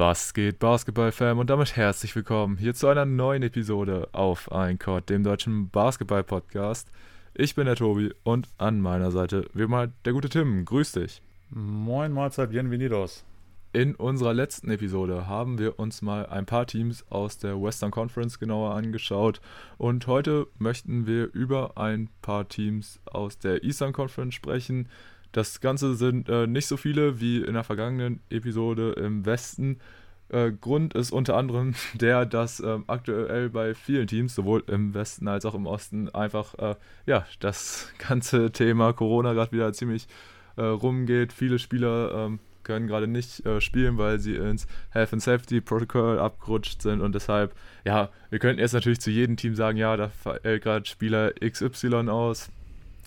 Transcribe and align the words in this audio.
Was 0.00 0.32
geht, 0.32 0.58
Basketball-Fan? 0.60 1.36
Und 1.36 1.50
damit 1.50 1.76
herzlich 1.76 2.16
willkommen 2.16 2.56
hier 2.56 2.72
zu 2.72 2.88
einer 2.88 3.04
neuen 3.04 3.42
Episode 3.42 4.08
auf 4.12 4.50
Eincord, 4.50 5.10
dem 5.10 5.22
deutschen 5.22 5.68
Basketball-Podcast. 5.68 6.90
Ich 7.34 7.54
bin 7.54 7.66
der 7.66 7.76
Tobi 7.76 8.10
und 8.22 8.48
an 8.56 8.80
meiner 8.80 9.10
Seite 9.10 9.50
wie 9.52 9.66
mal 9.66 9.92
der 10.06 10.14
gute 10.14 10.30
Tim. 10.30 10.64
Grüß 10.64 10.92
dich. 10.92 11.20
Moin, 11.50 12.12
Mahlzeit, 12.12 12.48
bienvenidos. 12.48 13.26
In 13.74 13.94
unserer 13.94 14.32
letzten 14.32 14.70
Episode 14.70 15.26
haben 15.26 15.58
wir 15.58 15.78
uns 15.78 16.00
mal 16.00 16.24
ein 16.24 16.46
paar 16.46 16.66
Teams 16.66 17.04
aus 17.10 17.36
der 17.36 17.60
Western 17.62 17.90
Conference 17.90 18.38
genauer 18.38 18.74
angeschaut 18.74 19.42
und 19.76 20.06
heute 20.06 20.46
möchten 20.58 21.06
wir 21.06 21.30
über 21.34 21.76
ein 21.76 22.08
paar 22.22 22.48
Teams 22.48 23.00
aus 23.04 23.38
der 23.38 23.64
Eastern 23.64 23.92
Conference 23.92 24.34
sprechen. 24.34 24.88
Das 25.32 25.60
Ganze 25.60 25.94
sind 25.94 26.28
äh, 26.28 26.46
nicht 26.46 26.66
so 26.66 26.76
viele 26.76 27.20
wie 27.20 27.38
in 27.38 27.54
der 27.54 27.64
vergangenen 27.64 28.20
Episode 28.30 28.92
im 28.92 29.24
Westen. 29.26 29.78
Äh, 30.28 30.52
Grund 30.52 30.94
ist 30.94 31.10
unter 31.12 31.36
anderem 31.36 31.74
der, 31.94 32.26
dass 32.26 32.60
äh, 32.60 32.78
aktuell 32.86 33.50
bei 33.50 33.74
vielen 33.74 34.06
Teams, 34.06 34.34
sowohl 34.34 34.64
im 34.66 34.94
Westen 34.94 35.28
als 35.28 35.44
auch 35.44 35.54
im 35.54 35.66
Osten, 35.66 36.08
einfach 36.14 36.54
äh, 36.58 36.74
ja, 37.06 37.26
das 37.40 37.92
ganze 37.98 38.50
Thema 38.52 38.92
Corona 38.92 39.32
gerade 39.32 39.52
wieder 39.52 39.72
ziemlich 39.72 40.06
äh, 40.56 40.62
rumgeht. 40.62 41.32
Viele 41.32 41.58
Spieler 41.58 42.12
ähm, 42.14 42.40
können 42.62 42.86
gerade 42.86 43.06
nicht 43.06 43.44
äh, 43.46 43.60
spielen, 43.60 43.98
weil 43.98 44.18
sie 44.18 44.36
ins 44.36 44.66
Health 44.90 45.12
and 45.12 45.22
Safety 45.22 45.60
Protocol 45.60 46.18
abgerutscht 46.18 46.82
sind 46.82 47.00
und 47.00 47.14
deshalb, 47.14 47.54
ja, 47.84 48.10
wir 48.30 48.38
könnten 48.38 48.60
jetzt 48.60 48.74
natürlich 48.74 49.00
zu 49.00 49.10
jedem 49.10 49.36
Team 49.36 49.54
sagen, 49.54 49.78
ja, 49.78 49.96
da 49.96 50.08
fällt 50.08 50.62
gerade 50.62 50.86
Spieler 50.86 51.32
XY 51.32 52.08
aus, 52.08 52.50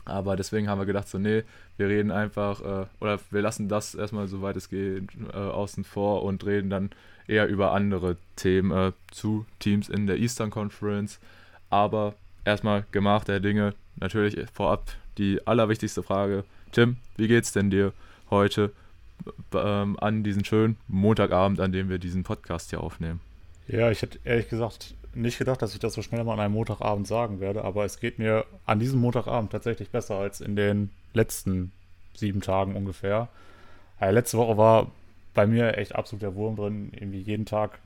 aber 0.05 0.35
deswegen 0.35 0.67
haben 0.67 0.79
wir 0.79 0.85
gedacht, 0.85 1.07
so, 1.07 1.17
nee, 1.17 1.43
wir 1.77 1.87
reden 1.87 2.11
einfach, 2.11 2.61
äh, 2.61 2.85
oder 2.99 3.19
wir 3.31 3.41
lassen 3.41 3.69
das 3.69 3.95
erstmal, 3.95 4.27
soweit 4.27 4.57
es 4.57 4.69
geht, 4.69 5.03
äh, 5.33 5.37
außen 5.37 5.83
vor 5.83 6.23
und 6.23 6.45
reden 6.45 6.69
dann 6.69 6.89
eher 7.27 7.47
über 7.47 7.71
andere 7.71 8.17
Themen 8.35 8.71
äh, 8.71 8.91
zu 9.11 9.45
Teams 9.59 9.89
in 9.89 10.07
der 10.07 10.17
Eastern 10.17 10.49
Conference. 10.49 11.19
Aber 11.69 12.15
erstmal 12.45 12.85
gemacht 12.91 13.27
der 13.27 13.39
Dinge, 13.39 13.73
natürlich 13.95 14.37
vorab 14.53 14.91
die 15.17 15.45
allerwichtigste 15.47 16.03
Frage. 16.03 16.43
Tim, 16.71 16.97
wie 17.15 17.27
geht's 17.27 17.53
denn 17.53 17.69
dir 17.69 17.93
heute 18.29 18.71
ähm, 19.53 19.97
an 19.99 20.23
diesen 20.23 20.43
schönen 20.43 20.77
Montagabend, 20.87 21.59
an 21.59 21.71
dem 21.71 21.89
wir 21.89 21.99
diesen 21.99 22.23
Podcast 22.23 22.71
hier 22.71 22.81
aufnehmen? 22.81 23.21
Ja, 23.67 23.89
ich 23.89 24.01
hätte 24.01 24.19
ehrlich 24.25 24.49
gesagt 24.49 24.95
nicht 25.15 25.37
gedacht, 25.37 25.61
dass 25.61 25.73
ich 25.73 25.79
das 25.79 25.93
so 25.93 26.01
schnell 26.01 26.23
mal 26.23 26.33
an 26.33 26.39
einem 26.39 26.53
Montagabend 26.53 27.07
sagen 27.07 27.39
werde, 27.39 27.63
aber 27.63 27.85
es 27.85 27.99
geht 27.99 28.19
mir 28.19 28.45
an 28.65 28.79
diesem 28.79 28.99
Montagabend 28.99 29.51
tatsächlich 29.51 29.89
besser 29.89 30.15
als 30.15 30.41
in 30.41 30.55
den 30.55 30.89
letzten 31.13 31.71
sieben 32.15 32.41
Tagen 32.41 32.75
ungefähr. 32.75 33.29
Ja, 33.99 34.09
letzte 34.09 34.37
Woche 34.37 34.57
war 34.57 34.91
bei 35.33 35.47
mir 35.47 35.77
echt 35.77 35.95
absolut 35.95 36.21
der 36.21 36.35
Wurm 36.35 36.55
drin, 36.55 36.91
irgendwie 36.93 37.21
jeden 37.21 37.45
Tag 37.45 37.79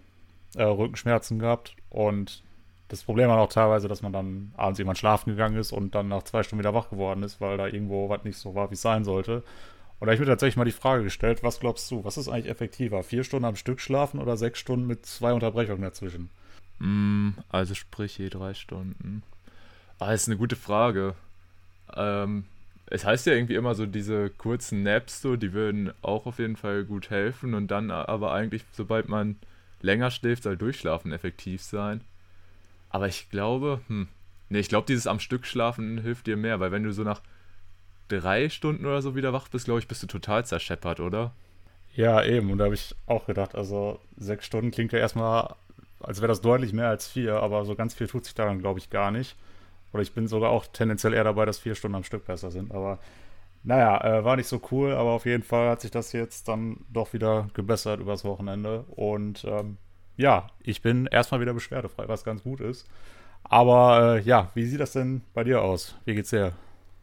äh, 0.55 0.64
Rückenschmerzen 0.64 1.39
gehabt 1.39 1.75
und 1.89 2.44
das 2.89 3.03
Problem 3.03 3.30
war 3.30 3.39
auch 3.39 3.52
teilweise, 3.52 3.88
dass 3.88 4.02
man 4.02 4.14
dann 4.14 4.53
abends 4.55 4.80
jemand 4.80 4.98
schlafen 4.98 5.31
gegangen 5.31 5.58
ist 5.58 5.73
und 5.73 5.94
dann 5.94 6.08
nach 6.08 6.23
zwei 6.23 6.44
Stunden 6.44 6.64
wieder 6.64 6.73
wach 6.73 6.89
geworden 6.89 7.23
ist, 7.23 7.42
weil 7.42 7.58
da 7.58 7.67
irgendwo 7.67 8.08
was 8.09 8.23
nicht 8.23 8.38
so 8.38 8.55
war, 8.55 8.70
wie 8.70 8.75
es 8.75 8.81
sein 8.81 9.03
sollte. 9.03 9.44
Und 10.00 10.05
da 10.05 10.08
habe 10.08 10.14
ich 10.14 10.20
mir 10.20 10.28
tatsächlich 10.28 10.58
mal 10.58 10.66
die 10.66 10.72
Frage 10.72 11.03
gestellt, 11.03 11.44
was 11.44 11.59
glaubst 11.59 11.89
du, 11.92 12.05
was 12.05 12.17
ist 12.17 12.30
eigentlich 12.30 12.50
effektiver? 12.50 13.03
Vier 13.03 13.23
Stunden 13.23 13.45
am 13.45 13.55
Stück 13.55 13.81
schlafen 13.81 14.20
oder 14.20 14.38
sechs 14.38 14.59
Stunden 14.59 14.88
mit 14.88 15.05
zwei 15.05 15.33
Unterbrechungen 15.33 15.81
dazwischen? 15.81 16.30
Mm, 16.80 17.30
also 17.50 17.73
sprich 17.73 18.17
je 18.17 18.30
drei 18.30 18.53
Stunden. 18.53 19.23
Ah, 20.00 20.14
ist 20.14 20.28
eine 20.28 20.38
gute 20.38 20.56
Frage. 20.56 21.16
Ähm, 21.95 22.45
es 22.86 23.03
heißt 23.03 23.25
ja 23.25 23.33
irgendwie 23.33 23.56
immer 23.56 23.75
so, 23.75 23.86
diese 23.86 24.30
kurzen 24.30 24.83
Naps, 24.83 25.22
so, 25.22 25.36
die 25.36 25.53
würden 25.53 25.92
auch 26.02 26.25
auf 26.25 26.39
jeden 26.39 26.55
Fall 26.55 26.86
gut 26.86 27.09
helfen 27.09 27.53
und 27.53 27.67
dann 27.70 27.92
aber 27.92 28.31
eigentlich, 28.31 28.64
sobald 28.72 29.09
man 29.09 29.38
länger 29.81 30.11
schläft, 30.11 30.44
soll 30.44 30.58
Durchschlafen 30.58 31.11
effektiv 31.11 31.61
sein. 31.61 32.02
Aber 32.89 33.08
ich 33.08 33.30
glaube, 33.30 33.81
hm, 33.88 34.08
nee, 34.50 34.59
ich 34.59 34.70
glaube, 34.70 34.88
dieses 34.88 35.08
am 35.08 35.20
Stück 35.20 35.45
schlafen 35.45 36.00
hilft 36.00 36.28
dir 36.28 36.38
mehr, 36.38 36.59
weil 36.59 36.71
wenn 36.71 36.83
du 36.83 36.93
so 36.93 37.04
nach 37.04 37.21
drei 38.08 38.49
Stunden 38.49 38.86
oder 38.86 39.02
so 39.02 39.16
wieder 39.16 39.33
wach 39.33 39.49
bist, 39.49 39.66
glaube 39.66 39.80
ich, 39.80 39.87
bist 39.87 40.04
du 40.04 40.08
total 40.08 40.45
zerscheppert, 40.45 40.99
oder? 40.99 41.33
Ja, 41.95 42.23
eben. 42.23 42.52
Und 42.52 42.60
da 42.60 42.66
habe 42.66 42.76
ich 42.76 42.95
auch 43.05 43.26
gedacht, 43.26 43.55
also 43.55 43.99
sechs 44.17 44.45
Stunden 44.45 44.71
klingt 44.71 44.93
ja 44.93 44.99
erstmal 44.99 45.55
als 46.00 46.20
wäre 46.22 46.28
das 46.28 46.42
deutlich 46.42 46.74
mehr 46.74 46.90
als 46.90 47.08
vier, 47.08 47.42
aber 47.42 47.66
so 47.66 47.76
ganz 47.76 47.94
viel 47.94 48.08
tut 48.08 48.26
sich 48.26 48.36
daran, 48.36 48.60
glaube 48.60 48.80
ich, 48.80 48.90
gar 48.90 49.12
nicht. 49.12 49.36
Oder 49.94 50.04
ich 50.04 50.14
bin 50.14 50.28
sogar 50.28 50.52
auch 50.52 50.66
tendenziell 50.68 51.14
eher 51.14 51.24
dabei, 51.24 51.46
dass 51.46 51.60
vier 51.60 51.76
Stunden 51.76 51.96
am 51.96 52.04
Stück 52.04 52.26
besser 52.26 52.52
sind. 52.52 52.72
Aber 52.72 53.00
naja, 53.64 54.20
äh, 54.20 54.24
war 54.24 54.36
nicht 54.36 54.48
so 54.48 54.62
cool, 54.72 54.94
aber 54.94 55.12
auf 55.12 55.26
jeden 55.26 55.44
Fall 55.44 55.70
hat 55.70 55.82
sich 55.82 55.92
das 55.92 56.12
jetzt 56.12 56.48
dann 56.48 56.86
doch 56.92 57.14
wieder 57.14 57.50
gebessert 57.54 58.00
übers 58.00 58.24
Wochenende. 58.24 58.86
Und 58.90 59.44
ähm, 59.46 59.78
ja, 60.18 60.48
ich 60.62 60.82
bin 60.82 61.06
erstmal 61.08 61.42
wieder 61.42 61.54
beschwerdefrei, 61.54 62.08
was 62.08 62.24
ganz 62.24 62.44
gut 62.44 62.62
ist. 62.62 62.88
Aber 63.44 64.18
äh, 64.18 64.22
ja, 64.22 64.52
wie 64.54 64.66
sieht 64.66 64.80
das 64.80 64.92
denn 64.92 65.22
bei 65.34 65.44
dir 65.44 65.62
aus? 65.62 65.96
Wie 66.06 66.16
geht's 66.16 66.32
dir? 66.32 66.54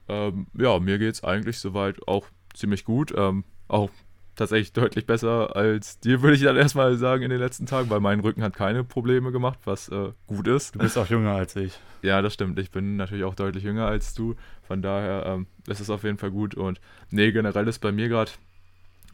Ähm, 0.08 0.46
ja, 0.54 0.78
mir 0.78 0.98
geht's 0.98 1.24
eigentlich 1.24 1.58
soweit 1.58 2.06
auch 2.06 2.26
ziemlich 2.54 2.84
gut. 2.84 3.14
Ähm, 3.16 3.44
auch 3.68 3.90
tatsächlich 4.34 4.72
deutlich 4.72 5.06
besser 5.06 5.54
als 5.56 6.00
dir, 6.00 6.22
würde 6.22 6.36
ich 6.36 6.42
dann 6.42 6.56
erstmal 6.56 6.96
sagen, 6.96 7.22
in 7.22 7.30
den 7.30 7.38
letzten 7.38 7.66
Tagen, 7.66 7.90
weil 7.90 8.00
mein 8.00 8.20
Rücken 8.20 8.42
hat 8.42 8.54
keine 8.54 8.84
Probleme 8.84 9.32
gemacht, 9.32 9.58
was 9.64 9.88
äh, 9.88 10.12
gut 10.26 10.48
ist. 10.48 10.74
Du 10.74 10.80
bist 10.80 10.98
auch 10.98 11.08
jünger 11.08 11.32
als 11.32 11.56
ich. 11.56 11.78
Ja, 12.02 12.20
das 12.20 12.34
stimmt. 12.34 12.58
Ich 12.58 12.70
bin 12.70 12.96
natürlich 12.96 13.24
auch 13.24 13.34
deutlich 13.34 13.64
jünger 13.64 13.86
als 13.86 14.12
du. 14.12 14.34
Von 14.62 14.82
daher 14.82 15.24
ähm, 15.24 15.46
ist 15.66 15.80
es 15.80 15.88
auf 15.88 16.04
jeden 16.04 16.18
Fall 16.18 16.30
gut. 16.30 16.54
Und 16.54 16.78
nee, 17.10 17.32
generell 17.32 17.66
ist 17.66 17.78
bei 17.78 17.92
mir 17.92 18.10
gerade 18.10 18.30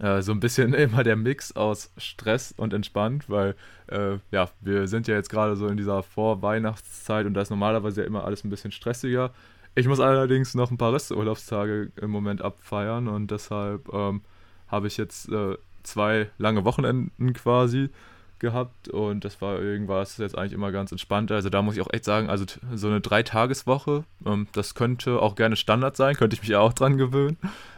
äh, 0.00 0.22
so 0.22 0.32
ein 0.32 0.40
bisschen 0.40 0.74
immer 0.74 1.04
der 1.04 1.14
Mix 1.14 1.54
aus 1.54 1.92
Stress 1.96 2.52
und 2.56 2.72
entspannt, 2.74 3.28
weil 3.28 3.54
äh, 3.86 4.18
ja, 4.32 4.50
wir 4.60 4.88
sind 4.88 5.06
ja 5.06 5.14
jetzt 5.14 5.30
gerade 5.30 5.54
so 5.54 5.68
in 5.68 5.76
dieser 5.76 6.02
Vorweihnachtszeit 6.02 7.26
und 7.26 7.34
da 7.34 7.42
ist 7.42 7.50
normalerweise 7.50 8.00
ja 8.00 8.06
immer 8.08 8.24
alles 8.24 8.42
ein 8.42 8.50
bisschen 8.50 8.72
stressiger. 8.72 9.32
Ich 9.76 9.86
muss 9.86 10.00
allerdings 10.00 10.54
noch 10.56 10.72
ein 10.72 10.78
paar 10.78 10.92
Resturlaubstage 10.92 11.92
im 12.00 12.10
Moment 12.10 12.42
abfeiern 12.42 13.06
und 13.06 13.30
deshalb 13.30 13.88
ähm, 13.92 14.22
habe 14.70 14.86
ich 14.86 14.96
jetzt 14.96 15.30
äh, 15.30 15.56
zwei 15.82 16.30
lange 16.38 16.64
Wochenenden 16.64 17.32
quasi 17.32 17.90
gehabt 18.38 18.88
und 18.88 19.24
das 19.24 19.40
war 19.40 19.60
irgendwas 19.60 20.16
jetzt 20.16 20.36
eigentlich 20.36 20.52
immer 20.52 20.72
ganz 20.72 20.90
entspannt. 20.90 21.30
Also 21.30 21.50
da 21.50 21.62
muss 21.62 21.76
ich 21.76 21.82
auch 21.82 21.92
echt 21.92 22.04
sagen, 22.04 22.30
also 22.30 22.46
so 22.74 22.88
eine 22.88 23.00
Dreitageswoche, 23.00 24.04
ähm, 24.24 24.48
das 24.52 24.74
könnte 24.74 25.20
auch 25.20 25.36
gerne 25.36 25.56
Standard 25.56 25.96
sein, 25.96 26.16
könnte 26.16 26.34
ich 26.34 26.42
mich 26.42 26.56
auch 26.56 26.72
dran 26.72 26.96
gewöhnen. 26.96 27.36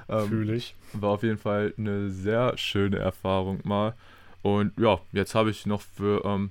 Ähm, 0.08 0.28
Fühle 0.28 0.54
ich. 0.54 0.74
War 0.92 1.10
auf 1.10 1.22
jeden 1.22 1.38
Fall 1.38 1.74
eine 1.76 2.10
sehr 2.10 2.56
schöne 2.56 2.98
Erfahrung 2.98 3.60
mal. 3.64 3.94
Und 4.42 4.72
ja, 4.78 5.00
jetzt 5.12 5.34
habe 5.34 5.50
ich 5.50 5.66
noch 5.66 5.80
für 5.80 6.24
ähm, 6.24 6.50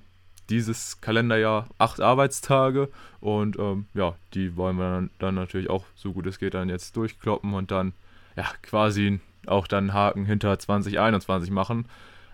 dieses 0.50 1.00
Kalenderjahr 1.02 1.68
acht 1.78 2.02
Arbeitstage 2.02 2.90
und 3.22 3.58
ähm, 3.58 3.86
ja, 3.94 4.16
die 4.34 4.56
wollen 4.58 4.78
wir 4.78 4.90
dann, 4.90 5.10
dann 5.20 5.36
natürlich 5.36 5.70
auch 5.70 5.86
so 5.96 6.12
gut 6.12 6.28
es 6.28 6.40
geht 6.40 6.54
dann 6.54 6.70
jetzt 6.70 6.98
durchkloppen 6.98 7.54
und 7.54 7.72
dann 7.72 7.94
ja 8.36 8.46
quasi 8.62 9.20
auch 9.48 9.68
dann 9.68 9.94
Haken 9.94 10.26
hinter 10.26 10.58
2021 10.58 11.52
machen. 11.52 11.86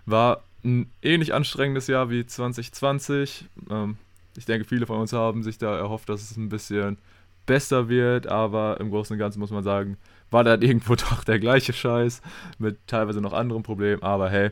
War 0.06 0.44
ein 0.64 0.90
ähnlich 1.02 1.34
anstrengendes 1.34 1.88
Jahr 1.88 2.10
wie 2.10 2.26
2020. 2.26 3.46
Ähm, 3.70 3.98
ich 4.36 4.46
denke, 4.46 4.66
viele 4.66 4.86
von 4.86 5.00
uns 5.00 5.14
haben 5.14 5.44
sich 5.44 5.58
da 5.58 5.78
erhofft, 5.78 6.10
dass 6.10 6.22
es 6.22 6.38
ein 6.38 6.50
bisschen 6.50 6.98
besser 7.46 7.90
wird, 7.90 8.28
aber 8.28 8.80
im 8.80 8.90
Großen 8.90 9.14
und 9.14 9.20
Ganzen 9.20 9.40
muss 9.40 9.52
man 9.52 9.64
sagen, 9.64 9.98
war 10.30 10.44
dann 10.44 10.62
irgendwo 10.64 10.96
doch 10.96 11.24
der 11.24 11.40
gleiche 11.40 11.74
Scheiß 11.74 12.22
mit 12.60 12.78
teilweise 12.88 13.22
noch 13.22 13.34
anderen 13.34 13.64
Problemen, 13.64 14.04
aber 14.04 14.30
hey, 14.30 14.52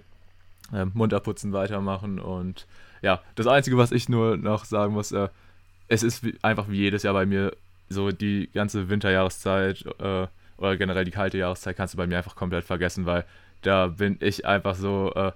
äh, 0.74 0.86
Mund 0.86 1.14
abputzen, 1.14 1.54
weitermachen 1.54 2.20
und 2.20 2.66
ja, 3.02 3.22
das 3.36 3.46
Einzige, 3.46 3.78
was 3.78 3.92
ich 3.92 4.10
nur 4.10 4.38
noch 4.38 4.66
sagen 4.66 4.94
muss, 4.94 5.12
äh, 5.12 5.30
es 5.88 6.02
ist 6.02 6.24
wie, 6.24 6.36
einfach 6.42 6.70
wie 6.70 6.78
jedes 6.78 7.04
Jahr 7.04 7.14
bei 7.14 7.26
mir 7.26 7.56
so 7.88 8.12
die 8.12 8.50
ganze 8.52 8.90
Winterjahreszeit 8.90 9.86
äh, 10.00 10.28
oder 10.58 10.78
generell 10.78 11.06
die 11.06 11.12
kalte 11.12 11.38
Jahreszeit 11.38 11.76
kannst 11.76 11.94
du 11.94 11.98
bei 11.98 12.08
mir 12.08 12.18
einfach 12.18 12.36
komplett 12.36 12.66
vergessen, 12.66 13.06
weil 13.06 13.26
da 13.62 13.88
bin 13.88 14.18
ich 14.22 14.46
einfach 14.46 14.76
so, 14.76 15.12
äh, 15.16 15.32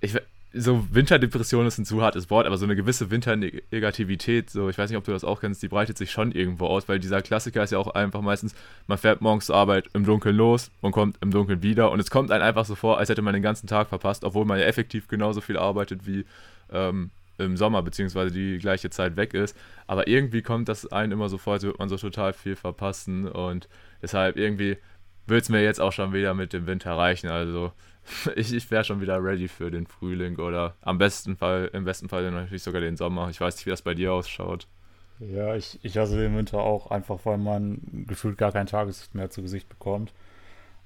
ich, 0.00 0.16
so 0.54 0.86
Winterdepression 0.90 1.66
ist 1.66 1.78
ein 1.78 1.84
zu 1.84 2.02
hartes 2.02 2.30
Wort, 2.30 2.46
aber 2.46 2.58
so 2.58 2.64
eine 2.64 2.76
gewisse 2.76 3.10
Winternegativität, 3.10 4.50
so 4.50 4.68
ich 4.68 4.76
weiß 4.76 4.90
nicht, 4.90 4.98
ob 4.98 5.04
du 5.04 5.12
das 5.12 5.24
auch 5.24 5.40
kennst, 5.40 5.62
die 5.62 5.68
breitet 5.68 5.96
sich 5.96 6.10
schon 6.10 6.32
irgendwo 6.32 6.66
aus, 6.66 6.88
weil 6.88 6.98
dieser 6.98 7.22
Klassiker 7.22 7.62
ist 7.62 7.72
ja 7.72 7.78
auch 7.78 7.88
einfach 7.88 8.20
meistens, 8.20 8.54
man 8.86 8.98
fährt 8.98 9.22
morgens 9.22 9.46
zur 9.46 9.56
Arbeit 9.56 9.88
im 9.94 10.04
Dunkeln 10.04 10.36
los 10.36 10.70
und 10.80 10.92
kommt 10.92 11.16
im 11.22 11.30
Dunkeln 11.30 11.62
wieder 11.62 11.90
und 11.90 12.00
es 12.00 12.10
kommt 12.10 12.30
einem 12.30 12.44
einfach 12.44 12.66
so 12.66 12.74
vor, 12.74 12.98
als 12.98 13.08
hätte 13.08 13.22
man 13.22 13.34
den 13.34 13.42
ganzen 13.42 13.66
Tag 13.66 13.88
verpasst, 13.88 14.24
obwohl 14.24 14.44
man 14.44 14.58
ja 14.58 14.66
effektiv 14.66 15.08
genauso 15.08 15.40
viel 15.40 15.56
arbeitet 15.56 16.06
wie 16.06 16.26
ähm, 16.70 17.10
im 17.38 17.56
Sommer, 17.56 17.82
beziehungsweise 17.82 18.30
die 18.30 18.58
gleiche 18.58 18.90
Zeit 18.90 19.16
weg 19.16 19.34
ist. 19.34 19.56
Aber 19.86 20.06
irgendwie 20.06 20.42
kommt 20.42 20.68
das 20.68 20.90
einem 20.92 21.12
immer 21.12 21.28
so 21.28 21.38
vor, 21.38 21.54
als 21.54 21.62
würde 21.62 21.78
man 21.78 21.88
so 21.88 21.96
total 21.96 22.32
viel 22.32 22.56
verpassen 22.56 23.26
und 23.26 23.68
Deshalb 24.02 24.36
irgendwie 24.36 24.76
wird 25.26 25.42
es 25.42 25.48
mir 25.48 25.62
jetzt 25.62 25.80
auch 25.80 25.92
schon 25.92 26.12
wieder 26.12 26.34
mit 26.34 26.52
dem 26.52 26.66
Winter 26.66 26.92
reichen. 26.92 27.30
Also 27.30 27.72
ich, 28.36 28.52
ich 28.52 28.70
wäre 28.70 28.84
schon 28.84 29.00
wieder 29.00 29.22
ready 29.22 29.48
für 29.48 29.70
den 29.70 29.86
Frühling 29.86 30.36
oder 30.38 30.74
am 30.80 30.98
besten 30.98 31.36
Fall, 31.36 31.70
im 31.72 31.84
besten 31.84 32.08
Fall 32.08 32.30
natürlich 32.30 32.62
sogar 32.62 32.80
den 32.80 32.96
Sommer. 32.96 33.30
Ich 33.30 33.40
weiß 33.40 33.56
nicht, 33.56 33.66
wie 33.66 33.70
das 33.70 33.82
bei 33.82 33.94
dir 33.94 34.12
ausschaut. 34.12 34.66
Ja, 35.20 35.54
ich, 35.54 35.78
ich 35.82 35.96
hasse 35.98 36.16
den 36.16 36.36
Winter 36.36 36.58
auch 36.58 36.90
einfach, 36.90 37.20
weil 37.24 37.38
man 37.38 37.80
gefühlt 38.08 38.38
gar 38.38 38.50
kein 38.50 38.66
Tageslicht 38.66 39.14
mehr 39.14 39.30
zu 39.30 39.42
Gesicht 39.42 39.68
bekommt. 39.68 40.12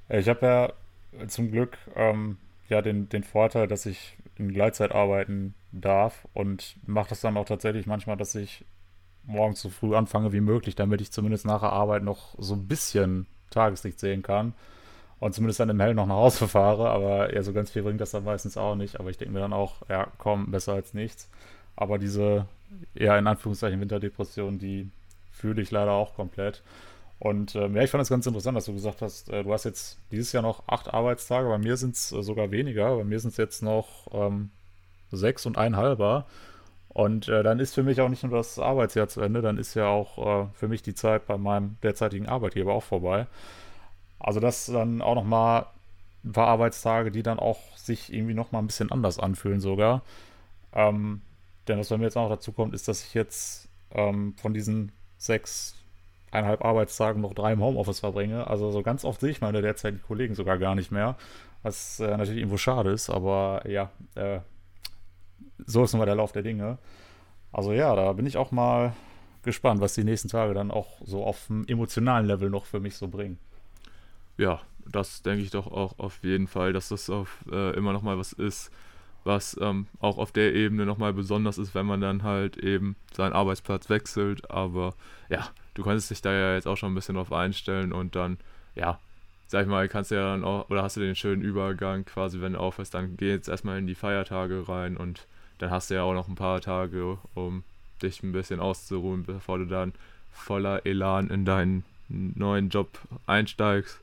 Ich 0.08 0.28
habe 0.28 0.46
ja 0.46 1.26
zum 1.26 1.50
Glück 1.50 1.78
ähm, 1.94 2.36
ja 2.68 2.82
den, 2.82 3.08
den 3.08 3.24
Vorteil, 3.24 3.66
dass 3.66 3.86
ich 3.86 4.18
in 4.36 4.52
Gleitzeit 4.52 4.92
arbeiten 4.92 5.54
darf 5.72 6.28
und 6.34 6.76
mache 6.86 7.08
das 7.10 7.22
dann 7.22 7.36
auch 7.36 7.46
tatsächlich 7.46 7.86
manchmal, 7.86 8.16
dass 8.16 8.34
ich 8.34 8.64
morgens 9.26 9.61
so 9.61 9.69
früh 9.69 9.94
anfange 9.94 10.32
wie 10.32 10.40
möglich, 10.40 10.75
damit 10.75 11.00
ich 11.00 11.12
zumindest 11.12 11.44
nach 11.44 11.61
der 11.61 11.73
Arbeit 11.73 12.02
noch 12.02 12.34
so 12.38 12.55
ein 12.55 12.67
bisschen 12.67 13.26
Tageslicht 13.50 14.00
sehen 14.00 14.23
kann 14.23 14.55
und 15.19 15.34
zumindest 15.34 15.61
dann 15.61 15.69
im 15.70 15.81
Hell 15.81 15.94
noch 15.94 16.06
nach 16.06 16.17
Hause 16.17 16.49
fahre. 16.49 16.90
Aber 16.90 17.34
ja, 17.34 17.43
so 17.43 17.52
ganz 17.52 17.70
viel 17.70 17.82
bringt 17.82 18.00
das 18.00 18.11
dann 18.11 18.25
meistens 18.25 18.56
auch 18.56 18.75
nicht. 18.75 19.00
Aber 19.00 19.11
ich 19.11 19.19
denke 19.19 19.34
mir 19.34 19.40
dann 19.40 19.52
auch, 19.52 19.82
ja, 19.88 20.08
komm, 20.19 20.50
besser 20.50 20.75
als 20.75 20.94
nichts. 20.94 21.28
Aber 21.75 21.99
diese, 21.99 22.46
ja, 22.94 23.17
in 23.19 23.26
Anführungszeichen 23.26 23.81
Winterdepression, 23.81 24.58
die 24.58 24.90
fühle 25.32 25.62
ich 25.62 25.70
leider 25.70 25.93
auch 25.93 26.14
komplett. 26.14 26.62
Und 27.19 27.55
ähm, 27.55 27.75
ja, 27.75 27.82
ich 27.82 27.90
fand 27.90 28.02
es 28.02 28.11
ganz 28.11 28.26
interessant, 28.26 28.56
dass 28.56 28.67
du 28.67 28.75
gesagt 28.75 29.00
hast, 29.00 29.31
äh, 29.31 29.43
du 29.43 29.52
hast 29.52 29.64
jetzt 29.64 29.99
dieses 30.11 30.32
Jahr 30.32 30.43
noch 30.43 30.64
acht 30.67 30.93
Arbeitstage. 30.93 31.49
Bei 31.49 31.58
mir 31.58 31.76
sind 31.76 31.94
es 31.94 32.12
äh, 32.12 32.23
sogar 32.23 32.50
weniger. 32.50 32.96
Bei 32.96 33.05
mir 33.05 33.19
sind 33.20 33.31
es 33.31 33.37
jetzt 33.38 33.62
noch 33.62 34.08
ähm, 34.12 34.50
sechs 35.11 35.46
und 35.46 35.56
ein 35.56 35.76
halber. 35.76 36.26
Und 36.96 37.28
äh, 37.28 37.43
dann 37.43 37.60
ist 37.60 37.75
für 37.75 37.82
mich 37.82 38.00
auch 38.00 38.08
nicht 38.08 38.22
nur 38.22 38.32
das 38.32 38.58
Arbeitsjahr 38.58 39.06
zu 39.06 39.20
Ende, 39.20 39.43
dann 39.43 39.58
ist 39.58 39.75
ja 39.75 39.87
auch 39.87 40.46
äh, 40.46 40.48
für 40.54 40.66
mich 40.66 40.81
die 40.81 40.94
Zeit 40.94 41.26
bei 41.26 41.37
meinem 41.37 41.76
derzeitigen 41.82 42.26
Arbeitgeber 42.26 42.72
auch 42.72 42.84
vorbei. 42.84 43.26
Also 44.19 44.40
das 44.40 44.64
dann 44.64 45.02
auch 45.02 45.14
nochmal 45.14 45.66
ein 46.25 46.32
paar 46.32 46.48
Arbeitstage, 46.48 47.10
die 47.10 47.22
dann 47.22 47.38
auch 47.38 47.60
sich 47.76 48.10
irgendwie 48.10 48.32
nochmal 48.32 48.62
ein 48.62 48.66
bisschen 48.66 48.90
anders 48.90 49.19
anfühlen 49.19 49.60
sogar. 49.60 50.00
Ähm, 50.72 51.20
denn 51.69 51.78
was 51.78 51.90
bei 51.90 51.98
mir 51.98 52.04
jetzt 52.04 52.16
auch 52.16 52.31
noch 52.31 52.34
dazu 52.34 52.52
kommt, 52.52 52.72
ist, 52.72 52.88
dass 52.88 53.04
ich 53.04 53.12
jetzt 53.12 53.69
ähm, 53.90 54.34
von 54.38 54.54
diesen 54.54 54.90
sechs, 55.19 55.75
eineinhalb 56.31 56.64
Arbeitstagen 56.64 57.20
noch 57.20 57.34
drei 57.34 57.52
im 57.52 57.60
Homeoffice 57.60 58.00
verbringe. 58.00 58.46
Also 58.46 58.70
so 58.70 58.81
ganz 58.82 59.04
oft 59.04 59.20
sehe 59.20 59.28
ich 59.32 59.42
meine 59.42 59.60
derzeitigen 59.60 60.02
Kollegen 60.02 60.34
sogar 60.34 60.56
gar 60.56 60.75
nicht 60.75 60.92
mehr. 60.92 61.16
Was 61.62 62.00
äh, 62.00 62.16
natürlich 62.16 62.38
irgendwo 62.38 62.56
schade 62.56 62.90
ist, 62.90 63.10
aber 63.10 63.64
ja, 63.69 63.90
äh, 64.14 64.40
so 65.67 65.85
ist 65.85 65.93
nun 65.93 66.00
mal 66.00 66.06
der 66.06 66.15
Lauf 66.15 66.33
der 66.33 66.43
Dinge. 66.43 66.79
Also 67.53 67.73
ja, 67.73 67.94
da 67.94 68.12
bin 68.12 68.27
ich 68.27 68.37
auch 68.37 68.50
mal 68.50 68.94
gespannt, 69.43 69.81
was 69.81 69.94
die 69.94 70.05
nächsten 70.05 70.29
Tage 70.29 70.55
dann 70.55 70.71
auch 70.71 71.00
so 71.05 71.25
auf 71.25 71.47
dem 71.47 71.67
emotionalen 71.67 72.27
Level 72.27 72.50
noch 72.50 72.67
für 72.67 72.81
mich 72.81 72.97
so 72.97 73.09
bringen. 73.09 73.38
Ja, 74.37 74.61
das 74.85 75.23
denke 75.23 75.43
ich 75.43 75.50
doch 75.50 75.67
auch 75.67 75.99
auf 75.99 76.23
jeden 76.23 76.47
Fall, 76.47 76.73
dass 76.73 76.88
das 76.88 77.09
auf, 77.09 77.44
äh, 77.50 77.75
immer 77.77 77.93
noch 77.93 78.03
mal 78.03 78.19
was 78.19 78.33
ist, 78.33 78.71
was 79.25 79.56
ähm, 79.61 79.87
auch 79.99 80.19
auf 80.19 80.33
der 80.33 80.55
Ebene 80.55 80.87
nochmal 80.87 81.12
besonders 81.12 81.59
ist, 81.59 81.75
wenn 81.75 81.87
man 81.87 82.00
dann 82.00 82.23
halt 82.23 82.56
eben 82.59 82.97
seinen 83.12 83.33
Arbeitsplatz 83.33 83.88
wechselt. 83.88 84.50
Aber 84.50 84.94
ja, 85.29 85.49
du 85.75 85.83
kannst 85.83 86.11
dich 86.11 86.23
da 86.23 86.33
ja 86.33 86.55
jetzt 86.55 86.69
auch 86.69 86.77
schon 86.77 86.93
ein 86.93 86.94
bisschen 86.94 87.17
drauf 87.17 87.33
einstellen 87.33 87.93
und 87.93 88.15
dann, 88.15 88.38
ja, 88.75 88.99
sag 89.48 89.62
ich 89.62 89.69
mal, 89.69 89.88
kannst 89.88 90.10
du 90.10 90.16
ja 90.16 90.32
dann 90.32 90.44
auch, 90.44 90.69
oder 90.70 90.82
hast 90.82 90.96
du 90.96 91.00
den 91.00 91.14
schönen 91.14 91.43
Übergang 91.43 92.04
quasi, 92.04 92.40
wenn 92.40 92.54
du 92.54 92.60
aufhörst, 92.60 92.94
dann 92.94 93.16
geh 93.16 93.31
jetzt 93.31 93.48
erstmal 93.48 93.78
in 93.78 93.87
die 93.87 93.94
Feiertage 93.94 94.69
rein 94.69 94.96
und 94.96 95.26
dann 95.58 95.70
hast 95.70 95.90
du 95.90 95.94
ja 95.94 96.02
auch 96.02 96.14
noch 96.14 96.28
ein 96.28 96.34
paar 96.34 96.60
Tage, 96.60 97.19
um 97.34 97.62
dich 98.02 98.22
ein 98.22 98.32
bisschen 98.32 98.60
auszuruhen, 98.60 99.25
bevor 99.25 99.58
du 99.58 99.66
dann 99.66 99.93
voller 100.32 100.84
Elan 100.84 101.31
in 101.31 101.44
deinen 101.44 101.84
neuen 102.08 102.69
Job 102.69 102.88
einsteigst. 103.26 104.00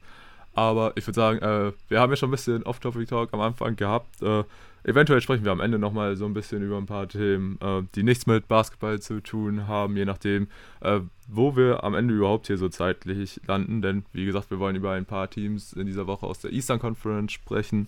Aber 0.55 0.93
ich 0.95 1.05
würde 1.07 1.15
sagen, 1.15 1.39
äh, 1.39 1.73
wir 1.89 1.99
haben 1.99 2.11
ja 2.11 2.15
schon 2.15 2.29
ein 2.29 2.31
bisschen 2.31 2.63
Off-Topic-Talk 2.63 3.33
am 3.33 3.41
Anfang 3.41 3.75
gehabt. 3.75 4.21
Äh, 4.21 4.43
eventuell 4.83 5.21
sprechen 5.21 5.45
wir 5.45 5.51
am 5.51 5.59
Ende 5.59 5.79
nochmal 5.79 6.15
so 6.15 6.25
ein 6.25 6.33
bisschen 6.33 6.61
über 6.63 6.77
ein 6.77 6.85
paar 6.85 7.07
Themen, 7.07 7.57
äh, 7.61 7.83
die 7.95 8.03
nichts 8.03 8.25
mit 8.25 8.47
Basketball 8.47 8.99
zu 9.01 9.21
tun 9.21 9.67
haben, 9.67 9.97
je 9.97 10.05
nachdem, 10.05 10.47
äh, 10.81 10.99
wo 11.27 11.55
wir 11.55 11.83
am 11.83 11.95
Ende 11.95 12.13
überhaupt 12.13 12.47
hier 12.47 12.57
so 12.57 12.69
zeitlich 12.69 13.41
landen. 13.47 13.81
Denn 13.81 14.05
wie 14.13 14.25
gesagt, 14.25 14.51
wir 14.51 14.59
wollen 14.59 14.75
über 14.75 14.91
ein 14.91 15.05
paar 15.05 15.29
Teams 15.29 15.73
in 15.73 15.85
dieser 15.85 16.07
Woche 16.07 16.25
aus 16.25 16.39
der 16.39 16.51
Eastern 16.51 16.79
Conference 16.79 17.31
sprechen. 17.31 17.87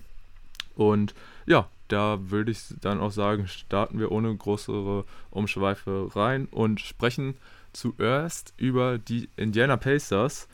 Und 0.75 1.13
ja, 1.45 1.69
da 1.87 2.19
würde 2.29 2.51
ich 2.51 2.59
dann 2.81 2.99
auch 2.99 3.11
sagen, 3.11 3.47
starten 3.47 3.99
wir 3.99 4.11
ohne 4.11 4.35
größere 4.35 5.05
Umschweife 5.29 6.09
rein 6.15 6.47
und 6.51 6.81
sprechen 6.81 7.35
zuerst 7.73 8.53
über 8.57 8.97
die 8.97 9.29
Indiana 9.35 9.77
Pacers. 9.77 10.47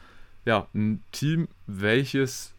Ja, 0.45 0.67
ein 0.73 1.01
Team, 1.11 1.47
welches 1.67 2.53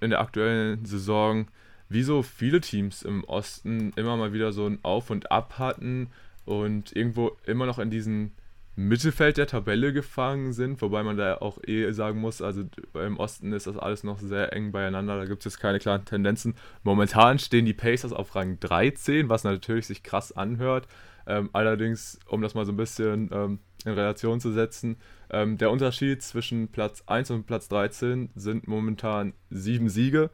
in 0.00 0.10
der 0.10 0.20
aktuellen 0.20 0.84
Saison, 0.84 1.46
wie 1.92 2.02
so 2.02 2.22
viele 2.22 2.60
Teams 2.60 3.02
im 3.02 3.24
Osten, 3.24 3.92
immer 3.96 4.16
mal 4.16 4.32
wieder 4.32 4.52
so 4.52 4.66
ein 4.66 4.78
Auf 4.82 5.10
und 5.10 5.30
Ab 5.30 5.58
hatten 5.58 6.08
und 6.44 6.94
irgendwo 6.94 7.36
immer 7.46 7.66
noch 7.66 7.78
in 7.78 7.90
diesen 7.90 8.32
Mittelfeld 8.74 9.36
der 9.36 9.46
Tabelle 9.46 9.92
gefangen 9.92 10.54
sind, 10.54 10.80
wobei 10.80 11.02
man 11.02 11.18
da 11.18 11.36
auch 11.36 11.58
eh 11.66 11.92
sagen 11.92 12.20
muss, 12.20 12.40
also 12.40 12.64
im 12.94 13.18
Osten 13.18 13.52
ist 13.52 13.66
das 13.66 13.76
alles 13.76 14.02
noch 14.02 14.18
sehr 14.18 14.54
eng 14.54 14.72
beieinander, 14.72 15.18
da 15.18 15.26
gibt 15.26 15.40
es 15.40 15.52
jetzt 15.52 15.60
keine 15.60 15.78
klaren 15.78 16.06
Tendenzen. 16.06 16.54
Momentan 16.82 17.38
stehen 17.38 17.66
die 17.66 17.74
Pacers 17.74 18.14
auf 18.14 18.34
Rang 18.34 18.58
13, 18.60 19.28
was 19.28 19.44
natürlich 19.44 19.86
sich 19.86 20.02
krass 20.02 20.32
anhört. 20.32 20.88
Ähm, 21.26 21.50
allerdings, 21.52 22.18
um 22.26 22.40
das 22.40 22.54
mal 22.54 22.64
so 22.64 22.72
ein 22.72 22.76
bisschen 22.76 23.28
ähm, 23.30 23.58
in 23.84 23.92
Relation 23.92 24.40
zu 24.40 24.50
setzen, 24.52 24.96
ähm, 25.30 25.58
der 25.58 25.70
Unterschied 25.70 26.22
zwischen 26.22 26.68
Platz 26.68 27.04
1 27.06 27.30
und 27.30 27.46
Platz 27.46 27.68
13 27.68 28.30
sind 28.34 28.66
momentan 28.66 29.34
sieben 29.50 29.90
Siege. 29.90 30.30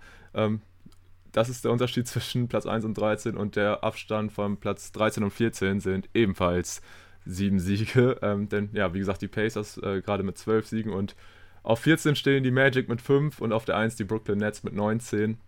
Das 1.33 1.49
ist 1.49 1.65
der 1.65 1.73
Unterschied 1.73 2.07
zwischen 2.09 2.49
Platz 2.49 2.67
1 2.67 2.85
und 2.85 2.95
13 2.95 3.37
und 3.37 3.57
der 3.57 3.85
Abstand 3.85 4.33
von 4.33 4.57
Platz 4.59 4.93
13 4.93 5.25
und 5.25 5.31
14 5.31 5.81
sind 5.81 6.09
ebenfalls 6.15 6.83
sieben 7.25 7.61
Siege. 7.61 8.19
Ähm, 8.23 8.49
denn 8.49 8.71
ja, 8.73 8.95
wie 8.95 8.99
gesagt, 8.99 9.23
die 9.23 9.29
Pacers 9.29 9.79
äh, 9.79 10.01
gerade 10.01 10.23
mit 10.23 10.39
zwölf 10.39 10.67
Siegen 10.67 10.93
und 10.93 11.15
auf 11.63 11.81
14 11.81 12.17
stehen 12.17 12.43
die 12.43 12.51
Magic 12.51 12.89
mit 12.89 13.01
5 13.03 13.41
und 13.41 13.53
auf 13.53 13.65
der 13.65 13.77
1 13.77 13.97
die 13.97 14.05
Brooklyn 14.05 14.39
Nets 14.39 14.63
mit 14.63 14.75
19. 14.75 15.39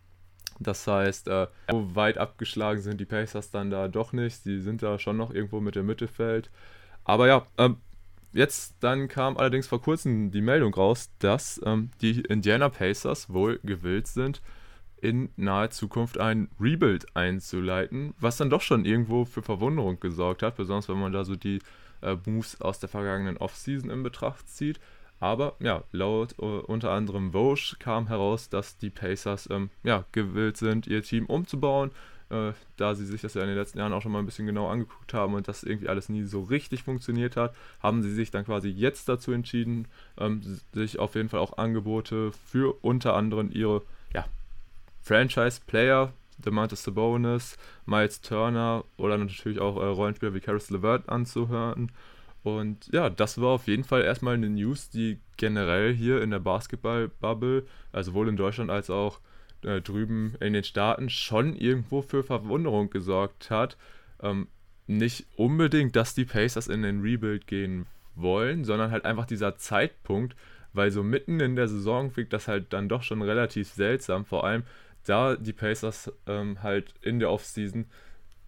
Das 0.58 0.86
heißt, 0.86 1.28
äh, 1.28 1.46
so 1.70 1.94
weit 1.94 2.18
abgeschlagen 2.18 2.82
sind 2.82 3.00
die 3.00 3.06
Pacers 3.06 3.50
dann 3.50 3.70
da 3.70 3.88
doch 3.88 4.12
nicht. 4.12 4.44
Die 4.44 4.60
sind 4.60 4.82
da 4.82 4.98
schon 4.98 5.16
noch 5.16 5.32
irgendwo 5.32 5.60
mit 5.60 5.74
dem 5.74 5.86
Mittelfeld. 5.86 6.50
Aber 7.04 7.26
ja, 7.26 7.46
ähm, 7.56 7.78
jetzt 8.32 8.76
dann 8.80 9.08
kam 9.08 9.38
allerdings 9.38 9.66
vor 9.66 9.80
kurzem 9.80 10.30
die 10.30 10.42
Meldung 10.42 10.74
raus, 10.74 11.10
dass 11.18 11.60
ähm, 11.64 11.90
die 12.02 12.20
Indiana 12.20 12.68
Pacers 12.68 13.30
wohl 13.30 13.58
gewillt 13.64 14.06
sind, 14.06 14.42
in 15.02 15.30
naher 15.36 15.70
Zukunft 15.70 16.18
ein 16.18 16.48
Rebuild 16.60 17.16
einzuleiten, 17.16 18.14
was 18.18 18.36
dann 18.36 18.50
doch 18.50 18.62
schon 18.62 18.84
irgendwo 18.84 19.24
für 19.24 19.42
Verwunderung 19.42 20.00
gesorgt 20.00 20.42
hat, 20.42 20.56
besonders 20.56 20.88
wenn 20.88 21.00
man 21.00 21.12
da 21.12 21.24
so 21.24 21.36
die 21.36 21.60
äh, 22.02 22.16
Moves 22.26 22.60
aus 22.60 22.80
der 22.80 22.88
vergangenen 22.88 23.36
Offseason 23.36 23.90
in 23.90 24.02
Betracht 24.02 24.48
zieht. 24.48 24.80
Aber 25.20 25.56
ja, 25.60 25.84
laut 25.92 26.34
uh, 26.38 26.60
unter 26.66 26.92
anderem 26.92 27.32
Vosch 27.32 27.76
kam 27.78 28.08
heraus, 28.08 28.48
dass 28.48 28.78
die 28.78 28.88
Pacers 28.88 29.48
ähm, 29.50 29.68
ja, 29.82 30.04
gewillt 30.12 30.56
sind, 30.56 30.86
ihr 30.86 31.02
Team 31.02 31.26
umzubauen, 31.26 31.90
äh, 32.30 32.52
da 32.78 32.94
sie 32.94 33.04
sich 33.04 33.20
das 33.20 33.34
ja 33.34 33.42
in 33.42 33.48
den 33.48 33.56
letzten 33.56 33.78
Jahren 33.78 33.92
auch 33.92 34.00
schon 34.00 34.12
mal 34.12 34.20
ein 34.20 34.24
bisschen 34.24 34.46
genau 34.46 34.68
angeguckt 34.68 35.12
haben 35.12 35.34
und 35.34 35.46
das 35.46 35.62
irgendwie 35.62 35.90
alles 35.90 36.08
nie 36.08 36.22
so 36.22 36.42
richtig 36.42 36.84
funktioniert 36.84 37.36
hat, 37.36 37.54
haben 37.82 38.02
sie 38.02 38.14
sich 38.14 38.30
dann 38.30 38.46
quasi 38.46 38.70
jetzt 38.70 39.10
dazu 39.10 39.32
entschieden, 39.32 39.88
ähm, 40.16 40.40
sich 40.72 40.98
auf 40.98 41.14
jeden 41.14 41.28
Fall 41.28 41.40
auch 41.40 41.58
Angebote 41.58 42.32
für 42.46 42.82
unter 42.82 43.14
anderem 43.14 43.50
ihre 43.52 43.82
Franchise-Player, 45.02 46.12
DeMarcus 46.38 46.82
Sabonis, 46.82 47.56
Miles 47.86 48.20
Turner 48.20 48.84
oder 48.96 49.18
natürlich 49.18 49.58
auch 49.58 49.76
äh, 49.76 49.86
Rollenspieler 49.86 50.34
wie 50.34 50.40
Caris 50.40 50.70
LeVert 50.70 51.08
anzuhören. 51.08 51.92
Und 52.42 52.88
ja, 52.92 53.10
das 53.10 53.40
war 53.40 53.50
auf 53.50 53.66
jeden 53.66 53.84
Fall 53.84 54.02
erstmal 54.02 54.34
eine 54.34 54.48
News, 54.48 54.88
die 54.88 55.18
generell 55.36 55.92
hier 55.92 56.22
in 56.22 56.30
der 56.30 56.38
Basketball-Bubble, 56.38 57.66
also 57.92 58.12
sowohl 58.12 58.28
in 58.28 58.36
Deutschland 58.36 58.70
als 58.70 58.88
auch 58.88 59.20
äh, 59.62 59.80
drüben 59.80 60.36
in 60.40 60.54
den 60.54 60.64
Staaten, 60.64 61.10
schon 61.10 61.54
irgendwo 61.54 62.00
für 62.00 62.22
Verwunderung 62.22 62.88
gesorgt 62.88 63.50
hat. 63.50 63.76
Ähm, 64.22 64.48
nicht 64.86 65.26
unbedingt, 65.36 65.94
dass 65.96 66.14
die 66.14 66.24
Pacers 66.24 66.66
in 66.66 66.82
den 66.82 67.02
Rebuild 67.02 67.46
gehen 67.46 67.86
wollen, 68.14 68.64
sondern 68.64 68.90
halt 68.90 69.04
einfach 69.04 69.26
dieser 69.26 69.56
Zeitpunkt, 69.56 70.34
weil 70.72 70.90
so 70.90 71.02
mitten 71.02 71.40
in 71.40 71.56
der 71.56 71.68
Saison 71.68 72.16
wirkt 72.16 72.32
das 72.32 72.48
halt 72.48 72.72
dann 72.72 72.88
doch 72.88 73.02
schon 73.02 73.22
relativ 73.22 73.68
seltsam, 73.68 74.24
vor 74.24 74.44
allem 74.44 74.64
da 75.04 75.36
die 75.36 75.52
Pacers 75.52 76.12
ähm, 76.26 76.62
halt 76.62 76.94
in 77.02 77.18
der 77.18 77.30
Offseason 77.30 77.86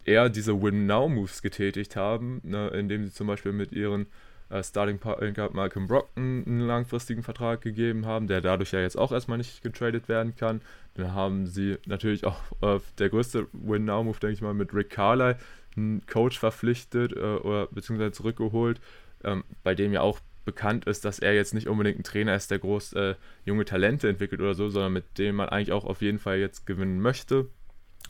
eher 0.05 0.29
diese 0.29 0.61
Win-Now-Moves 0.61 1.43
getätigt 1.43 1.97
haben, 1.97 2.41
ne, 2.45 2.69
indem 2.69 3.05
sie 3.05 3.13
zum 3.13 3.27
Beispiel 3.27 3.53
mit 3.53 3.73
ihren 3.73 4.07
äh, 4.51 4.63
Starting 4.63 4.99
Point 4.99 5.35
Guard 5.35 5.55
Malcolm 5.55 5.87
Brockton 5.87 6.45
einen 6.47 6.61
langfristigen 6.61 7.23
Vertrag 7.23 7.61
gegeben 7.61 8.07
haben, 8.07 8.27
der 8.27 8.41
dadurch 8.41 8.73
ja 8.73 8.81
jetzt 8.81 8.99
auch 8.99 9.13
erstmal 9.13 9.39
nicht 9.39 9.63
getradet 9.63 10.09
werden 10.09 10.37
kann. 10.37 10.61
Dann 10.95 11.15
haben 11.15 11.47
sie 11.47 11.79
natürlich 11.87 12.25
auch 12.25 12.41
äh, 12.61 12.81
der 12.99 13.09
größte 13.09 13.47
Win-Now-Move, 13.53 14.19
denke 14.21 14.35
ich 14.35 14.43
mal, 14.43 14.55
mit 14.55 14.75
Rick 14.75 14.91
Carly 14.91 15.35
einen 15.77 16.05
Coach 16.07 16.39
verpflichtet 16.39 17.13
äh, 17.13 17.37
oder 17.37 17.67
beziehungsweise 17.69 18.13
zurückgeholt, 18.13 18.81
ähm, 19.25 19.45
bei 19.63 19.75
dem 19.75 19.93
ja 19.93 20.03
auch 20.03 20.21
bekannt 20.45 20.85
ist, 20.87 21.05
dass 21.05 21.19
er 21.19 21.35
jetzt 21.35 21.55
nicht 21.55 21.69
unbedingt 21.69 21.99
ein 21.99 22.05
Trainer 22.05 22.35
ist, 22.35 22.51
der 22.51 22.59
groß 22.59 22.95
äh, 22.95 23.15
junge 23.45 23.65
Talente 23.65 24.09
entwickelt 24.09 24.41
oder 24.41 24.55
so, 24.55 24.69
sondern 24.69 24.93
mit 24.93 25.19
dem 25.19 25.37
man 25.37 25.49
eigentlich 25.49 25.73
auch 25.73 25.85
auf 25.85 26.03
jeden 26.03 26.19
Fall 26.19 26.39
jetzt 26.39 26.67
gewinnen 26.67 27.01
möchte. 27.01 27.49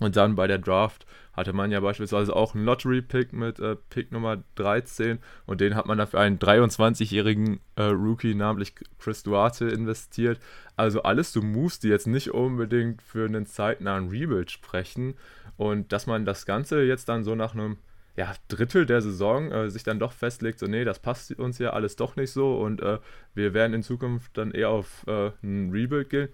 Und 0.01 0.17
dann 0.17 0.35
bei 0.35 0.47
der 0.47 0.59
Draft 0.59 1.07
hatte 1.33 1.53
man 1.53 1.71
ja 1.71 1.81
beispielsweise 1.81 2.35
auch 2.35 2.55
einen 2.55 2.65
Lottery-Pick 2.65 3.33
mit 3.33 3.61
äh, 3.61 3.77
Pick 3.91 4.11
Nummer 4.11 4.43
13 4.57 5.19
und 5.47 5.61
den 5.61 5.75
hat 5.75 5.87
man 5.87 5.99
dann 5.99 6.07
für 6.07 6.19
einen 6.19 6.39
23-jährigen 6.39 7.61
äh, 7.77 7.83
Rookie, 7.85 8.35
namentlich 8.35 8.75
Chris 8.99 9.23
Duarte, 9.23 9.69
investiert. 9.69 10.41
Also 10.77 11.03
alles 11.03 11.33
so 11.33 11.41
Moves, 11.41 11.79
die 11.79 11.89
jetzt 11.89 12.07
nicht 12.07 12.33
unbedingt 12.33 13.03
für 13.03 13.27
einen 13.27 13.47
zeitnahen 13.47 14.09
Rebuild 14.09 14.51
sprechen 14.51 15.15
und 15.57 15.93
dass 15.93 16.07
man 16.07 16.25
das 16.25 16.47
Ganze 16.47 16.83
jetzt 16.83 17.09
dann 17.09 17.25
so 17.25 17.35
nach 17.35 17.55
einem 17.55 17.79
ja, 18.17 18.35
Drittel 18.49 18.87
der 18.87 19.01
Saison 19.01 19.51
äh, 19.51 19.71
sich 19.71 19.85
dann 19.85 19.99
doch 19.99 20.13
festlegt, 20.13 20.59
so 20.59 20.67
nee, 20.67 20.85
das 20.85 20.99
passt 20.99 21.39
uns 21.39 21.59
ja 21.59 21.71
alles 21.71 21.97
doch 21.97 22.17
nicht 22.17 22.31
so 22.31 22.59
und 22.59 22.81
äh, 22.83 22.99
wir 23.35 23.55
werden 23.55 23.75
in 23.75 23.83
Zukunft 23.83 24.37
dann 24.37 24.53
eher 24.53 24.71
auf 24.71 25.07
äh, 25.07 25.31
ein 25.43 25.71
Rebuild 25.71 26.11
gehen 26.11 26.29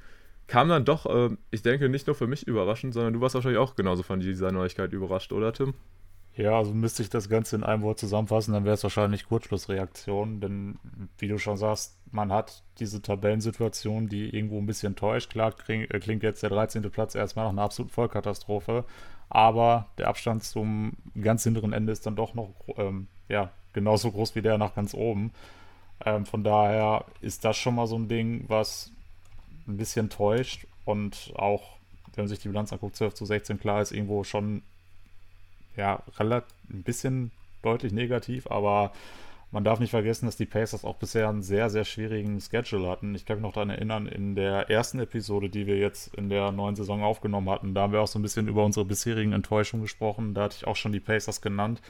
kam 0.49 0.71
dann 0.71 0.85
doch, 0.85 1.07
äh, 1.07 1.37
ich 1.51 1.63
denke, 1.63 1.89
nicht 1.89 2.09
nur 2.09 2.17
für 2.17 2.27
mich 2.27 2.49
überraschend, 2.49 2.95
sondern 2.95 3.13
du 3.13 3.21
warst 3.21 3.37
wahrscheinlich 3.37 3.61
auch 3.61 3.77
genauso 3.77 4.03
von 4.03 4.19
dieser 4.19 4.51
Neuigkeit 4.51 4.93
überrascht, 4.93 5.33
oder 5.33 5.53
Tim? 5.53 5.75
Ja, 6.35 6.57
also 6.57 6.73
müsste 6.73 7.03
ich 7.03 7.11
das 7.11 7.29
Ganze 7.29 7.57
in 7.57 7.65
einem 7.65 7.83
Wort 7.83 7.99
zusammenfassen, 7.99 8.55
dann 8.55 8.65
wäre 8.65 8.75
es 8.75 8.83
wahrscheinlich 8.83 9.27
Kurzschlussreaktion, 9.27 10.41
denn 10.41 10.79
wie 11.19 11.29
du 11.29 11.37
schon 11.39 11.57
sagst, 11.57 12.01
man 12.11 12.33
hat 12.33 12.65
diese 12.79 13.03
Tabellensituation, 13.03 14.09
die 14.09 14.35
irgendwo 14.35 14.59
ein 14.59 14.67
bisschen 14.67 14.97
täuscht. 14.97 15.31
Klar 15.31 15.53
klingt, 15.53 15.93
äh, 15.93 15.99
klingt 15.99 16.23
jetzt 16.23 16.43
der 16.43 16.51
13. 16.51 16.83
Platz 16.91 17.15
erstmal 17.15 17.45
nach 17.47 17.53
einer 17.53 17.63
absoluten 17.63 17.93
Vollkatastrophe, 17.93 18.85
aber 19.31 19.87
der 19.99 20.09
Abstand 20.09 20.45
zum 20.45 20.93
ganz 21.21 21.45
hinteren 21.45 21.73
Ende 21.73 21.93
ist 21.93 22.07
dann 22.07 22.17
doch 22.17 22.35
noch 22.35 22.51
ähm, 22.77 23.09
ja, 23.29 23.51
genauso 23.73 24.11
groß 24.11 24.35
wie 24.35 24.43
der 24.43 24.59
nach 24.59 24.75
ganz 24.75 24.95
oben. 24.95 25.33
Ähm, 26.05 26.27
von 26.27 26.45
daher 26.45 27.05
ist 27.21 27.45
das 27.45 27.57
schon 27.57 27.75
mal 27.75 27.87
so 27.87 27.97
ein 27.97 28.09
Ding, 28.09 28.45
was 28.49 28.91
ein 29.67 29.77
bisschen 29.77 30.11
täuscht 30.11 30.67
und 30.85 31.33
auch, 31.37 31.77
wenn 32.15 32.25
man 32.25 32.29
sich 32.29 32.39
die 32.39 32.49
Bilanz 32.49 32.73
anguckt, 32.73 32.97
12 32.97 33.15
zu 33.15 33.27
16, 33.27 33.61
klar 33.61 33.83
ist 33.83 33.93
irgendwo 33.93 34.25
schon 34.25 34.63
ja, 35.77 36.03
relativ 36.19 36.55
ein 36.71 36.83
bisschen 36.83 37.31
deutlich 37.63 37.93
negativ, 37.93 38.47
aber 38.51 38.93
man 39.51 39.65
darf 39.65 39.81
nicht 39.81 39.91
vergessen, 39.91 40.27
dass 40.27 40.37
die 40.37 40.47
Pacers 40.47 40.85
auch 40.85 40.97
bisher 40.97 41.29
einen 41.29 41.43
sehr, 41.43 41.71
sehr 41.71 41.85
schwierigen 41.85 42.39
Schedule 42.41 42.89
hatten. 42.89 43.15
Ich 43.15 43.25
kann 43.25 43.39
mich 43.39 43.43
noch 43.43 43.55
daran 43.55 43.71
erinnern, 43.71 44.07
in 44.07 44.35
der 44.35 44.69
ersten 44.69 45.01
Episode, 45.01 45.49
die 45.49 45.67
wir 45.67 45.79
jetzt 45.79 46.15
in 46.15 46.29
der 46.29 46.53
neuen 46.53 46.77
Saison 46.77 47.03
aufgenommen 47.03 47.49
hatten, 47.49 47.73
da 47.75 47.83
haben 47.83 47.93
wir 47.93 48.03
auch 48.03 48.09
so 48.09 48.19
ein 48.19 48.23
bisschen 48.23 48.47
über 48.47 48.65
unsere 48.65 48.85
bisherigen 48.85 49.33
Enttäuschungen 49.33 49.85
gesprochen. 49.85 50.35
Da 50.35 50.45
hatte 50.45 50.57
ich 50.59 50.67
auch 50.67 50.77
schon 50.77 50.93
die 50.93 51.01
Pacers 51.01 51.41
genannt, 51.41 51.81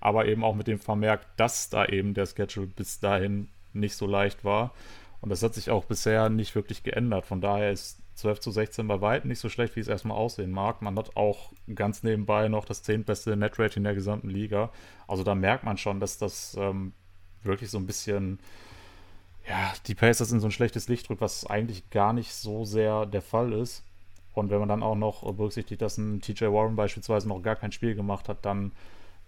aber 0.00 0.26
eben 0.26 0.42
auch 0.42 0.56
mit 0.56 0.66
dem 0.66 0.80
Vermerk, 0.80 1.36
dass 1.36 1.70
da 1.70 1.86
eben 1.86 2.14
der 2.14 2.26
Schedule 2.26 2.66
bis 2.66 2.98
dahin 2.98 3.48
nicht 3.72 3.94
so 3.94 4.06
leicht 4.06 4.44
war. 4.44 4.72
Und 5.20 5.30
das 5.30 5.42
hat 5.42 5.54
sich 5.54 5.70
auch 5.70 5.84
bisher 5.84 6.28
nicht 6.30 6.54
wirklich 6.54 6.82
geändert. 6.82 7.26
Von 7.26 7.40
daher 7.40 7.70
ist 7.70 8.02
12 8.16 8.40
zu 8.40 8.50
16 8.50 8.86
bei 8.86 9.00
weitem 9.00 9.28
nicht 9.28 9.38
so 9.38 9.48
schlecht, 9.48 9.76
wie 9.76 9.80
es 9.80 9.88
erstmal 9.88 10.16
aussehen 10.16 10.50
mag. 10.50 10.82
Man 10.82 10.98
hat 10.98 11.16
auch 11.16 11.52
ganz 11.74 12.02
nebenbei 12.02 12.48
noch 12.48 12.64
das 12.64 12.82
10. 12.82 13.04
beste 13.04 13.36
Netrating 13.36 13.84
der 13.84 13.94
gesamten 13.94 14.28
Liga. 14.28 14.70
Also 15.06 15.22
da 15.22 15.34
merkt 15.34 15.64
man 15.64 15.78
schon, 15.78 16.00
dass 16.00 16.18
das 16.18 16.56
ähm, 16.58 16.92
wirklich 17.44 17.70
so 17.70 17.78
ein 17.78 17.86
bisschen, 17.86 18.38
ja, 19.48 19.72
die 19.86 19.94
Pacers 19.94 20.32
in 20.32 20.40
so 20.40 20.48
ein 20.48 20.52
schlechtes 20.52 20.88
Licht 20.88 21.08
drückt, 21.08 21.20
was 21.20 21.46
eigentlich 21.46 21.90
gar 21.90 22.12
nicht 22.12 22.34
so 22.34 22.64
sehr 22.64 23.06
der 23.06 23.22
Fall 23.22 23.52
ist. 23.52 23.84
Und 24.32 24.50
wenn 24.50 24.58
man 24.58 24.68
dann 24.68 24.82
auch 24.82 24.96
noch 24.96 25.22
berücksichtigt, 25.32 25.80
dass 25.80 25.96
ein 25.96 26.20
TJ 26.20 26.46
Warren 26.46 26.76
beispielsweise 26.76 27.28
noch 27.28 27.40
gar 27.42 27.56
kein 27.56 27.72
Spiel 27.72 27.94
gemacht 27.94 28.28
hat, 28.28 28.44
dann 28.44 28.72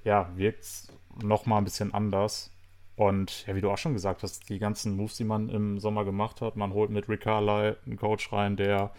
ja, 0.04 0.30
wirkt 0.36 0.62
es 0.62 0.92
nochmal 1.22 1.58
ein 1.58 1.64
bisschen 1.64 1.94
anders. 1.94 2.50
Und 2.96 3.46
ja, 3.46 3.54
wie 3.54 3.60
du 3.60 3.70
auch 3.70 3.78
schon 3.78 3.92
gesagt 3.92 4.22
hast, 4.22 4.48
die 4.48 4.58
ganzen 4.58 4.96
Moves, 4.96 5.16
die 5.16 5.24
man 5.24 5.48
im 5.48 5.78
Sommer 5.78 6.04
gemacht 6.04 6.40
hat, 6.40 6.56
man 6.56 6.72
holt 6.72 6.90
mit 6.90 7.08
Rick 7.08 7.20
Carlisle 7.22 7.76
einen 7.84 7.96
Coach 7.96 8.32
rein, 8.32 8.56
der 8.56 8.90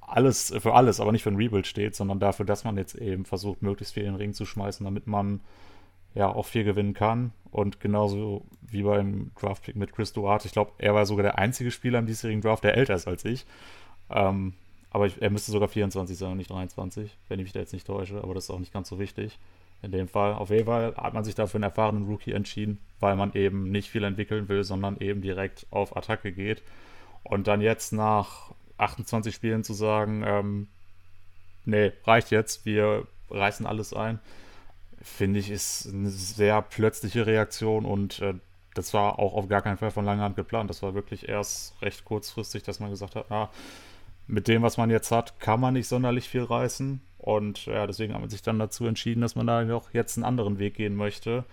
alles 0.00 0.54
für 0.58 0.74
alles, 0.74 1.00
aber 1.00 1.12
nicht 1.12 1.22
für 1.22 1.30
ein 1.30 1.36
Rebuild 1.36 1.66
steht, 1.66 1.96
sondern 1.96 2.20
dafür, 2.20 2.44
dass 2.44 2.64
man 2.64 2.76
jetzt 2.76 2.94
eben 2.94 3.24
versucht, 3.24 3.62
möglichst 3.62 3.94
viel 3.94 4.04
in 4.04 4.12
den 4.12 4.16
Ring 4.16 4.34
zu 4.34 4.44
schmeißen, 4.44 4.84
damit 4.84 5.06
man 5.06 5.40
ja 6.14 6.28
auch 6.28 6.46
viel 6.46 6.64
gewinnen 6.64 6.94
kann. 6.94 7.32
Und 7.50 7.80
genauso 7.80 8.44
wie 8.62 8.82
beim 8.82 9.30
Draftpick 9.40 9.76
mit 9.76 9.92
Chris 9.92 10.12
Duarte, 10.12 10.46
ich 10.46 10.52
glaube, 10.52 10.72
er 10.78 10.94
war 10.94 11.06
sogar 11.06 11.22
der 11.22 11.38
einzige 11.38 11.70
Spieler 11.70 11.98
im 12.00 12.06
diesjährigen 12.06 12.42
Draft, 12.42 12.64
der 12.64 12.76
älter 12.76 12.94
ist 12.94 13.06
als 13.06 13.24
ich. 13.24 13.46
Ähm, 14.10 14.54
aber 14.90 15.06
ich, 15.06 15.20
er 15.22 15.30
müsste 15.30 15.52
sogar 15.52 15.68
24 15.68 16.16
sein 16.16 16.32
und 16.32 16.38
nicht 16.38 16.50
23, 16.50 17.16
wenn 17.28 17.38
ich 17.38 17.44
mich 17.44 17.52
da 17.52 17.60
jetzt 17.60 17.72
nicht 17.72 17.86
täusche, 17.86 18.22
aber 18.22 18.34
das 18.34 18.44
ist 18.44 18.50
auch 18.50 18.58
nicht 18.58 18.72
ganz 18.72 18.88
so 18.88 18.98
wichtig 18.98 19.38
in 19.84 19.92
dem 19.92 20.08
Fall. 20.08 20.34
Auf 20.34 20.50
jeden 20.50 20.66
Fall 20.66 20.94
hat 20.96 21.14
man 21.14 21.24
sich 21.24 21.34
dafür 21.34 21.58
einen 21.58 21.64
erfahrenen 21.64 22.06
Rookie 22.06 22.32
entschieden, 22.32 22.78
weil 23.00 23.16
man 23.16 23.34
eben 23.34 23.70
nicht 23.70 23.90
viel 23.90 24.02
entwickeln 24.04 24.48
will, 24.48 24.64
sondern 24.64 24.96
eben 24.98 25.20
direkt 25.20 25.66
auf 25.70 25.96
Attacke 25.96 26.32
geht. 26.32 26.62
Und 27.22 27.46
dann 27.46 27.60
jetzt 27.60 27.92
nach 27.92 28.52
28 28.78 29.34
Spielen 29.34 29.62
zu 29.62 29.74
sagen, 29.74 30.24
ähm, 30.26 30.68
nee, 31.64 31.92
reicht 32.04 32.30
jetzt, 32.30 32.64
wir 32.66 33.06
reißen 33.30 33.66
alles 33.66 33.92
ein, 33.92 34.20
finde 35.04 35.38
ich, 35.38 35.50
ist 35.50 35.86
eine 35.92 36.08
sehr 36.08 36.62
plötzliche 36.62 37.26
Reaktion 37.26 37.84
und 37.84 38.20
äh, 38.20 38.34
das 38.74 38.92
war 38.92 39.18
auch 39.18 39.34
auf 39.34 39.48
gar 39.48 39.62
keinen 39.62 39.76
Fall 39.76 39.90
von 39.90 40.04
langer 40.04 40.24
Hand 40.24 40.36
geplant. 40.36 40.68
Das 40.68 40.82
war 40.82 40.94
wirklich 40.94 41.28
erst 41.28 41.80
recht 41.80 42.04
kurzfristig, 42.04 42.64
dass 42.64 42.80
man 42.80 42.90
gesagt 42.90 43.14
hat, 43.14 43.26
na, 43.28 43.50
mit 44.26 44.48
dem, 44.48 44.62
was 44.62 44.78
man 44.78 44.90
jetzt 44.90 45.12
hat, 45.12 45.38
kann 45.38 45.60
man 45.60 45.74
nicht 45.74 45.86
sonderlich 45.86 46.28
viel 46.28 46.42
reißen. 46.42 47.00
Und 47.18 47.66
ja, 47.66 47.86
deswegen 47.86 48.14
hat 48.14 48.20
man 48.20 48.30
sich 48.30 48.42
dann 48.42 48.58
dazu 48.58 48.86
entschieden, 48.86 49.20
dass 49.20 49.36
man 49.36 49.46
da 49.46 49.62
noch 49.62 49.92
jetzt 49.92 50.16
einen 50.16 50.24
anderen 50.24 50.58
Weg 50.58 50.74
gehen 50.74 50.96
möchte. 50.96 51.44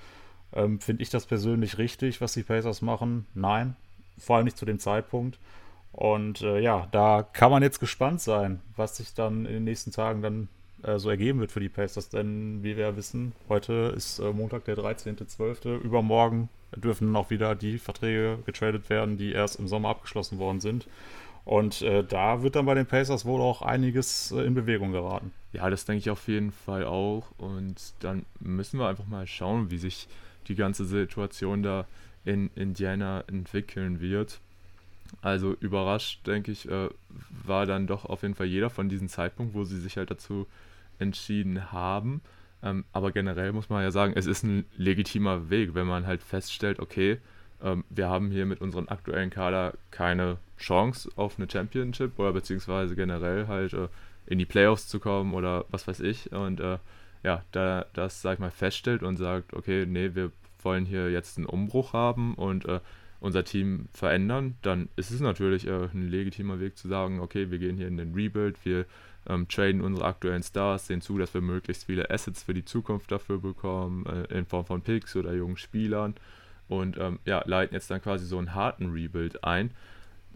Ähm, 0.53 0.79
Finde 0.79 1.03
ich 1.03 1.09
das 1.09 1.25
persönlich 1.25 1.77
richtig, 1.77 2.21
was 2.21 2.33
die 2.33 2.43
Pacers 2.43 2.81
machen? 2.81 3.25
Nein, 3.33 3.75
vor 4.17 4.37
allem 4.37 4.45
nicht 4.45 4.57
zu 4.57 4.65
dem 4.65 4.79
Zeitpunkt. 4.79 5.37
Und 5.91 6.41
äh, 6.41 6.59
ja, 6.59 6.87
da 6.91 7.23
kann 7.23 7.51
man 7.51 7.63
jetzt 7.63 7.79
gespannt 7.79 8.21
sein, 8.21 8.61
was 8.75 8.97
sich 8.97 9.13
dann 9.13 9.45
in 9.45 9.53
den 9.53 9.63
nächsten 9.65 9.91
Tagen 9.91 10.21
dann 10.21 10.47
äh, 10.83 10.99
so 10.99 11.09
ergeben 11.09 11.39
wird 11.39 11.51
für 11.51 11.59
die 11.59 11.69
Pacers. 11.69 12.09
Denn 12.09 12.63
wie 12.63 12.77
wir 12.77 12.87
ja 12.87 12.97
wissen, 12.97 13.33
heute 13.49 13.93
ist 13.95 14.19
äh, 14.19 14.31
Montag 14.31 14.65
der 14.65 14.77
13.12. 14.77 15.79
Übermorgen 15.79 16.49
dürfen 16.75 17.15
auch 17.15 17.29
wieder 17.29 17.55
die 17.55 17.77
Verträge 17.77 18.39
getradet 18.45 18.89
werden, 18.89 19.17
die 19.17 19.31
erst 19.33 19.59
im 19.59 19.67
Sommer 19.67 19.89
abgeschlossen 19.89 20.39
worden 20.39 20.59
sind. 20.61 20.87
Und 21.43 21.81
äh, 21.81 22.03
da 22.03 22.43
wird 22.43 22.55
dann 22.55 22.65
bei 22.65 22.75
den 22.75 22.85
Pacers 22.85 23.25
wohl 23.25 23.41
auch 23.41 23.61
einiges 23.61 24.31
äh, 24.31 24.41
in 24.41 24.53
Bewegung 24.53 24.91
geraten. 24.91 25.31
Ja, 25.53 25.69
das 25.69 25.85
denke 25.85 25.99
ich 25.99 26.09
auf 26.09 26.27
jeden 26.27 26.51
Fall 26.51 26.85
auch. 26.85 27.31
Und 27.37 27.93
dann 27.99 28.25
müssen 28.39 28.79
wir 28.79 28.87
einfach 28.87 29.07
mal 29.07 29.27
schauen, 29.27 29.71
wie 29.71 29.77
sich 29.77 30.07
die 30.47 30.55
ganze 30.55 30.85
Situation 30.85 31.63
da 31.63 31.85
in 32.25 32.51
Indiana 32.55 33.23
entwickeln 33.27 33.99
wird. 34.01 34.39
Also 35.21 35.53
überrascht, 35.59 36.25
denke 36.25 36.51
ich, 36.51 36.69
äh, 36.69 36.89
war 37.43 37.65
dann 37.65 37.87
doch 37.87 38.05
auf 38.05 38.21
jeden 38.21 38.35
Fall 38.35 38.47
jeder 38.47 38.69
von 38.69 38.87
diesem 38.87 39.09
Zeitpunkt, 39.09 39.53
wo 39.53 39.63
sie 39.63 39.79
sich 39.79 39.97
halt 39.97 40.11
dazu 40.11 40.47
entschieden 41.01 41.71
haben. 41.71 42.21
Ähm, 42.63 42.85
aber 42.93 43.11
generell 43.11 43.51
muss 43.53 43.69
man 43.69 43.83
ja 43.83 43.91
sagen, 43.91 44.13
es 44.15 44.27
ist 44.27 44.43
ein 44.43 44.65
legitimer 44.77 45.49
Weg, 45.49 45.73
wenn 45.73 45.87
man 45.87 46.05
halt 46.05 46.21
feststellt, 46.21 46.79
okay, 46.79 47.17
ähm, 47.63 47.83
wir 47.89 48.07
haben 48.07 48.31
hier 48.31 48.45
mit 48.45 48.61
unserem 48.61 48.87
aktuellen 48.89 49.29
Kader 49.29 49.73
keine 49.89 50.37
Chance 50.57 51.09
auf 51.15 51.37
eine 51.37 51.49
Championship 51.49 52.17
oder 52.19 52.33
beziehungsweise 52.33 52.95
generell 52.95 53.47
halt 53.47 53.73
äh, 53.73 53.87
in 54.27 54.37
die 54.37 54.45
Playoffs 54.45 54.87
zu 54.87 54.99
kommen 54.99 55.33
oder 55.33 55.65
was 55.69 55.87
weiß 55.87 55.99
ich. 56.01 56.31
Und 56.31 56.59
äh, 56.59 56.77
ja, 57.23 57.43
da 57.51 57.85
das, 57.93 58.21
sag 58.21 58.33
ich 58.33 58.39
mal, 58.39 58.51
feststellt 58.51 59.03
und 59.03 59.17
sagt, 59.17 59.53
okay, 59.53 59.85
nee, 59.85 60.11
wir 60.13 60.31
wollen 60.63 60.85
hier 60.85 61.11
jetzt 61.11 61.37
einen 61.37 61.47
Umbruch 61.47 61.93
haben 61.93 62.35
und 62.35 62.65
äh, 62.65 62.79
unser 63.19 63.43
Team 63.43 63.87
verändern, 63.93 64.55
dann 64.63 64.89
ist 64.95 65.11
es 65.11 65.21
natürlich 65.21 65.67
äh, 65.67 65.89
ein 65.93 66.09
legitimer 66.09 66.59
Weg 66.59 66.77
zu 66.77 66.87
sagen, 66.87 67.19
okay, 67.19 67.51
wir 67.51 67.59
gehen 67.59 67.77
hier 67.77 67.87
in 67.87 67.97
den 67.97 68.13
Rebuild, 68.13 68.57
wir 68.65 68.85
ähm, 69.27 69.47
traden 69.47 69.81
unsere 69.81 70.07
aktuellen 70.07 70.43
Stars, 70.43 70.87
sehen 70.87 71.01
zu, 71.01 71.17
dass 71.17 71.33
wir 71.33 71.41
möglichst 71.41 71.85
viele 71.85 72.09
Assets 72.09 72.43
für 72.43 72.53
die 72.53 72.65
Zukunft 72.65 73.11
dafür 73.11 73.39
bekommen, 73.39 74.05
äh, 74.05 74.37
in 74.37 74.45
Form 74.45 74.65
von 74.65 74.81
Picks 74.81 75.15
oder 75.15 75.33
jungen 75.33 75.57
Spielern 75.57 76.15
und 76.67 76.97
ähm, 76.97 77.19
ja, 77.25 77.43
leiten 77.45 77.75
jetzt 77.75 77.91
dann 77.91 78.01
quasi 78.01 78.25
so 78.25 78.37
einen 78.37 78.55
harten 78.55 78.91
Rebuild 78.91 79.43
ein. 79.43 79.71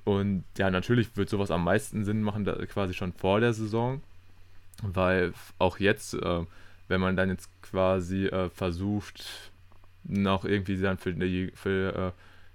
Und 0.04 0.44
ja, 0.58 0.70
natürlich 0.70 1.18
wird 1.18 1.30
sowas 1.30 1.50
am 1.50 1.64
meisten 1.64 2.06
Sinn 2.06 2.22
machen, 2.22 2.46
da, 2.46 2.54
quasi 2.66 2.94
schon 2.94 3.14
vor 3.14 3.40
der 3.40 3.54
Saison, 3.54 4.02
weil 4.84 5.34
auch 5.58 5.80
jetzt, 5.80 6.14
äh, 6.14 6.46
wenn 6.88 7.02
man 7.02 7.16
dann 7.16 7.30
jetzt 7.30 7.50
quasi 7.64 8.28
äh, 8.28 8.50
versucht, 8.50 9.52
noch 10.04 10.46
irgendwie 10.46 10.78
dann 10.78 10.98
für 10.98 11.14
die, 11.14 11.52
für, 11.56 11.96
äh, 11.96 12.12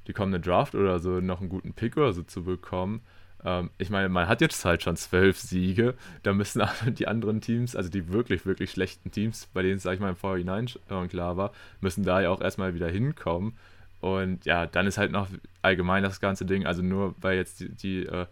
die 0.06 0.12
kommende 0.12 0.38
Draft 0.38 0.76
oder 0.76 1.00
so 1.00 1.20
noch 1.20 1.40
einen 1.40 1.48
guten 1.48 1.72
Pick 1.72 1.96
oder 1.96 2.12
so 2.12 2.22
zu 2.22 2.44
bekommen, 2.44 3.00
ähm, 3.44 3.70
ich 3.78 3.90
meine, 3.90 4.08
man 4.08 4.28
hat 4.28 4.40
jetzt 4.40 4.64
halt 4.64 4.82
schon 4.82 4.96
zwölf 4.96 5.38
Siege. 5.38 5.94
Da 6.22 6.32
müssen 6.32 6.62
die 6.86 7.08
anderen 7.08 7.40
Teams, 7.40 7.76
also 7.76 7.88
die 7.88 8.08
wirklich, 8.12 8.46
wirklich 8.46 8.70
schlechten 8.70 9.10
Teams, 9.10 9.46
bei 9.52 9.62
denen 9.62 9.76
es, 9.76 9.82
sag 9.82 9.94
ich 9.94 10.00
mal, 10.00 10.10
im 10.10 10.16
Vorhinein 10.16 10.68
klar 11.08 11.36
war, 11.36 11.52
müssen 11.80 12.04
da 12.04 12.20
ja 12.20 12.30
auch 12.30 12.40
erstmal 12.40 12.74
wieder 12.74 12.88
hinkommen. 12.88 13.56
Und 14.00 14.44
ja, 14.46 14.66
dann 14.66 14.86
ist 14.86 14.98
halt 14.98 15.12
noch 15.12 15.28
allgemein 15.62 16.02
das 16.02 16.20
ganze 16.20 16.46
Ding, 16.46 16.66
also 16.66 16.82
nur 16.82 17.14
weil 17.20 17.36
jetzt 17.36 17.60
die, 17.60 17.68
die 17.68 18.06
äh, 18.06 18.26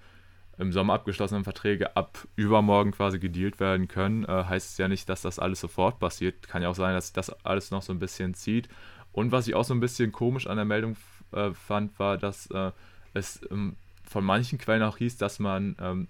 im 0.59 0.73
Sommer 0.73 0.95
abgeschlossenen 0.95 1.45
Verträge 1.45 1.95
ab 1.97 2.27
übermorgen 2.37 2.91
quasi 2.91 3.19
gedealt 3.19 3.61
werden 3.61 3.87
können, 3.87 4.25
äh, 4.25 4.45
heißt 4.45 4.73
es 4.73 4.79
ja 4.79 4.89
nicht, 4.89 5.09
dass 5.09 5.23
das 5.23 5.39
alles 5.39 5.61
sofort 5.61 6.01
passiert. 6.01 6.49
Kann 6.49 6.63
ja 6.63 6.69
auch 6.69 6.75
sein, 6.75 6.95
dass 6.95 7.13
das 7.13 7.31
alles 7.45 7.71
noch 7.71 7.83
so 7.83 7.93
ein 7.93 7.99
bisschen 7.99 8.35
zieht. 8.35 8.69
Und 9.13 9.31
was 9.31 9.47
ich 9.47 9.55
auch 9.55 9.65
so 9.65 9.75
ein 9.75 9.81
bisschen 9.81 10.11
komisch 10.11 10.47
an 10.47 10.57
der 10.57 10.65
Meldung 10.65 10.97
äh, 11.33 11.53
fand, 11.53 11.99
war, 11.99 12.19
dass 12.19 12.51
äh, 12.51 12.73
es 13.15 13.41
ähm, 13.51 13.77
von 14.09 14.25
manchen 14.25 14.59
Quellen 14.59 14.83
auch 14.83 14.99
hieß, 14.99 15.17
dass 15.19 15.39
man 15.39 15.77
ähm, 15.81 16.09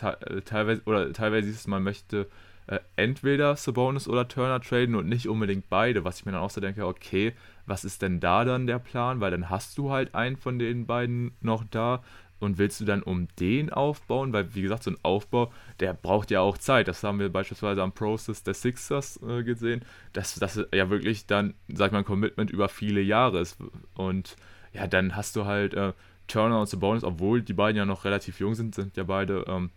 äh, 0.00 0.40
teilweise 0.42 0.82
oder 0.84 1.12
teilweise 1.12 1.46
hieß 1.48 1.56
es, 1.56 1.66
man 1.66 1.82
möchte 1.82 2.28
äh, 2.66 2.78
entweder 2.96 3.56
Sabonis 3.56 4.08
oder 4.08 4.28
Turner 4.28 4.60
traden 4.60 4.94
und 4.94 5.08
nicht 5.08 5.28
unbedingt 5.28 5.68
beide, 5.68 6.04
was 6.04 6.20
ich 6.20 6.26
mir 6.26 6.32
dann 6.32 6.40
auch 6.40 6.50
so 6.50 6.60
denke, 6.60 6.86
okay, 6.86 7.32
was 7.66 7.84
ist 7.84 8.02
denn 8.02 8.20
da 8.20 8.44
dann 8.44 8.66
der 8.66 8.78
Plan? 8.78 9.20
Weil 9.20 9.30
dann 9.30 9.50
hast 9.50 9.78
du 9.78 9.90
halt 9.90 10.14
einen 10.14 10.36
von 10.36 10.58
den 10.58 10.86
beiden 10.86 11.32
noch 11.40 11.64
da 11.70 12.02
und 12.40 12.58
willst 12.58 12.80
du 12.80 12.84
dann 12.84 13.02
um 13.02 13.28
den 13.38 13.72
aufbauen? 13.72 14.32
Weil, 14.32 14.54
wie 14.54 14.62
gesagt, 14.62 14.82
so 14.82 14.90
ein 14.90 14.98
Aufbau, 15.02 15.52
der 15.80 15.94
braucht 15.94 16.30
ja 16.30 16.40
auch 16.40 16.58
Zeit. 16.58 16.88
Das 16.88 17.04
haben 17.04 17.20
wir 17.20 17.30
beispielsweise 17.30 17.82
am 17.82 17.92
Process 17.92 18.42
der 18.42 18.54
Sixers 18.54 19.20
äh, 19.22 19.44
gesehen, 19.44 19.84
dass 20.12 20.34
das 20.34 20.60
ja 20.72 20.90
wirklich 20.90 21.26
dann, 21.26 21.54
sag 21.68 21.86
ich 21.86 21.92
mal, 21.92 21.98
ein 21.98 22.04
Commitment 22.04 22.50
über 22.50 22.68
viele 22.68 23.00
Jahre 23.00 23.40
ist. 23.40 23.58
Und 23.94 24.36
ja, 24.72 24.86
dann 24.88 25.14
hast 25.14 25.36
du 25.36 25.44
halt 25.44 25.74
äh, 25.74 25.92
Turner 26.32 26.60
und 26.60 26.66
Sabonis, 26.68 27.04
obwohl 27.04 27.42
die 27.42 27.52
beiden 27.52 27.76
ja 27.76 27.84
noch 27.84 28.04
relativ 28.04 28.40
jung 28.40 28.54
sind, 28.54 28.74
sind 28.74 28.96
ja 28.96 29.04
beide, 29.04 29.44
ähm, 29.48 29.70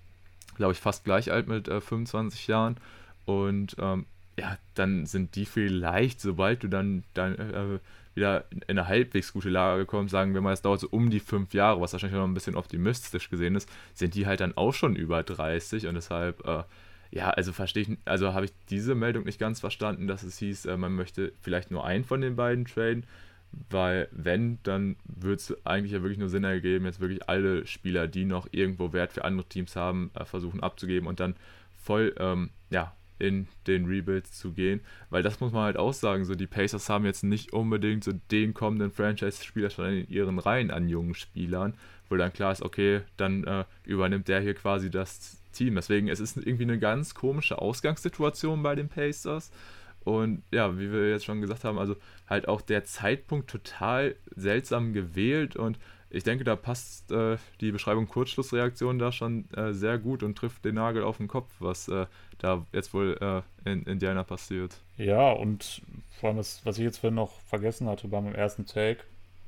glaube 0.56 0.74
ich, 0.74 0.80
fast 0.80 1.04
gleich 1.04 1.32
alt 1.32 1.48
mit 1.48 1.68
äh, 1.68 1.82
25 1.82 2.48
Jahren. 2.48 2.78
Und 3.26 3.76
ähm, 3.80 4.06
ja, 4.40 4.58
dann 4.74 5.06
sind 5.06 5.36
die 5.36 5.46
vielleicht, 5.46 6.22
sobald 6.22 6.64
du 6.64 6.70
dann, 6.70 7.04
dann 7.14 7.36
äh, 7.36 7.80
wieder 8.16 8.46
in 8.50 8.64
eine 8.68 8.88
halbwegs 8.88 9.34
gute 9.34 9.50
Lage 9.50 9.86
kommst, 9.86 10.12
sagen 10.12 10.34
wir 10.34 10.40
mal, 10.40 10.54
es 10.54 10.62
dauert 10.62 10.80
so 10.80 10.88
um 10.90 11.10
die 11.10 11.20
fünf 11.20 11.54
Jahre, 11.54 11.82
was 11.82 11.92
wahrscheinlich 11.92 12.18
noch 12.18 12.26
ein 12.26 12.34
bisschen 12.34 12.56
optimistisch 12.56 13.30
gesehen 13.30 13.56
ist, 13.56 13.70
sind 13.94 14.16
die 14.16 14.26
halt 14.26 14.40
dann 14.40 14.56
auch 14.56 14.74
schon 14.74 14.96
über 14.96 15.24
30 15.24 15.88
und 15.88 15.96
deshalb, 15.96 16.46
äh, 16.48 16.64
ja, 17.12 17.32
also 17.32 17.52
verstehe 17.52 17.84
ich, 17.84 17.98
also 18.06 18.34
habe 18.34 18.46
ich 18.46 18.54
diese 18.70 18.96
Meldung 18.96 19.26
nicht 19.26 19.40
ganz 19.40 19.60
verstanden, 19.60 20.08
dass 20.08 20.24
es 20.24 20.38
hieß, 20.38 20.66
äh, 20.66 20.78
man 20.78 20.94
möchte 20.96 21.34
vielleicht 21.42 21.72
nur 21.72 21.86
einen 21.86 22.06
von 22.06 22.22
den 22.22 22.38
beiden 22.38 22.66
traden, 22.66 23.06
weil 23.70 24.08
wenn, 24.12 24.60
dann 24.64 24.96
würde 25.06 25.36
es 25.36 25.66
eigentlich 25.66 25.94
ja 25.94 26.02
wirklich 26.02 26.20
nur 26.20 26.30
Sinn 26.30 26.44
ergeben, 26.44 26.86
jetzt 26.86 27.00
wirklich 27.00 27.28
alle 27.30 27.66
Spieler, 27.66 28.08
die 28.08 28.26
noch 28.26 28.48
irgendwo 28.52 28.94
Wert 28.94 29.14
für 29.14 29.26
andere 29.26 29.48
Teams 29.48 29.76
haben, 29.76 30.12
äh, 30.16 30.26
versuchen 30.26 30.62
abzugeben 30.62 31.08
und 31.08 31.20
dann 31.20 31.36
voll, 31.78 32.14
ähm, 32.20 32.50
ja, 32.70 32.94
in 33.18 33.48
den 33.68 33.86
Rebuild 33.86 34.28
zu 34.28 34.52
gehen, 34.52 34.82
weil 35.10 35.24
das 35.24 35.40
muss 35.40 35.54
man 35.54 35.64
halt 35.64 35.78
auch 35.78 35.94
sagen, 35.94 36.26
so 36.26 36.36
die 36.36 36.48
Pacers 36.48 36.90
haben 36.90 37.06
jetzt 37.06 37.24
nicht 37.24 37.54
unbedingt 37.54 38.04
so 38.04 38.12
den 38.30 38.54
kommenden 38.54 38.92
Franchise-Spieler 38.92 39.70
schon 39.70 39.86
in 39.86 40.10
ihren 40.10 40.38
Reihen 40.38 40.70
an 40.70 40.90
jungen 40.90 41.14
Spielern, 41.14 41.76
wo 42.10 42.18
dann 42.18 42.34
klar 42.34 42.52
ist, 42.52 42.62
okay, 42.62 43.02
dann 43.16 43.46
äh, 43.46 43.64
übernimmt 43.86 44.28
der 44.28 44.42
hier 44.42 44.54
quasi 44.54 44.90
das 44.90 45.38
Team. 45.54 45.76
Deswegen, 45.76 46.10
es 46.10 46.20
ist 46.20 46.38
irgendwie 46.38 46.64
eine 46.64 46.78
ganz 46.78 47.16
komische 47.16 47.60
Ausgangssituation 47.60 48.62
bei 48.62 48.76
den 48.76 48.90
Pacers. 48.90 49.52
Und 50.06 50.44
ja, 50.52 50.80
wie 50.80 50.92
wir 50.92 51.10
jetzt 51.10 51.26
schon 51.26 51.42
gesagt 51.42 51.66
haben, 51.66 51.78
also 51.78 51.96
halt 52.30 52.48
auch 52.48 52.62
der 52.62 52.86
Zeitpunkt 52.86 53.50
total 53.50 54.16
seltsam 54.36 54.94
gewählt 54.94 55.58
und 55.58 55.78
ich 56.12 56.24
denke, 56.24 56.46
da 56.46 56.56
passt 56.56 57.12
äh, 57.12 57.38
die 57.60 57.72
Beschreibung 57.72 58.08
Kurzschlussreaktion 58.08 59.00
da 59.00 59.12
schon 59.12 59.52
äh, 59.52 59.74
sehr 59.74 59.98
gut 59.98 60.24
und 60.24 60.38
trifft 60.38 60.64
den 60.64 60.76
Nagel 60.76 61.04
auf 61.04 61.18
den 61.18 61.28
Kopf, 61.28 61.52
was 61.60 61.90
äh, 61.90 62.06
da 62.38 62.66
jetzt 62.72 62.94
wohl 62.94 63.18
äh, 63.20 63.70
in 63.70 63.84
Indiana 63.84 64.24
passiert. 64.24 64.78
Ja, 64.98 65.32
und 65.32 65.82
vor 66.12 66.30
allem, 66.30 66.38
das, 66.38 66.62
was 66.64 66.78
ich 66.78 66.86
jetzt 66.86 67.00
vorhin 67.00 67.16
noch 67.16 67.42
vergessen 67.42 67.88
hatte 67.88 68.08
beim 68.08 68.34
ersten 68.34 68.66
Take, 68.66 69.00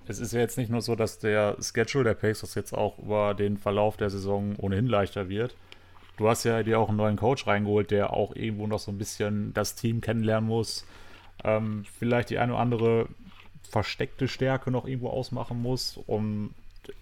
es 0.07 0.19
ist 0.19 0.33
ja 0.33 0.39
jetzt 0.39 0.57
nicht 0.57 0.69
nur 0.69 0.81
so, 0.81 0.95
dass 0.95 1.19
der 1.19 1.57
Schedule 1.61 2.05
der 2.05 2.13
Pacers 2.15 2.55
jetzt 2.55 2.73
auch 2.73 2.97
über 2.97 3.33
den 3.33 3.57
Verlauf 3.57 3.97
der 3.97 4.09
Saison 4.09 4.55
ohnehin 4.57 4.87
leichter 4.87 5.29
wird. 5.29 5.55
Du 6.17 6.27
hast 6.27 6.43
ja 6.43 6.63
dir 6.63 6.79
auch 6.79 6.89
einen 6.89 6.97
neuen 6.97 7.15
Coach 7.15 7.45
reingeholt, 7.47 7.91
der 7.91 8.12
auch 8.13 8.36
irgendwo 8.36 8.67
noch 8.67 8.79
so 8.79 8.91
ein 8.91 8.97
bisschen 8.97 9.53
das 9.53 9.75
Team 9.75 10.01
kennenlernen 10.01 10.50
muss. 10.50 10.86
Ähm, 11.43 11.86
vielleicht 11.97 12.31
die 12.31 12.39
eine 12.39 12.53
oder 12.53 12.62
andere 12.62 13.07
versteckte 13.69 14.27
Stärke 14.27 14.71
noch 14.71 14.86
irgendwo 14.86 15.09
ausmachen 15.09 15.62
muss, 15.62 16.00
um 16.07 16.51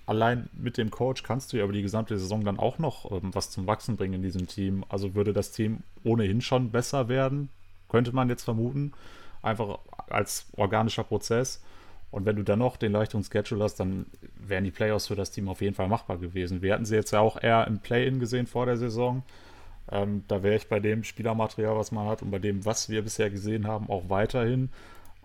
allein 0.06 0.50
mit 0.54 0.78
dem 0.78 0.92
Coach 0.92 1.24
kannst 1.24 1.54
du 1.54 1.58
ja 1.58 1.64
über 1.64 1.74
die 1.74 1.82
gesamte 1.82 2.18
Saison 2.18 2.44
dann 2.44 2.60
auch 2.60 2.80
noch 2.80 3.12
ähm, 3.12 3.34
was 3.34 3.52
zum 3.52 3.68
Wachsen 3.68 3.96
bringen 3.98 4.16
in 4.16 4.22
diesem 4.22 4.48
Team. 4.48 4.84
Also 4.90 5.16
würde 5.16 5.32
das 5.32 5.52
Team 5.52 5.80
ohnehin 6.04 6.42
schon 6.42 6.72
besser 6.72 7.08
werden, 7.08 7.50
könnte 7.90 8.12
man 8.14 8.30
jetzt 8.30 8.44
vermuten. 8.44 8.94
Einfach 9.42 9.80
als 10.10 10.48
organischer 10.58 11.04
Prozess. 11.04 11.64
Und 12.12 12.26
wenn 12.26 12.36
du 12.36 12.44
dann 12.44 12.60
noch 12.60 12.78
den 12.78 12.94
leichteren 12.94 13.24
Schedule 13.24 13.64
hast, 13.64 13.76
dann 13.76 14.06
wären 14.38 14.64
die 14.64 14.72
Playoffs 14.72 15.08
für 15.08 15.16
das 15.16 15.32
Team 15.32 15.50
auf 15.50 15.62
jeden 15.62 15.76
Fall 15.76 15.88
machbar 15.88 16.18
gewesen. 16.18 16.62
Wir 16.62 16.74
hatten 16.74 16.86
sie 16.86 16.96
jetzt 16.96 17.12
ja 17.12 17.20
auch 17.20 17.42
eher 17.42 17.68
im 17.68 17.80
Play-In 17.80 18.20
gesehen 18.20 18.48
vor 18.48 18.66
der 18.66 18.78
Saison. 18.78 19.24
Ähm, 19.92 20.24
da 20.28 20.42
wäre 20.42 20.56
ich 20.56 20.68
bei 20.68 20.80
dem 20.80 21.04
Spielermaterial, 21.04 21.76
was 21.76 21.92
man 21.92 22.08
hat 22.08 22.22
und 22.22 22.32
bei 22.32 22.40
dem, 22.40 22.66
was 22.66 22.90
wir 22.90 23.02
bisher 23.02 23.30
gesehen 23.30 23.68
haben, 23.68 23.90
auch 23.90 24.10
weiterhin. 24.10 24.70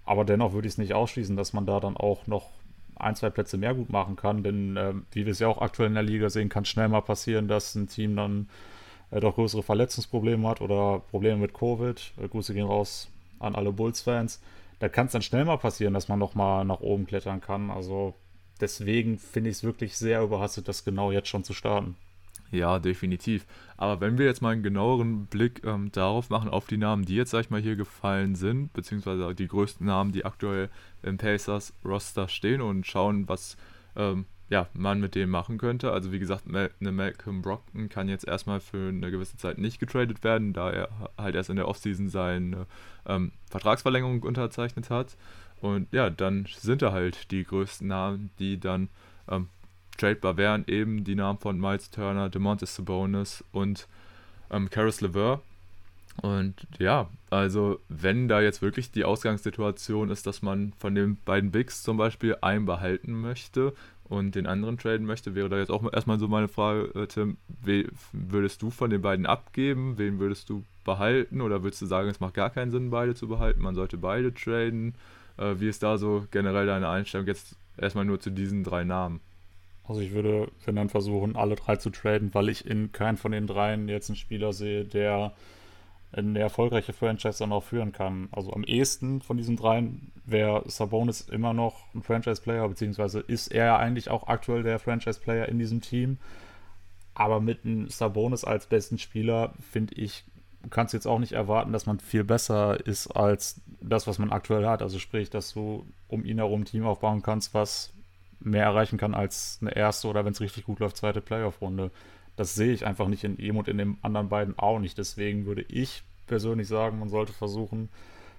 Aber 0.05 0.25
dennoch 0.25 0.53
würde 0.53 0.67
ich 0.67 0.75
es 0.75 0.79
nicht 0.79 0.93
ausschließen, 0.93 1.37
dass 1.37 1.53
man 1.53 1.67
da 1.67 1.81
dann 1.81 1.97
auch 1.97 2.27
noch 2.27 2.49
ein, 2.97 3.17
zwei 3.17 3.31
Plätze 3.31 3.57
mehr 3.57 3.75
gut 3.75 3.91
machen 3.91 4.17
kann. 4.17 4.43
Denn 4.43 4.77
äh, 4.77 4.95
wie 5.13 5.25
wir 5.25 5.33
es 5.33 5.39
ja 5.39 5.49
auch 5.49 5.61
aktuell 5.61 5.89
in 5.89 5.95
der 5.95 6.03
Liga 6.03 6.29
sehen, 6.29 6.49
kann 6.49 6.65
schnell 6.65 6.89
mal 6.89 7.01
passieren, 7.01 7.49
dass 7.49 7.75
ein 7.75 7.89
Team 7.89 8.17
dann 8.17 8.49
äh, 9.11 9.21
doch 9.21 9.35
größere 9.35 9.63
Verletzungsprobleme 9.63 10.47
hat 10.49 10.61
oder 10.61 11.01
Probleme 11.11 11.39
mit 11.39 11.55
Covid. 11.55 12.13
Äh, 12.21 12.29
Grüße 12.29 12.55
gehen 12.55 12.67
raus 12.67 13.09
an 13.39 13.55
alle 13.55 13.73
Bulls-Fans. 13.73 14.41
Da 14.81 14.89
kann 14.89 15.07
es 15.07 15.13
dann 15.13 15.23
schnell 15.23 15.45
mal 15.45 15.59
passieren, 15.59 15.95
dass 15.95 16.09
man 16.09 16.19
noch 16.19 16.35
mal 16.35 16.65
nach 16.65 16.81
oben 16.81 17.07
klettern 17.07 17.41
kann. 17.41 17.71
Also 17.71 18.15
deswegen 18.61 19.19
finde 19.19 19.51
ich 19.51 19.57
es 19.57 19.65
wirklich 19.65 19.97
sehr 19.97 20.23
überhastet, 20.23 20.67
das 20.67 20.85
genau 20.85 21.13
jetzt 21.13 21.29
schon 21.29 21.45
zu 21.45 21.53
starten. 21.53 21.97
Ja, 22.51 22.81
definitiv. 22.81 23.47
Aber 23.77 24.01
wenn 24.01 24.19
wir 24.19 24.27
jetzt 24.27 24.43
mal 24.43 24.51
einen 24.51 24.63
genaueren 24.63 25.27
Blick 25.27 25.63
ähm, 25.65 25.93
darauf 25.93 26.31
machen, 26.31 26.51
auf 26.51 26.67
die 26.67 26.79
Namen, 26.79 27.05
die 27.05 27.15
jetzt, 27.15 27.31
sag 27.31 27.43
ich 27.43 27.51
mal, 27.51 27.61
hier 27.61 27.77
gefallen 27.77 28.35
sind, 28.35 28.73
beziehungsweise 28.73 29.35
die 29.35 29.47
größten 29.47 29.87
Namen, 29.87 30.13
die 30.13 30.25
aktuell 30.25 30.69
im 31.03 31.17
Pacers-Roster 31.17 32.29
stehen 32.29 32.61
und 32.61 32.87
schauen, 32.87 33.29
was 33.29 33.57
ähm, 33.97 34.25
ja, 34.51 34.67
man 34.75 35.01
mit 35.01 35.15
denen 35.15 35.31
machen 35.31 35.59
könnte. 35.59 35.93
Also 35.93 36.11
wie 36.11 36.19
gesagt, 36.19 36.45
eine 36.47 36.93
Malcolm 36.93 37.41
Brockton 37.41 37.89
kann 37.89 38.09
jetzt 38.09 38.27
erstmal 38.27 38.61
für 38.61 38.89
eine 38.89 39.11
gewisse 39.13 39.37
Zeit 39.37 39.59
nicht 39.59 39.79
getradet 39.79 40.25
werden, 40.25 40.53
da 40.53 40.71
er 40.71 40.89
halt 41.17 41.37
erst 41.37 41.51
in 41.51 41.57
der 41.57 41.69
Offseason 41.69 42.09
seine 42.09 42.67
ähm, 43.07 43.31
Vertragsverlängerung 43.49 44.23
unterzeichnet 44.23 44.91
hat. 44.91 45.17
Und 45.61 45.87
ja, 45.93 46.11
dann 46.11 46.47
sind 46.59 46.83
da 46.83 46.91
halt 46.91 47.31
die 47.31 47.45
größten 47.45 47.87
Namen, 47.87 48.31
die 48.41 48.59
dann 48.59 48.89
ähm, 49.29 49.49
tradebar 49.97 50.37
wären 50.37 50.65
eben 50.67 51.05
die 51.05 51.15
Namen 51.15 51.39
von 51.39 51.61
Miles 51.61 51.91
Turner, 51.91 52.29
DeMontis 52.29 52.75
Sabonis 52.75 53.45
und 53.53 53.87
ähm, 54.51 54.69
Karis 54.69 55.01
LeVer. 55.01 55.43
Und 56.23 56.55
ja, 56.81 57.09
also 57.31 57.79
wenn 57.89 58.27
da 58.27 58.41
jetzt 58.41 58.63
wirklich 58.63 58.91
die 58.91 59.05
Ausgangssituation 59.05 60.11
ist, 60.11 60.27
dass 60.27 60.43
man 60.43 60.73
von 60.79 60.97
den 60.97 61.19
beiden 61.25 61.53
Bigs 61.53 61.85
zum 61.85 61.97
Beispiel 61.97 62.37
einen 62.41 62.67
behalten 62.67 63.13
möchte 63.13 63.75
und 64.11 64.35
den 64.35 64.47
anderen 64.47 64.77
traden 64.77 65.07
möchte, 65.07 65.37
wäre 65.37 65.49
da 65.49 65.57
jetzt 65.57 65.71
auch 65.71 65.91
erstmal 65.93 66.19
so 66.19 66.27
meine 66.27 66.49
Frage, 66.49 66.91
äh, 67.01 67.07
Tim, 67.07 67.37
würdest 68.13 68.61
du 68.61 68.71
von 68.71 68.91
den 68.91 69.01
beiden 69.01 69.25
abgeben? 69.25 69.99
Wen 69.99 70.19
würdest 70.19 70.51
du 70.51 70.65
behalten? 70.85 71.41
Oder 71.41 71.63
würdest 71.63 71.81
du 71.81 71.87
sagen, 71.87 72.09
es 72.09 72.19
macht 72.19 72.35
gar 72.35 72.51
keinen 72.51 72.73
Sinn, 72.73 72.91
beide 72.91 73.15
zu 73.15 73.29
behalten? 73.29 73.63
Man 73.63 73.77
sollte 73.77 73.97
beide 73.97 74.35
traden? 74.35 74.97
Äh, 75.39 75.55
wie 75.61 75.69
ist 75.69 75.85
da 75.85 75.97
so 75.97 76.27
generell 76.33 76.67
deine 76.67 76.89
Einstellung 76.89 77.29
jetzt 77.29 77.55
erstmal 77.79 78.05
nur 78.05 78.19
zu 78.19 78.31
diesen 78.31 78.65
drei 78.65 78.83
Namen? 78.83 79.21
Also 79.87 80.01
ich 80.01 80.11
würde, 80.11 80.49
dann 80.67 80.89
versuchen, 80.89 81.37
alle 81.37 81.55
drei 81.55 81.77
zu 81.77 81.91
traden, 81.91 82.35
weil 82.35 82.49
ich 82.49 82.67
in 82.67 82.91
keinen 82.91 83.17
von 83.17 83.31
den 83.31 83.47
dreien 83.47 83.89
jetzt 83.89 84.11
einen 84.11 84.17
Spieler 84.17 84.53
sehe, 84.53 84.85
der 84.85 85.33
eine 86.13 86.39
erfolgreiche 86.41 86.93
Franchise 86.93 87.39
dann 87.39 87.53
auch 87.53 87.63
führen 87.63 87.93
kann. 87.93 88.29
Also 88.33 88.53
am 88.53 88.65
ehesten 88.65 89.23
von 89.23 89.37
diesen 89.37 89.57
dreien 89.57 90.13
wäre 90.25 90.69
Sabonis 90.69 91.21
immer 91.23 91.53
noch 91.53 91.95
ein 91.95 92.03
Franchise-Player, 92.03 92.69
beziehungsweise 92.69 93.21
ist 93.21 93.49
er 93.49 93.67
ja 93.67 93.77
eigentlich 93.77 94.11
auch 94.11 94.27
aktuell 94.27 94.63
der 94.63 94.79
Franchise-Player 94.79 95.49
in 95.49 95.59
diesem 95.59 95.81
Team. 95.81 96.19
Aber 97.15 97.41
mit 97.41 97.65
einem 97.65 97.89
Sabonis 97.89 98.45
als 98.45 98.67
besten 98.67 98.99
Spieler, 98.99 99.55
finde 99.61 99.95
ich, 99.95 100.25
kannst 100.71 100.93
du 100.93 100.97
jetzt 100.97 101.07
auch 101.07 101.19
nicht 101.19 101.33
erwarten, 101.33 101.73
dass 101.73 101.87
man 101.87 102.01
viel 102.01 102.25
besser 102.25 102.85
ist 102.87 103.09
als 103.09 103.61
das, 103.81 104.07
was 104.07 104.19
man 104.19 104.31
aktuell 104.31 104.67
hat. 104.67 104.83
Also 104.83 104.99
sprich, 104.99 105.31
dass 105.31 105.53
du 105.53 105.87
um 106.09 106.25
ihn 106.25 106.39
herum 106.39 106.63
ein 106.63 106.67
Team 106.67 106.87
aufbauen 106.87 107.23
kannst, 107.23 107.55
was 107.55 107.93
mehr 108.41 108.65
erreichen 108.65 108.99
kann 108.99 109.15
als 109.15 109.59
eine 109.61 109.77
erste 109.77 110.09
oder 110.09 110.25
wenn 110.25 110.33
es 110.33 110.41
richtig 110.41 110.65
gut 110.65 110.81
läuft, 110.81 110.97
zweite 110.97 111.21
Playoff-Runde. 111.21 111.91
Das 112.37 112.55
sehe 112.55 112.73
ich 112.73 112.87
einfach 112.87 113.09
nicht 113.09 113.25
in 113.25 113.37
ihm 113.39 113.57
und 113.57 113.69
in 113.69 113.79
den 113.79 113.99
anderen 114.03 114.29
beiden 114.29 114.59
auch 114.59 114.79
nicht. 114.79 114.99
Deswegen 114.99 115.47
würde 115.47 115.65
ich 115.69 116.03
persönlich 116.27 116.69
sagen, 116.69 116.99
man 116.99 117.09
sollte 117.09 117.33
versuchen, 117.33 117.89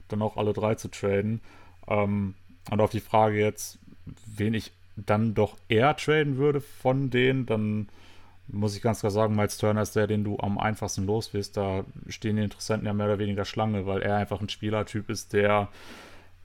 dann 0.07 0.21
auch 0.21 0.37
alle 0.37 0.53
drei 0.53 0.75
zu 0.75 0.89
traden. 0.89 1.41
Ähm, 1.87 2.35
und 2.69 2.81
auf 2.81 2.91
die 2.91 2.99
Frage 2.99 3.39
jetzt, 3.39 3.79
wen 4.25 4.53
ich 4.53 4.71
dann 4.95 5.33
doch 5.33 5.57
eher 5.67 5.95
traden 5.95 6.37
würde 6.37 6.61
von 6.61 7.09
denen, 7.09 7.45
dann 7.45 7.89
muss 8.47 8.75
ich 8.75 8.81
ganz 8.81 8.99
klar 8.99 9.11
sagen, 9.11 9.35
Miles 9.35 9.57
Turner 9.57 9.81
ist 9.81 9.95
der, 9.95 10.07
den 10.07 10.23
du 10.23 10.37
am 10.39 10.57
einfachsten 10.57 11.05
los 11.05 11.33
wirst. 11.33 11.57
Da 11.57 11.85
stehen 12.07 12.35
die 12.35 12.43
Interessenten 12.43 12.85
ja 12.85 12.93
mehr 12.93 13.05
oder 13.05 13.19
weniger 13.19 13.45
Schlange, 13.45 13.85
weil 13.85 14.01
er 14.01 14.17
einfach 14.17 14.41
ein 14.41 14.49
Spielertyp 14.49 15.09
ist, 15.09 15.33
der 15.33 15.69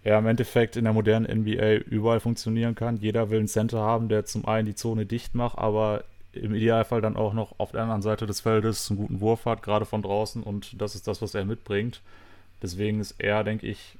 ja 0.05 0.19
im 0.19 0.27
Endeffekt 0.27 0.77
in 0.77 0.85
der 0.85 0.93
modernen 0.93 1.41
NBA 1.41 1.85
überall 1.91 2.21
funktionieren 2.21 2.75
kann. 2.75 2.97
Jeder 2.97 3.31
will 3.31 3.41
einen 3.41 3.49
Center 3.49 3.81
haben, 3.81 4.09
der 4.09 4.25
zum 4.25 4.47
einen 4.47 4.67
die 4.67 4.77
Zone 4.77 5.05
dicht 5.05 5.35
macht, 5.35 5.59
aber 5.59 6.05
im 6.37 6.55
Idealfall 6.55 7.01
dann 7.01 7.17
auch 7.17 7.33
noch 7.33 7.59
auf 7.59 7.73
der 7.73 7.83
anderen 7.83 8.03
Seite 8.03 8.27
des 8.27 8.41
Feldes 8.41 8.91
einen 8.91 8.99
guten 8.99 9.21
Wurf 9.21 9.45
hat, 9.45 9.63
gerade 9.63 9.85
von 9.85 10.03
draußen 10.03 10.43
und 10.43 10.81
das 10.81 10.95
ist 10.95 11.07
das, 11.07 11.23
was 11.23 11.35
er 11.35 11.45
mitbringt. 11.45 12.03
Deswegen 12.63 13.01
ist 13.01 13.17
er, 13.19 13.45
denke 13.45 13.67
ich, 13.67 13.99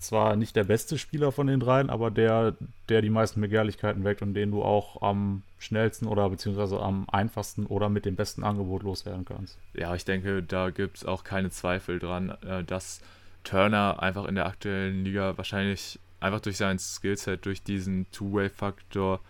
zwar 0.00 0.36
nicht 0.36 0.56
der 0.56 0.64
beste 0.64 0.98
Spieler 0.98 1.30
von 1.30 1.46
den 1.46 1.60
dreien, 1.60 1.90
aber 1.90 2.10
der, 2.10 2.56
der 2.88 3.02
die 3.02 3.10
meisten 3.10 3.40
Begehrlichkeiten 3.40 4.04
weckt 4.04 4.22
und 4.22 4.34
den 4.34 4.50
du 4.50 4.62
auch 4.62 5.02
am 5.02 5.42
schnellsten 5.58 6.06
oder 6.06 6.30
beziehungsweise 6.30 6.80
am 6.80 7.06
einfachsten 7.10 7.66
oder 7.66 7.88
mit 7.88 8.06
dem 8.06 8.16
besten 8.16 8.42
Angebot 8.42 8.82
loswerden 8.82 9.24
kannst. 9.24 9.58
Ja, 9.74 9.94
ich 9.94 10.04
denke, 10.04 10.42
da 10.42 10.70
gibt 10.70 10.98
es 10.98 11.04
auch 11.04 11.22
keine 11.22 11.50
Zweifel 11.50 11.98
dran, 11.98 12.30
äh, 12.46 12.64
dass 12.64 13.00
Turner 13.44 14.02
einfach 14.02 14.24
in 14.26 14.34
der 14.34 14.46
aktuellen 14.46 15.04
Liga 15.04 15.36
wahrscheinlich 15.36 15.98
einfach 16.18 16.40
durch 16.40 16.56
sein 16.56 16.78
Skillset, 16.78 17.44
durch 17.44 17.62
diesen 17.62 18.10
Two-Way-Faktor 18.10 19.20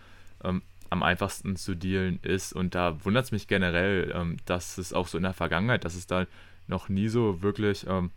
ähm, 0.43 0.61
am 0.91 1.03
einfachsten 1.03 1.55
zu 1.55 1.73
dealen 1.73 2.19
ist. 2.21 2.53
Und 2.53 2.75
da 2.75 3.03
wundert 3.03 3.25
es 3.25 3.31
mich 3.31 3.47
generell, 3.47 4.11
ähm, 4.13 4.37
dass 4.45 4.77
es 4.77 4.93
auch 4.93 5.07
so 5.07 5.17
in 5.17 5.23
der 5.23 5.33
Vergangenheit, 5.33 5.85
dass 5.85 5.95
es 5.95 6.05
da 6.05 6.27
noch 6.67 6.89
nie 6.89 7.07
so 7.07 7.41
wirklich 7.41 7.87
ähm, 7.87 8.11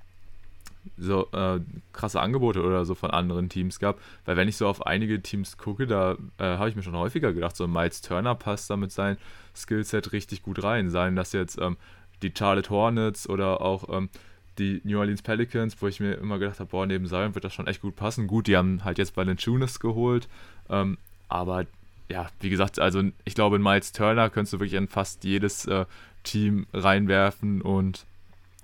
so 0.99 1.31
äh, 1.33 1.61
krasse 1.93 2.21
Angebote 2.21 2.63
oder 2.63 2.85
so 2.85 2.95
von 2.95 3.13
anderen 3.13 3.49
Teams 3.49 3.79
gab. 3.79 4.01
Weil 4.25 4.37
wenn 4.37 4.49
ich 4.49 4.57
so 4.57 4.67
auf 4.67 4.87
einige 4.87 5.23
Teams 5.23 5.57
gucke, 5.57 5.87
da 5.87 6.17
äh, 6.39 6.45
habe 6.45 6.69
ich 6.69 6.77
mir 6.77 6.83
schon 6.83 6.97
häufiger 6.97 7.33
gedacht, 7.33 7.57
so 7.57 7.67
Miles 7.69 8.03
Turner 8.03 8.35
passt 8.35 8.69
da 8.69 8.77
mit 8.77 8.91
seinem 8.91 9.19
Skillset 9.55 10.13
richtig 10.13 10.43
gut 10.43 10.63
rein. 10.63 10.91
Seien 10.91 11.15
das 11.15 11.33
jetzt 11.33 11.59
ähm, 11.61 11.77
die 12.23 12.33
Charlotte 12.37 12.71
Hornets 12.71 13.29
oder 13.29 13.61
auch 13.61 13.89
ähm, 13.89 14.11
die 14.59 14.81
New 14.83 14.99
Orleans 14.99 15.23
Pelicans, 15.23 15.81
wo 15.81 15.87
ich 15.87 16.01
mir 16.01 16.15
immer 16.15 16.41
gedacht 16.41 16.59
habe, 16.59 16.71
boah, 16.71 16.87
neben 16.87 17.07
Zion 17.07 17.35
wird 17.37 17.45
das 17.45 17.55
schon 17.55 17.69
echt 17.69 17.83
gut 17.83 17.95
passen. 17.95 18.27
Gut, 18.27 18.49
die 18.49 18.57
haben 18.57 18.85
halt 18.85 18.99
jetzt 18.99 19.15
bei 19.15 19.25
den 19.25 19.37
Tunis 19.37 19.79
geholt, 19.79 20.29
ähm, 20.69 20.99
aber 21.29 21.67
ja, 22.09 22.29
wie 22.41 22.51
gesagt, 22.51 22.79
also 22.79 23.03
ich 23.25 23.35
glaube, 23.35 23.57
in 23.57 23.63
Miles 23.63 23.93
Turner 23.93 24.31
könntest 24.31 24.53
du 24.53 24.61
wirklich 24.61 24.75
in 24.75 24.89
fast 24.89 25.25
jedes 25.25 25.67
äh, 25.67 25.87
Team 26.23 26.67
reinwerfen 26.73 27.63
und 27.63 28.07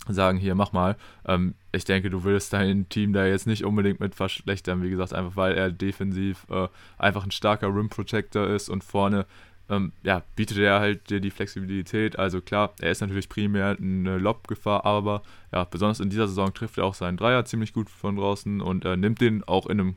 sagen, 0.09 0.38
hier, 0.38 0.55
mach 0.55 0.72
mal. 0.72 0.96
Ähm, 1.26 1.55
ich 1.72 1.85
denke, 1.85 2.11
du 2.11 2.24
würdest 2.24 2.53
dein 2.53 2.88
Team 2.88 3.12
da 3.12 3.26
jetzt 3.26 3.46
nicht 3.46 3.64
unbedingt 3.64 4.00
mit 4.00 4.14
verschlechtern, 4.14 4.83
wie 4.83 4.90
gesagt, 4.90 5.12
einfach 5.12 5.37
weil 5.37 5.55
er 5.55 5.70
defensiv 5.70 6.46
äh, 6.50 6.68
einfach 6.98 7.24
ein 7.24 7.31
starker 7.31 7.68
Rim 7.68 7.88
Protector 7.88 8.46
ist 8.48 8.68
und 8.68 8.83
vorne 8.85 9.26
ähm, 9.68 9.92
ja, 10.03 10.22
bietet 10.35 10.59
er 10.59 10.81
halt 10.81 11.11
dir 11.11 11.20
die 11.20 11.31
Flexibilität. 11.31 12.18
Also 12.18 12.40
klar, 12.40 12.74
er 12.81 12.90
ist 12.90 13.00
natürlich 13.00 13.29
primär 13.29 13.76
eine 13.81 14.18
Lob-Gefahr, 14.18 14.85
aber 14.85 15.22
ja, 15.53 15.64
besonders 15.64 16.00
in 16.00 16.11
dieser 16.11 16.26
Saison 16.26 16.53
trifft 16.53 16.79
er 16.79 16.85
auch 16.85 16.94
seinen 16.94 17.16
Dreier 17.16 17.44
ziemlich 17.44 17.72
gut 17.72 17.88
von 17.88 18.16
draußen 18.16 18.61
und 18.61 18.85
äh, 18.85 18.96
nimmt 18.96 19.20
den 19.20 19.44
auch 19.44 19.66
in 19.66 19.81
einem 19.81 19.96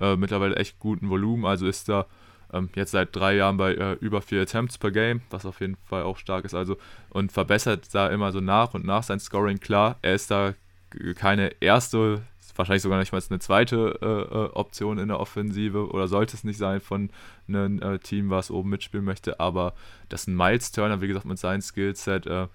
äh, 0.00 0.16
mittlerweile 0.16 0.56
echt 0.56 0.78
guten 0.78 1.10
Volumen. 1.10 1.44
Also 1.44 1.66
ist 1.66 1.90
da 1.90 2.06
ähm, 2.52 2.70
jetzt 2.74 2.92
seit 2.92 3.14
drei 3.14 3.36
Jahren 3.36 3.56
bei 3.56 3.74
äh, 3.74 3.92
über 3.94 4.22
vier 4.22 4.42
Attempts 4.42 4.78
per 4.78 4.90
Game, 4.90 5.22
was 5.30 5.46
auf 5.46 5.60
jeden 5.60 5.76
Fall 5.84 6.02
auch 6.02 6.18
stark 6.18 6.44
ist. 6.44 6.54
Also 6.54 6.76
und 7.10 7.32
verbessert 7.32 7.94
da 7.94 8.08
immer 8.08 8.32
so 8.32 8.40
nach 8.40 8.74
und 8.74 8.84
nach 8.84 9.02
sein 9.02 9.20
Scoring. 9.20 9.58
Klar, 9.58 9.98
er 10.02 10.14
ist 10.14 10.30
da 10.30 10.54
keine 11.16 11.52
erste 11.60 12.22
wahrscheinlich 12.56 12.82
sogar 12.82 12.98
nicht 12.98 13.12
mal 13.12 13.22
eine 13.28 13.38
zweite 13.38 13.98
äh, 14.02 14.06
äh, 14.06 14.50
Option 14.52 14.98
in 14.98 15.08
der 15.08 15.20
Offensive 15.20 15.88
oder 15.88 16.08
sollte 16.08 16.36
es 16.36 16.44
nicht 16.44 16.58
sein 16.58 16.80
von 16.80 17.10
einem 17.48 17.80
äh, 17.80 17.98
Team, 17.98 18.30
was 18.30 18.50
oben 18.50 18.70
mitspielen 18.70 19.04
möchte, 19.04 19.40
aber 19.40 19.74
dass 20.08 20.26
ein 20.26 20.36
Miles 20.36 20.72
Turner, 20.72 21.00
wie 21.00 21.08
gesagt, 21.08 21.26
mit 21.26 21.38
seinem 21.38 21.62
Skillset 21.62 22.26
äh, 22.26 22.48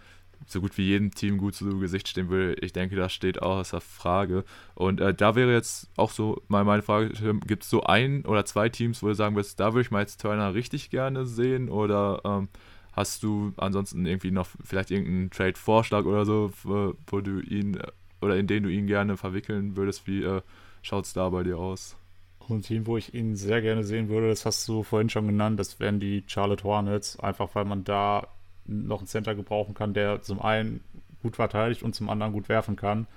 so 0.46 0.62
gut 0.62 0.78
wie 0.78 0.86
jedem 0.86 1.12
Team 1.14 1.38
gut 1.38 1.56
zu 1.56 1.80
Gesicht 1.80 2.08
stehen 2.08 2.30
will, 2.30 2.56
ich 2.62 2.74
denke, 2.74 2.96
das 2.96 3.14
steht 3.14 3.42
außer 3.42 3.82
Frage. 3.82 4.44
Und 4.76 5.02
äh, 5.02 5.14
da 5.14 5.36
wäre 5.36 5.52
jetzt 5.52 5.90
auch 5.98 6.12
so 6.12 6.42
mal 6.48 6.64
meine 6.64 6.84
Frage, 6.84 7.10
gibt 7.46 7.64
es 7.64 7.70
so 7.70 7.84
ein 7.84 8.26
oder 8.26 8.46
zwei 8.46 8.70
Teams, 8.70 9.02
wo 9.04 9.08
du 9.08 9.16
sagen 9.16 9.36
würdest, 9.36 9.60
da 9.60 9.74
würde 9.74 9.82
ich 9.82 9.92
Miles 9.92 10.18
Turner 10.18 10.54
richtig 10.54 10.90
gerne 10.90 11.26
sehen 11.26 11.70
oder 11.70 12.22
ähm, 12.24 12.50
hast 12.94 13.24
du 13.24 13.54
ansonsten 13.58 14.06
irgendwie 14.06 14.32
noch 14.32 14.48
vielleicht 14.64 14.92
irgendeinen 14.92 15.30
Trade-Vorschlag 15.32 16.06
oder 16.06 16.26
so, 16.26 16.52
wo 16.64 17.22
du 17.22 17.40
ihn 17.42 17.76
äh, 17.76 17.88
oder 18.22 18.38
in 18.38 18.48
den 18.48 18.64
du 18.64 18.70
ihn 18.70 18.88
gerne 18.88 19.18
verwickeln 19.18 19.76
würdest. 19.78 20.08
Wie 20.08 20.24
äh, 20.24 20.42
schaut 20.82 21.06
es 21.06 21.14
da 21.14 21.30
bei 21.30 21.44
dir 21.44 21.58
aus? 21.58 21.98
ein 22.50 22.62
Team, 22.62 22.88
wo 22.88 22.98
ich 22.98 23.14
ihn 23.14 23.36
sehr 23.36 23.62
gerne 23.62 23.84
sehen 23.84 24.10
würde, 24.10 24.30
das 24.30 24.46
hast 24.46 24.68
du 24.68 24.84
vorhin 24.84 25.10
schon 25.10 25.28
genannt, 25.28 25.60
das 25.60 25.80
wären 25.80 26.00
die 26.00 26.24
Charlotte 26.28 26.64
Hornets, 26.64 27.20
einfach 27.20 27.56
weil 27.56 27.66
man 27.66 27.84
da 27.84 28.28
noch 28.68 29.00
einen 29.00 29.08
Center 29.08 29.36
gebrauchen 29.36 29.74
kann, 29.74 29.94
der 29.94 30.22
zum 30.22 30.42
einen 30.42 30.84
gut 31.22 31.36
verteidigt 31.36 31.84
und 31.84 31.96
zum 31.96 32.10
anderen 32.10 32.34
gut 32.34 32.50
werfen 32.50 32.76
kann. 32.76 33.08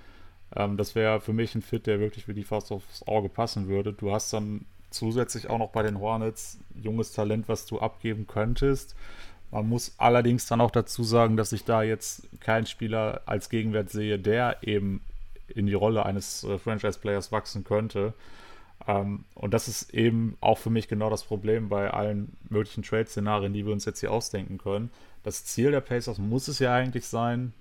Ähm, 0.55 0.77
das 0.77 0.95
wäre 0.95 1.21
für 1.21 1.33
mich 1.33 1.55
ein 1.55 1.63
Fit, 1.63 1.87
der 1.87 2.01
wirklich 2.01 2.25
für 2.25 2.35
die 2.35 2.45
fast 2.45 2.73
aufs 2.73 3.07
Auge 3.07 3.29
passen 3.29 3.69
würde. 3.69 3.93
Du 3.93 4.13
hast 4.13 4.33
dann 4.33 4.65
zusätzlich 4.91 5.49
auch 5.49 5.59
noch 5.59 5.71
bei 5.71 5.83
den 5.83 6.01
Hornets 6.01 6.59
junges 6.75 7.13
Talent, 7.13 7.49
was 7.49 7.67
du 7.67 7.79
abgeben 7.79 8.27
könntest. 8.27 8.97
Man 9.51 9.69
muss 9.69 9.95
allerdings 9.99 10.47
dann 10.47 10.61
auch 10.61 10.71
dazu 10.71 11.03
sagen, 11.03 11.37
dass 11.37 11.53
ich 11.53 11.65
da 11.65 11.83
jetzt 11.83 12.29
keinen 12.41 12.67
Spieler 12.67 13.23
als 13.27 13.51
Gegenwert 13.51 13.91
sehe, 13.91 14.19
der 14.19 14.59
eben 14.63 15.03
in 15.49 15.67
die 15.67 15.75
Rolle 15.75 16.07
eines 16.07 16.45
äh, 16.45 16.59
Franchise-Players 16.59 17.33
wachsen 17.33 17.65
könnte. 17.65 18.15
Ähm, 18.91 19.25
und 19.35 19.55
das 19.55 19.69
ist 19.69 19.95
eben 19.95 20.37
auch 20.41 20.59
für 20.59 20.71
mich 20.71 20.89
genau 20.89 21.11
das 21.11 21.25
Problem 21.25 21.69
bei 21.69 21.91
allen 21.91 22.37
möglichen 22.49 22.83
Trade-Szenarien, 22.83 23.53
die 23.53 23.65
wir 23.65 23.73
uns 23.73 23.85
jetzt 23.85 24.01
hier 24.01 24.13
ausdenken 24.13 24.59
können. 24.59 24.91
Das 25.23 25.45
Ziel 25.45 25.71
der 25.71 25.81
Pacers 25.81 26.19
muss 26.19 26.49
es 26.49 26.59
ja 26.59 26.75
eigentlich 26.75 27.07
sein, 27.07 27.53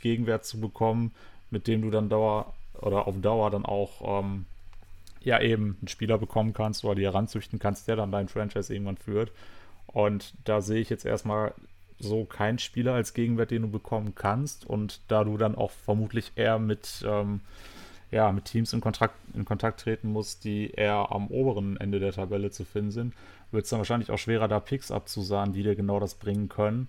Gegenwert 0.00 0.44
zu 0.44 0.60
bekommen, 0.60 1.12
mit 1.50 1.66
dem 1.66 1.82
du 1.82 1.90
dann 1.90 2.08
Dauer 2.08 2.52
oder 2.80 3.08
auf 3.08 3.20
Dauer 3.20 3.50
dann 3.50 3.64
auch 3.64 4.20
ähm, 4.20 4.44
ja 5.20 5.40
eben 5.40 5.76
einen 5.80 5.88
Spieler 5.88 6.18
bekommen 6.18 6.52
kannst 6.52 6.84
oder 6.84 6.94
die 6.94 7.04
heranzüchten 7.04 7.58
kannst, 7.58 7.88
der 7.88 7.96
dann 7.96 8.12
dein 8.12 8.28
Franchise 8.28 8.72
irgendwann 8.72 8.98
führt. 8.98 9.32
Und 9.86 10.34
da 10.44 10.60
sehe 10.60 10.80
ich 10.80 10.90
jetzt 10.90 11.06
erstmal 11.06 11.54
so 11.98 12.24
keinen 12.24 12.58
Spieler 12.58 12.92
als 12.92 13.14
Gegenwert, 13.14 13.50
den 13.50 13.62
du 13.62 13.68
bekommen 13.68 14.14
kannst. 14.14 14.66
Und 14.66 15.00
da 15.08 15.24
du 15.24 15.38
dann 15.38 15.54
auch 15.54 15.70
vermutlich 15.70 16.32
eher 16.36 16.58
mit, 16.58 17.04
ähm, 17.06 17.40
ja, 18.10 18.30
mit 18.32 18.44
Teams 18.44 18.72
in 18.72 18.80
Kontakt, 18.80 19.14
in 19.34 19.44
Kontakt 19.44 19.80
treten 19.80 20.12
musst, 20.12 20.44
die 20.44 20.70
eher 20.70 21.10
am 21.10 21.28
oberen 21.28 21.76
Ende 21.76 21.98
der 21.98 22.12
Tabelle 22.12 22.50
zu 22.50 22.64
finden 22.64 22.90
sind, 22.90 23.14
wird 23.50 23.64
es 23.64 23.70
dann 23.70 23.80
wahrscheinlich 23.80 24.10
auch 24.10 24.18
schwerer, 24.18 24.48
da 24.48 24.60
Picks 24.60 24.90
abzusahen, 24.90 25.52
die 25.52 25.62
dir 25.62 25.74
genau 25.74 26.00
das 26.00 26.14
bringen 26.14 26.48
können. 26.48 26.88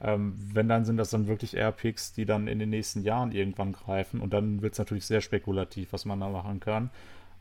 Ähm, 0.00 0.34
wenn 0.52 0.68
dann 0.68 0.84
sind 0.84 0.98
das 0.98 1.10
dann 1.10 1.26
wirklich 1.26 1.56
eher 1.56 1.72
Picks, 1.72 2.12
die 2.12 2.26
dann 2.26 2.48
in 2.48 2.58
den 2.58 2.70
nächsten 2.70 3.02
Jahren 3.02 3.32
irgendwann 3.32 3.72
greifen. 3.72 4.20
Und 4.20 4.32
dann 4.32 4.60
wird 4.60 4.74
es 4.74 4.78
natürlich 4.78 5.06
sehr 5.06 5.20
spekulativ, 5.20 5.92
was 5.92 6.04
man 6.04 6.20
da 6.20 6.28
machen 6.28 6.60
kann. 6.60 6.90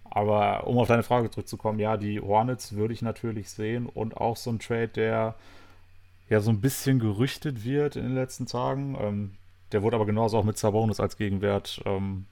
Aber 0.06 0.68
um 0.68 0.78
auf 0.78 0.88
deine 0.88 1.04
Frage 1.04 1.30
zurückzukommen, 1.32 1.80
ja, 1.80 1.98
die 1.98 2.22
Hornets 2.22 2.74
würde 2.74 2.94
ich 2.94 3.02
natürlich 3.02 3.50
sehen 3.50 3.88
und 3.88 4.18
auch 4.18 4.38
so 4.38 4.52
ein 4.52 4.60
Trade, 4.60 4.88
der 4.88 5.36
ja 6.30 6.40
so 6.40 6.52
ein 6.52 6.62
bisschen 6.62 7.00
gerüchtet 7.00 7.66
wird 7.66 7.96
in 7.96 8.04
den 8.04 8.16
letzten 8.16 8.46
Tagen. 8.46 8.96
Ähm, 9.00 9.32
der 9.72 9.82
wurde 9.82 9.96
aber 9.96 10.06
genauso 10.06 10.38
auch 10.38 10.44
mit 10.44 10.58
Sabonis 10.58 11.00
als 11.00 11.18
Gegenwert 11.18 11.82
ähm, 11.86 12.26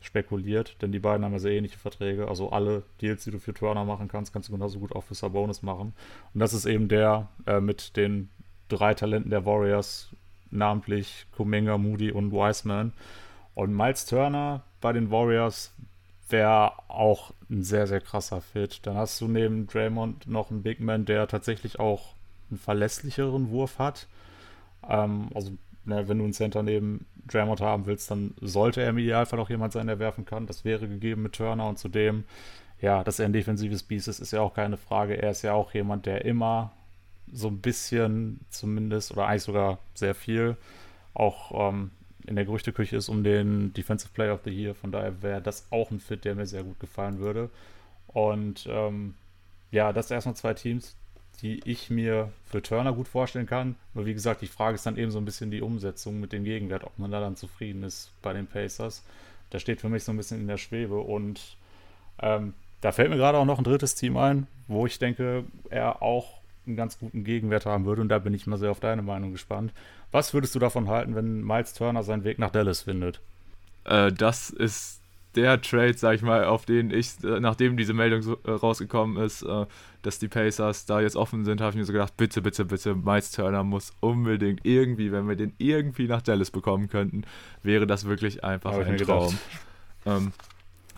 spekuliert, 0.00 0.80
denn 0.82 0.92
die 0.92 0.98
beiden 0.98 1.24
haben 1.24 1.32
ja 1.32 1.38
sehr 1.38 1.52
ähnliche 1.52 1.78
Verträge. 1.78 2.28
Also 2.28 2.50
alle 2.50 2.82
Deals, 3.00 3.24
die 3.24 3.30
du 3.30 3.38
für 3.38 3.54
Turner 3.54 3.84
machen 3.84 4.08
kannst, 4.08 4.32
kannst 4.32 4.48
du 4.48 4.52
genauso 4.52 4.78
gut 4.78 4.94
auch 4.94 5.04
für 5.04 5.14
Sabonis 5.14 5.62
machen. 5.62 5.94
Und 6.32 6.40
das 6.40 6.52
ist 6.52 6.66
eben 6.66 6.88
der 6.88 7.28
äh, 7.46 7.60
mit 7.60 7.96
den 7.96 8.28
drei 8.68 8.94
Talenten 8.94 9.30
der 9.30 9.46
Warriors, 9.46 10.10
namentlich 10.50 11.26
Kuminga, 11.32 11.78
Moody 11.78 12.12
und 12.12 12.32
Wiseman. 12.32 12.92
Und 13.54 13.74
Miles 13.74 14.06
Turner 14.06 14.62
bei 14.80 14.92
den 14.92 15.10
Warriors 15.10 15.72
wäre 16.28 16.72
auch 16.88 17.32
ein 17.50 17.62
sehr, 17.62 17.86
sehr 17.86 18.00
krasser 18.00 18.40
Fit. 18.40 18.80
Dann 18.82 18.96
hast 18.96 19.20
du 19.20 19.28
neben 19.28 19.66
Draymond 19.66 20.26
noch 20.26 20.50
einen 20.50 20.62
Big 20.62 20.80
Man, 20.80 21.04
der 21.04 21.26
tatsächlich 21.28 21.78
auch 21.78 22.14
einen 22.50 22.58
verlässlicheren 22.58 23.50
Wurf 23.50 23.78
hat. 23.78 24.08
Ähm, 24.88 25.28
also, 25.34 25.52
ne, 25.84 26.08
wenn 26.08 26.18
du 26.18 26.24
einen 26.24 26.32
Center 26.32 26.62
neben 26.62 27.06
Draymond 27.26 27.60
haben 27.60 27.86
willst, 27.86 28.10
dann 28.10 28.34
sollte 28.40 28.82
er 28.82 28.90
im 28.90 28.98
Idealfall 28.98 29.40
auch 29.40 29.50
jemand 29.50 29.72
sein, 29.72 29.86
der 29.86 29.98
werfen 29.98 30.24
kann. 30.24 30.46
Das 30.46 30.64
wäre 30.64 30.88
gegeben 30.88 31.22
mit 31.22 31.34
Turner 31.34 31.68
und 31.68 31.78
zudem, 31.78 32.24
ja, 32.80 33.02
dass 33.04 33.18
er 33.18 33.26
ein 33.26 33.32
defensives 33.32 33.82
Biest 33.82 34.08
ist, 34.08 34.20
ist 34.20 34.32
ja 34.32 34.40
auch 34.40 34.54
keine 34.54 34.76
Frage. 34.76 35.20
Er 35.20 35.30
ist 35.30 35.42
ja 35.42 35.54
auch 35.54 35.72
jemand, 35.74 36.06
der 36.06 36.24
immer 36.24 36.72
so 37.32 37.48
ein 37.48 37.60
bisschen 37.60 38.40
zumindest 38.50 39.12
oder 39.12 39.26
eigentlich 39.26 39.42
sogar 39.42 39.78
sehr 39.94 40.14
viel 40.14 40.56
auch 41.14 41.70
ähm, 41.70 41.90
in 42.26 42.36
der 42.36 42.44
Gerüchteküche 42.44 42.96
ist 42.96 43.08
um 43.08 43.24
den 43.24 43.72
Defensive 43.72 44.12
Player 44.12 44.34
of 44.34 44.40
the 44.44 44.50
Year. 44.50 44.74
Von 44.74 44.92
daher 44.92 45.22
wäre 45.22 45.40
das 45.40 45.66
auch 45.70 45.90
ein 45.90 46.00
Fit, 46.00 46.24
der 46.24 46.34
mir 46.34 46.46
sehr 46.46 46.62
gut 46.62 46.78
gefallen 46.80 47.18
würde. 47.18 47.50
Und 48.08 48.66
ähm, 48.68 49.14
ja, 49.70 49.92
das 49.92 50.10
erstmal 50.10 50.36
zwei 50.36 50.54
Teams, 50.54 50.96
die 51.42 51.60
ich 51.64 51.90
mir 51.90 52.32
für 52.46 52.62
Turner 52.62 52.92
gut 52.92 53.08
vorstellen 53.08 53.46
kann. 53.46 53.76
Aber 53.94 54.06
wie 54.06 54.14
gesagt, 54.14 54.42
die 54.42 54.46
Frage 54.46 54.76
ist 54.76 54.86
dann 54.86 54.96
eben 54.96 55.10
so 55.10 55.18
ein 55.18 55.24
bisschen 55.24 55.50
die 55.50 55.62
Umsetzung 55.62 56.20
mit 56.20 56.32
dem 56.32 56.44
Gegenwert, 56.44 56.84
ob 56.84 56.98
man 56.98 57.10
da 57.10 57.20
dann 57.20 57.36
zufrieden 57.36 57.82
ist 57.82 58.10
bei 58.22 58.32
den 58.32 58.46
Pacers. 58.46 59.02
Da 59.50 59.58
steht 59.58 59.80
für 59.80 59.88
mich 59.88 60.04
so 60.04 60.12
ein 60.12 60.16
bisschen 60.16 60.40
in 60.40 60.48
der 60.48 60.56
Schwebe 60.56 60.98
und 60.98 61.56
ähm, 62.20 62.54
da 62.80 62.92
fällt 62.92 63.10
mir 63.10 63.16
gerade 63.16 63.38
auch 63.38 63.44
noch 63.44 63.58
ein 63.58 63.64
drittes 63.64 63.94
Team 63.94 64.16
ein, 64.16 64.46
wo 64.68 64.86
ich 64.86 64.98
denke, 64.98 65.44
er 65.70 66.02
auch 66.02 66.40
einen 66.66 66.76
ganz 66.76 66.98
guten 66.98 67.24
Gegenwert 67.24 67.66
haben 67.66 67.84
würde. 67.84 68.02
Und 68.02 68.08
da 68.08 68.18
bin 68.18 68.34
ich 68.34 68.46
mal 68.46 68.58
sehr 68.58 68.70
auf 68.70 68.80
deine 68.80 69.02
Meinung 69.02 69.32
gespannt. 69.32 69.72
Was 70.10 70.34
würdest 70.34 70.54
du 70.54 70.58
davon 70.58 70.88
halten, 70.88 71.14
wenn 71.14 71.44
Miles 71.44 71.74
Turner 71.74 72.02
seinen 72.02 72.24
Weg 72.24 72.38
nach 72.38 72.50
Dallas 72.50 72.82
findet? 72.82 73.20
Äh, 73.84 74.12
das 74.12 74.50
ist 74.50 75.00
der 75.36 75.60
Trade, 75.60 75.96
sag 75.96 76.14
ich 76.16 76.22
mal, 76.22 76.44
auf 76.44 76.64
den 76.64 76.90
ich, 76.90 77.22
äh, 77.22 77.40
nachdem 77.40 77.76
diese 77.76 77.94
Meldung 77.94 78.22
so, 78.22 78.38
äh, 78.44 78.50
rausgekommen 78.50 79.22
ist, 79.22 79.42
äh, 79.42 79.66
dass 80.02 80.18
die 80.18 80.28
Pacers 80.28 80.86
da 80.86 81.00
jetzt 81.00 81.16
offen 81.16 81.44
sind, 81.44 81.60
habe 81.60 81.70
ich 81.70 81.76
mir 81.76 81.84
so 81.84 81.92
gedacht, 81.92 82.16
bitte, 82.16 82.42
bitte, 82.42 82.64
bitte, 82.64 82.94
Miles 82.94 83.30
Turner 83.30 83.62
muss 83.64 83.92
unbedingt 84.00 84.60
irgendwie, 84.64 85.12
wenn 85.12 85.28
wir 85.28 85.36
den 85.36 85.52
irgendwie 85.58 86.08
nach 86.08 86.22
Dallas 86.22 86.50
bekommen 86.50 86.88
könnten, 86.88 87.22
wäre 87.62 87.86
das 87.86 88.06
wirklich 88.06 88.44
einfach 88.44 88.72
ein 88.72 88.96
Traum. 88.98 89.36
Ähm, 90.08 90.30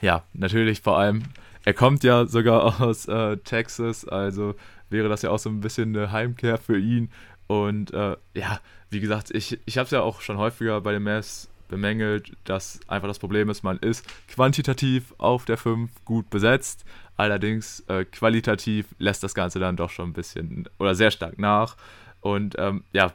ja, 0.03 0.23
natürlich 0.35 0.83
vor 0.83 0.99
allem, 0.99 1.23
er 1.65 1.73
kommt 1.73 2.05
ja 2.05 2.27
sogar 2.27 2.81
aus 2.83 3.09
äh, 3.09 3.39
Texas, 3.39 4.07
also 4.07 4.55
wäre 4.91 5.09
das 5.09 5.23
ja 5.23 5.31
auch 5.31 5.39
so 5.39 5.49
ein 5.49 5.61
bisschen 5.61 5.97
eine 5.97 6.13
Heimkehr 6.13 6.59
für 6.59 6.79
ihn. 6.79 7.11
Und 7.47 7.93
äh, 7.95 8.17
ja, 8.35 8.61
wie 8.91 9.01
gesagt, 9.01 9.31
ich, 9.31 9.59
ich 9.65 9.79
habe 9.79 9.87
es 9.87 9.91
ja 9.91 10.03
auch 10.03 10.21
schon 10.21 10.37
häufiger 10.37 10.81
bei 10.83 10.93
den 10.93 11.03
Mavs 11.03 11.49
bemängelt, 11.69 12.33
dass 12.45 12.81
einfach 12.89 13.09
das 13.09 13.19
Problem 13.19 13.51
ist, 13.51 13.63
man 13.63 13.79
ist 13.79 14.05
quantitativ 14.29 15.15
auf 15.19 15.45
der 15.45 15.57
5 15.57 15.91
gut 16.05 16.31
besetzt, 16.31 16.85
allerdings 17.17 17.81
äh, 17.89 18.05
qualitativ 18.05 18.87
lässt 18.99 19.23
das 19.23 19.35
Ganze 19.35 19.59
dann 19.59 19.77
doch 19.77 19.91
schon 19.91 20.11
ein 20.11 20.15
bisschen 20.15 20.69
oder 20.79 20.95
sehr 20.95 21.11
stark 21.11 21.39
nach. 21.39 21.77
Und 22.21 22.57
ähm, 22.59 22.85
ja, 22.93 23.13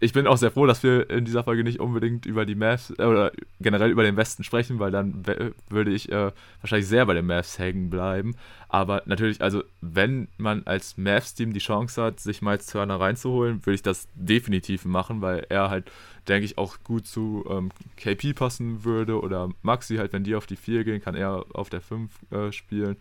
ich 0.00 0.12
bin 0.12 0.26
auch 0.26 0.36
sehr 0.36 0.50
froh, 0.50 0.66
dass 0.66 0.82
wir 0.82 1.10
in 1.10 1.24
dieser 1.24 1.44
Folge 1.44 1.64
nicht 1.64 1.80
unbedingt 1.80 2.26
über 2.26 2.46
die 2.46 2.54
Mavs 2.54 2.90
äh, 2.98 3.04
oder 3.04 3.32
generell 3.60 3.90
über 3.90 4.02
den 4.02 4.16
Westen 4.16 4.44
sprechen, 4.44 4.78
weil 4.78 4.90
dann 4.90 5.24
würde 5.68 5.92
ich 5.92 6.10
äh, 6.10 6.32
wahrscheinlich 6.60 6.88
sehr 6.88 7.06
bei 7.06 7.14
den 7.14 7.26
Mavs 7.26 7.58
hängen 7.58 7.90
bleiben. 7.90 8.36
Aber 8.68 9.02
natürlich, 9.06 9.40
also 9.40 9.62
wenn 9.80 10.28
man 10.36 10.66
als 10.66 10.96
Mavs-Team 10.96 11.52
die 11.52 11.60
Chance 11.60 12.02
hat, 12.02 12.20
sich 12.20 12.42
Miles 12.42 12.66
Turner 12.66 13.00
reinzuholen, 13.00 13.64
würde 13.64 13.74
ich 13.74 13.82
das 13.82 14.08
definitiv 14.14 14.84
machen, 14.84 15.20
weil 15.22 15.46
er 15.48 15.70
halt, 15.70 15.90
denke 16.28 16.44
ich, 16.44 16.58
auch 16.58 16.78
gut 16.82 17.06
zu 17.06 17.44
ähm, 17.48 17.70
KP 17.96 18.34
passen 18.34 18.84
würde 18.84 19.20
oder 19.20 19.50
Maxi 19.62 19.96
halt, 19.96 20.12
wenn 20.12 20.24
die 20.24 20.34
auf 20.34 20.46
die 20.46 20.56
4 20.56 20.84
gehen, 20.84 21.00
kann 21.00 21.14
er 21.14 21.44
auf 21.52 21.70
der 21.70 21.80
5 21.80 22.10
äh, 22.32 22.52
spielen. 22.52 22.96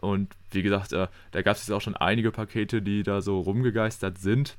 Und 0.00 0.34
wie 0.50 0.62
gesagt, 0.62 0.92
äh, 0.92 1.08
da 1.32 1.42
gab 1.42 1.56
es 1.56 1.66
jetzt 1.66 1.74
auch 1.74 1.80
schon 1.80 1.96
einige 1.96 2.32
Pakete, 2.32 2.82
die 2.82 3.02
da 3.02 3.20
so 3.20 3.40
rumgegeistert 3.40 4.18
sind. 4.18 4.56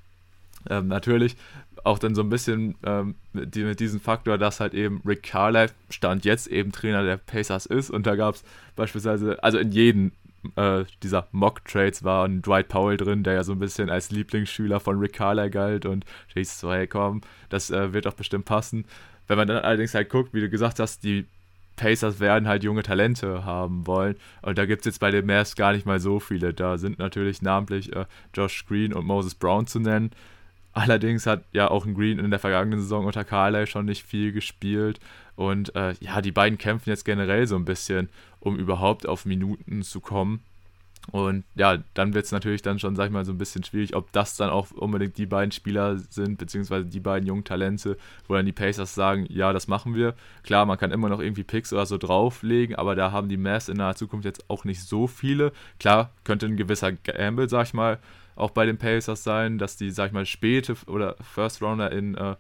Ähm, 0.70 0.88
natürlich 0.88 1.36
auch 1.84 2.00
dann 2.00 2.16
so 2.16 2.22
ein 2.22 2.30
bisschen 2.30 2.76
ähm, 2.84 3.16
mit, 3.34 3.56
mit 3.56 3.80
diesem 3.80 4.00
Faktor, 4.00 4.38
dass 4.38 4.60
halt 4.60 4.74
eben 4.74 5.02
Rick 5.06 5.24
Carlisle 5.24 5.72
Stand 5.90 6.26
jetzt 6.26 6.48
eben 6.48 6.72
Trainer 6.72 7.04
der 7.04 7.18
Pacers 7.18 7.66
ist 7.66 7.90
und 7.90 8.06
da 8.06 8.16
gab 8.16 8.36
es 8.36 8.44
beispielsweise, 8.76 9.44
also 9.44 9.58
in 9.58 9.72
jedem 9.72 10.12
äh, 10.56 10.84
dieser 11.04 11.28
Mock-Trades 11.32 12.04
war 12.04 12.26
ein 12.26 12.42
Dwight 12.42 12.68
Powell 12.68 12.98
drin, 12.98 13.24
der 13.24 13.34
ja 13.34 13.44
so 13.44 13.54
ein 13.54 13.60
bisschen 13.60 13.90
als 13.90 14.12
Lieblingsschüler 14.12 14.80
von 14.80 15.00
Rick 15.00 15.14
Carlisle 15.14 15.50
galt 15.50 15.86
und 15.86 16.06
ich 16.36 16.50
so, 16.50 16.72
hey 16.72 16.88
komm, 16.88 17.22
das 17.50 17.72
äh, 17.72 17.94
wird 17.94 18.06
doch 18.06 18.14
bestimmt 18.14 18.46
passen. 18.46 18.86
Wenn 19.28 19.38
man 19.38 19.48
dann 19.48 19.58
allerdings 19.58 19.94
halt 19.94 20.10
guckt, 20.10 20.34
wie 20.34 20.42
du 20.42 20.50
gesagt 20.50 20.80
hast, 20.80 21.04
die 21.04 21.26
Pacers 21.78 22.20
werden 22.20 22.48
halt 22.48 22.64
junge 22.64 22.84
Talente 22.84 23.46
haben 23.46 23.88
wollen. 23.88 24.16
Und 24.42 24.58
da 24.58 24.66
gibt 24.66 24.82
es 24.82 24.86
jetzt 24.86 25.00
bei 25.00 25.10
den 25.10 25.26
Mavs 25.26 25.56
gar 25.56 25.74
nicht 25.74 25.86
mal 25.86 26.00
so 26.00 26.20
viele. 26.20 26.54
Da 26.54 26.78
sind 26.78 27.00
natürlich 27.00 27.42
namentlich 27.42 27.96
äh, 27.96 28.06
Josh 28.36 28.66
Green 28.68 28.94
und 28.94 29.06
Moses 29.06 29.36
Brown 29.36 29.68
zu 29.68 29.80
nennen. 29.80 30.12
Allerdings 30.74 31.26
hat 31.26 31.44
ja 31.52 31.70
auch 31.70 31.86
ein 31.86 31.94
Green 31.94 32.20
in 32.20 32.30
der 32.30 32.40
vergangenen 32.40 32.80
Saison 32.80 33.06
unter 33.06 33.24
Carlyle 33.24 33.68
schon 33.68 33.86
nicht 33.86 34.06
viel 34.06 34.32
gespielt. 34.32 35.00
Und 35.36 35.76
äh, 35.76 35.94
ja, 36.00 36.22
die 36.22 36.32
beiden 36.32 36.58
kämpfen 36.58 36.90
jetzt 36.90 37.06
generell 37.06 37.48
so 37.48 37.56
ein 37.56 37.66
bisschen, 37.66 38.10
um 38.40 38.58
überhaupt 38.58 39.08
auf 39.08 39.26
Minuten 39.26 39.84
zu 39.84 40.00
kommen. 40.00 40.42
Und 41.10 41.44
ja, 41.56 41.80
dann 41.96 42.14
wird 42.14 42.26
es 42.26 42.32
natürlich 42.32 42.62
dann 42.62 42.78
schon, 42.78 42.96
sag 42.96 43.08
ich 43.08 43.12
mal, 43.12 43.26
so 43.26 43.32
ein 43.32 43.38
bisschen 43.38 43.64
schwierig, 43.64 43.96
ob 43.96 44.12
das 44.12 44.38
dann 44.38 44.52
auch 44.52 44.70
unbedingt 44.72 45.18
die 45.18 45.26
beiden 45.26 45.52
Spieler 45.52 45.98
sind, 45.98 46.38
beziehungsweise 46.38 46.86
die 46.86 47.00
beiden 47.00 47.28
jungen 47.28 47.44
Talente, 47.44 47.98
wo 48.28 48.36
dann 48.36 48.46
die 48.46 48.52
Pacers 48.52 48.94
sagen, 48.94 49.26
ja, 49.28 49.52
das 49.52 49.68
machen 49.68 49.96
wir. 49.96 50.14
Klar, 50.44 50.66
man 50.66 50.78
kann 50.78 50.92
immer 50.92 51.10
noch 51.10 51.20
irgendwie 51.20 51.44
Picks 51.44 51.74
oder 51.74 51.88
so 51.88 51.98
drauflegen, 51.98 52.76
aber 52.76 52.96
da 52.96 53.12
haben 53.12 53.30
die 53.30 53.38
Mavs 53.38 53.68
in 53.68 53.78
naher 53.78 53.96
Zukunft 53.96 54.26
jetzt 54.26 54.48
auch 54.50 54.64
nicht 54.64 54.84
so 54.84 55.08
viele. 55.08 55.52
Klar, 55.80 56.12
könnte 56.24 56.46
ein 56.46 56.56
gewisser 56.56 56.92
Gamble, 56.92 57.50
sag 57.50 57.66
ich 57.68 57.74
mal, 57.74 57.98
auch 58.42 58.52
bei 58.52 58.66
den 58.66 58.78
Pacers 58.78 59.24
sein, 59.24 59.58
dass 59.58 59.78
die, 59.78 59.92
sag 59.92 60.08
ich 60.08 60.14
mal, 60.14 60.26
späte 60.26 60.76
oder 60.88 61.16
First 61.22 61.62
Rounder 61.62 61.92
in, 61.92 62.16
äh, 62.16 62.36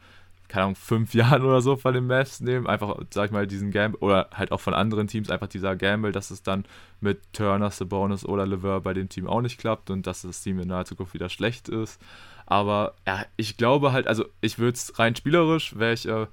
keine 0.47 0.63
Ahnung, 0.63 0.75
fünf 0.75 1.13
Jahren 1.15 1.43
oder 1.43 1.61
so 1.61 1.77
von 1.77 1.93
den 1.93 2.07
Mavs 2.07 2.41
nehmen. 2.41 2.67
Einfach, 2.67 2.97
sag 3.11 3.25
ich 3.27 3.31
mal, 3.31 3.47
diesen 3.47 3.71
Gamble, 3.71 3.99
oder 4.01 4.29
halt 4.33 4.51
auch 4.51 4.59
von 4.59 4.73
anderen 4.73 5.07
Teams, 5.07 5.29
einfach 5.29 5.47
dieser 5.47 5.75
Gamble, 5.75 6.11
dass 6.11 6.31
es 6.31 6.43
dann 6.43 6.65
mit 6.99 7.21
Turner, 7.33 7.71
Sabonis 7.71 8.25
oder 8.25 8.45
Lever 8.45 8.81
bei 8.81 8.93
dem 8.93 9.09
Team 9.09 9.27
auch 9.27 9.41
nicht 9.41 9.59
klappt 9.59 9.89
und 9.89 10.07
dass 10.07 10.23
das 10.23 10.41
Team 10.41 10.59
in 10.59 10.67
naher 10.67 10.85
Zukunft 10.85 11.13
wieder 11.13 11.29
schlecht 11.29 11.69
ist. 11.69 12.01
Aber 12.45 12.95
ja, 13.07 13.25
ich 13.37 13.55
glaube 13.55 13.93
halt, 13.93 14.07
also 14.07 14.25
ich 14.41 14.59
würde 14.59 14.75
es 14.75 14.99
rein 14.99 15.15
spielerisch, 15.15 15.77
wäre 15.77 15.93
ich 15.93 16.07
äh, 16.07 16.27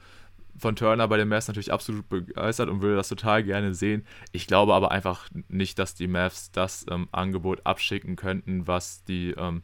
von 0.59 0.77
Turner 0.77 1.09
bei 1.09 1.17
den 1.17 1.29
Mavs 1.29 1.49
natürlich 1.49 1.73
absolut 1.73 2.09
begeistert 2.09 2.69
und 2.69 2.83
würde 2.83 2.97
das 2.97 3.09
total 3.09 3.43
gerne 3.43 3.75
sehen. 3.75 4.07
Ich 4.33 4.47
glaube 4.47 4.75
aber 4.75 4.91
einfach 4.91 5.29
nicht, 5.49 5.79
dass 5.79 5.95
die 5.95 6.09
Mavs 6.09 6.51
das 6.53 6.87
ähm, 6.91 7.09
Angebot 7.13 7.65
abschicken 7.65 8.17
könnten, 8.17 8.67
was 8.67 9.05
die 9.05 9.31
ähm, 9.31 9.63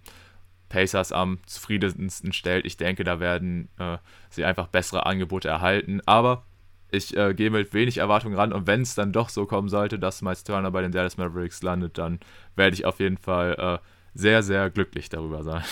Pacers 0.68 1.12
am 1.12 1.38
zufriedensten 1.46 2.32
stellt. 2.32 2.66
Ich 2.66 2.76
denke, 2.76 3.04
da 3.04 3.20
werden 3.20 3.68
äh, 3.78 3.98
sie 4.30 4.44
einfach 4.44 4.68
bessere 4.68 5.06
Angebote 5.06 5.48
erhalten. 5.48 6.00
Aber 6.06 6.44
ich 6.90 7.16
äh, 7.16 7.34
gehe 7.34 7.50
mit 7.50 7.74
wenig 7.74 7.98
Erwartungen 7.98 8.36
ran 8.36 8.52
und 8.52 8.66
wenn 8.66 8.82
es 8.82 8.94
dann 8.94 9.12
doch 9.12 9.28
so 9.28 9.46
kommen 9.46 9.68
sollte, 9.68 9.98
dass 9.98 10.22
Miles 10.22 10.44
Turner 10.44 10.70
bei 10.70 10.82
den 10.82 10.92
Dallas 10.92 11.16
Mavericks 11.16 11.62
landet, 11.62 11.98
dann 11.98 12.20
werde 12.56 12.74
ich 12.74 12.84
auf 12.84 13.00
jeden 13.00 13.18
Fall 13.18 13.54
äh, 13.58 13.78
sehr, 14.14 14.42
sehr 14.42 14.70
glücklich 14.70 15.08
darüber 15.08 15.42
sein. 15.42 15.64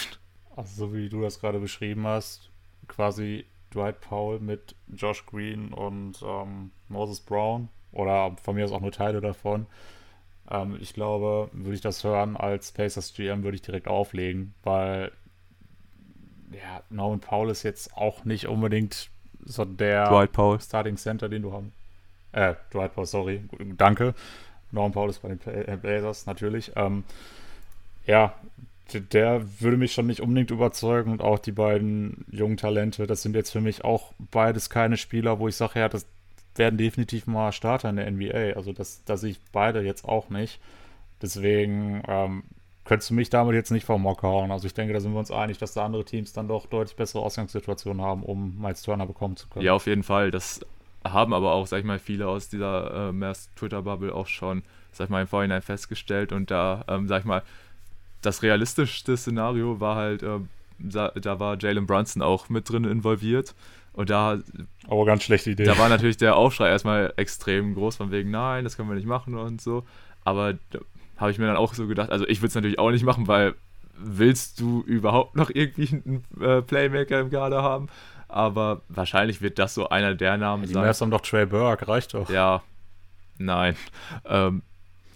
Also 0.55 0.87
so 0.87 0.95
wie 0.95 1.09
du 1.09 1.23
das 1.23 1.41
gerade 1.41 1.61
beschrieben 1.61 2.07
hast, 2.07 2.51
quasi 2.87 3.47
Dwight 3.75 4.01
Powell 4.01 4.41
mit 4.41 4.75
Josh 4.89 5.25
Green 5.27 5.73
und 5.73 6.23
ähm, 6.23 6.71
Moses 6.89 7.21
Brown 7.21 7.69
oder 7.93 8.37
von 8.43 8.55
mir 8.55 8.65
aus 8.65 8.73
auch 8.73 8.81
nur 8.81 8.93
Teile 8.93 9.21
davon. 9.21 9.67
Ähm, 10.51 10.77
ich 10.81 10.95
glaube, 10.95 11.49
würde 11.53 11.75
ich 11.75 11.81
das 11.81 12.05
hören 12.05 12.37
als 12.37 12.73
Pacers 12.73 13.15
GM, 13.15 13.43
würde 13.43 13.57
ich 13.57 13.63
direkt 13.63 13.89
auflegen, 13.89 14.55
weil 14.63 15.13
ja, 16.53 16.83
Norman 16.91 17.21
Powell 17.21 17.51
ist 17.51 17.63
jetzt 17.63 17.97
auch 17.97 18.25
nicht 18.25 18.47
unbedingt 18.47 19.11
so 19.45 19.65
der. 19.65 20.09
Starting 20.61 20.97
Center, 20.97 21.29
den 21.29 21.43
du 21.43 21.53
haben. 21.53 21.73
Äh, 22.33 22.55
Dwight 22.73 22.95
Powell, 22.95 23.07
sorry, 23.07 23.43
danke. 23.77 24.15
Norman 24.71 24.93
Powell 24.93 25.11
ist 25.11 25.21
bei 25.21 25.29
den 25.29 25.41
äh, 25.47 25.77
Blazers 25.81 26.27
natürlich. 26.27 26.73
Ähm, 26.77 27.05
ja, 28.07 28.35
der 29.01 29.43
würde 29.61 29.77
mich 29.77 29.93
schon 29.93 30.07
nicht 30.07 30.21
unbedingt 30.21 30.51
überzeugen 30.51 31.11
und 31.11 31.21
auch 31.21 31.39
die 31.39 31.53
beiden 31.53 32.25
jungen 32.31 32.57
Talente, 32.57 33.07
das 33.07 33.23
sind 33.23 33.35
jetzt 33.35 33.51
für 33.51 33.61
mich 33.61 33.85
auch 33.85 34.13
beides 34.31 34.71
keine 34.71 34.97
Spieler, 34.97 35.39
wo 35.39 35.49
ich 35.49 35.57
sage, 35.57 35.81
ja, 35.81 35.89
das 35.89 36.07
werden 36.55 36.77
definitiv 36.77 37.27
mal 37.27 37.53
Starter 37.53 37.91
in 37.91 37.97
der 37.97 38.11
NBA. 38.11 38.57
Also 38.57 38.73
das, 38.73 39.03
das 39.05 39.23
sehe 39.23 39.31
ich 39.31 39.41
beide 39.53 39.81
jetzt 39.81 40.05
auch 40.05 40.29
nicht. 40.31 40.61
Deswegen 41.21 42.03
ähm, 42.07 42.43
könntest 42.85 43.11
du 43.11 43.15
mich 43.15 43.31
damit 43.31 43.55
jetzt 43.55 43.71
nicht 43.71 43.87
vom 43.87 44.03
Mock 44.03 44.23
hauen. 44.23 44.51
Also 44.51 44.67
ich 44.67 44.75
denke, 44.75 44.93
da 44.93 45.01
sind 45.01 45.13
wir 45.13 45.19
uns 45.19 45.31
einig, 45.31 45.59
dass 45.59 45.75
da 45.75 45.85
andere 45.85 46.05
Teams 46.05 46.33
dann 46.33 46.49
doch 46.49 46.67
deutlich 46.67 46.97
bessere 46.97 47.23
Ausgangssituationen 47.23 48.03
haben, 48.03 48.23
um 48.23 48.61
Miles 48.61 48.83
Turner 48.83 49.07
bekommen 49.07 49.37
zu 49.37 49.49
können. 49.49 49.65
Ja, 49.65 49.73
auf 49.73 49.87
jeden 49.87 50.03
Fall. 50.03 50.31
Das 50.31 50.61
haben 51.05 51.33
aber 51.33 51.53
auch, 51.53 51.67
sag 51.67 51.79
ich 51.79 51.85
mal, 51.85 51.99
viele 51.99 52.29
aus 52.29 52.49
dieser 52.49 53.11
äh, 53.11 53.33
Twitter-Bubble 53.57 54.15
auch 54.15 54.27
schon, 54.27 54.63
sag 54.93 55.07
ich 55.07 55.11
mal, 55.11 55.23
im 55.23 55.29
Vorhinein 55.29 55.63
festgestellt. 55.63 56.33
Und 56.33 56.51
da, 56.51 56.85
ähm, 56.89 57.09
sag 57.09 57.21
ich 57.21 57.25
mal, 57.25 57.43
das 58.23 58.43
realistischste 58.43 59.17
Szenario 59.17 59.81
war 59.81 59.97
halt, 59.97 60.23
äh, 60.23 60.39
da, 60.79 61.09
da, 61.11 61.39
war 61.39 61.57
Jalen 61.61 61.87
Brunson 61.87 62.23
auch 62.23 62.49
mit 62.49 62.69
drin 62.69 62.85
involviert. 62.85 63.55
Und 63.93 64.09
da. 64.09 64.39
Aber 64.89 65.05
ganz 65.05 65.25
schlechte 65.25 65.51
Idee. 65.51 65.65
Da 65.65 65.77
war 65.77 65.89
natürlich 65.89 66.17
der 66.17 66.37
Aufschrei 66.37 66.71
erstmal 66.71 67.13
extrem 67.17 67.75
groß, 67.75 67.97
von 67.97 68.11
wegen, 68.11 68.31
nein, 68.31 68.65
das 68.65 68.77
können 68.77 68.89
wir 68.89 68.97
nicht 68.97 69.07
machen 69.07 69.35
und 69.35 69.61
so. 69.61 69.85
Aber 70.25 70.55
habe 71.19 71.31
ich 71.31 71.39
mir 71.39 71.47
dann 71.47 71.57
auch 71.57 71.75
so 71.75 71.87
gedacht, 71.87 72.11
also 72.11 72.27
ich 72.27 72.41
würde 72.41 72.49
es 72.49 72.55
natürlich 72.55 72.79
auch 72.79 72.91
nicht 72.91 73.05
machen, 73.05 73.29
weil 73.29 73.55
willst 73.95 74.61
du 74.61 74.83
überhaupt 74.83 75.37
noch 75.37 75.51
irgendwie 75.51 75.89
einen 75.89 76.25
äh, 76.41 76.63
Playmaker 76.63 77.21
im 77.21 77.31
Kader 77.31 77.63
haben? 77.63 77.89
Aber 78.29 78.81
wahrscheinlich 78.89 79.43
wird 79.43 79.59
das 79.59 79.75
so 79.75 79.91
einer 79.91 80.15
der 80.15 80.39
Namen 80.39 80.63
ja, 80.63 80.67
die 80.69 80.73
sein. 80.73 80.91
Die 80.91 81.01
haben 81.01 81.11
doch 81.11 81.21
Trey 81.21 81.45
Burke, 81.47 81.87
reicht 81.87 82.15
doch. 82.15 82.31
Ja, 82.31 82.63
nein. 83.37 83.77
Ähm, 84.25 84.63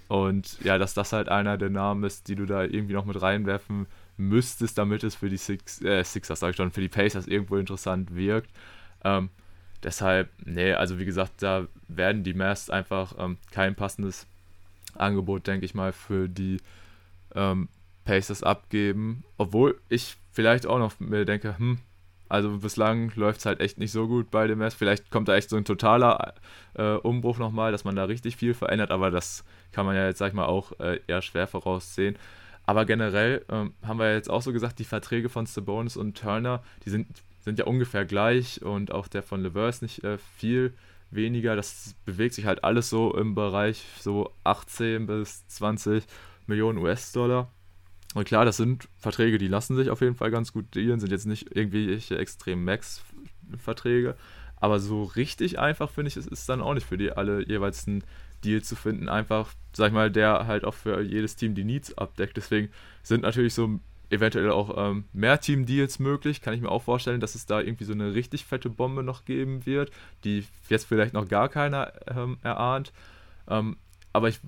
und 0.08 0.58
ja, 0.62 0.78
dass 0.78 0.94
das 0.94 1.12
halt 1.12 1.28
einer 1.28 1.58
der 1.58 1.70
Namen 1.70 2.04
ist, 2.04 2.28
die 2.28 2.36
du 2.36 2.46
da 2.46 2.62
irgendwie 2.62 2.94
noch 2.94 3.04
mit 3.04 3.20
reinwerfen 3.20 3.86
müsstest, 4.16 4.78
damit 4.78 5.04
es 5.04 5.14
für 5.14 5.28
die 5.28 5.36
Six, 5.36 5.82
äh, 5.82 6.02
Sixers, 6.04 6.40
sag 6.40 6.50
ich 6.50 6.56
schon, 6.56 6.70
für 6.70 6.80
die 6.80 6.88
Pacers 6.88 7.26
irgendwo 7.26 7.56
interessant 7.56 8.14
wirkt. 8.14 8.50
Ähm, 9.04 9.30
deshalb, 9.82 10.30
nee, 10.44 10.72
also 10.72 10.98
wie 10.98 11.04
gesagt, 11.04 11.42
da 11.42 11.66
werden 11.88 12.22
die 12.22 12.34
Mavs 12.34 12.70
einfach 12.70 13.14
ähm, 13.18 13.38
kein 13.50 13.74
passendes 13.74 14.26
Angebot, 14.94 15.46
denke 15.46 15.66
ich 15.66 15.74
mal, 15.74 15.92
für 15.92 16.28
die 16.28 16.58
ähm, 17.34 17.68
Pacers 18.04 18.42
abgeben. 18.42 19.24
Obwohl 19.36 19.78
ich 19.88 20.16
vielleicht 20.32 20.66
auch 20.66 20.78
noch 20.78 20.98
mir 21.00 21.24
denke, 21.24 21.58
hm, 21.58 21.78
also 22.28 22.58
bislang 22.58 23.12
läuft 23.14 23.40
es 23.40 23.46
halt 23.46 23.60
echt 23.60 23.78
nicht 23.78 23.92
so 23.92 24.08
gut 24.08 24.30
bei 24.30 24.46
dem 24.46 24.58
Mavs. 24.58 24.74
Vielleicht 24.74 25.10
kommt 25.10 25.28
da 25.28 25.36
echt 25.36 25.50
so 25.50 25.56
ein 25.56 25.64
totaler 25.64 26.34
äh, 26.74 26.94
Umbruch 26.94 27.38
nochmal, 27.38 27.72
dass 27.72 27.84
man 27.84 27.96
da 27.96 28.04
richtig 28.04 28.36
viel 28.36 28.54
verändert, 28.54 28.90
aber 28.90 29.10
das 29.10 29.44
kann 29.72 29.86
man 29.86 29.96
ja 29.96 30.06
jetzt, 30.06 30.18
sag 30.18 30.28
ich 30.28 30.34
mal, 30.34 30.46
auch 30.46 30.72
äh, 30.80 31.00
eher 31.06 31.22
schwer 31.22 31.46
voraussehen. 31.46 32.16
Aber 32.66 32.84
generell 32.84 33.44
ähm, 33.48 33.74
haben 33.84 33.98
wir 33.98 34.12
jetzt 34.12 34.28
auch 34.28 34.42
so 34.42 34.52
gesagt, 34.52 34.78
die 34.78 34.84
Verträge 34.84 35.28
von 35.28 35.46
Sabonis 35.46 35.96
und 35.96 36.18
Turner, 36.18 36.62
die 36.84 36.90
sind, 36.90 37.06
sind 37.40 37.58
ja 37.58 37.64
ungefähr 37.64 38.04
gleich 38.04 38.62
und 38.62 38.92
auch 38.92 39.06
der 39.06 39.22
von 39.22 39.40
Levers 39.42 39.82
nicht 39.82 40.02
äh, 40.02 40.18
viel 40.18 40.74
weniger. 41.10 41.54
Das 41.54 41.94
bewegt 42.04 42.34
sich 42.34 42.44
halt 42.44 42.64
alles 42.64 42.90
so 42.90 43.16
im 43.16 43.34
Bereich 43.36 43.84
so 44.00 44.32
18 44.42 45.06
bis 45.06 45.46
20 45.46 46.04
Millionen 46.46 46.78
US-Dollar. 46.78 47.50
Und 48.16 48.24
klar, 48.24 48.46
das 48.46 48.56
sind 48.56 48.88
Verträge, 48.96 49.36
die 49.36 49.46
lassen 49.46 49.76
sich 49.76 49.90
auf 49.90 50.00
jeden 50.00 50.14
Fall 50.14 50.30
ganz 50.30 50.50
gut 50.50 50.74
dealen, 50.74 51.00
sind 51.00 51.12
jetzt 51.12 51.26
nicht 51.26 51.54
irgendwie 51.54 51.92
extrem 52.14 52.64
Max-Verträge. 52.64 54.16
Aber 54.58 54.80
so 54.80 55.02
richtig 55.02 55.58
einfach, 55.58 55.90
finde 55.90 56.08
ich, 56.08 56.16
es 56.16 56.26
ist 56.26 56.48
dann 56.48 56.62
auch 56.62 56.72
nicht 56.72 56.86
für 56.86 56.96
die 56.96 57.12
alle 57.12 57.46
jeweils 57.46 57.86
ein 57.86 58.02
Deal 58.42 58.62
zu 58.62 58.74
finden. 58.74 59.10
Einfach, 59.10 59.52
sag 59.74 59.88
ich 59.88 59.92
mal, 59.92 60.10
der 60.10 60.46
halt 60.46 60.64
auch 60.64 60.72
für 60.72 61.02
jedes 61.02 61.36
Team 61.36 61.54
die 61.54 61.64
Needs 61.64 61.98
abdeckt. 61.98 62.38
Deswegen 62.38 62.70
sind 63.02 63.20
natürlich 63.20 63.52
so 63.52 63.80
eventuell 64.08 64.50
auch 64.50 64.72
ähm, 64.78 65.04
mehr 65.12 65.38
Team-Deals 65.38 65.98
möglich. 65.98 66.40
Kann 66.40 66.54
ich 66.54 66.62
mir 66.62 66.70
auch 66.70 66.84
vorstellen, 66.84 67.20
dass 67.20 67.34
es 67.34 67.44
da 67.44 67.60
irgendwie 67.60 67.84
so 67.84 67.92
eine 67.92 68.14
richtig 68.14 68.46
fette 68.46 68.70
Bombe 68.70 69.02
noch 69.02 69.26
geben 69.26 69.66
wird, 69.66 69.90
die 70.24 70.46
jetzt 70.70 70.86
vielleicht 70.86 71.12
noch 71.12 71.28
gar 71.28 71.50
keiner 71.50 71.92
ähm, 72.06 72.38
erahnt. 72.42 72.94
Ähm, 73.46 73.76
aber 74.14 74.30
ich 74.30 74.40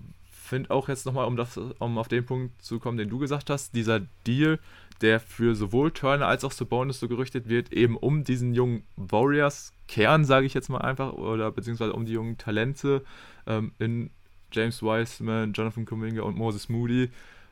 finde 0.48 0.70
auch 0.70 0.88
jetzt 0.88 1.06
nochmal, 1.06 1.26
um, 1.26 1.38
um 1.78 1.98
auf 1.98 2.08
den 2.08 2.24
Punkt 2.24 2.60
zu 2.62 2.78
kommen, 2.78 2.98
den 2.98 3.08
du 3.08 3.18
gesagt 3.18 3.50
hast, 3.50 3.74
dieser 3.74 4.00
Deal, 4.26 4.58
der 5.00 5.20
für 5.20 5.54
sowohl 5.54 5.92
Turner 5.92 6.26
als 6.26 6.44
auch 6.44 6.52
Sabonis 6.52 7.00
so 7.00 7.08
gerüchtet 7.08 7.48
wird, 7.48 7.72
eben 7.72 7.96
um 7.96 8.24
diesen 8.24 8.54
jungen 8.54 8.82
Warriors-Kern, 8.96 10.24
sage 10.24 10.46
ich 10.46 10.54
jetzt 10.54 10.68
mal 10.68 10.78
einfach, 10.78 11.12
oder 11.12 11.50
beziehungsweise 11.52 11.92
um 11.92 12.04
die 12.04 12.12
jungen 12.12 12.38
Talente 12.38 13.04
ähm, 13.46 13.72
in 13.78 14.10
James 14.52 14.82
Wiseman, 14.82 15.52
Jonathan 15.52 15.84
Kuminga 15.84 16.22
und 16.22 16.36
Moses 16.36 16.68
Moody, 16.68 17.10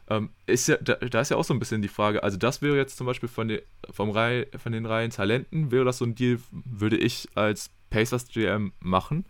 ähm, 0.09 0.31
ist 0.47 0.69
ja, 0.69 0.77
da, 0.77 0.95
da, 0.95 1.21
ist 1.21 1.31
ja 1.31 1.37
auch 1.37 1.45
so 1.45 1.53
ein 1.53 1.59
bisschen 1.59 1.83
die 1.83 1.89
Frage, 1.89 2.23
also 2.23 2.37
das 2.37 2.63
wäre 2.63 2.77
jetzt 2.77 2.97
zum 2.97 3.07
Beispiel 3.07 3.29
von, 3.29 3.49
den, 3.49 3.61
vom 3.91 4.11
Reihe, 4.11 4.47
von 4.57 4.73
den 4.73 4.87
Reihen 4.87 5.11
Talenten, 5.11 5.71
wäre 5.71 5.85
das 5.85 5.99
so 5.99 6.05
ein 6.05 6.15
Deal, 6.15 6.39
würde 6.51 6.97
ich 6.97 7.29
als 7.35 7.71
Pacers 7.91 8.29
GM 8.29 8.73
machen. 8.81 9.27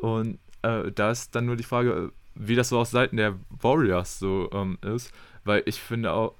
Und 0.00 0.38
äh, 0.62 0.90
da 0.92 1.10
ist 1.10 1.34
dann 1.34 1.46
nur 1.46 1.56
die 1.56 1.64
Frage, 1.64 2.12
wie 2.38 2.56
das 2.56 2.70
so 2.70 2.78
aus 2.78 2.90
Seiten 2.90 3.16
der 3.16 3.38
Warriors 3.50 4.18
so 4.18 4.48
ähm, 4.52 4.78
ist, 4.82 5.12
weil 5.44 5.62
ich 5.66 5.80
finde 5.80 6.12
auch, 6.12 6.34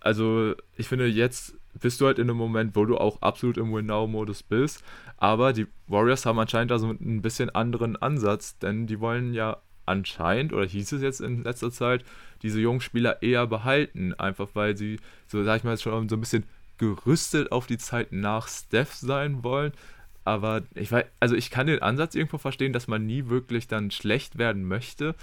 also 0.00 0.54
ich 0.76 0.88
finde 0.88 1.06
jetzt 1.06 1.54
bist 1.80 2.00
du 2.00 2.06
halt 2.06 2.18
in 2.18 2.30
einem 2.30 2.38
Moment, 2.38 2.74
wo 2.74 2.84
du 2.84 2.96
auch 2.96 3.20
absolut 3.20 3.58
im 3.58 3.72
Win-Now-Modus 3.72 4.42
bist, 4.42 4.82
aber 5.18 5.52
die 5.52 5.66
Warriors 5.88 6.24
haben 6.24 6.38
anscheinend 6.38 6.70
da 6.70 6.78
so 6.78 6.88
ein 6.88 7.22
bisschen 7.22 7.50
anderen 7.50 7.96
Ansatz, 7.96 8.58
denn 8.58 8.86
die 8.86 9.00
wollen 9.00 9.34
ja 9.34 9.58
anscheinend, 9.84 10.52
oder 10.52 10.66
hieß 10.66 10.92
es 10.92 11.02
jetzt 11.02 11.20
in 11.20 11.44
letzter 11.44 11.70
Zeit, 11.70 12.04
diese 12.42 12.60
jungen 12.60 12.80
Spieler 12.80 13.22
eher 13.22 13.46
behalten, 13.46 14.14
einfach 14.14 14.48
weil 14.54 14.76
sie, 14.76 14.98
so 15.26 15.42
sag 15.44 15.58
ich 15.58 15.64
mal, 15.64 15.78
schon 15.78 16.08
so 16.08 16.16
ein 16.16 16.20
bisschen 16.20 16.44
gerüstet 16.78 17.52
auf 17.52 17.66
die 17.66 17.78
Zeit 17.78 18.12
nach 18.12 18.48
Steph 18.48 18.92
sein 18.94 19.42
wollen. 19.42 19.72
Aber 20.26 20.64
ich 20.74 20.90
weiß, 20.90 21.06
also 21.20 21.36
ich 21.36 21.50
kann 21.50 21.68
den 21.68 21.82
Ansatz 21.82 22.16
irgendwo 22.16 22.38
verstehen, 22.38 22.72
dass 22.72 22.88
man 22.88 23.06
nie 23.06 23.28
wirklich 23.28 23.68
dann 23.68 23.92
schlecht 23.92 24.38
werden 24.38 24.66
möchte. 24.66 25.14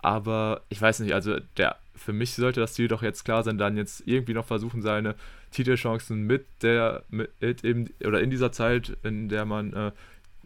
Aber 0.00 0.60
ich 0.68 0.80
weiß 0.80 1.00
nicht, 1.00 1.14
also 1.14 1.38
der, 1.56 1.76
für 1.94 2.12
mich 2.12 2.34
sollte 2.34 2.60
das 2.60 2.74
Ziel 2.74 2.86
doch 2.86 3.02
jetzt 3.02 3.24
klar 3.24 3.42
sein, 3.42 3.56
dann 3.56 3.78
jetzt 3.78 4.02
irgendwie 4.04 4.34
noch 4.34 4.44
versuchen, 4.44 4.82
seine 4.82 5.14
Titelchancen 5.50 6.26
mit 6.26 6.44
der, 6.60 7.04
mit 7.08 7.30
eben, 7.64 7.88
oder 8.04 8.20
in 8.20 8.28
dieser 8.28 8.52
Zeit, 8.52 8.98
in 9.02 9.30
der 9.30 9.46
man 9.46 9.72
äh, 9.72 9.92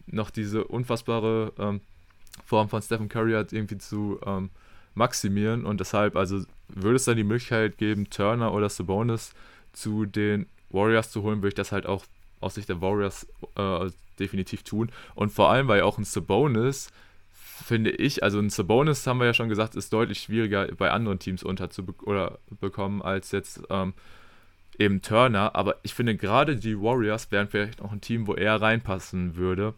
noch 0.07 0.29
diese 0.29 0.63
unfassbare 0.63 1.51
ähm, 1.59 1.81
Form 2.45 2.69
von 2.69 2.81
Stephen 2.81 3.09
Curry 3.09 3.33
hat, 3.33 3.51
irgendwie 3.51 3.79
zu 3.79 4.21
ähm, 4.25 4.49
maximieren. 4.93 5.65
Und 5.65 5.81
deshalb, 5.81 6.15
also 6.15 6.41
würde 6.69 6.95
es 6.95 7.03
dann 7.03 7.17
die 7.17 7.25
Möglichkeit 7.25 7.77
geben, 7.77 8.09
Turner 8.09 8.53
oder 8.53 8.69
Sabonis 8.69 9.33
zu 9.73 10.05
den 10.05 10.45
Warriors 10.69 11.11
zu 11.11 11.21
holen, 11.21 11.39
würde 11.39 11.49
ich 11.49 11.55
das 11.55 11.73
halt 11.73 11.85
auch 11.85 12.05
aus 12.39 12.55
Sicht 12.55 12.69
der 12.69 12.81
Warriors 12.81 13.27
äh, 13.55 13.89
definitiv 14.19 14.63
tun. 14.63 14.91
Und 15.13 15.31
vor 15.31 15.49
allem, 15.49 15.67
weil 15.67 15.81
auch 15.81 15.97
ein 15.97 16.03
Sabonis, 16.03 16.89
finde 17.31 17.91
ich, 17.91 18.23
also 18.23 18.39
ein 18.39 18.49
Sabonis, 18.49 19.05
haben 19.07 19.19
wir 19.19 19.27
ja 19.27 19.33
schon 19.33 19.49
gesagt, 19.49 19.75
ist 19.75 19.93
deutlich 19.93 20.19
schwieriger 20.19 20.67
bei 20.77 20.91
anderen 20.91 21.19
Teams 21.19 21.43
unterzubekommen 21.43 23.01
als 23.01 23.31
jetzt 23.31 23.61
ähm, 23.69 23.93
eben 24.77 25.01
Turner. 25.01 25.55
Aber 25.55 25.77
ich 25.83 25.93
finde 25.93 26.15
gerade 26.15 26.55
die 26.55 26.79
Warriors 26.79 27.31
wären 27.31 27.47
vielleicht 27.47 27.81
auch 27.81 27.91
ein 27.91 28.01
Team, 28.01 28.27
wo 28.27 28.33
er 28.33 28.61
reinpassen 28.61 29.35
würde, 29.35 29.73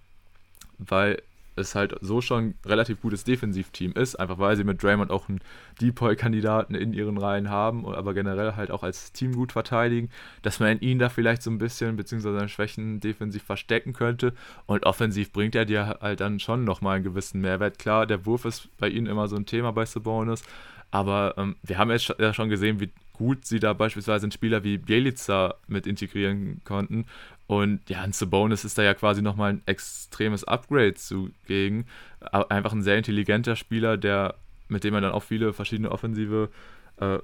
weil 0.78 1.22
es 1.58 1.76
halt 1.76 1.96
so 2.02 2.22
schon 2.22 2.56
relativ 2.66 3.02
gutes 3.02 3.24
Defensivteam 3.24 3.94
ist, 3.94 4.16
einfach 4.16 4.40
weil 4.40 4.56
sie 4.56 4.64
mit 4.64 4.82
Draymond 4.82 5.12
auch 5.12 5.30
einen 5.30 5.40
Depoy-Kandidaten 5.82 6.76
in 6.76 6.94
ihren 6.94 7.18
Reihen 7.18 7.50
haben, 7.50 7.86
aber 7.86 8.14
generell 8.14 8.56
halt 8.56 8.72
auch 8.72 8.84
als 8.84 9.12
Team 9.12 9.34
gut 9.34 9.52
verteidigen, 9.52 10.10
dass 10.42 10.60
man 10.60 10.80
ihn 10.80 11.00
da 11.00 11.10
vielleicht 11.10 11.44
so 11.44 11.52
ein 11.52 11.58
bisschen, 11.58 11.96
beziehungsweise 11.96 12.36
seine 12.36 12.50
Schwächen 12.50 13.00
defensiv 13.00 13.44
verstecken 13.44 13.94
könnte 13.94 14.34
und 14.66 14.86
offensiv 14.86 15.32
bringt 15.32 15.56
er 15.56 15.66
dir 15.66 15.98
halt 16.02 16.20
dann 16.20 16.40
schon 16.40 16.64
nochmal 16.64 16.96
einen 16.96 17.04
gewissen 17.04 17.42
Mehrwert. 17.42 17.80
Klar, 17.80 18.06
der 18.06 18.26
Wurf 18.26 18.46
ist 18.46 18.70
bei 18.78 18.90
ihnen 18.90 19.08
immer 19.08 19.28
so 19.28 19.36
ein 19.36 19.46
Thema 19.46 19.72
bei 19.72 19.86
Sabonis, 19.86 20.44
aber 20.92 21.34
ähm, 21.38 21.56
wir 21.64 21.78
haben 21.78 21.92
jetzt 21.92 22.14
ja 22.18 22.34
schon 22.34 22.50
gesehen, 22.50 22.80
wie 22.80 22.92
gut 23.14 23.46
sie 23.46 23.60
da 23.60 23.74
beispielsweise 23.74 24.26
einen 24.26 24.32
Spieler 24.32 24.64
wie 24.64 24.78
Bielica 24.78 25.56
mit 25.68 25.88
integrieren 25.88 26.62
konnten. 26.64 27.06
Und 27.48 27.90
ja, 27.90 28.02
ein 28.02 28.12
Sabonis 28.12 28.66
ist 28.66 28.78
da 28.78 28.84
ja 28.84 28.94
quasi 28.94 29.22
nochmal 29.22 29.54
ein 29.54 29.62
extremes 29.66 30.44
Upgrade 30.44 30.96
zugegen. 30.96 31.86
Einfach 32.20 32.74
ein 32.74 32.84
sehr 32.84 32.98
intelligenter 32.98 33.56
Spieler, 33.56 33.98
der, 33.98 34.36
mit 34.68 34.84
dem 34.84 34.94
man 34.94 35.02
dann 35.02 35.14
auch 35.14 35.24
viele 35.24 35.54
verschiedene 35.54 35.92
offensive 35.92 36.50
äh, 36.98 37.20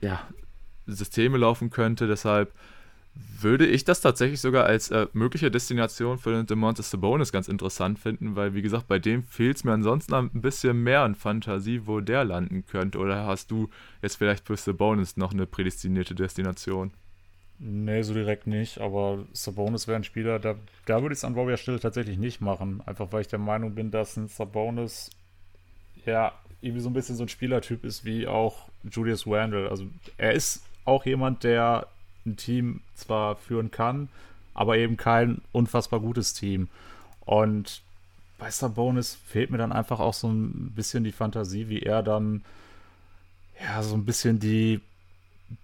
ja, 0.00 0.26
Systeme 0.86 1.36
laufen 1.36 1.68
könnte. 1.68 2.06
Deshalb 2.06 2.52
würde 3.38 3.66
ich 3.66 3.84
das 3.84 4.00
tatsächlich 4.00 4.40
sogar 4.40 4.64
als 4.64 4.90
äh, 4.90 5.06
mögliche 5.12 5.50
Destination 5.50 6.18
für 6.18 6.32
den 6.32 6.46
Demontis 6.46 6.90
Sabonis 6.90 7.32
ganz 7.32 7.48
interessant 7.48 7.98
finden, 7.98 8.36
weil, 8.36 8.54
wie 8.54 8.62
gesagt, 8.62 8.88
bei 8.88 8.98
dem 8.98 9.22
fehlt 9.24 9.58
es 9.58 9.64
mir 9.64 9.72
ansonsten 9.72 10.14
ein 10.14 10.30
bisschen 10.30 10.82
mehr 10.82 11.02
an 11.02 11.14
Fantasie, 11.14 11.82
wo 11.84 12.00
der 12.00 12.24
landen 12.24 12.64
könnte. 12.66 12.98
Oder 12.98 13.26
hast 13.26 13.50
du 13.50 13.68
jetzt 14.02 14.16
vielleicht 14.16 14.46
für 14.46 14.56
Sabonis 14.56 15.16
noch 15.16 15.32
eine 15.32 15.46
prädestinierte 15.46 16.14
Destination? 16.14 16.92
Nee, 17.58 18.02
so 18.02 18.12
direkt 18.12 18.46
nicht, 18.46 18.78
aber 18.80 19.24
Sabonis 19.32 19.88
wäre 19.88 19.96
ein 19.96 20.04
Spieler, 20.04 20.38
da, 20.38 20.56
da 20.84 21.00
würde 21.00 21.14
ich 21.14 21.20
es 21.20 21.24
an 21.24 21.36
Warrior 21.36 21.56
Stelle 21.56 21.80
tatsächlich 21.80 22.18
nicht 22.18 22.40
machen. 22.42 22.82
Einfach 22.84 23.12
weil 23.12 23.22
ich 23.22 23.28
der 23.28 23.38
Meinung 23.38 23.74
bin, 23.74 23.90
dass 23.90 24.16
ein 24.16 24.28
Sabonis 24.28 25.10
ja 26.04 26.32
irgendwie 26.60 26.82
so 26.82 26.90
ein 26.90 26.92
bisschen 26.92 27.16
so 27.16 27.24
ein 27.24 27.28
Spielertyp 27.28 27.84
ist 27.84 28.04
wie 28.04 28.26
auch 28.26 28.68
Julius 28.84 29.26
Randle. 29.26 29.70
Also 29.70 29.86
er 30.18 30.32
ist 30.32 30.64
auch 30.84 31.06
jemand, 31.06 31.44
der 31.44 31.86
ein 32.26 32.36
Team 32.36 32.80
zwar 32.94 33.36
führen 33.36 33.70
kann, 33.70 34.08
aber 34.52 34.76
eben 34.76 34.96
kein 34.96 35.40
unfassbar 35.52 36.00
gutes 36.00 36.34
Team. 36.34 36.68
Und 37.24 37.82
bei 38.38 38.50
Sabonis 38.50 39.14
fehlt 39.14 39.50
mir 39.50 39.58
dann 39.58 39.72
einfach 39.72 39.98
auch 40.00 40.14
so 40.14 40.28
ein 40.28 40.72
bisschen 40.74 41.04
die 41.04 41.12
Fantasie, 41.12 41.68
wie 41.68 41.80
er 41.80 42.02
dann 42.02 42.44
ja 43.60 43.82
so 43.82 43.94
ein 43.94 44.04
bisschen 44.04 44.38
die 44.38 44.80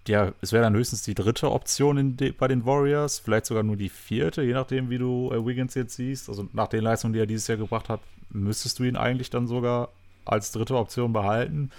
ja, 0.07 0.33
es 0.41 0.51
wäre 0.51 0.63
dann 0.63 0.75
höchstens 0.75 1.03
die 1.03 1.15
dritte 1.15 1.51
Option 1.51 2.15
de, 2.17 2.31
bei 2.31 2.47
den 2.47 2.65
Warriors, 2.65 3.19
vielleicht 3.19 3.45
sogar 3.45 3.63
nur 3.63 3.75
die 3.75 3.89
vierte, 3.89 4.41
je 4.43 4.53
nachdem, 4.53 4.89
wie 4.89 4.97
du 4.97 5.31
äh, 5.31 5.45
Wiggins 5.45 5.75
jetzt 5.75 5.95
siehst. 5.95 6.29
Also 6.29 6.47
nach 6.53 6.67
den 6.67 6.83
Leistungen, 6.83 7.13
die 7.13 7.19
er 7.19 7.25
dieses 7.25 7.47
Jahr 7.47 7.57
gebracht 7.57 7.89
hat, 7.89 7.99
müsstest 8.29 8.79
du 8.79 8.83
ihn 8.83 8.95
eigentlich 8.95 9.29
dann 9.29 9.47
sogar 9.47 9.89
als 10.25 10.51
dritte 10.51 10.77
Option 10.77 11.13
behalten. 11.13 11.71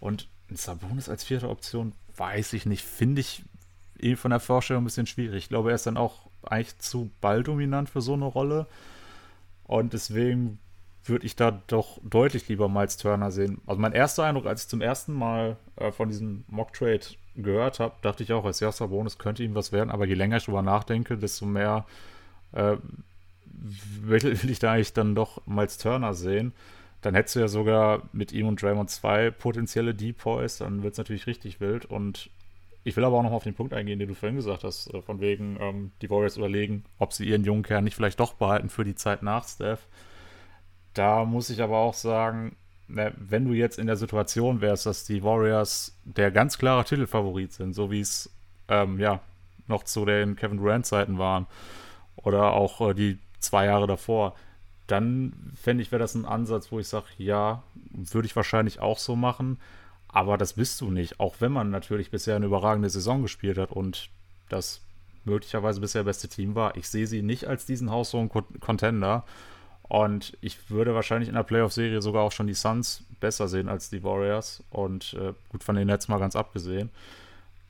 Und 0.00 0.28
Sabonis 0.50 1.08
als 1.08 1.24
vierte 1.24 1.48
Option, 1.48 1.92
weiß 2.16 2.52
ich 2.52 2.66
nicht, 2.66 2.84
finde 2.84 3.20
ich 3.20 3.42
eh 3.98 4.16
von 4.16 4.30
der 4.30 4.40
Vorstellung 4.40 4.82
ein 4.82 4.86
bisschen 4.86 5.06
schwierig. 5.06 5.44
Ich 5.44 5.48
glaube, 5.48 5.70
er 5.70 5.76
ist 5.76 5.86
dann 5.86 5.96
auch 5.96 6.28
eigentlich 6.42 6.78
zu 6.78 7.10
balldominant 7.20 7.88
für 7.88 8.00
so 8.00 8.14
eine 8.14 8.26
Rolle. 8.26 8.66
Und 9.64 9.94
deswegen 9.94 10.58
würde 11.08 11.26
ich 11.26 11.36
da 11.36 11.62
doch 11.66 11.98
deutlich 12.02 12.48
lieber 12.48 12.68
Miles 12.68 12.96
Turner 12.96 13.30
sehen. 13.30 13.60
Also 13.66 13.80
mein 13.80 13.92
erster 13.92 14.24
Eindruck, 14.24 14.46
als 14.46 14.62
ich 14.62 14.68
zum 14.68 14.80
ersten 14.80 15.12
Mal 15.12 15.56
äh, 15.76 15.92
von 15.92 16.08
diesem 16.08 16.44
Mock 16.48 16.72
Trade 16.72 17.00
gehört 17.36 17.80
habe, 17.80 17.94
dachte 18.02 18.22
ich 18.22 18.32
auch, 18.32 18.44
als 18.44 18.62
erster 18.62 18.88
Bonus 18.88 19.18
könnte 19.18 19.42
ihm 19.42 19.54
was 19.54 19.72
werden, 19.72 19.90
aber 19.90 20.06
je 20.06 20.14
länger 20.14 20.38
ich 20.38 20.44
drüber 20.44 20.62
nachdenke, 20.62 21.16
desto 21.16 21.46
mehr 21.46 21.86
äh, 22.52 22.76
will 24.00 24.38
ich 24.50 24.58
da 24.58 24.72
eigentlich 24.72 24.92
dann 24.92 25.14
doch 25.14 25.46
Miles 25.46 25.78
Turner 25.78 26.14
sehen. 26.14 26.52
Dann 27.02 27.14
hättest 27.14 27.36
du 27.36 27.40
ja 27.40 27.48
sogar 27.48 28.02
mit 28.12 28.32
ihm 28.32 28.48
und 28.48 28.60
Draymond 28.60 28.90
zwei 28.90 29.30
potenzielle 29.30 29.94
Depoys, 29.94 30.58
dann 30.58 30.82
wird 30.82 30.92
es 30.92 30.98
natürlich 30.98 31.26
richtig 31.26 31.60
wild. 31.60 31.84
Und 31.84 32.30
ich 32.84 32.96
will 32.96 33.04
aber 33.04 33.18
auch 33.18 33.22
noch 33.22 33.32
auf 33.32 33.44
den 33.44 33.54
Punkt 33.54 33.74
eingehen, 33.74 33.98
den 33.98 34.08
du 34.08 34.14
vorhin 34.14 34.36
gesagt 34.36 34.64
hast, 34.64 34.92
äh, 34.92 35.02
von 35.02 35.20
wegen 35.20 35.58
ähm, 35.60 35.92
die 36.02 36.10
Warriors 36.10 36.36
überlegen, 36.36 36.84
ob 36.98 37.12
sie 37.12 37.26
ihren 37.26 37.44
jungen 37.44 37.62
Kern 37.62 37.84
nicht 37.84 37.94
vielleicht 37.94 38.20
doch 38.20 38.34
behalten 38.34 38.70
für 38.70 38.84
die 38.84 38.94
Zeit 38.94 39.22
nach 39.22 39.46
Steph. 39.46 39.86
Da 40.96 41.26
muss 41.26 41.50
ich 41.50 41.60
aber 41.60 41.76
auch 41.76 41.94
sagen, 41.94 42.56
wenn 42.88 43.44
du 43.44 43.52
jetzt 43.52 43.78
in 43.78 43.86
der 43.86 43.96
Situation 43.96 44.62
wärst, 44.62 44.86
dass 44.86 45.04
die 45.04 45.22
Warriors 45.22 45.94
der 46.04 46.30
ganz 46.30 46.56
klare 46.56 46.84
Titelfavorit 46.84 47.52
sind, 47.52 47.74
so 47.74 47.90
wie 47.90 48.00
es 48.00 48.30
ähm, 48.68 48.98
ja 48.98 49.20
noch 49.66 49.82
zu 49.82 50.06
den 50.06 50.36
Kevin 50.36 50.56
Durant-Zeiten 50.56 51.18
waren 51.18 51.46
oder 52.14 52.52
auch 52.52 52.80
äh, 52.80 52.94
die 52.94 53.18
zwei 53.40 53.66
Jahre 53.66 53.86
davor, 53.86 54.36
dann 54.86 55.52
fände 55.60 55.82
ich, 55.82 55.92
wäre 55.92 56.00
das 56.00 56.14
ein 56.14 56.24
Ansatz, 56.24 56.72
wo 56.72 56.78
ich 56.78 56.88
sage, 56.88 57.06
ja, 57.18 57.62
würde 57.90 58.26
ich 58.26 58.36
wahrscheinlich 58.36 58.80
auch 58.80 58.98
so 58.98 59.16
machen, 59.16 59.58
aber 60.08 60.38
das 60.38 60.54
bist 60.54 60.80
du 60.80 60.90
nicht, 60.90 61.20
auch 61.20 61.34
wenn 61.40 61.52
man 61.52 61.70
natürlich 61.70 62.10
bisher 62.10 62.36
eine 62.36 62.46
überragende 62.46 62.88
Saison 62.88 63.20
gespielt 63.20 63.58
hat 63.58 63.70
und 63.70 64.08
das 64.48 64.80
möglicherweise 65.24 65.80
bisher 65.80 66.04
beste 66.04 66.28
Team 66.28 66.54
war. 66.54 66.76
Ich 66.76 66.88
sehe 66.88 67.06
sie 67.06 67.20
nicht 67.20 67.46
als 67.46 67.66
diesen 67.66 67.90
haushohen 67.90 68.30
Contender. 68.60 69.24
Und 69.88 70.36
ich 70.40 70.70
würde 70.70 70.94
wahrscheinlich 70.94 71.28
in 71.28 71.36
der 71.36 71.42
Playoff-Serie 71.42 72.02
sogar 72.02 72.22
auch 72.22 72.32
schon 72.32 72.48
die 72.48 72.54
Suns 72.54 73.04
besser 73.20 73.48
sehen 73.48 73.68
als 73.68 73.90
die 73.90 74.02
Warriors. 74.02 74.62
Und 74.70 75.14
äh, 75.14 75.32
gut, 75.50 75.62
von 75.62 75.76
den 75.76 75.86
Nets 75.86 76.08
mal 76.08 76.18
ganz 76.18 76.36
abgesehen. 76.36 76.90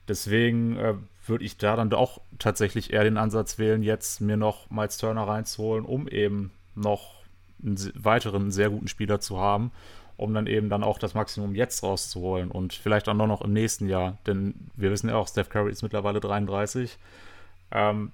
Deswegen 0.07 0.77
äh, 0.77 0.95
würde 1.25 1.45
ich 1.45 1.57
da 1.57 1.75
dann 1.75 1.93
auch 1.93 2.21
tatsächlich 2.39 2.93
eher 2.93 3.03
den 3.03 3.17
Ansatz 3.17 3.59
wählen, 3.59 3.83
jetzt 3.83 4.21
mir 4.21 4.37
noch 4.37 4.69
Miles 4.69 4.97
Turner 4.97 5.27
reinzuholen, 5.27 5.85
um 5.85 6.07
eben 6.07 6.51
noch 6.75 7.17
einen 7.63 7.77
weiteren 7.95 8.51
sehr 8.51 8.69
guten 8.69 8.87
Spieler 8.87 9.19
zu 9.19 9.39
haben, 9.39 9.71
um 10.15 10.33
dann 10.33 10.47
eben 10.47 10.69
dann 10.69 10.83
auch 10.83 10.99
das 10.99 11.13
Maximum 11.13 11.55
jetzt 11.55 11.83
rauszuholen 11.83 12.51
und 12.51 12.73
vielleicht 12.73 13.09
auch 13.09 13.13
noch 13.13 13.41
im 13.41 13.53
nächsten 13.53 13.89
Jahr. 13.89 14.17
Denn 14.25 14.53
wir 14.75 14.91
wissen 14.91 15.09
ja 15.09 15.15
auch, 15.15 15.27
Steph 15.27 15.49
Curry 15.49 15.71
ist 15.71 15.83
mittlerweile 15.83 16.19
33. 16.19 16.97
Ähm, 17.71 18.11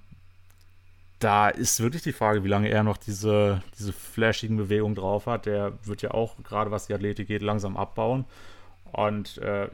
da 1.24 1.48
ist 1.48 1.80
wirklich 1.80 2.02
die 2.02 2.12
Frage, 2.12 2.44
wie 2.44 2.48
lange 2.48 2.68
er 2.68 2.82
noch 2.82 2.98
diese, 2.98 3.62
diese 3.78 3.94
flashigen 3.94 4.58
Bewegungen 4.58 4.94
drauf 4.94 5.24
hat. 5.24 5.46
Der 5.46 5.72
wird 5.84 6.02
ja 6.02 6.10
auch, 6.10 6.36
gerade 6.44 6.70
was 6.70 6.86
die 6.86 6.92
Athletik 6.92 7.28
geht, 7.28 7.40
langsam 7.40 7.78
abbauen. 7.78 8.26
Und 8.92 9.38
äh, 9.38 9.68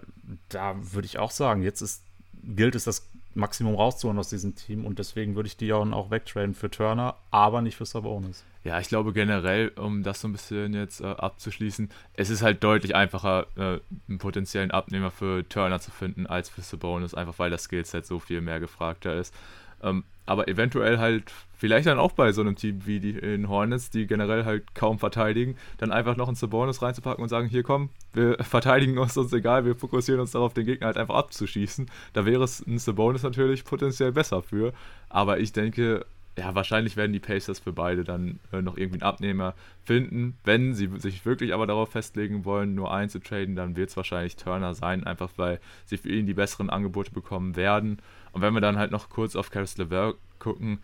da 0.49 0.77
würde 0.79 1.07
ich 1.07 1.19
auch 1.19 1.33
sagen, 1.33 1.63
jetzt 1.63 1.81
ist, 1.81 2.05
gilt 2.45 2.77
es, 2.77 2.85
das 2.85 3.11
Maximum 3.35 3.75
rauszuholen 3.75 4.19
aus 4.19 4.29
diesem 4.29 4.55
Team 4.55 4.85
und 4.85 5.01
deswegen 5.01 5.35
würde 5.35 5.49
ich 5.49 5.57
die 5.57 5.73
auch 5.73 6.11
wegtraden 6.11 6.55
für 6.55 6.71
Turner, 6.71 7.17
aber 7.33 7.63
nicht 7.63 7.77
für 7.77 7.85
Sabonis. 7.85 8.45
Ja, 8.63 8.79
ich 8.79 8.89
glaube 8.89 9.13
generell, 9.13 9.69
um 9.71 10.03
das 10.05 10.21
so 10.21 10.29
ein 10.29 10.33
bisschen 10.33 10.75
jetzt 10.75 11.01
äh, 11.01 11.07
abzuschließen, 11.07 11.91
es 12.15 12.31
ist 12.31 12.43
halt 12.43 12.63
deutlich 12.63 12.95
einfacher, 12.95 13.47
äh, 13.57 13.81
einen 14.09 14.19
potenziellen 14.19 14.71
Abnehmer 14.71 15.11
für 15.11 15.49
Turner 15.49 15.81
zu 15.81 15.91
finden 15.91 16.27
als 16.27 16.49
für 16.49 16.63
Sabonis, 16.63 17.15
einfach 17.15 17.39
weil 17.39 17.51
das 17.51 17.65
Skillset 17.65 18.07
so 18.07 18.21
viel 18.21 18.41
mehr 18.41 18.61
gefragter 18.61 19.17
ist. 19.17 19.35
Ähm, 19.83 20.05
aber 20.31 20.47
eventuell 20.47 20.99
halt 20.99 21.24
vielleicht 21.53 21.89
dann 21.89 21.99
auch 21.99 22.12
bei 22.12 22.31
so 22.31 22.41
einem 22.41 22.55
Team 22.55 22.87
wie 22.87 23.01
die 23.01 23.18
in 23.18 23.49
Hornets, 23.49 23.91
die 23.91 24.07
generell 24.07 24.45
halt 24.45 24.76
kaum 24.76 25.01
verteidigen, 25.01 25.57
dann 25.78 25.91
einfach 25.91 26.16
noch 26.16 26.28
einen 26.28 26.37
Sabonis 26.37 26.83
reinzupacken 26.83 27.20
und 27.20 27.28
sagen, 27.28 27.49
hier 27.49 27.64
komm, 27.64 27.91
wir 28.12 28.37
verteidigen 28.45 28.97
uns 28.97 29.16
uns 29.16 29.33
egal, 29.33 29.64
wir 29.64 29.74
fokussieren 29.74 30.20
uns 30.20 30.31
darauf, 30.31 30.55
den 30.55 30.66
Gegner 30.66 30.87
halt 30.87 30.99
einfach 30.99 31.16
abzuschießen. 31.16 31.91
Da 32.12 32.26
wäre 32.26 32.45
es 32.45 32.64
ein 32.64 32.78
Sabonis 32.78 33.24
natürlich 33.24 33.64
potenziell 33.64 34.12
besser 34.12 34.41
für. 34.41 34.72
Aber 35.09 35.41
ich 35.41 35.53
denke, 35.53 36.07
ja, 36.41 36.55
wahrscheinlich 36.55 36.97
werden 36.97 37.12
die 37.12 37.20
Pacers 37.20 37.59
für 37.59 37.72
beide 37.72 38.03
dann 38.03 38.41
äh, 38.51 38.62
noch 38.62 38.78
irgendwie 38.78 39.03
einen 39.03 39.11
Abnehmer 39.11 39.55
finden. 39.84 40.38
Wenn 40.43 40.72
sie 40.72 40.88
sich 40.97 41.26
wirklich 41.26 41.53
aber 41.53 41.66
darauf 41.66 41.91
festlegen 41.91 42.47
wollen, 42.47 42.74
nur 42.74 42.91
einzutraden, 42.95 43.57
dann 43.57 43.76
wird 43.76 43.91
es 43.91 43.97
wahrscheinlich 43.99 44.36
Turner 44.36 44.74
sein, 44.74 45.05
einfach 45.05 45.30
weil 45.36 45.61
sie 45.84 45.99
für 45.99 46.09
ihn 46.09 46.26
die 46.26 46.32
besseren 46.32 46.70
Angebote 46.70 47.11
bekommen 47.11 47.57
werden. 47.57 47.99
Und 48.32 48.41
wenn 48.41 48.55
wir 48.55 48.62
dann 48.62 48.78
halt 48.78 48.91
noch 48.91 49.11
kurz 49.11 49.36
auf 49.36 49.51
Caris 49.51 49.76
LeVer 49.76 50.14
gucken, 50.38 50.78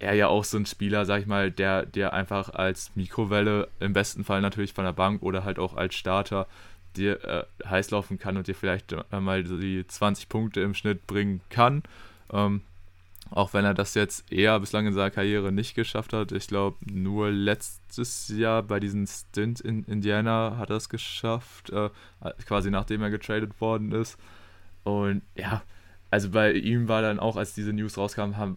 er 0.00 0.12
ja 0.12 0.28
auch 0.28 0.44
so 0.44 0.58
ein 0.58 0.66
Spieler, 0.66 1.06
sag 1.06 1.22
ich 1.22 1.26
mal, 1.26 1.50
der, 1.50 1.86
der 1.86 2.12
einfach 2.12 2.50
als 2.50 2.94
Mikrowelle, 2.94 3.68
im 3.80 3.94
besten 3.94 4.22
Fall 4.22 4.42
natürlich 4.42 4.74
von 4.74 4.84
der 4.84 4.92
Bank 4.92 5.22
oder 5.22 5.44
halt 5.44 5.58
auch 5.58 5.78
als 5.78 5.94
Starter, 5.94 6.46
dir 6.94 7.24
äh, 7.24 7.44
heiß 7.66 7.90
laufen 7.90 8.18
kann 8.18 8.36
und 8.36 8.48
dir 8.48 8.54
vielleicht 8.54 8.92
äh, 8.92 9.20
mal 9.20 9.44
die 9.44 9.86
20 9.86 10.28
Punkte 10.28 10.60
im 10.60 10.74
Schnitt 10.74 11.06
bringen 11.06 11.40
kann. 11.48 11.84
Ähm, 12.30 12.60
auch 13.30 13.52
wenn 13.52 13.64
er 13.64 13.74
das 13.74 13.94
jetzt 13.94 14.30
eher 14.32 14.58
bislang 14.60 14.86
in 14.86 14.92
seiner 14.92 15.10
Karriere 15.10 15.52
nicht 15.52 15.74
geschafft 15.74 16.12
hat. 16.12 16.32
Ich 16.32 16.46
glaube, 16.46 16.76
nur 16.90 17.30
letztes 17.30 18.28
Jahr 18.28 18.62
bei 18.62 18.80
diesem 18.80 19.06
Stint 19.06 19.60
in 19.60 19.84
Indiana 19.84 20.56
hat 20.58 20.70
er 20.70 20.76
es 20.76 20.88
geschafft, 20.88 21.70
äh, 21.70 21.90
quasi 22.46 22.70
nachdem 22.70 23.02
er 23.02 23.10
getradet 23.10 23.60
worden 23.60 23.92
ist. 23.92 24.18
Und 24.84 25.22
ja, 25.34 25.62
also 26.10 26.30
bei 26.30 26.52
ihm 26.52 26.88
war 26.88 27.02
dann 27.02 27.18
auch, 27.18 27.36
als 27.36 27.54
diese 27.54 27.72
News 27.72 27.98
rauskamen, 27.98 28.36
haben, 28.36 28.56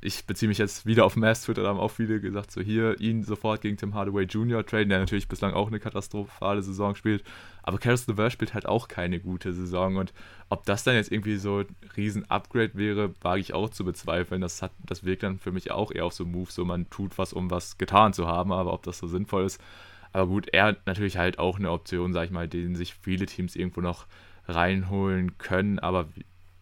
ich 0.00 0.26
beziehe 0.26 0.48
mich 0.48 0.58
jetzt 0.58 0.86
wieder 0.86 1.04
auf 1.04 1.16
Mass 1.16 1.42
Twitter, 1.42 1.62
da 1.62 1.70
haben 1.70 1.80
auch 1.80 1.90
viele 1.90 2.20
gesagt, 2.20 2.52
so 2.52 2.60
hier, 2.60 3.00
ihn 3.00 3.24
sofort 3.24 3.60
gegen 3.62 3.76
Tim 3.76 3.94
Hardaway 3.94 4.24
Jr. 4.24 4.64
traden, 4.64 4.90
der 4.90 5.00
natürlich 5.00 5.26
bislang 5.26 5.54
auch 5.54 5.68
eine 5.68 5.80
katastrophale 5.80 6.62
Saison 6.62 6.94
spielt. 6.94 7.24
Aber 7.64 7.78
Caris 7.78 8.06
LeVert 8.06 8.32
spielt 8.32 8.54
halt 8.54 8.66
auch 8.66 8.86
keine 8.86 9.18
gute 9.18 9.52
Saison. 9.52 9.96
Und 9.96 10.12
ob 10.50 10.64
das 10.66 10.84
dann 10.84 10.94
jetzt 10.94 11.10
irgendwie 11.10 11.36
so 11.36 11.58
ein 11.58 11.76
Riesen-Upgrade 11.96 12.72
wäre, 12.74 13.12
wage 13.22 13.40
ich 13.40 13.54
auch 13.54 13.70
zu 13.70 13.84
bezweifeln. 13.84 14.40
Das, 14.40 14.62
hat, 14.62 14.70
das 14.86 15.04
wirkt 15.04 15.24
dann 15.24 15.38
für 15.38 15.50
mich 15.52 15.72
auch 15.72 15.90
eher 15.90 16.04
auf 16.04 16.12
so 16.12 16.22
einen 16.22 16.32
Move, 16.32 16.50
so 16.50 16.64
man 16.64 16.88
tut 16.90 17.18
was, 17.18 17.32
um 17.32 17.50
was 17.50 17.76
getan 17.76 18.12
zu 18.12 18.28
haben, 18.28 18.52
aber 18.52 18.72
ob 18.72 18.84
das 18.84 18.98
so 18.98 19.08
sinnvoll 19.08 19.44
ist. 19.44 19.60
Aber 20.12 20.28
gut, 20.28 20.48
er 20.52 20.76
natürlich 20.86 21.16
halt 21.18 21.40
auch 21.40 21.58
eine 21.58 21.72
Option, 21.72 22.12
sag 22.12 22.26
ich 22.26 22.30
mal, 22.30 22.48
den 22.48 22.76
sich 22.76 22.94
viele 22.94 23.26
Teams 23.26 23.56
irgendwo 23.56 23.80
noch 23.80 24.06
reinholen 24.46 25.38
können. 25.38 25.80
Aber 25.80 26.08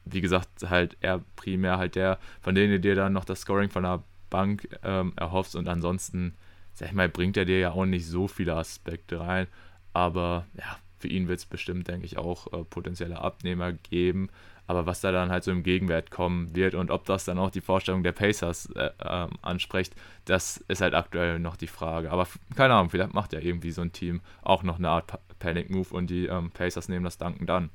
wie 0.07 0.21
gesagt, 0.21 0.49
halt 0.69 0.97
er 1.01 1.21
primär 1.35 1.79
halt 1.79 1.97
der, 1.97 2.19
von 2.41 2.55
denen 2.55 2.73
du 2.73 2.81
dir 2.81 2.95
dann 2.95 3.13
noch 3.13 3.25
das 3.25 3.41
Scoring 3.41 3.71
von 3.71 3.83
der 3.83 4.03
Bank 4.31 4.69
ähm, 4.83 5.13
erhoffst 5.17 5.57
und 5.57 5.69
ansonsten, 5.69 6.35
sag 6.75 6.89
ich 6.89 6.95
mal, 6.95 7.09
bringt 7.09 7.37
er 7.37 7.45
dir 7.45 7.59
ja 7.59 7.73
auch 7.73 7.85
nicht 7.85 8.07
so 8.07 8.29
viele 8.29 8.55
Aspekte 8.55 9.21
rein. 9.21 9.47
Aber 9.93 10.47
ja, 10.55 10.79
für 10.99 11.09
ihn 11.09 11.29
wird 11.29 11.41
es 11.41 11.47
bestimmt, 11.47 11.89
denke 11.89 12.07
ich, 12.07 12.19
auch 12.19 12.53
äh, 12.53 12.65
potenzielle 12.65 13.19
Abnehmer 13.19 13.73
geben. 13.73 14.29
Aber 14.69 14.87
was 14.87 15.01
da 15.01 15.13
dann 15.13 15.31
halt 15.31 15.45
so 15.45 15.53
im 15.53 15.63
Gegenwert 15.63 16.11
kommen 16.11 16.55
wird 16.57 16.75
und 16.75 16.91
ob 16.91 17.05
das 17.05 17.25
dann 17.25 17.39
auch 17.39 17.51
die 17.51 17.61
Vorstellung 17.61 18.03
der 18.03 18.13
Pacers 18.13 18.67
äh, 18.75 18.91
äh, 18.99 19.29
anspricht, 19.43 19.95
das 20.25 20.59
ist 20.69 20.81
halt 20.81 20.95
aktuell 20.95 21.39
noch 21.39 21.57
die 21.57 21.69
Frage. 21.69 22.11
Aber 22.11 22.27
keine 22.57 22.75
Ahnung, 22.75 22.91
vielleicht 22.91 23.15
macht 23.15 23.33
ja 23.33 23.41
irgendwie 23.41 23.71
so 23.71 23.83
ein 23.83 23.93
Team 23.93 24.21
auch 24.43 24.63
noch 24.63 24.79
eine 24.79 24.89
Art 24.89 25.19
Panic 25.39 25.71
Move 25.71 25.95
und 25.95 26.11
die 26.11 26.27
ähm, 26.27 26.51
Pacers 26.51 26.89
nehmen 26.89 27.05
das 27.05 27.19
Danken 27.19 27.47
dann. 27.47 27.71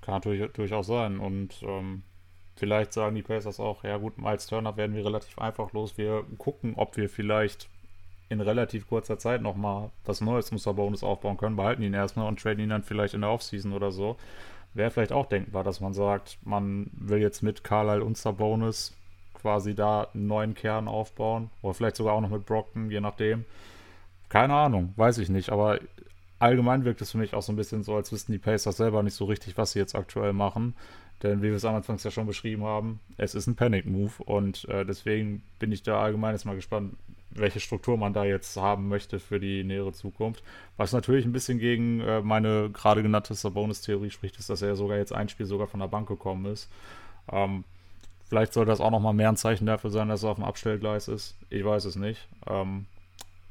Kann 0.00 0.14
natürlich 0.14 0.52
durchaus 0.52 0.86
sein. 0.86 1.18
Und 1.18 1.62
ähm, 1.62 2.02
vielleicht 2.56 2.92
sagen 2.92 3.14
die 3.14 3.22
Pacers 3.22 3.60
auch, 3.60 3.84
ja 3.84 3.96
gut, 3.96 4.18
Miles 4.18 4.46
Turner 4.46 4.76
werden 4.76 4.94
wir 4.94 5.04
relativ 5.04 5.38
einfach 5.38 5.72
los. 5.72 5.98
Wir 5.98 6.24
gucken, 6.38 6.74
ob 6.76 6.96
wir 6.96 7.08
vielleicht 7.08 7.68
in 8.28 8.40
relativ 8.40 8.88
kurzer 8.88 9.18
Zeit 9.18 9.42
nochmal 9.42 9.90
was 10.04 10.20
Neues 10.20 10.46
zum 10.46 10.58
Sabonis 10.58 11.02
aufbauen 11.02 11.36
können, 11.36 11.56
behalten 11.56 11.82
ihn 11.82 11.94
erstmal 11.94 12.28
und 12.28 12.40
traden 12.40 12.62
ihn 12.62 12.70
dann 12.70 12.84
vielleicht 12.84 13.14
in 13.14 13.22
der 13.22 13.30
Offseason 13.30 13.72
oder 13.72 13.90
so. 13.90 14.16
Wäre 14.72 14.92
vielleicht 14.92 15.12
auch 15.12 15.26
denkbar, 15.26 15.64
dass 15.64 15.80
man 15.80 15.92
sagt, 15.92 16.38
man 16.44 16.90
will 16.92 17.18
jetzt 17.18 17.42
mit 17.42 17.64
Carlisle 17.64 18.04
und 18.04 18.16
Sabonis 18.16 18.96
quasi 19.34 19.74
da 19.74 20.06
einen 20.14 20.28
neuen 20.28 20.54
Kern 20.54 20.86
aufbauen. 20.86 21.50
Oder 21.62 21.74
vielleicht 21.74 21.96
sogar 21.96 22.14
auch 22.14 22.20
noch 22.20 22.30
mit 22.30 22.46
Brockton, 22.46 22.90
je 22.90 23.00
nachdem. 23.00 23.44
Keine 24.28 24.54
Ahnung, 24.54 24.92
weiß 24.96 25.18
ich 25.18 25.28
nicht. 25.28 25.50
Aber 25.50 25.80
allgemein 26.40 26.84
wirkt 26.84 27.00
es 27.00 27.12
für 27.12 27.18
mich 27.18 27.34
auch 27.34 27.42
so 27.42 27.52
ein 27.52 27.56
bisschen 27.56 27.84
so, 27.84 27.94
als 27.94 28.10
wüssten 28.10 28.32
die 28.32 28.38
Pacers 28.38 28.76
selber 28.76 29.02
nicht 29.02 29.14
so 29.14 29.26
richtig, 29.26 29.56
was 29.56 29.72
sie 29.72 29.78
jetzt 29.78 29.94
aktuell 29.94 30.32
machen. 30.32 30.74
Denn 31.22 31.42
wie 31.42 31.48
wir 31.48 31.56
es 31.56 31.64
am 31.64 31.74
Anfang 31.74 31.98
ja 31.98 32.10
schon 32.10 32.26
beschrieben 32.26 32.64
haben, 32.64 32.98
es 33.18 33.34
ist 33.34 33.46
ein 33.46 33.54
Panic-Move 33.54 34.22
und 34.24 34.66
äh, 34.68 34.86
deswegen 34.86 35.42
bin 35.58 35.70
ich 35.70 35.82
da 35.82 36.00
allgemein 36.00 36.32
jetzt 36.32 36.46
mal 36.46 36.56
gespannt, 36.56 36.94
welche 37.30 37.60
Struktur 37.60 37.96
man 37.96 38.12
da 38.12 38.24
jetzt 38.24 38.56
haben 38.56 38.88
möchte 38.88 39.20
für 39.20 39.38
die 39.38 39.62
nähere 39.62 39.92
Zukunft. 39.92 40.42
Was 40.78 40.92
natürlich 40.92 41.26
ein 41.26 41.32
bisschen 41.32 41.58
gegen 41.58 42.00
äh, 42.00 42.22
meine 42.22 42.70
gerade 42.72 43.02
genannte 43.02 43.34
Sabonis-Theorie 43.34 44.10
spricht, 44.10 44.38
ist, 44.38 44.50
dass 44.50 44.62
er 44.62 44.76
sogar 44.76 44.96
jetzt 44.96 45.12
ein 45.12 45.28
Spiel 45.28 45.46
sogar 45.46 45.66
von 45.66 45.80
der 45.80 45.88
Bank 45.88 46.08
gekommen 46.08 46.46
ist. 46.46 46.70
Ähm, 47.30 47.64
vielleicht 48.28 48.54
soll 48.54 48.64
das 48.64 48.80
auch 48.80 48.90
nochmal 48.90 49.14
mehr 49.14 49.28
ein 49.28 49.36
Zeichen 49.36 49.66
dafür 49.66 49.90
sein, 49.90 50.08
dass 50.08 50.22
er 50.22 50.30
auf 50.30 50.38
dem 50.38 50.44
Abstellgleis 50.44 51.06
ist. 51.06 51.36
Ich 51.50 51.64
weiß 51.64 51.84
es 51.84 51.96
nicht. 51.96 52.26
Ähm, 52.48 52.86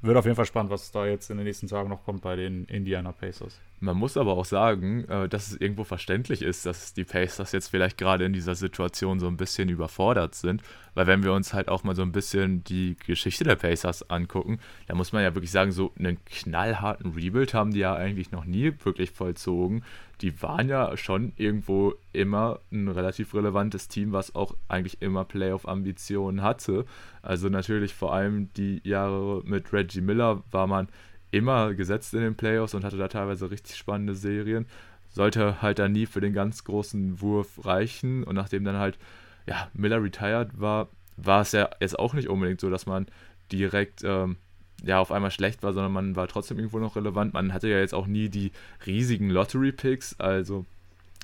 wird 0.02 0.18
auf 0.18 0.26
jeden 0.26 0.36
Fall 0.36 0.46
spannend, 0.46 0.72
was 0.72 0.92
da 0.92 1.06
jetzt 1.06 1.30
in 1.30 1.38
den 1.38 1.46
nächsten 1.46 1.68
Tagen 1.68 1.90
noch 1.90 2.04
kommt 2.04 2.22
bei 2.22 2.36
den 2.36 2.66
Indiana 2.66 3.12
Pacers. 3.12 3.60
Man 3.80 3.98
muss 3.98 4.18
aber 4.18 4.34
auch 4.34 4.46
sagen, 4.46 5.06
äh, 5.06 5.30
dass 5.30 5.52
es 5.52 5.58
irgendwo 5.60 5.84
verständlich 5.84 6.42
ist, 6.42 6.66
dass 6.66 6.94
die 6.94 7.04
Pacers 7.06 7.52
jetzt 7.52 7.70
vielleicht 7.70 7.98
gerade 7.98 8.26
in 8.26 8.34
dieser 8.34 8.56
Situation 8.56 9.20
so 9.20 9.28
ein 9.28 9.38
bisschen 9.38 9.70
überfordert 9.70 10.36
sind. 10.36 10.62
Weil 10.94 11.08
wenn 11.08 11.24
wir 11.24 11.34
uns 11.34 11.54
halt 11.54 11.70
auch 11.70 11.84
mal 11.84 11.96
so 11.96 12.02
ein 12.02 12.12
bisschen 12.12 12.64
die 12.64 12.98
Geschichte 13.06 13.44
der 13.44 13.56
Pacers 13.56 14.10
angucken, 14.10 14.60
da 14.88 14.96
muss 14.96 15.14
man 15.14 15.24
ja 15.24 15.34
wirklich 15.34 15.52
sagen, 15.52 15.72
so 15.72 15.94
einen 15.98 16.24
knallharten 16.26 17.14
Rebuild 17.14 17.54
haben 17.54 17.72
die 17.72 17.80
ja 17.80 17.96
eigentlich 17.96 18.32
noch 18.32 18.46
nie 18.46 18.74
wirklich 18.84 19.12
vollzogen 19.12 19.84
die 20.22 20.42
waren 20.42 20.68
ja 20.68 20.98
schon 20.98 21.34
irgendwo 21.38 21.94
immer 22.12 22.60
ein 22.72 22.90
relativ 22.90 23.34
relevantes 23.34 23.88
Team, 23.88 24.12
was 24.12 24.36
auch 24.36 24.56
eigentlich 24.68 25.02
immer 25.02 25.24
Playoff-Ambitionen 25.24 26.42
hatte. 26.42 26.86
Also 27.22 27.50
natürlich 27.50 27.94
vor 27.94 28.14
allem 28.14 28.52
die 28.54 28.82
Jahre 28.84 29.42
mit 29.46 29.72
Reggie 29.72 30.02
Miller 30.02 30.44
war 30.52 30.68
man 30.68 30.90
immer 31.32 31.74
gesetzt 31.74 32.14
in 32.14 32.22
den 32.22 32.36
Playoffs 32.36 32.74
und 32.74 32.84
hatte 32.84 32.98
da 32.98 33.08
teilweise 33.08 33.52
richtig 33.52 33.76
spannende 33.76 34.16
Serien. 34.16 34.66
Sollte 35.10 35.62
halt 35.62 35.80
dann 35.80 35.92
nie 35.92 36.06
für 36.06 36.22
den 36.22 36.34
ganz 36.34 36.64
großen 36.64 37.22
Wurf 37.22 37.66
reichen. 37.66 38.24
Und 38.24 38.36
nachdem 38.36 38.64
dann 38.64 38.78
halt 38.78 38.98
ja, 39.46 39.70
Miller 39.74 40.02
retired 40.02 40.60
war, 40.60 40.90
war 41.18 41.42
es 41.42 41.52
ja 41.52 41.70
jetzt 41.80 41.98
auch 41.98 42.14
nicht 42.14 42.30
unbedingt 42.30 42.62
so, 42.62 42.70
dass 42.70 42.86
man 42.86 43.08
direkt 43.52 44.04
ähm, 44.04 44.38
ja 44.84 45.00
auf 45.00 45.12
einmal 45.12 45.32
schlecht 45.32 45.64
war, 45.64 45.74
sondern 45.74 45.92
man 45.92 46.16
war 46.16 46.28
trotzdem 46.28 46.58
irgendwo 46.58 46.80
noch 46.80 46.96
relevant. 46.96 47.34
Man 47.34 47.54
hatte 47.54 47.68
ja 47.68 47.80
jetzt 47.80 47.94
auch 47.94 48.08
nie 48.08 48.30
die 48.30 48.52
riesigen 48.86 49.30
Lottery-Picks, 49.30 50.20
also 50.20 50.66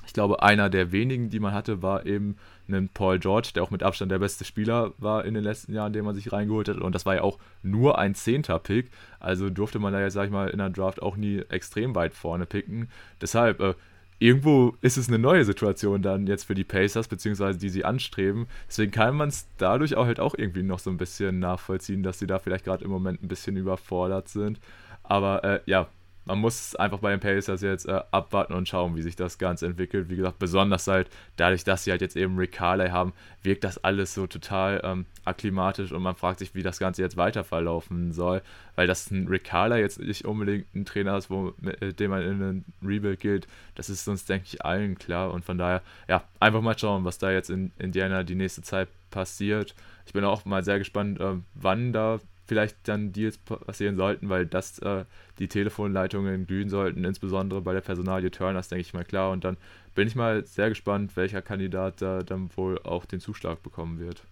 ich 0.06 0.12
glaube, 0.12 0.42
einer 0.42 0.70
der 0.70 0.92
wenigen, 0.92 1.30
die 1.30 1.40
man 1.40 1.52
hatte, 1.52 1.82
war 1.82 2.06
eben 2.06 2.36
ein 2.68 2.88
Paul 2.88 3.18
George, 3.18 3.50
der 3.54 3.62
auch 3.62 3.70
mit 3.70 3.82
Abstand 3.82 4.10
der 4.10 4.18
beste 4.18 4.44
Spieler 4.44 4.92
war 4.98 5.24
in 5.24 5.34
den 5.34 5.44
letzten 5.44 5.72
Jahren, 5.72 5.92
den 5.92 6.04
man 6.04 6.14
sich 6.14 6.32
reingeholt 6.32 6.68
hat. 6.68 6.78
Und 6.78 6.94
das 6.94 7.06
war 7.06 7.16
ja 7.16 7.22
auch 7.22 7.38
nur 7.62 7.98
ein 7.98 8.14
zehnter 8.14 8.58
Pick. 8.58 8.90
Also 9.20 9.50
durfte 9.50 9.78
man 9.78 9.92
da 9.92 10.00
jetzt, 10.00 10.14
sag 10.14 10.26
ich 10.26 10.30
mal, 10.30 10.48
in 10.48 10.58
der 10.58 10.70
Draft 10.70 11.02
auch 11.02 11.16
nie 11.16 11.42
extrem 11.48 11.94
weit 11.94 12.14
vorne 12.14 12.46
picken. 12.46 12.88
Deshalb, 13.20 13.60
äh, 13.60 13.74
irgendwo 14.18 14.76
ist 14.80 14.96
es 14.96 15.08
eine 15.08 15.18
neue 15.18 15.44
Situation 15.44 16.02
dann 16.02 16.26
jetzt 16.26 16.44
für 16.44 16.54
die 16.54 16.64
Pacers, 16.64 17.08
beziehungsweise 17.08 17.58
die 17.58 17.68
sie 17.68 17.84
anstreben. 17.84 18.46
Deswegen 18.68 18.92
kann 18.92 19.16
man 19.16 19.28
es 19.28 19.48
dadurch 19.58 19.96
auch 19.96 20.06
halt 20.06 20.20
auch 20.20 20.34
irgendwie 20.36 20.62
noch 20.62 20.78
so 20.78 20.90
ein 20.90 20.96
bisschen 20.96 21.38
nachvollziehen, 21.38 22.02
dass 22.02 22.18
sie 22.18 22.26
da 22.26 22.38
vielleicht 22.38 22.64
gerade 22.64 22.84
im 22.84 22.90
Moment 22.90 23.22
ein 23.22 23.28
bisschen 23.28 23.56
überfordert 23.56 24.28
sind. 24.28 24.60
Aber 25.02 25.44
äh, 25.44 25.60
ja, 25.66 25.88
man 26.26 26.40
muss 26.40 26.74
einfach 26.74 26.98
bei 26.98 27.10
den 27.12 27.20
Pacers 27.20 27.62
jetzt 27.62 27.86
äh, 27.86 28.00
abwarten 28.10 28.52
und 28.52 28.68
schauen, 28.68 28.96
wie 28.96 29.02
sich 29.02 29.14
das 29.14 29.38
Ganze 29.38 29.66
entwickelt. 29.66 30.10
Wie 30.10 30.16
gesagt, 30.16 30.40
besonders 30.40 30.86
halt 30.88 31.08
dadurch, 31.36 31.62
dass 31.62 31.84
sie 31.84 31.92
halt 31.92 32.00
jetzt 32.00 32.16
eben 32.16 32.36
Rick 32.36 32.52
Carley 32.52 32.90
haben, 32.90 33.12
wirkt 33.42 33.62
das 33.62 33.82
alles 33.82 34.12
so 34.12 34.26
total 34.26 34.80
ähm, 34.84 35.06
akklimatisch 35.24 35.92
und 35.92 36.02
man 36.02 36.16
fragt 36.16 36.40
sich, 36.40 36.54
wie 36.54 36.64
das 36.64 36.80
Ganze 36.80 37.02
jetzt 37.02 37.16
weiter 37.16 37.44
verlaufen 37.44 38.12
soll, 38.12 38.42
weil 38.74 38.88
das 38.88 39.08
ein 39.12 39.28
Rick 39.28 39.44
Carley 39.44 39.80
jetzt 39.80 40.00
nicht 40.00 40.24
unbedingt 40.24 40.74
ein 40.74 40.84
Trainer 40.84 41.16
ist, 41.16 41.30
wo, 41.30 41.54
mit 41.60 41.80
äh, 41.80 41.92
dem 41.92 42.10
man 42.10 42.22
in 42.22 42.42
einen 42.42 42.64
Rebuild 42.82 43.20
gilt. 43.20 43.46
Das 43.76 43.88
ist 43.88 44.08
uns, 44.08 44.24
denke 44.24 44.46
ich, 44.52 44.64
allen 44.64 44.98
klar 44.98 45.32
und 45.32 45.44
von 45.44 45.58
daher, 45.58 45.80
ja, 46.08 46.24
einfach 46.40 46.60
mal 46.60 46.76
schauen, 46.76 47.04
was 47.04 47.18
da 47.18 47.30
jetzt 47.30 47.50
in 47.50 47.70
Indiana 47.78 48.24
die 48.24 48.34
nächste 48.34 48.62
Zeit 48.62 48.88
passiert. 49.10 49.76
Ich 50.06 50.12
bin 50.12 50.24
auch 50.24 50.44
mal 50.44 50.64
sehr 50.64 50.78
gespannt, 50.78 51.20
äh, 51.20 51.34
wann 51.54 51.92
da 51.92 52.18
vielleicht 52.46 52.76
dann 52.88 53.12
Deals 53.12 53.38
passieren 53.38 53.96
sollten, 53.96 54.28
weil 54.28 54.46
das 54.46 54.78
äh, 54.78 55.04
die 55.38 55.48
Telefonleitungen 55.48 56.46
glühen 56.46 56.68
sollten, 56.68 57.04
insbesondere 57.04 57.60
bei 57.60 57.72
der 57.72 57.80
Personalie 57.80 58.30
Turners, 58.30 58.68
denke 58.68 58.82
ich 58.82 58.94
mal 58.94 59.04
klar. 59.04 59.32
Und 59.32 59.44
dann 59.44 59.56
bin 59.94 60.08
ich 60.08 60.14
mal 60.14 60.46
sehr 60.46 60.68
gespannt, 60.68 61.16
welcher 61.16 61.42
Kandidat 61.42 62.00
da 62.00 62.22
dann 62.22 62.50
wohl 62.56 62.80
auch 62.82 63.04
den 63.04 63.20
Zuschlag 63.20 63.62
bekommen 63.62 63.98
wird. 63.98 64.22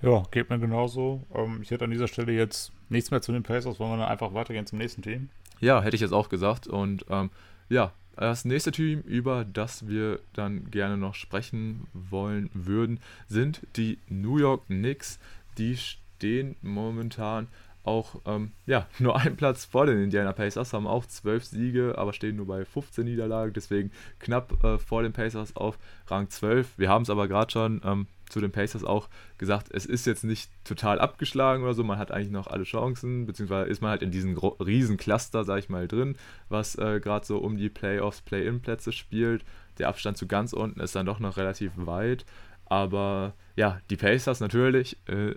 Ja, 0.00 0.22
geht 0.30 0.48
mir 0.48 0.58
genauso. 0.58 1.26
Ähm, 1.34 1.60
ich 1.62 1.70
hätte 1.70 1.84
an 1.84 1.90
dieser 1.90 2.08
Stelle 2.08 2.32
jetzt 2.32 2.72
nichts 2.88 3.10
mehr 3.10 3.20
zu 3.20 3.32
den 3.32 3.42
Pacers, 3.42 3.78
wollen 3.78 3.92
wir 3.92 3.98
dann 3.98 4.08
einfach 4.08 4.32
weitergehen 4.32 4.66
zum 4.66 4.78
nächsten 4.78 5.02
Team? 5.02 5.28
Ja, 5.60 5.82
hätte 5.82 5.96
ich 5.96 6.02
jetzt 6.02 6.12
auch 6.12 6.28
gesagt. 6.28 6.68
Und 6.68 7.04
ähm, 7.10 7.30
ja, 7.68 7.92
das 8.16 8.44
nächste 8.44 8.72
Team, 8.72 9.00
über 9.02 9.44
das 9.44 9.86
wir 9.86 10.20
dann 10.32 10.70
gerne 10.70 10.96
noch 10.96 11.14
sprechen 11.14 11.86
wollen 11.92 12.50
würden, 12.52 13.00
sind 13.28 13.60
die 13.76 13.98
New 14.08 14.38
York 14.38 14.66
Knicks. 14.66 15.18
Die 15.56 15.76
stehen 16.18 16.56
momentan 16.62 17.46
auch 17.84 18.20
ähm, 18.26 18.52
ja, 18.66 18.86
nur 18.98 19.16
einen 19.16 19.36
Platz 19.36 19.64
vor 19.64 19.86
den 19.86 20.02
Indiana 20.02 20.32
Pacers, 20.32 20.72
haben 20.72 20.86
auch 20.86 21.06
zwölf 21.06 21.44
Siege, 21.44 21.94
aber 21.96 22.12
stehen 22.12 22.36
nur 22.36 22.46
bei 22.46 22.64
15 22.64 23.04
Niederlagen, 23.04 23.52
deswegen 23.52 23.90
knapp 24.18 24.62
äh, 24.62 24.78
vor 24.78 25.02
den 25.02 25.12
Pacers 25.12 25.56
auf 25.56 25.78
Rang 26.08 26.28
12. 26.28 26.76
Wir 26.76 26.88
haben 26.88 27.02
es 27.02 27.10
aber 27.10 27.28
gerade 27.28 27.50
schon 27.50 27.80
ähm, 27.84 28.06
zu 28.28 28.40
den 28.40 28.50
Pacers 28.50 28.84
auch 28.84 29.08
gesagt, 29.38 29.68
es 29.72 29.86
ist 29.86 30.06
jetzt 30.06 30.24
nicht 30.24 30.50
total 30.64 30.98
abgeschlagen 30.98 31.62
oder 31.62 31.72
so, 31.72 31.82
man 31.84 31.98
hat 31.98 32.10
eigentlich 32.10 32.32
noch 32.32 32.48
alle 32.48 32.64
Chancen, 32.64 33.24
beziehungsweise 33.24 33.70
ist 33.70 33.80
man 33.80 33.92
halt 33.92 34.02
in 34.02 34.10
diesem 34.10 34.36
riesen 34.36 34.98
Cluster, 34.98 35.44
sag 35.44 35.60
ich 35.60 35.68
mal, 35.70 35.88
drin, 35.88 36.16
was 36.48 36.74
äh, 36.76 37.00
gerade 37.00 37.24
so 37.24 37.38
um 37.38 37.56
die 37.56 37.70
Playoffs, 37.70 38.20
Play-In-Plätze 38.20 38.92
spielt. 38.92 39.44
Der 39.78 39.88
Abstand 39.88 40.18
zu 40.18 40.26
ganz 40.26 40.52
unten 40.52 40.80
ist 40.80 40.96
dann 40.96 41.06
doch 41.06 41.20
noch 41.20 41.36
relativ 41.36 41.72
weit. 41.76 42.26
Aber 42.68 43.34
ja, 43.56 43.80
die 43.90 43.96
Pacers 43.96 44.40
natürlich, 44.40 44.96
äh, 45.06 45.34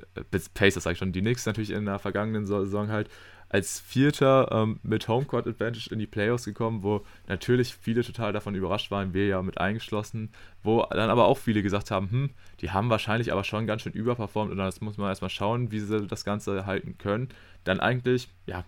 Pacers 0.53 0.84
sag 0.84 0.93
ich 0.93 0.97
schon, 0.97 1.11
die 1.11 1.21
Knicks 1.21 1.45
natürlich 1.45 1.71
in 1.71 1.86
der 1.86 1.99
vergangenen 1.99 2.45
Saison 2.45 2.89
halt 2.89 3.09
als 3.51 3.82
Vierter 3.82 4.47
ähm, 4.51 4.79
mit 4.82 5.09
Homecourt 5.09 5.45
Advantage 5.45 5.89
in 5.91 5.99
die 5.99 6.07
Playoffs 6.07 6.45
gekommen, 6.45 6.84
wo 6.84 7.03
natürlich 7.27 7.75
viele 7.75 8.01
total 8.01 8.32
davon 8.32 8.55
überrascht 8.55 8.91
waren, 8.91 9.13
wir 9.13 9.27
ja 9.27 9.41
mit 9.41 9.59
eingeschlossen, 9.59 10.29
wo 10.63 10.86
dann 10.89 11.09
aber 11.09 11.25
auch 11.25 11.38
viele 11.38 11.61
gesagt 11.61 11.91
haben, 11.91 12.09
hm, 12.09 12.29
die 12.61 12.71
haben 12.71 12.89
wahrscheinlich 12.89 13.34
aber 13.34 13.43
schon 13.43 13.67
ganz 13.67 13.82
schön 13.82 13.91
überperformt 13.91 14.51
und 14.51 14.57
das 14.57 14.79
muss 14.79 14.97
man 14.97 15.09
erstmal 15.09 15.29
schauen, 15.29 15.71
wie 15.71 15.82
sie 15.82 16.07
das 16.07 16.23
Ganze 16.23 16.65
halten 16.65 16.97
können. 16.97 17.27
Dann 17.65 17.82
eigentlich, 17.82 18.29
ja, 18.45 18.63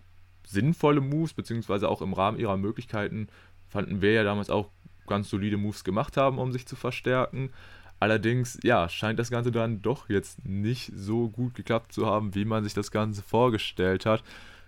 sinnvolle 0.46 1.00
Moves, 1.00 1.34
beziehungsweise 1.34 1.88
auch 1.88 2.02
im 2.02 2.12
Rahmen 2.12 2.38
ihrer 2.38 2.58
Möglichkeiten, 2.58 3.28
fanden 3.70 4.02
wir 4.02 4.12
ja 4.12 4.24
damals 4.24 4.50
auch 4.50 4.70
ganz 5.08 5.30
solide 5.30 5.56
Moves 5.56 5.86
gemacht 5.86 6.18
haben, 6.18 6.40
um 6.40 6.52
sich 6.52 6.68
zu 6.68 6.76
verstärken. 6.76 7.52
Allerdings, 8.04 8.60
ja, 8.64 8.90
scheint 8.90 9.18
das 9.18 9.30
Ganze 9.30 9.50
dann 9.50 9.82
doch 9.82 10.10
jetzt 10.10 10.44
nicht 10.46 10.92
so 10.94 11.30
gut 11.30 11.56
geklappt 11.56 11.94
zu 11.94 12.06
haben, 12.06 12.36
wie 12.36 12.44
man 12.44 12.66
sich 12.66 12.74
das 12.74 12.92
Ganze 12.92 13.22
vorgestellt 13.22 14.06
hat. 14.06 14.22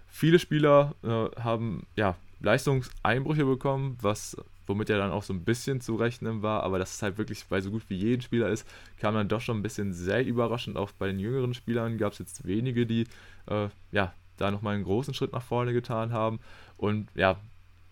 Viele 0.08 0.40
Spieler 0.40 0.96
äh, 1.04 1.42
haben 1.42 1.86
ja 1.98 2.16
Leistungseinbrüche 2.40 3.44
bekommen, 3.44 3.98
was 4.00 4.38
womit 4.68 4.88
ja 4.88 4.98
dann 4.98 5.12
auch 5.12 5.24
so 5.24 5.34
ein 5.34 5.44
bisschen 5.44 5.82
zu 5.82 5.98
rechnen 5.98 6.44
war, 6.44 6.64
aber 6.64 6.80
das 6.80 6.94
ist 6.94 7.04
halt 7.04 7.18
wirklich 7.18 7.44
bei 7.48 7.60
so 7.60 7.72
gut 7.72 7.84
wie 7.90 7.98
jeden 7.98 8.22
Spieler 8.22 8.48
ist, 8.48 8.66
kam 9.02 9.16
dann 9.16 9.28
doch 9.28 9.42
schon 9.42 9.58
ein 9.58 9.64
bisschen 9.64 9.92
sehr 9.92 10.26
überraschend. 10.26 10.78
Auch 10.78 10.92
bei 10.92 11.08
den 11.08 11.20
jüngeren 11.20 11.54
Spielern 11.54 11.98
gab 11.98 12.14
es 12.14 12.20
jetzt 12.20 12.48
wenige, 12.48 12.86
die 12.86 13.06
äh, 13.48 13.68
ja 13.92 14.14
da 14.38 14.50
nochmal 14.50 14.76
einen 14.76 14.86
großen 14.86 15.14
Schritt 15.14 15.34
nach 15.34 15.44
vorne 15.44 15.74
getan 15.74 16.14
haben. 16.14 16.40
Und 16.78 17.10
ja, 17.16 17.36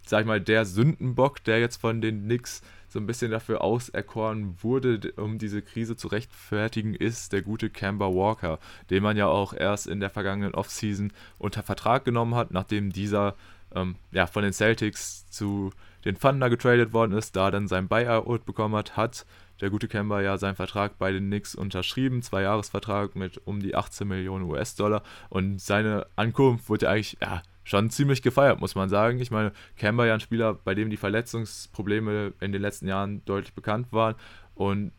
sag 0.05 0.21
ich 0.21 0.25
mal, 0.25 0.39
der 0.39 0.63
Sündenbock, 0.63 1.43
der 1.43 1.59
jetzt 1.59 1.81
von 1.81 1.99
den 1.99 2.23
Knicks 2.23 2.61
so 2.93 2.99
ein 2.99 3.07
bisschen 3.07 3.31
dafür 3.31 3.61
auserkoren 3.61 4.55
wurde, 4.61 5.13
um 5.17 5.39
diese 5.39 5.63
Krise 5.63 5.97
zu 5.97 6.07
rechtfertigen, 6.07 6.93
ist 6.93 7.33
der 7.33 7.41
gute 7.41 7.71
Camber 7.71 8.13
Walker, 8.13 8.59
den 8.91 9.01
man 9.01 9.17
ja 9.17 9.25
auch 9.25 9.53
erst 9.53 9.87
in 9.87 9.99
der 9.99 10.11
vergangenen 10.11 10.53
Offseason 10.53 11.11
unter 11.39 11.63
Vertrag 11.63 12.05
genommen 12.05 12.35
hat, 12.35 12.51
nachdem 12.51 12.93
dieser 12.93 13.35
ähm, 13.73 13.95
ja, 14.11 14.27
von 14.27 14.43
den 14.43 14.53
Celtics 14.53 15.27
zu 15.31 15.71
den 16.05 16.19
Thunder 16.19 16.51
getradet 16.51 16.93
worden 16.93 17.13
ist, 17.13 17.35
da 17.35 17.49
dann 17.49 17.67
sein 17.67 17.87
Buyout 17.87 18.45
bekommen 18.45 18.75
hat, 18.75 18.95
hat 18.95 19.25
der 19.59 19.71
gute 19.71 19.87
Kemba 19.87 20.21
ja 20.21 20.37
seinen 20.37 20.55
Vertrag 20.55 20.99
bei 20.99 21.11
den 21.11 21.25
Knicks 21.27 21.55
unterschrieben, 21.55 22.21
zwei 22.21 22.43
Jahresvertrag 22.43 23.15
mit 23.15 23.41
um 23.47 23.59
die 23.59 23.73
18 23.73 24.07
Millionen 24.07 24.45
US-Dollar. 24.45 25.01
Und 25.29 25.59
seine 25.59 26.05
Ankunft 26.15 26.69
wurde 26.69 26.89
eigentlich 26.89 27.17
ja, 27.21 27.41
schon 27.63 27.89
ziemlich 27.89 28.21
gefeiert, 28.21 28.59
muss 28.59 28.75
man 28.75 28.89
sagen. 28.89 29.19
Ich 29.19 29.31
meine, 29.31 29.51
Kemba 29.77 30.05
ja 30.05 30.13
ein 30.13 30.19
Spieler, 30.19 30.53
bei 30.53 30.75
dem 30.75 30.89
die 30.89 30.97
Verletzungsprobleme 30.97 32.33
in 32.39 32.51
den 32.51 32.61
letzten 32.61 32.87
Jahren 32.87 33.23
deutlich 33.25 33.53
bekannt 33.53 33.87
waren. 33.91 34.15
Und 34.55 34.91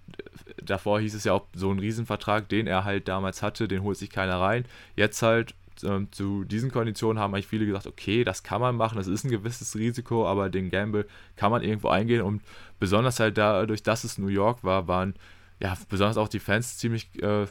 davor 0.62 1.01
hieß 1.01 1.15
es 1.15 1.25
ja 1.25 1.33
auch, 1.33 1.47
so 1.55 1.71
ein 1.71 1.79
Riesenvertrag, 1.79 2.49
den 2.49 2.67
er 2.67 2.85
halt 2.85 3.09
damals 3.09 3.43
hatte, 3.43 3.69
den 3.69 3.83
holt 3.83 3.97
sich 3.97 4.11
keiner 4.11 4.41
rein. 4.41 4.65
Jetzt 4.97 5.23
halt 5.23 5.55
ähm, 5.83 6.09
zu 6.11 6.45
diesen 6.45 6.71
Konditionen 6.71 7.21
haben 7.21 7.35
eigentlich 7.35 7.47
viele 7.47 7.67
gesagt, 7.67 7.87
okay, 7.87 8.25
das 8.25 8.43
kann 8.43 8.61
man 8.61 8.77
machen, 8.77 8.97
das 8.97 9.07
ist 9.07 9.25
ein 9.25 9.31
gewisses 9.31 9.77
Risiko, 9.77 10.27
aber 10.27 10.51
den 10.51 10.71
Gamble 10.71 11.07
kann 11.37 11.51
man 11.51 11.62
irgendwo 11.62 11.89
eingehen. 11.89 12.23
Und 12.23 12.43
besonders 12.79 13.21
halt 13.21 13.39
dadurch, 13.39 13.83
dass 13.83 14.05
es 14.05 14.19
New 14.19 14.29
York 14.29 14.65
war, 14.65 14.89
waren 14.89 15.15
ja 15.61 15.77
besonders 15.89 16.17
auch 16.17 16.29
die 16.29 16.41
Fans 16.41 16.79
ziemlich 16.79 17.23
äh, 17.23 17.47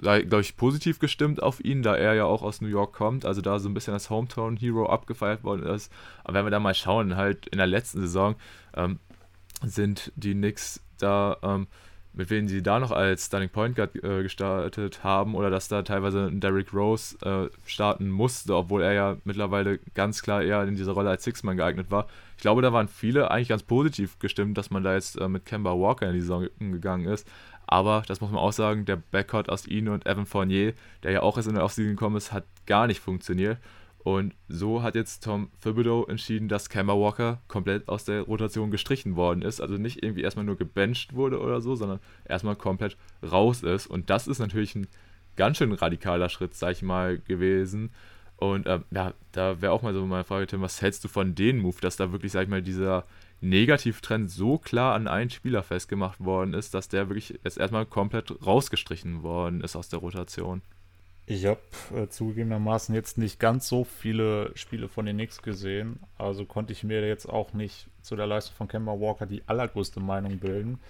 glaube 0.00 0.40
ich, 0.40 0.56
positiv 0.56 0.98
gestimmt 0.98 1.42
auf 1.42 1.64
ihn, 1.64 1.82
da 1.82 1.96
er 1.96 2.14
ja 2.14 2.24
auch 2.24 2.42
aus 2.42 2.60
New 2.60 2.68
York 2.68 2.94
kommt, 2.94 3.24
also 3.24 3.40
da 3.40 3.58
so 3.58 3.68
ein 3.68 3.74
bisschen 3.74 3.94
als 3.94 4.10
Hometown-Hero 4.10 4.86
abgefeiert 4.86 5.44
worden 5.44 5.66
ist. 5.66 5.92
Aber 6.24 6.34
wenn 6.34 6.46
wir 6.46 6.50
da 6.50 6.60
mal 6.60 6.74
schauen, 6.74 7.16
halt 7.16 7.46
in 7.48 7.58
der 7.58 7.66
letzten 7.66 8.00
Saison 8.00 8.36
ähm, 8.76 8.98
sind 9.62 10.12
die 10.16 10.34
Knicks 10.34 10.80
da, 10.98 11.36
ähm, 11.42 11.66
mit 12.12 12.30
wem 12.30 12.46
sie 12.46 12.62
da 12.62 12.78
noch 12.78 12.92
als 12.92 13.26
Starting 13.26 13.50
Point 13.50 13.74
Guard 13.74 13.96
äh, 13.96 14.22
gestartet 14.22 15.02
haben 15.02 15.34
oder 15.34 15.50
dass 15.50 15.68
da 15.68 15.82
teilweise 15.82 16.26
ein 16.26 16.40
Derrick 16.40 16.72
Rose 16.72 17.16
äh, 17.24 17.50
starten 17.68 18.08
musste, 18.08 18.54
obwohl 18.54 18.82
er 18.82 18.92
ja 18.92 19.16
mittlerweile 19.24 19.78
ganz 19.94 20.22
klar 20.22 20.42
eher 20.42 20.62
in 20.62 20.76
dieser 20.76 20.92
Rolle 20.92 21.10
als 21.10 21.24
Sixman 21.24 21.56
geeignet 21.56 21.90
war. 21.90 22.06
Ich 22.36 22.42
glaube, 22.42 22.62
da 22.62 22.72
waren 22.72 22.88
viele 22.88 23.30
eigentlich 23.30 23.48
ganz 23.48 23.64
positiv 23.64 24.18
gestimmt, 24.20 24.56
dass 24.58 24.70
man 24.70 24.84
da 24.84 24.94
jetzt 24.94 25.20
äh, 25.20 25.28
mit 25.28 25.44
Kemba 25.44 25.72
Walker 25.72 26.06
in 26.06 26.14
die 26.14 26.20
Saison 26.20 26.46
gegangen 26.58 27.06
ist. 27.06 27.28
Aber 27.66 28.02
das 28.06 28.20
muss 28.20 28.30
man 28.30 28.40
auch 28.40 28.52
sagen, 28.52 28.84
der 28.84 28.96
Backcourt 28.96 29.48
aus 29.48 29.66
ihn 29.66 29.88
und 29.88 30.06
Evan 30.06 30.26
Fournier, 30.26 30.74
der 31.02 31.12
ja 31.12 31.22
auch 31.22 31.36
erst 31.36 31.48
in 31.48 31.54
der 31.54 31.64
Offseason 31.64 31.92
gekommen 31.92 32.16
ist, 32.16 32.32
hat 32.32 32.44
gar 32.66 32.86
nicht 32.86 33.00
funktioniert. 33.00 33.58
Und 34.04 34.34
so 34.48 34.82
hat 34.82 34.94
jetzt 34.96 35.24
Tom 35.24 35.48
Thibodeau 35.62 36.04
entschieden, 36.04 36.46
dass 36.46 36.68
Kemba 36.68 36.92
Walker 36.92 37.40
komplett 37.48 37.88
aus 37.88 38.04
der 38.04 38.20
Rotation 38.20 38.70
gestrichen 38.70 39.16
worden 39.16 39.40
ist. 39.40 39.62
Also 39.62 39.78
nicht 39.78 40.02
irgendwie 40.02 40.20
erstmal 40.20 40.44
nur 40.44 40.58
gebencht 40.58 41.14
wurde 41.14 41.40
oder 41.40 41.62
so, 41.62 41.74
sondern 41.74 42.00
erstmal 42.26 42.54
komplett 42.54 42.98
raus 43.22 43.62
ist. 43.62 43.86
Und 43.86 44.10
das 44.10 44.26
ist 44.26 44.40
natürlich 44.40 44.74
ein 44.74 44.88
ganz 45.36 45.56
schön 45.56 45.72
radikaler 45.72 46.28
Schritt, 46.28 46.54
sag 46.54 46.72
ich 46.72 46.82
mal, 46.82 47.18
gewesen. 47.18 47.90
Und 48.36 48.66
ähm, 48.66 48.84
ja, 48.90 49.14
da 49.32 49.62
wäre 49.62 49.72
auch 49.72 49.80
mal 49.80 49.94
so 49.94 50.04
meine 50.04 50.24
Frage, 50.24 50.46
Tim, 50.46 50.60
was 50.60 50.82
hältst 50.82 51.02
du 51.04 51.08
von 51.08 51.34
dem 51.34 51.60
Move, 51.60 51.80
dass 51.80 51.96
da 51.96 52.12
wirklich, 52.12 52.32
sag 52.32 52.42
ich 52.42 52.48
mal, 52.48 52.60
dieser 52.60 53.04
Negativtrend 53.44 54.30
so 54.30 54.58
klar 54.58 54.94
an 54.94 55.06
einen 55.06 55.30
Spieler 55.30 55.62
festgemacht 55.62 56.20
worden 56.24 56.54
ist, 56.54 56.74
dass 56.74 56.88
der 56.88 57.08
wirklich 57.08 57.38
jetzt 57.44 57.58
erstmal 57.58 57.86
komplett 57.86 58.44
rausgestrichen 58.44 59.22
worden 59.22 59.60
ist 59.60 59.76
aus 59.76 59.88
der 59.88 60.00
Rotation. 60.00 60.62
Ich 61.26 61.46
habe 61.46 61.60
äh, 61.94 62.08
zugegebenermaßen 62.08 62.94
jetzt 62.94 63.16
nicht 63.16 63.40
ganz 63.40 63.68
so 63.68 63.84
viele 63.84 64.50
Spiele 64.56 64.88
von 64.88 65.06
den 65.06 65.16
Knicks 65.16 65.40
gesehen, 65.40 66.00
also 66.18 66.44
konnte 66.44 66.72
ich 66.72 66.84
mir 66.84 67.06
jetzt 67.06 67.26
auch 67.26 67.54
nicht 67.54 67.88
zu 68.02 68.14
der 68.14 68.26
Leistung 68.26 68.56
von 68.56 68.68
Kemba 68.68 68.92
Walker 68.92 69.24
die 69.24 69.42
allergrößte 69.46 70.00
Meinung 70.00 70.38
bilden. 70.38 70.80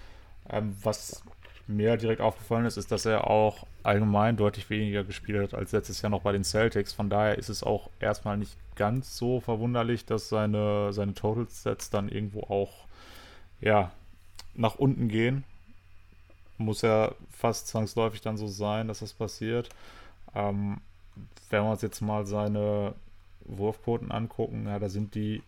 Ähm, 0.49 0.75
was 0.81 1.23
mir 1.67 1.97
direkt 1.97 2.21
aufgefallen 2.21 2.65
ist, 2.65 2.77
ist, 2.77 2.91
dass 2.91 3.05
er 3.05 3.27
auch 3.27 3.65
allgemein 3.83 4.37
deutlich 4.37 4.69
weniger 4.69 5.03
gespielt 5.03 5.41
hat 5.41 5.59
als 5.59 5.71
letztes 5.71 6.01
Jahr 6.01 6.09
noch 6.09 6.21
bei 6.21 6.31
den 6.31 6.43
Celtics. 6.43 6.93
Von 6.93 7.09
daher 7.09 7.37
ist 7.37 7.49
es 7.49 7.63
auch 7.63 7.89
erstmal 7.99 8.37
nicht 8.37 8.55
ganz 8.75 9.17
so 9.17 9.39
verwunderlich, 9.39 10.05
dass 10.05 10.29
seine, 10.29 10.93
seine 10.93 11.13
Total 11.13 11.47
Sets 11.49 11.89
dann 11.89 12.09
irgendwo 12.09 12.41
auch 12.41 12.85
ja, 13.61 13.91
nach 14.53 14.75
unten 14.75 15.07
gehen. 15.07 15.43
Muss 16.57 16.81
ja 16.81 17.13
fast 17.31 17.67
zwangsläufig 17.67 18.21
dann 18.21 18.37
so 18.37 18.47
sein, 18.47 18.87
dass 18.87 18.99
das 18.99 19.13
passiert. 19.13 19.69
Ähm, 20.33 20.81
wenn 21.49 21.63
wir 21.63 21.71
uns 21.71 21.81
jetzt 21.81 22.01
mal 22.01 22.25
seine 22.25 22.93
Wurfquoten 23.41 24.11
angucken, 24.11 24.67
ja, 24.67 24.79
da 24.79 24.89
sind 24.89 25.15
die 25.15 25.41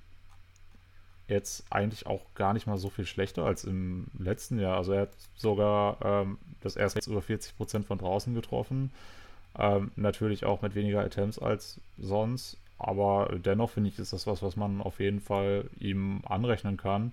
jetzt 1.27 1.65
eigentlich 1.69 2.05
auch 2.07 2.21
gar 2.35 2.53
nicht 2.53 2.67
mal 2.67 2.77
so 2.77 2.89
viel 2.89 3.05
schlechter 3.05 3.45
als 3.45 3.63
im 3.63 4.07
letzten 4.17 4.59
Jahr. 4.59 4.77
Also 4.77 4.93
er 4.93 5.01
hat 5.01 5.13
sogar 5.35 5.97
ähm, 6.03 6.37
das 6.61 6.75
erste 6.75 7.09
über 7.09 7.21
40 7.21 7.57
Prozent 7.57 7.85
von 7.85 7.97
draußen 7.97 8.33
getroffen. 8.33 8.91
Ähm, 9.57 9.91
natürlich 9.95 10.45
auch 10.45 10.61
mit 10.61 10.75
weniger 10.75 11.01
Attempts 11.01 11.39
als 11.39 11.79
sonst. 11.97 12.57
aber 12.79 13.37
dennoch 13.43 13.71
finde 13.71 13.89
ich, 13.89 13.99
ist 13.99 14.13
das 14.13 14.27
was, 14.27 14.43
was 14.43 14.55
man 14.55 14.81
auf 14.81 14.99
jeden 14.99 15.19
Fall 15.19 15.69
ihm 15.79 16.21
anrechnen 16.25 16.77
kann. 16.77 17.11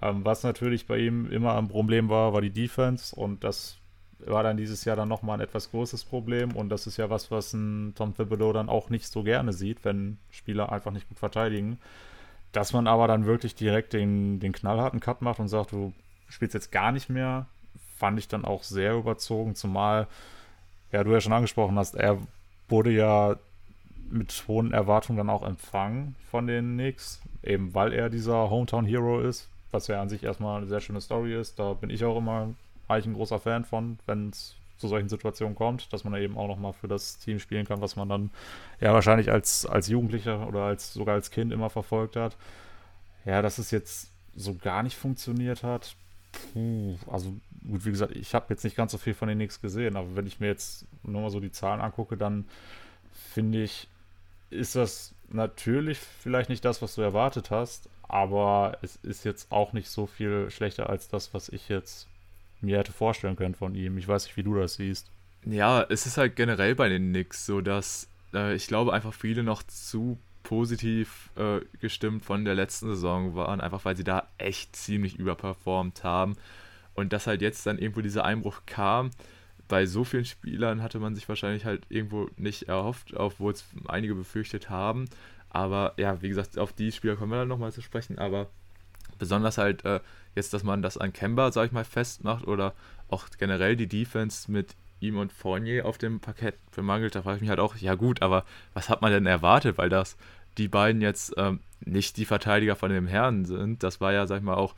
Ähm, 0.00 0.24
was 0.24 0.42
natürlich 0.42 0.86
bei 0.86 0.98
ihm 0.98 1.30
immer 1.30 1.56
ein 1.56 1.68
Problem 1.68 2.08
war, 2.08 2.32
war 2.32 2.40
die 2.40 2.50
Defense 2.50 3.14
und 3.14 3.44
das 3.44 3.78
war 4.18 4.42
dann 4.42 4.56
dieses 4.56 4.84
Jahr 4.84 4.96
dann 4.96 5.08
nochmal 5.08 5.38
ein 5.38 5.44
etwas 5.44 5.70
großes 5.70 6.04
Problem 6.04 6.56
und 6.56 6.70
das 6.70 6.86
ist 6.86 6.96
ja 6.96 7.10
was, 7.10 7.30
was 7.30 7.52
ein 7.52 7.94
Tom 7.94 8.14
Thibodeau 8.14 8.52
dann 8.52 8.68
auch 8.68 8.88
nicht 8.90 9.06
so 9.06 9.22
gerne 9.22 9.52
sieht, 9.52 9.84
wenn 9.84 10.18
Spieler 10.30 10.72
einfach 10.72 10.90
nicht 10.90 11.08
gut 11.08 11.18
verteidigen. 11.18 11.78
Dass 12.56 12.72
man 12.72 12.86
aber 12.86 13.06
dann 13.06 13.26
wirklich 13.26 13.54
direkt 13.54 13.92
den, 13.92 14.40
den 14.40 14.52
knallharten 14.52 14.98
Cut 14.98 15.20
macht 15.20 15.40
und 15.40 15.48
sagt, 15.48 15.72
du 15.72 15.92
spielst 16.26 16.54
jetzt 16.54 16.72
gar 16.72 16.90
nicht 16.90 17.10
mehr, 17.10 17.44
fand 17.98 18.18
ich 18.18 18.28
dann 18.28 18.46
auch 18.46 18.62
sehr 18.62 18.94
überzogen, 18.94 19.54
zumal, 19.54 20.06
ja, 20.90 21.04
du 21.04 21.12
ja 21.12 21.20
schon 21.20 21.34
angesprochen 21.34 21.76
hast, 21.76 21.96
er 21.96 22.16
wurde 22.70 22.92
ja 22.92 23.36
mit 24.08 24.44
hohen 24.48 24.72
Erwartungen 24.72 25.18
dann 25.18 25.28
auch 25.28 25.42
empfangen 25.42 26.16
von 26.30 26.46
den 26.46 26.78
Knicks, 26.78 27.20
eben 27.42 27.74
weil 27.74 27.92
er 27.92 28.08
dieser 28.08 28.48
Hometown 28.48 28.86
Hero 28.86 29.20
ist, 29.20 29.50
was 29.70 29.88
ja 29.88 30.00
an 30.00 30.08
sich 30.08 30.22
erstmal 30.22 30.56
eine 30.56 30.66
sehr 30.66 30.80
schöne 30.80 31.02
Story 31.02 31.38
ist. 31.38 31.58
Da 31.58 31.74
bin 31.74 31.90
ich 31.90 32.06
auch 32.06 32.16
immer 32.16 32.54
eigentlich 32.88 33.04
ein 33.04 33.14
großer 33.16 33.38
Fan 33.38 33.66
von, 33.66 33.98
wenn 34.06 34.30
es 34.30 34.54
zu 34.78 34.88
solchen 34.88 35.08
Situationen 35.08 35.54
kommt, 35.54 35.92
dass 35.92 36.04
man 36.04 36.14
eben 36.20 36.36
auch 36.36 36.48
nochmal 36.48 36.72
für 36.72 36.88
das 36.88 37.18
Team 37.18 37.38
spielen 37.38 37.66
kann, 37.66 37.80
was 37.80 37.96
man 37.96 38.08
dann 38.08 38.30
ja 38.80 38.92
wahrscheinlich 38.92 39.30
als, 39.30 39.66
als 39.66 39.88
Jugendlicher 39.88 40.46
oder 40.46 40.62
als 40.62 40.92
sogar 40.92 41.14
als 41.14 41.30
Kind 41.30 41.52
immer 41.52 41.70
verfolgt 41.70 42.16
hat. 42.16 42.36
Ja, 43.24 43.42
dass 43.42 43.58
es 43.58 43.70
jetzt 43.70 44.10
so 44.34 44.54
gar 44.54 44.82
nicht 44.82 44.96
funktioniert 44.96 45.62
hat. 45.62 45.96
Puh, 46.52 46.96
also 47.10 47.34
gut, 47.66 47.84
wie 47.84 47.90
gesagt, 47.90 48.14
ich 48.14 48.34
habe 48.34 48.46
jetzt 48.50 48.64
nicht 48.64 48.76
ganz 48.76 48.92
so 48.92 48.98
viel 48.98 49.14
von 49.14 49.28
den 49.28 49.38
Knicks 49.38 49.60
gesehen, 49.60 49.96
aber 49.96 50.14
wenn 50.14 50.26
ich 50.26 50.40
mir 50.40 50.48
jetzt 50.48 50.86
nur 51.02 51.22
mal 51.22 51.30
so 51.30 51.40
die 51.40 51.50
Zahlen 51.50 51.80
angucke, 51.80 52.16
dann 52.16 52.46
finde 53.12 53.62
ich, 53.62 53.88
ist 54.50 54.76
das 54.76 55.14
natürlich 55.28 55.98
vielleicht 55.98 56.50
nicht 56.50 56.64
das, 56.64 56.82
was 56.82 56.94
du 56.94 57.02
erwartet 57.02 57.50
hast, 57.50 57.88
aber 58.02 58.78
es 58.82 58.96
ist 58.96 59.24
jetzt 59.24 59.50
auch 59.50 59.72
nicht 59.72 59.88
so 59.88 60.06
viel 60.06 60.50
schlechter 60.50 60.88
als 60.88 61.08
das, 61.08 61.34
was 61.34 61.48
ich 61.48 61.68
jetzt 61.68 62.06
mir 62.60 62.78
hätte 62.78 62.92
vorstellen 62.92 63.36
können 63.36 63.54
von 63.54 63.74
ihm. 63.74 63.98
Ich 63.98 64.08
weiß 64.08 64.26
nicht, 64.26 64.36
wie 64.36 64.42
du 64.42 64.54
das 64.54 64.74
siehst. 64.74 65.10
Ja, 65.44 65.82
es 65.82 66.06
ist 66.06 66.16
halt 66.16 66.36
generell 66.36 66.74
bei 66.74 66.88
den 66.88 67.10
Knicks 67.10 67.46
so, 67.46 67.60
dass 67.60 68.08
äh, 68.34 68.54
ich 68.54 68.66
glaube 68.66 68.92
einfach 68.92 69.14
viele 69.14 69.42
noch 69.42 69.62
zu 69.62 70.18
positiv 70.42 71.30
äh, 71.36 71.60
gestimmt 71.80 72.24
von 72.24 72.44
der 72.44 72.54
letzten 72.54 72.86
Saison 72.88 73.34
waren, 73.34 73.60
einfach 73.60 73.84
weil 73.84 73.96
sie 73.96 74.04
da 74.04 74.28
echt 74.38 74.76
ziemlich 74.76 75.18
überperformt 75.18 76.04
haben. 76.04 76.36
Und 76.94 77.12
dass 77.12 77.26
halt 77.26 77.42
jetzt 77.42 77.66
dann 77.66 77.78
irgendwo 77.78 78.00
dieser 78.00 78.24
Einbruch 78.24 78.62
kam, 78.64 79.10
bei 79.68 79.86
so 79.86 80.04
vielen 80.04 80.24
Spielern 80.24 80.82
hatte 80.82 80.98
man 80.98 81.14
sich 81.14 81.28
wahrscheinlich 81.28 81.64
halt 81.64 81.82
irgendwo 81.88 82.28
nicht 82.36 82.68
erhofft, 82.68 83.14
obwohl 83.14 83.52
es 83.52 83.64
einige 83.88 84.14
befürchtet 84.14 84.70
haben. 84.70 85.06
Aber 85.50 85.94
ja, 85.96 86.22
wie 86.22 86.28
gesagt, 86.28 86.58
auf 86.58 86.72
die 86.72 86.92
Spieler 86.92 87.16
kommen 87.16 87.32
wir 87.32 87.38
dann 87.38 87.48
nochmal 87.48 87.72
zu 87.72 87.82
sprechen. 87.82 88.18
Aber 88.18 88.48
besonders 89.18 89.58
halt 89.58 89.84
äh, 89.84 90.00
jetzt, 90.34 90.52
dass 90.54 90.64
man 90.64 90.82
das 90.82 90.98
an 90.98 91.12
Kemba, 91.12 91.52
sag 91.52 91.66
ich 91.66 91.72
mal, 91.72 91.84
festmacht 91.84 92.46
oder 92.46 92.74
auch 93.08 93.26
generell 93.38 93.76
die 93.76 93.88
Defense 93.88 94.50
mit 94.50 94.76
ihm 95.00 95.18
und 95.18 95.32
Fournier 95.32 95.86
auf 95.86 95.98
dem 95.98 96.20
Parkett 96.20 96.56
bemangelt, 96.70 97.14
da 97.14 97.22
frage 97.22 97.36
ich 97.36 97.40
mich 97.42 97.50
halt 97.50 97.60
auch, 97.60 97.76
ja 97.76 97.94
gut, 97.94 98.22
aber 98.22 98.44
was 98.72 98.88
hat 98.88 99.02
man 99.02 99.12
denn 99.12 99.26
erwartet, 99.26 99.78
weil 99.78 99.88
das 99.88 100.16
die 100.58 100.68
beiden 100.68 101.02
jetzt 101.02 101.34
ähm, 101.36 101.60
nicht 101.84 102.16
die 102.16 102.24
Verteidiger 102.24 102.76
von 102.76 102.90
dem 102.90 103.06
Herrn 103.06 103.44
sind. 103.44 103.82
Das 103.82 104.00
war 104.00 104.12
ja, 104.12 104.26
sag 104.26 104.38
ich 104.38 104.42
mal, 104.42 104.54
auch 104.54 104.74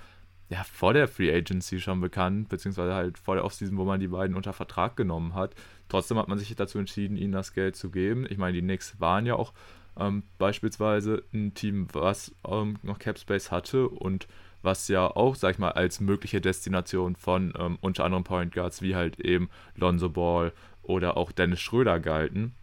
ja, 0.48 0.64
vor 0.64 0.94
der 0.94 1.08
Free 1.08 1.32
Agency 1.32 1.80
schon 1.80 2.00
bekannt, 2.00 2.48
beziehungsweise 2.48 2.94
halt 2.94 3.18
vor 3.18 3.34
der 3.34 3.44
Offseason, 3.44 3.76
wo 3.76 3.84
man 3.84 4.00
die 4.00 4.08
beiden 4.08 4.34
unter 4.34 4.52
Vertrag 4.52 4.96
genommen 4.96 5.34
hat. 5.34 5.54
Trotzdem 5.88 6.18
hat 6.18 6.28
man 6.28 6.38
sich 6.38 6.54
dazu 6.54 6.78
entschieden, 6.78 7.16
ihnen 7.16 7.32
das 7.32 7.52
Geld 7.52 7.76
zu 7.76 7.90
geben. 7.90 8.26
Ich 8.28 8.38
meine, 8.38 8.54
die 8.54 8.62
Knicks 8.62 8.98
waren 8.98 9.26
ja 9.26 9.34
auch 9.34 9.52
ähm, 9.98 10.22
beispielsweise 10.38 11.24
ein 11.32 11.54
Team, 11.54 11.88
was 11.92 12.34
ähm, 12.46 12.76
noch 12.82 12.98
Cap 12.98 13.18
Space 13.18 13.50
hatte 13.50 13.88
und 13.88 14.28
was 14.62 14.88
ja 14.88 15.06
auch, 15.06 15.34
sag 15.34 15.52
ich 15.52 15.58
mal, 15.58 15.72
als 15.72 16.00
mögliche 16.00 16.40
Destination 16.40 17.16
von 17.16 17.52
ähm, 17.58 17.78
unter 17.80 18.04
anderem 18.04 18.24
Point 18.24 18.52
Guards 18.52 18.82
wie 18.82 18.94
halt 18.94 19.20
eben 19.20 19.48
Lonzo 19.76 20.08
Ball 20.08 20.52
oder 20.82 21.16
auch 21.16 21.32
Dennis 21.32 21.60
Schröder 21.60 22.00
galten. 22.00 22.54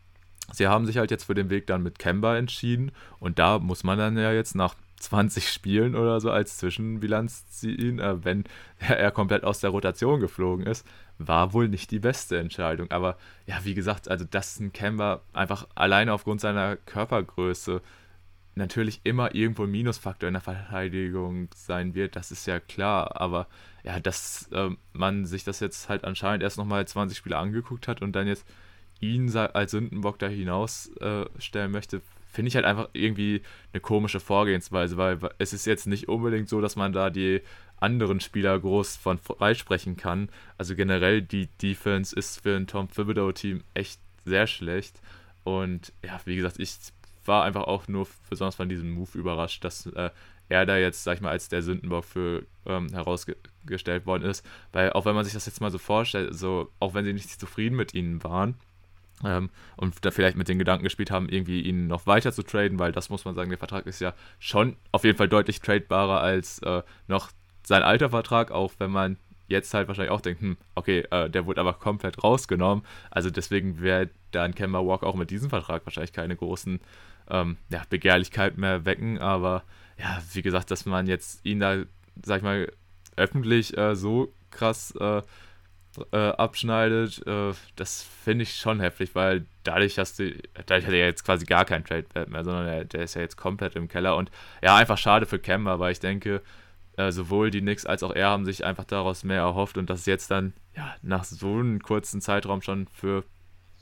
Sie 0.51 0.67
haben 0.67 0.85
sich 0.85 0.97
halt 0.97 1.11
jetzt 1.11 1.23
für 1.23 1.33
den 1.33 1.49
Weg 1.49 1.67
dann 1.67 1.83
mit 1.83 1.97
Kemba 1.97 2.37
entschieden 2.37 2.91
und 3.19 3.39
da 3.39 3.59
muss 3.59 3.83
man 3.83 3.97
dann 3.97 4.17
ja 4.17 4.31
jetzt 4.31 4.55
nach 4.55 4.75
20 4.99 5.49
Spielen 5.49 5.95
oder 5.95 6.19
so 6.19 6.31
als 6.31 6.57
Zwischenbilanz 6.57 7.47
ziehen, 7.47 7.99
äh, 7.99 8.23
wenn 8.23 8.43
er 8.79 9.11
komplett 9.11 9.43
aus 9.43 9.59
der 9.59 9.71
Rotation 9.71 10.19
geflogen 10.19 10.65
ist, 10.65 10.85
war 11.17 11.53
wohl 11.53 11.67
nicht 11.67 11.91
die 11.91 11.99
beste 11.99 12.37
Entscheidung. 12.37 12.91
Aber 12.91 13.17
ja, 13.47 13.63
wie 13.63 13.73
gesagt, 13.73 14.09
also 14.09 14.25
dass 14.25 14.59
ein 14.59 14.73
Kemba 14.73 15.21
einfach 15.33 15.67
alleine 15.75 16.13
aufgrund 16.13 16.41
seiner 16.41 16.75
Körpergröße 16.75 17.81
natürlich 18.55 19.01
immer 19.03 19.35
irgendwo 19.35 19.63
ein 19.63 19.71
Minusfaktor 19.71 20.27
in 20.27 20.33
der 20.33 20.41
Verteidigung 20.41 21.49
sein 21.55 21.93
wird, 21.93 22.15
das 22.15 22.31
ist 22.31 22.47
ja 22.47 22.59
klar. 22.59 23.19
Aber 23.19 23.47
ja, 23.83 23.99
dass 23.99 24.49
äh, 24.51 24.69
man 24.93 25.25
sich 25.25 25.43
das 25.43 25.59
jetzt 25.59 25.89
halt 25.89 26.05
anscheinend 26.05 26.43
erst 26.43 26.57
nochmal 26.57 26.87
20 26.87 27.17
Spiele 27.17 27.37
angeguckt 27.37 27.87
hat 27.87 28.01
und 28.01 28.13
dann 28.13 28.27
jetzt 28.27 28.45
ihn 29.01 29.35
als 29.35 29.71
Sündenbock 29.71 30.19
da 30.19 30.27
hinaus 30.27 30.89
äh, 31.01 31.67
möchte, 31.67 32.01
finde 32.35 32.49
ich 32.49 32.55
halt 32.55 32.65
einfach 32.65 32.89
irgendwie 32.93 33.41
eine 33.73 33.81
komische 33.81 34.19
Vorgehensweise, 34.19 34.97
weil 34.97 35.19
es 35.37 35.53
ist 35.53 35.65
jetzt 35.65 35.87
nicht 35.87 36.07
unbedingt 36.07 36.49
so, 36.49 36.61
dass 36.61 36.75
man 36.75 36.93
da 36.93 37.09
die 37.09 37.41
anderen 37.77 38.19
Spieler 38.19 38.59
groß 38.59 38.97
von 38.97 39.17
freisprechen 39.17 39.97
kann. 39.97 40.29
Also 40.57 40.75
generell 40.75 41.21
die 41.21 41.47
Defense 41.61 42.15
ist 42.15 42.41
für 42.41 42.55
ein 42.55 42.67
Tom 42.67 42.89
Thibodeau-Team 42.89 43.63
echt 43.73 43.99
sehr 44.25 44.47
schlecht. 44.47 45.01
Und 45.43 45.93
ja, 46.03 46.19
wie 46.25 46.35
gesagt, 46.35 46.59
ich 46.59 46.75
war 47.25 47.43
einfach 47.43 47.63
auch 47.63 47.87
nur 47.87 48.07
besonders 48.29 48.55
von 48.55 48.69
diesem 48.69 48.91
Move 48.91 49.17
überrascht, 49.17 49.63
dass 49.63 49.85
äh, 49.87 50.09
er 50.49 50.65
da 50.65 50.77
jetzt, 50.77 51.03
sag 51.03 51.15
ich 51.15 51.21
mal, 51.21 51.31
als 51.31 51.49
der 51.49 51.61
Sündenbock 51.61 52.05
für 52.05 52.45
ähm, 52.65 52.89
herausgestellt 52.89 54.05
worden 54.05 54.23
ist. 54.23 54.45
Weil 54.71 54.93
auch 54.93 55.05
wenn 55.05 55.15
man 55.15 55.23
sich 55.23 55.33
das 55.33 55.45
jetzt 55.45 55.61
mal 55.61 55.71
so 55.71 55.77
vorstellt, 55.77 56.35
so 56.35 56.71
auch 56.79 56.93
wenn 56.93 57.05
sie 57.05 57.13
nicht 57.13 57.29
zufrieden 57.39 57.75
mit 57.75 57.93
ihnen 57.93 58.23
waren, 58.23 58.55
ähm, 59.23 59.49
und 59.77 60.03
da 60.03 60.11
vielleicht 60.11 60.37
mit 60.37 60.49
den 60.49 60.59
Gedanken 60.59 60.83
gespielt 60.83 61.09
haben, 61.09 61.29
irgendwie 61.29 61.61
ihn 61.61 61.87
noch 61.87 62.05
weiter 62.05 62.33
zu 62.33 62.43
traden, 62.43 62.79
weil 62.79 62.91
das 62.91 63.09
muss 63.09 63.23
man 63.25 63.35
sagen, 63.35 63.49
der 63.49 63.57
Vertrag 63.57 63.85
ist 63.85 64.01
ja 64.01 64.13
schon 64.39 64.75
auf 64.91 65.03
jeden 65.03 65.17
Fall 65.17 65.29
deutlich 65.29 65.61
tradebarer 65.61 66.19
als 66.19 66.59
äh, 66.59 66.83
noch 67.07 67.31
sein 67.65 67.83
alter 67.83 68.09
Vertrag, 68.09 68.51
auch 68.51 68.73
wenn 68.77 68.91
man 68.91 69.17
jetzt 69.47 69.73
halt 69.73 69.87
wahrscheinlich 69.87 70.11
auch 70.11 70.21
denkt, 70.21 70.41
hm, 70.41 70.57
okay, 70.73 71.05
äh, 71.11 71.29
der 71.29 71.45
wurde 71.45 71.61
aber 71.61 71.73
komplett 71.73 72.23
rausgenommen. 72.23 72.83
Also 73.11 73.29
deswegen 73.29 73.81
wäre 73.81 74.09
dann 74.31 74.55
Kemba 74.55 74.79
Walk 74.85 75.03
auch 75.03 75.15
mit 75.15 75.29
diesem 75.29 75.49
Vertrag 75.49 75.85
wahrscheinlich 75.85 76.13
keine 76.13 76.35
großen 76.35 76.79
ähm, 77.29 77.57
ja, 77.69 77.83
Begehrlichkeit 77.89 78.57
mehr 78.57 78.85
wecken. 78.85 79.19
Aber 79.19 79.63
ja, 79.97 80.21
wie 80.33 80.41
gesagt, 80.41 80.71
dass 80.71 80.85
man 80.85 81.07
jetzt 81.07 81.45
ihn 81.45 81.59
da, 81.59 81.83
sag 82.23 82.37
ich 82.37 82.43
mal, 82.43 82.71
öffentlich 83.17 83.77
äh, 83.77 83.95
so 83.95 84.33
krass 84.51 84.93
äh, 84.99 85.21
äh, 86.11 86.17
abschneidet, 86.17 87.25
äh, 87.25 87.53
das 87.75 88.03
finde 88.03 88.43
ich 88.43 88.55
schon 88.55 88.79
heftig, 88.79 89.15
weil 89.15 89.45
dadurch 89.63 89.97
hast 89.97 90.19
du, 90.19 90.33
dadurch 90.65 90.85
hat 90.85 90.93
er 90.93 91.05
jetzt 91.05 91.23
quasi 91.23 91.45
gar 91.45 91.65
keinen 91.65 91.85
Trade-Wert 91.85 92.29
mehr, 92.29 92.43
sondern 92.43 92.67
er, 92.67 92.85
der 92.85 93.03
ist 93.03 93.13
ja 93.13 93.21
jetzt 93.21 93.37
komplett 93.37 93.75
im 93.75 93.87
Keller 93.87 94.17
und 94.17 94.29
ja, 94.61 94.75
einfach 94.75 94.97
schade 94.97 95.25
für 95.25 95.39
Kemba, 95.39 95.79
weil 95.79 95.93
ich 95.93 95.99
denke, 95.99 96.41
äh, 96.97 97.11
sowohl 97.11 97.51
die 97.51 97.61
Knicks 97.61 97.85
als 97.85 98.03
auch 98.03 98.11
er 98.11 98.29
haben 98.29 98.45
sich 98.45 98.65
einfach 98.65 98.85
daraus 98.85 99.23
mehr 99.23 99.41
erhofft 99.41 99.77
und 99.77 99.89
dass 99.89 100.01
es 100.01 100.05
jetzt 100.05 100.31
dann 100.31 100.53
ja, 100.75 100.95
nach 101.01 101.23
so 101.23 101.53
einem 101.53 101.81
kurzen 101.81 102.21
Zeitraum 102.21 102.61
schon 102.61 102.87
für 102.93 103.23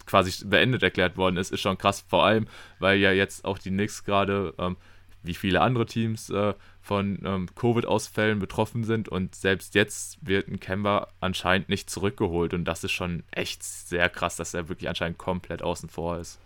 quasi 0.05 0.45
beendet 0.45 0.84
erklärt 0.84 1.18
worden 1.18 1.38
ist, 1.38 1.51
ist 1.51 1.61
schon 1.61 1.78
krass, 1.78 2.03
vor 2.07 2.26
allem, 2.26 2.47
weil 2.80 2.99
ja 2.99 3.11
jetzt 3.11 3.45
auch 3.45 3.57
die 3.57 3.70
Knicks 3.70 4.03
gerade, 4.03 4.53
ähm, 4.57 4.78
wie 5.22 5.34
viele 5.34 5.61
andere 5.61 5.86
Teams, 5.86 6.30
äh, 6.30 6.53
von 6.82 7.20
ähm, 7.24 7.47
Covid-Ausfällen 7.55 8.39
betroffen 8.39 8.84
sind 8.84 9.07
und 9.07 9.36
selbst 9.36 9.74
jetzt 9.74 10.18
wird 10.22 10.49
ein 10.49 10.59
Kemba 10.59 11.07
anscheinend 11.22 11.70
nicht 11.70 11.89
zurückgeholt 11.89 12.53
und 12.53 12.66
das 12.66 12.84
ist 12.84 12.91
schon 12.91 13.24
echt 13.32 13.64
sehr 13.64 14.09
krass, 14.09 14.36
dass 14.36 14.53
er 14.53 14.68
wirklich 14.68 14.89
anscheinend 14.89 15.18
komplett 15.18 15.61
außen 15.61 15.88
vor 15.88 16.18
ist. 16.18 16.39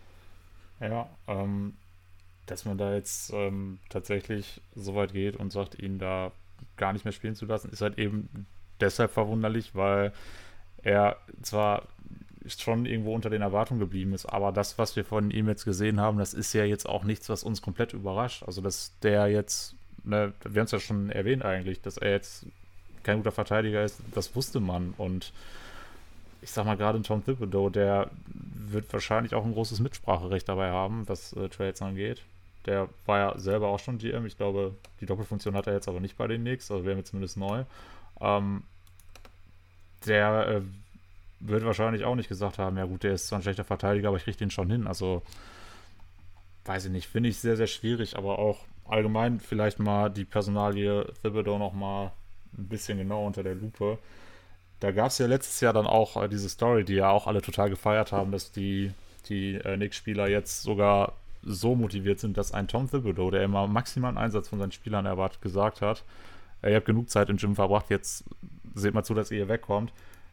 Ja, 0.80 1.10
ähm, 1.28 1.74
dass 2.46 2.66
man 2.66 2.78
da 2.78 2.94
jetzt 2.94 3.32
ähm, 3.34 3.80
tatsächlich 3.90 4.62
so 4.76 4.94
weit 4.94 5.14
geht 5.14 5.36
und 5.36 5.52
sagt, 5.52 5.82
ihn 5.82 5.98
da 5.98 6.32
gar 6.76 6.94
nicht 6.94 7.06
mehr 7.06 7.12
spielen 7.12 7.36
zu 7.36 7.46
lassen, 7.46 7.70
ist 7.70 7.82
halt 7.82 7.98
eben 7.98 8.48
deshalb 8.80 9.12
verwunderlich, 9.12 9.76
weil 9.76 10.14
er 10.84 11.18
zwar 11.42 11.84
schon 12.48 12.86
irgendwo 12.86 13.14
unter 13.14 13.30
den 13.30 13.42
Erwartungen 13.42 13.80
geblieben 13.80 14.14
ist. 14.14 14.26
Aber 14.26 14.52
das, 14.52 14.78
was 14.78 14.96
wir 14.96 15.04
von 15.04 15.32
ihm 15.32 15.48
jetzt 15.48 15.66
gesehen 15.66 16.00
haben, 16.00 16.18
das 16.18 16.34
ist 16.34 16.54
ja 16.54 16.64
jetzt 16.64 16.88
auch 16.88 17.04
nichts, 17.04 17.28
was 17.30 17.44
uns 17.44 17.62
komplett 17.62 17.94
überrascht. 17.94 18.44
Also, 18.44 18.62
dass 18.62 18.98
der 19.02 19.28
jetzt 19.28 19.76
ne, 20.08 20.34
wir 20.44 20.60
haben 20.60 20.66
es 20.66 20.72
ja 20.72 20.80
schon 20.80 21.10
erwähnt 21.10 21.46
eigentlich, 21.46 21.82
dass 21.82 21.98
er 21.98 22.12
jetzt 22.12 22.46
kein 23.04 23.18
guter 23.18 23.32
Verteidiger 23.32 23.84
ist, 23.84 24.00
das 24.14 24.36
wusste 24.36 24.60
man. 24.60 24.94
Und 24.98 25.34
ich 26.42 26.52
sag 26.52 26.66
mal, 26.66 26.78
gerade 26.78 27.02
Tom 27.02 27.24
Thibodeau, 27.24 27.70
der 27.70 28.10
wird 28.26 28.92
wahrscheinlich 28.92 29.34
auch 29.34 29.46
ein 29.46 29.54
großes 29.54 29.80
Mitspracherecht 29.80 30.50
dabei 30.50 30.72
haben, 30.72 31.08
was 31.08 31.34
äh, 31.34 31.50
Trades 31.50 31.82
angeht. 31.82 32.24
Der 32.68 32.90
war 33.06 33.18
ja 33.18 33.40
selber 33.40 33.70
auch 33.70 33.80
schon 33.80 33.98
GM. 33.98 34.26
Ich 34.26 34.38
glaube, 34.38 34.76
die 35.02 35.06
Doppelfunktion 35.06 35.56
hat 35.56 35.68
er 35.68 35.74
jetzt 35.74 35.88
aber 35.88 36.00
nicht 36.00 36.18
bei 36.18 36.28
den 36.28 36.42
Knicks, 36.42 36.70
also 36.70 36.86
wäre 36.86 36.98
mir 36.98 37.04
zumindest 37.04 37.38
neu. 37.38 37.64
Ähm, 38.20 38.64
der 40.06 40.48
äh, 40.48 40.62
wird 41.40 41.66
wahrscheinlich 41.66 42.04
auch 42.04 42.16
nicht 42.16 42.30
gesagt 42.30 42.58
haben, 42.58 42.78
ja 42.78 42.86
gut, 42.86 43.04
der 43.04 43.14
ist 43.14 43.28
zwar 43.28 43.40
ein 43.40 43.44
schlechter 43.44 43.64
Verteidiger, 43.64 44.10
aber 44.10 44.18
ich 44.18 44.24
kriege 44.24 44.38
den 44.38 44.52
schon 44.52 44.70
hin. 44.70 44.86
Also 44.86 45.24
weiß 46.66 46.86
ich 46.86 46.92
nicht, 46.92 47.08
finde 47.08 47.30
ich 47.30 47.38
sehr, 47.38 47.56
sehr 47.56 47.68
schwierig, 47.68 48.18
aber 48.18 48.40
auch 48.40 48.60
allgemein 48.86 49.40
vielleicht 49.40 49.80
mal 49.80 50.10
die 50.10 50.26
Personalie 50.26 51.06
Thibodeau 51.22 51.58
noch 51.58 51.74
mal 51.74 52.12
ein 52.58 52.68
bisschen 52.68 52.98
genau 52.98 53.26
unter 53.26 53.44
der 53.44 53.56
Lupe. 53.56 53.98
Da 54.80 54.92
gab 54.92 55.08
es 55.08 55.18
ja 55.18 55.26
letztes 55.26 55.60
Jahr 55.62 55.74
dann 55.74 55.88
auch 55.88 56.22
äh, 56.22 56.28
diese 56.28 56.50
Story, 56.50 56.84
die 56.84 56.96
ja 56.96 57.10
auch 57.10 57.28
alle 57.28 57.42
total 57.42 57.70
gefeiert 57.70 58.12
haben, 58.12 58.32
dass 58.32 58.52
die, 58.52 58.92
die 59.30 59.56
äh, 59.56 59.76
Knicks-Spieler 59.76 60.28
jetzt 60.28 60.62
sogar 60.62 61.14
so 61.44 61.76
motiviert 61.76 62.20
sind, 62.20 62.38
dass 62.38 62.52
ein 62.52 62.68
Tom 62.68 62.90
Thibodeau, 62.90 63.32
der 63.32 63.44
immer 63.44 63.68
maximalen 63.68 64.18
Einsatz 64.18 64.50
von 64.50 64.60
seinen 64.60 64.72
Spielern 64.72 65.06
erwartet, 65.06 65.42
gesagt 65.42 65.82
hat, 65.82 66.04
ihr 66.64 66.76
habt 66.76 66.86
genug 66.86 67.10
Zeit 67.10 67.30
im 67.30 67.38
Gym 67.38 67.56
verbracht, 67.56 67.90
jetzt 67.90 68.24
seht 68.76 68.94
mal 68.94 69.04
zu, 69.04 69.14
dass 69.14 69.32
ihr 69.32 69.38
hier 69.38 69.48
wegkommt. 69.48 69.92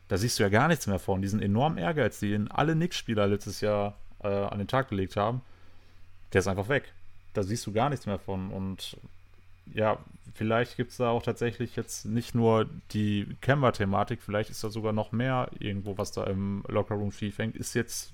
Da 0.08 0.18
siehst 0.18 0.38
du 0.38 0.42
ja 0.42 0.48
gar 0.48 0.68
nichts 0.68 0.86
mehr 0.86 0.98
von. 0.98 1.22
Diesen 1.22 1.40
enormen 1.40 1.78
Ehrgeiz, 1.78 2.20
den 2.20 2.50
alle 2.50 2.74
Knicks-Spieler 2.74 3.26
letztes 3.26 3.60
Jahr 3.60 3.96
äh, 4.22 4.28
an 4.28 4.58
den 4.58 4.68
Tag 4.68 4.88
gelegt 4.88 5.16
haben, 5.16 5.40
der 6.32 6.40
ist 6.40 6.48
einfach 6.48 6.68
weg. 6.68 6.92
Da 7.32 7.42
siehst 7.42 7.66
du 7.66 7.72
gar 7.72 7.88
nichts 7.88 8.06
mehr 8.06 8.18
von. 8.18 8.50
Und 8.50 8.96
ja, 9.72 9.98
vielleicht 10.34 10.76
gibt 10.76 10.90
es 10.90 10.98
da 10.98 11.10
auch 11.10 11.22
tatsächlich 11.22 11.76
jetzt 11.76 12.04
nicht 12.04 12.34
nur 12.34 12.68
die 12.92 13.26
Kemba-Thematik, 13.40 14.20
vielleicht 14.22 14.50
ist 14.50 14.62
da 14.62 14.68
sogar 14.68 14.92
noch 14.92 15.12
mehr 15.12 15.50
irgendwo, 15.58 15.96
was 15.96 16.12
da 16.12 16.24
im 16.24 16.64
Lockerroom 16.68 17.12
schief 17.12 17.38
hängt. 17.38 17.56
Ist 17.56 17.74
jetzt 17.74 18.12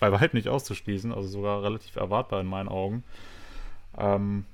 bei 0.00 0.10
weitem 0.10 0.38
nicht 0.38 0.48
auszuschließen, 0.48 1.12
also 1.12 1.28
sogar 1.28 1.62
relativ 1.62 1.94
erwartbar 1.96 2.40
in 2.40 2.46
meinen 2.46 2.68
Augen. 2.68 3.04
Ähm, 3.98 4.46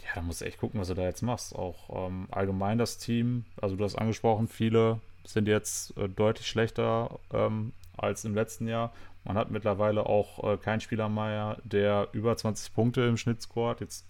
ja, 0.00 0.08
da 0.16 0.20
musst 0.20 0.42
du 0.42 0.44
echt 0.44 0.58
gucken, 0.58 0.78
was 0.78 0.88
du 0.88 0.94
da 0.94 1.02
jetzt 1.02 1.22
machst. 1.22 1.56
Auch 1.56 2.06
ähm, 2.06 2.28
allgemein 2.30 2.78
das 2.78 2.98
Team, 2.98 3.46
also 3.60 3.74
du 3.74 3.84
hast 3.84 3.96
angesprochen, 3.96 4.48
viele 4.48 5.00
sind 5.24 5.48
jetzt 5.48 5.96
äh, 5.96 6.08
deutlich 6.08 6.46
schlechter 6.46 7.18
ähm, 7.32 7.72
als 7.96 8.24
im 8.24 8.34
letzten 8.34 8.68
Jahr. 8.68 8.92
Man 9.24 9.36
hat 9.36 9.50
mittlerweile 9.50 10.04
auch 10.04 10.44
äh, 10.44 10.56
keinen 10.58 10.80
Spieler 10.80 11.08
mehr, 11.08 11.56
der 11.64 12.08
über 12.12 12.36
20 12.36 12.74
Punkte 12.74 13.02
im 13.02 13.16
Schnitt 13.16 13.40
scoret. 13.40 13.80
Jetzt 13.80 14.04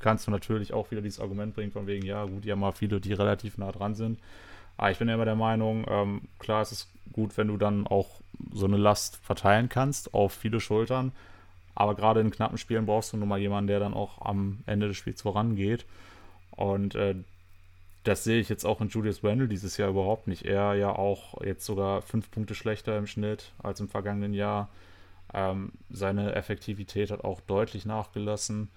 kannst 0.00 0.26
du 0.26 0.32
natürlich 0.32 0.72
auch 0.72 0.90
wieder 0.90 1.02
dieses 1.02 1.20
Argument 1.20 1.54
bringen, 1.54 1.70
von 1.70 1.86
wegen, 1.86 2.04
ja, 2.04 2.24
gut, 2.24 2.48
haben 2.48 2.60
mal 2.60 2.72
viele, 2.72 3.00
die 3.00 3.12
relativ 3.12 3.58
nah 3.58 3.70
dran 3.70 3.94
sind. 3.94 4.18
Aber 4.76 4.90
ich 4.90 4.98
bin 4.98 5.08
ja 5.08 5.14
immer 5.14 5.24
der 5.24 5.36
Meinung, 5.36 5.86
ähm, 5.88 6.22
klar 6.40 6.62
ist 6.62 6.72
es 6.72 6.90
gut, 7.12 7.36
wenn 7.36 7.46
du 7.46 7.56
dann 7.56 7.86
auch 7.86 8.23
so 8.52 8.66
eine 8.66 8.76
Last 8.76 9.16
verteilen 9.16 9.68
kannst 9.68 10.14
auf 10.14 10.32
viele 10.32 10.60
Schultern. 10.60 11.12
Aber 11.74 11.94
gerade 11.94 12.20
in 12.20 12.30
knappen 12.30 12.58
Spielen 12.58 12.86
brauchst 12.86 13.12
du 13.12 13.16
nun 13.16 13.28
mal 13.28 13.38
jemanden, 13.38 13.68
der 13.68 13.80
dann 13.80 13.94
auch 13.94 14.20
am 14.24 14.60
Ende 14.66 14.88
des 14.88 14.96
Spiels 14.96 15.22
vorangeht. 15.22 15.86
Und 16.52 16.94
äh, 16.94 17.16
das 18.04 18.22
sehe 18.22 18.38
ich 18.38 18.48
jetzt 18.48 18.64
auch 18.64 18.80
in 18.80 18.88
Julius 18.88 19.24
Randle 19.24 19.48
dieses 19.48 19.76
Jahr 19.76 19.88
überhaupt 19.88 20.28
nicht. 20.28 20.44
Er 20.44 20.74
ja 20.74 20.90
auch 20.90 21.42
jetzt 21.42 21.64
sogar 21.64 22.02
fünf 22.02 22.30
Punkte 22.30 22.54
schlechter 22.54 22.96
im 22.96 23.06
Schnitt 23.06 23.52
als 23.62 23.80
im 23.80 23.88
vergangenen 23.88 24.34
Jahr. 24.34 24.68
Ähm, 25.32 25.72
seine 25.90 26.34
Effektivität 26.34 27.10
hat 27.10 27.24
auch 27.24 27.40
deutlich 27.40 27.86
nachgelassen. 27.86 28.68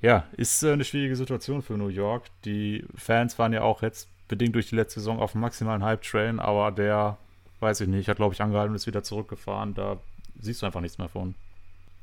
Ja, 0.00 0.24
ist 0.36 0.62
äh, 0.62 0.72
eine 0.72 0.84
schwierige 0.84 1.16
Situation 1.16 1.60
für 1.60 1.76
New 1.76 1.88
York. 1.88 2.24
Die 2.44 2.84
Fans 2.94 3.38
waren 3.38 3.52
ja 3.52 3.62
auch 3.62 3.82
jetzt 3.82 4.08
bedingt 4.28 4.54
durch 4.54 4.68
die 4.68 4.76
letzte 4.76 5.00
Saison 5.00 5.18
auf 5.18 5.32
dem 5.32 5.40
maximalen 5.40 5.82
Hype-Train, 5.82 6.40
aber 6.40 6.72
der, 6.72 7.18
weiß 7.60 7.80
ich 7.80 7.88
nicht, 7.88 8.08
hat 8.08 8.16
glaube 8.16 8.34
ich 8.34 8.42
angehalten 8.42 8.70
und 8.70 8.76
ist 8.76 8.86
wieder 8.86 9.02
zurückgefahren. 9.02 9.74
Da 9.74 9.98
siehst 10.40 10.62
du 10.62 10.66
einfach 10.66 10.80
nichts 10.80 10.98
mehr 10.98 11.08
von. 11.08 11.34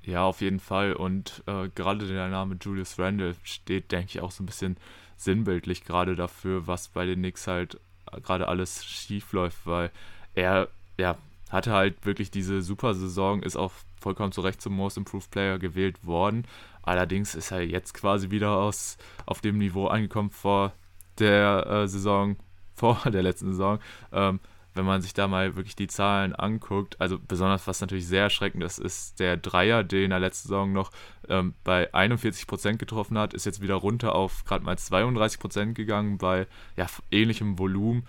Ja, 0.03 0.23
auf 0.23 0.41
jeden 0.41 0.59
Fall. 0.59 0.93
Und 0.93 1.43
äh, 1.45 1.69
gerade 1.69 2.07
der 2.07 2.27
Name 2.29 2.57
Julius 2.59 2.97
Randle 2.97 3.35
steht, 3.43 3.91
denke 3.91 4.07
ich, 4.07 4.21
auch 4.21 4.31
so 4.31 4.43
ein 4.43 4.47
bisschen 4.47 4.77
sinnbildlich 5.15 5.83
gerade 5.83 6.15
dafür, 6.15 6.65
was 6.65 6.87
bei 6.87 7.05
den 7.05 7.19
Knicks 7.19 7.47
halt 7.47 7.79
gerade 8.23 8.47
alles 8.47 8.83
schief 8.83 9.31
läuft, 9.33 9.65
weil 9.65 9.91
er, 10.33 10.67
ja, 10.97 11.17
hatte 11.49 11.71
halt 11.71 12.05
wirklich 12.05 12.31
diese 12.31 12.61
super 12.61 12.93
Saison, 12.93 13.43
ist 13.43 13.55
auch 13.55 13.71
vollkommen 13.99 14.31
zu 14.31 14.41
Recht 14.41 14.61
zum 14.61 14.73
Most 14.73 14.97
Improved 14.97 15.29
Player 15.29 15.59
gewählt 15.59 16.05
worden. 16.05 16.45
Allerdings 16.81 17.35
ist 17.35 17.51
er 17.51 17.61
jetzt 17.61 17.93
quasi 17.93 18.31
wieder 18.31 18.51
aus, 18.51 18.97
auf 19.25 19.41
dem 19.41 19.57
Niveau 19.57 19.87
angekommen 19.87 20.31
vor 20.31 20.73
der 21.19 21.67
äh, 21.67 21.87
Saison, 21.87 22.37
vor 22.73 22.99
der 23.05 23.21
letzten 23.21 23.51
Saison. 23.51 23.79
Ähm, 24.11 24.39
wenn 24.73 24.85
man 24.85 25.01
sich 25.01 25.13
da 25.13 25.27
mal 25.27 25.55
wirklich 25.55 25.75
die 25.75 25.87
Zahlen 25.87 26.33
anguckt, 26.33 26.99
also 26.99 27.19
besonders 27.19 27.67
was 27.67 27.81
natürlich 27.81 28.07
sehr 28.07 28.23
erschreckend 28.23 28.63
ist, 28.63 28.79
ist 28.79 29.19
der 29.19 29.37
Dreier, 29.37 29.83
den 29.83 30.11
er 30.11 30.19
letzte 30.19 30.47
Saison 30.47 30.71
noch 30.71 30.91
ähm, 31.27 31.53
bei 31.63 31.93
41% 31.93 32.77
getroffen 32.77 33.17
hat, 33.17 33.33
ist 33.33 33.45
jetzt 33.45 33.61
wieder 33.61 33.75
runter 33.75 34.15
auf 34.15 34.45
gerade 34.45 34.63
mal 34.63 34.75
32% 34.75 35.73
gegangen 35.73 36.17
bei 36.17 36.47
ja, 36.77 36.87
ähnlichem 37.11 37.59
Volumen. 37.59 38.05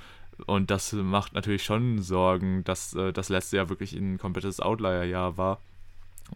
Und 0.47 0.71
das 0.71 0.93
macht 0.93 1.35
natürlich 1.35 1.63
schon 1.63 2.01
Sorgen, 2.01 2.65
dass 2.65 2.95
äh, 2.95 3.13
das 3.13 3.29
letzte 3.29 3.57
Jahr 3.57 3.69
wirklich 3.69 3.93
ein 3.93 4.19
komplettes 4.19 4.61
Outlier-Jahr 4.61 5.37
war. 5.37 5.61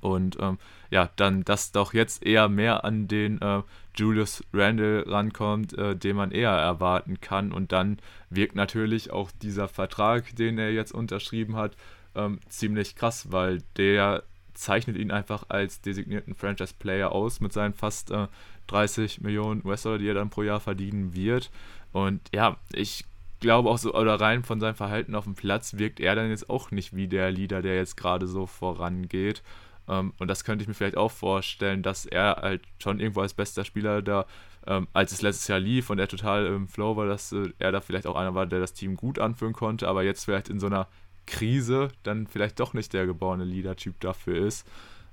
Und 0.01 0.37
ähm, 0.41 0.59
ja, 0.91 1.11
dann, 1.17 1.45
dass 1.45 1.73
doch 1.73 1.95
jetzt 1.95 2.25
eher 2.25 2.49
mehr 2.49 2.85
an 2.85 3.09
den 3.09 3.41
äh, 3.41 3.63
Julius 3.97 4.45
Randle 4.53 5.05
rankommt, 5.07 5.77
äh, 5.77 5.97
den 5.97 6.17
man 6.17 6.31
eher 6.31 6.51
erwarten 6.51 7.21
kann. 7.21 7.53
Und 7.53 7.73
dann 7.73 7.99
wirkt 8.31 8.55
natürlich 8.55 9.11
auch 9.11 9.31
dieser 9.43 9.69
Vertrag, 9.69 10.37
den 10.37 10.59
er 10.59 10.73
jetzt 10.73 10.93
unterschrieben 10.93 11.57
hat, 11.57 11.77
ähm, 12.15 12.41
ziemlich 12.49 12.97
krass, 12.97 13.31
weil 13.31 13.63
der 13.77 14.23
zeichnet 14.55 14.97
ihn 14.97 15.11
einfach 15.11 15.45
als 15.49 15.81
designierten 15.81 16.35
Franchise-Player 16.35 17.13
aus 17.13 17.41
mit 17.41 17.53
seinen 17.53 17.75
fast 17.75 18.11
äh, 18.11 18.27
30 18.69 19.21
Millionen 19.21 19.65
US-Dollar, 19.65 19.99
die 19.99 20.09
er 20.09 20.15
dann 20.15 20.31
pro 20.31 20.43
Jahr 20.43 20.61
verdienen 20.61 21.15
wird. 21.15 21.51
Und 21.93 22.21
ja, 22.35 22.57
ich 22.73 23.05
glaube 23.41 23.69
auch 23.69 23.79
so, 23.79 23.95
oder 23.95 24.21
rein 24.21 24.43
von 24.43 24.61
seinem 24.61 24.75
Verhalten 24.75 25.15
auf 25.15 25.25
dem 25.25 25.35
Platz 25.35 25.75
wirkt 25.77 26.01
er 26.01 26.15
dann 26.15 26.31
jetzt 26.31 26.51
auch 26.51 26.71
nicht 26.71 26.97
wie 26.97 27.09
der 27.09 27.31
Leader, 27.31 27.63
der 27.63 27.77
jetzt 27.77 27.97
gerade 27.97 28.27
so 28.27 28.47
vorangeht. 28.47 29.43
Ähm, 29.89 30.13
und 30.19 30.29
das 30.29 30.45
könnte 30.45 30.63
ich 30.63 30.69
mir 30.69 30.75
vielleicht 30.75 30.97
auch 30.97 31.11
vorstellen, 31.11 31.83
dass 31.83 32.07
er 32.07 32.37
halt 32.43 32.63
schon 32.79 33.01
irgendwo 33.01 33.21
als 33.21 33.35
bester 33.35 33.65
Spieler 33.65 34.03
da, 34.03 34.27
ähm, 34.67 34.89
als 34.93 35.13
es 35.13 35.23
letztes 35.23 35.49
Jahr 35.49 35.61
lief 35.61 35.91
und 35.91 35.99
er 35.99 36.09
total 36.09 36.47
im 36.47 36.69
Flow 36.69 36.97
war, 36.97 37.07
dass 37.07 37.33
äh, 37.33 37.53
er 37.59 37.73
da 37.73 37.81
vielleicht 37.81 38.07
auch 38.07 38.17
einer 38.17 38.35
war, 38.35 38.47
der 38.47 38.61
das 38.61 38.73
Team 38.73 38.97
gut 38.97 39.19
anführen 39.19 39.53
konnte, 39.53 39.89
aber 39.89 40.03
jetzt 40.03 40.25
vielleicht 40.25 40.49
in 40.49 40.61
so 40.61 40.67
einer 40.67 40.89
Krise 41.27 41.89
dann 42.03 42.27
vielleicht 42.27 42.61
doch 42.61 42.73
nicht 42.75 42.93
der 42.93 43.07
geborene 43.07 43.45
Leader-Typ 43.45 44.01
dafür 44.01 44.47
ist. 44.47 44.67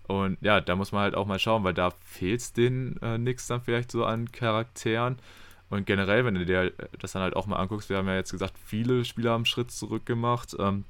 Und 0.08 0.38
ja, 0.42 0.60
da 0.60 0.76
muss 0.76 0.92
man 0.92 1.02
halt 1.02 1.16
auch 1.16 1.26
mal 1.26 1.40
schauen, 1.40 1.64
weil 1.64 1.74
da 1.74 1.92
fehlt 2.04 2.42
es 2.42 2.54
den 2.54 2.98
äh, 3.02 3.18
nix 3.18 3.48
dann 3.48 3.62
vielleicht 3.62 3.92
so 3.92 4.06
an 4.06 4.32
Charakteren. 4.32 5.18
Und 5.70 5.86
generell, 5.86 6.26
wenn 6.26 6.36
du 6.36 6.46
dir 6.46 6.72
das 7.00 7.14
dann 7.14 7.22
halt 7.22 7.36
auch 7.36 7.48
mal 7.48 7.56
anguckst, 7.56 7.90
wir 7.90 7.98
haben 7.98 8.08
ja 8.08 8.16
jetzt 8.16 8.32
gesagt, 8.32 8.54
viele 8.64 9.06
Spieler 9.06 9.32
haben 9.32 9.40
einen 9.40 9.46
Schritt 9.46 9.72
zurück 9.72 10.06
gemacht. 10.06 10.56
Ähm, 10.60 10.84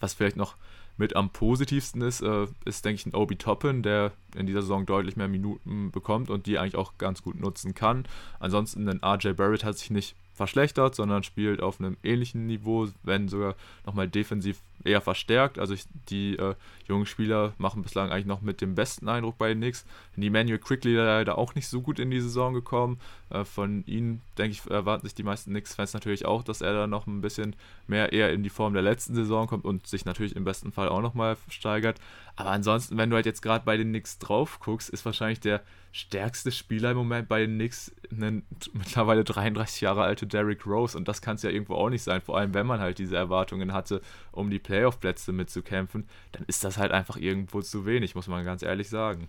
was 0.00 0.14
vielleicht 0.14 0.36
noch 0.36 0.56
mit 1.00 1.16
am 1.16 1.30
positivsten 1.30 2.02
ist, 2.02 2.20
äh, 2.20 2.46
ist, 2.66 2.84
denke 2.84 3.00
ich, 3.00 3.06
ein 3.06 3.14
Obi 3.14 3.36
Toppin, 3.36 3.82
der 3.82 4.12
in 4.36 4.46
dieser 4.46 4.60
Saison 4.60 4.84
deutlich 4.84 5.16
mehr 5.16 5.28
Minuten 5.28 5.90
bekommt 5.90 6.30
und 6.30 6.46
die 6.46 6.58
eigentlich 6.58 6.76
auch 6.76 6.98
ganz 6.98 7.22
gut 7.22 7.40
nutzen 7.40 7.74
kann. 7.74 8.04
Ansonsten, 8.38 8.86
ein 8.86 9.00
RJ 9.02 9.32
Barrett 9.32 9.64
hat 9.64 9.78
sich 9.78 9.90
nicht 9.90 10.14
verschlechtert, 10.34 10.94
sondern 10.94 11.22
spielt 11.22 11.62
auf 11.62 11.80
einem 11.80 11.96
ähnlichen 12.02 12.46
Niveau, 12.46 12.86
wenn 13.02 13.28
sogar 13.28 13.56
nochmal 13.86 14.08
defensiv 14.08 14.62
eher 14.84 15.00
verstärkt. 15.00 15.58
Also 15.58 15.74
ich, 15.74 15.84
die 16.08 16.36
äh, 16.36 16.54
jungen 16.86 17.06
Spieler 17.06 17.52
machen 17.58 17.82
bislang 17.82 18.10
eigentlich 18.10 18.26
noch 18.26 18.40
mit 18.40 18.60
dem 18.60 18.74
besten 18.74 19.08
Eindruck 19.08 19.38
bei 19.38 19.48
den 19.48 19.58
Knicks. 19.58 19.84
Die 20.16 20.30
Manuel 20.30 20.58
Quickly 20.58 20.94
leider 20.94 21.38
auch 21.38 21.54
nicht 21.54 21.68
so 21.68 21.80
gut 21.80 21.98
in 21.98 22.10
die 22.10 22.20
Saison 22.20 22.54
gekommen. 22.54 22.98
Äh, 23.30 23.44
von 23.44 23.84
ihnen, 23.86 24.22
denke 24.38 24.52
ich, 24.52 24.70
erwarten 24.70 25.06
sich 25.06 25.14
die 25.14 25.22
meisten 25.22 25.50
Knicks-Fans 25.50 25.94
natürlich 25.94 26.26
auch, 26.26 26.42
dass 26.42 26.60
er 26.60 26.72
da 26.72 26.86
noch 26.86 27.06
ein 27.06 27.20
bisschen 27.20 27.56
mehr 27.86 28.12
eher 28.12 28.32
in 28.32 28.42
die 28.42 28.50
Form 28.50 28.72
der 28.72 28.82
letzten 28.82 29.14
Saison 29.14 29.46
kommt 29.46 29.64
und 29.64 29.86
sich 29.86 30.04
natürlich 30.04 30.36
im 30.36 30.44
besten 30.44 30.72
Fall 30.72 30.88
auch 30.88 31.02
nochmal 31.02 31.36
steigert. 31.48 32.00
Aber 32.40 32.52
ansonsten, 32.52 32.96
wenn 32.96 33.10
du 33.10 33.16
halt 33.16 33.26
jetzt 33.26 33.42
gerade 33.42 33.66
bei 33.66 33.76
den 33.76 33.88
Knicks 33.88 34.18
drauf 34.18 34.60
guckst, 34.60 34.88
ist 34.88 35.04
wahrscheinlich 35.04 35.40
der 35.40 35.60
stärkste 35.92 36.50
Spieler 36.50 36.92
im 36.92 36.96
Moment 36.96 37.28
bei 37.28 37.40
den 37.40 37.56
Knicks 37.56 37.94
ein 38.10 38.44
mittlerweile 38.72 39.24
33 39.24 39.82
Jahre 39.82 40.02
alte 40.04 40.26
Derrick 40.26 40.66
Rose 40.66 40.96
und 40.96 41.06
das 41.06 41.20
kann 41.20 41.36
es 41.36 41.42
ja 41.42 41.50
irgendwo 41.50 41.74
auch 41.74 41.90
nicht 41.90 42.02
sein, 42.02 42.22
vor 42.22 42.38
allem 42.38 42.54
wenn 42.54 42.66
man 42.66 42.80
halt 42.80 42.98
diese 42.98 43.14
Erwartungen 43.14 43.74
hatte, 43.74 44.00
um 44.32 44.48
die 44.48 44.58
Playoff-Plätze 44.58 45.32
mitzukämpfen, 45.32 46.08
dann 46.32 46.44
ist 46.46 46.64
das 46.64 46.78
halt 46.78 46.92
einfach 46.92 47.18
irgendwo 47.18 47.60
zu 47.60 47.84
wenig, 47.84 48.14
muss 48.14 48.26
man 48.26 48.42
ganz 48.42 48.62
ehrlich 48.62 48.88
sagen. 48.88 49.28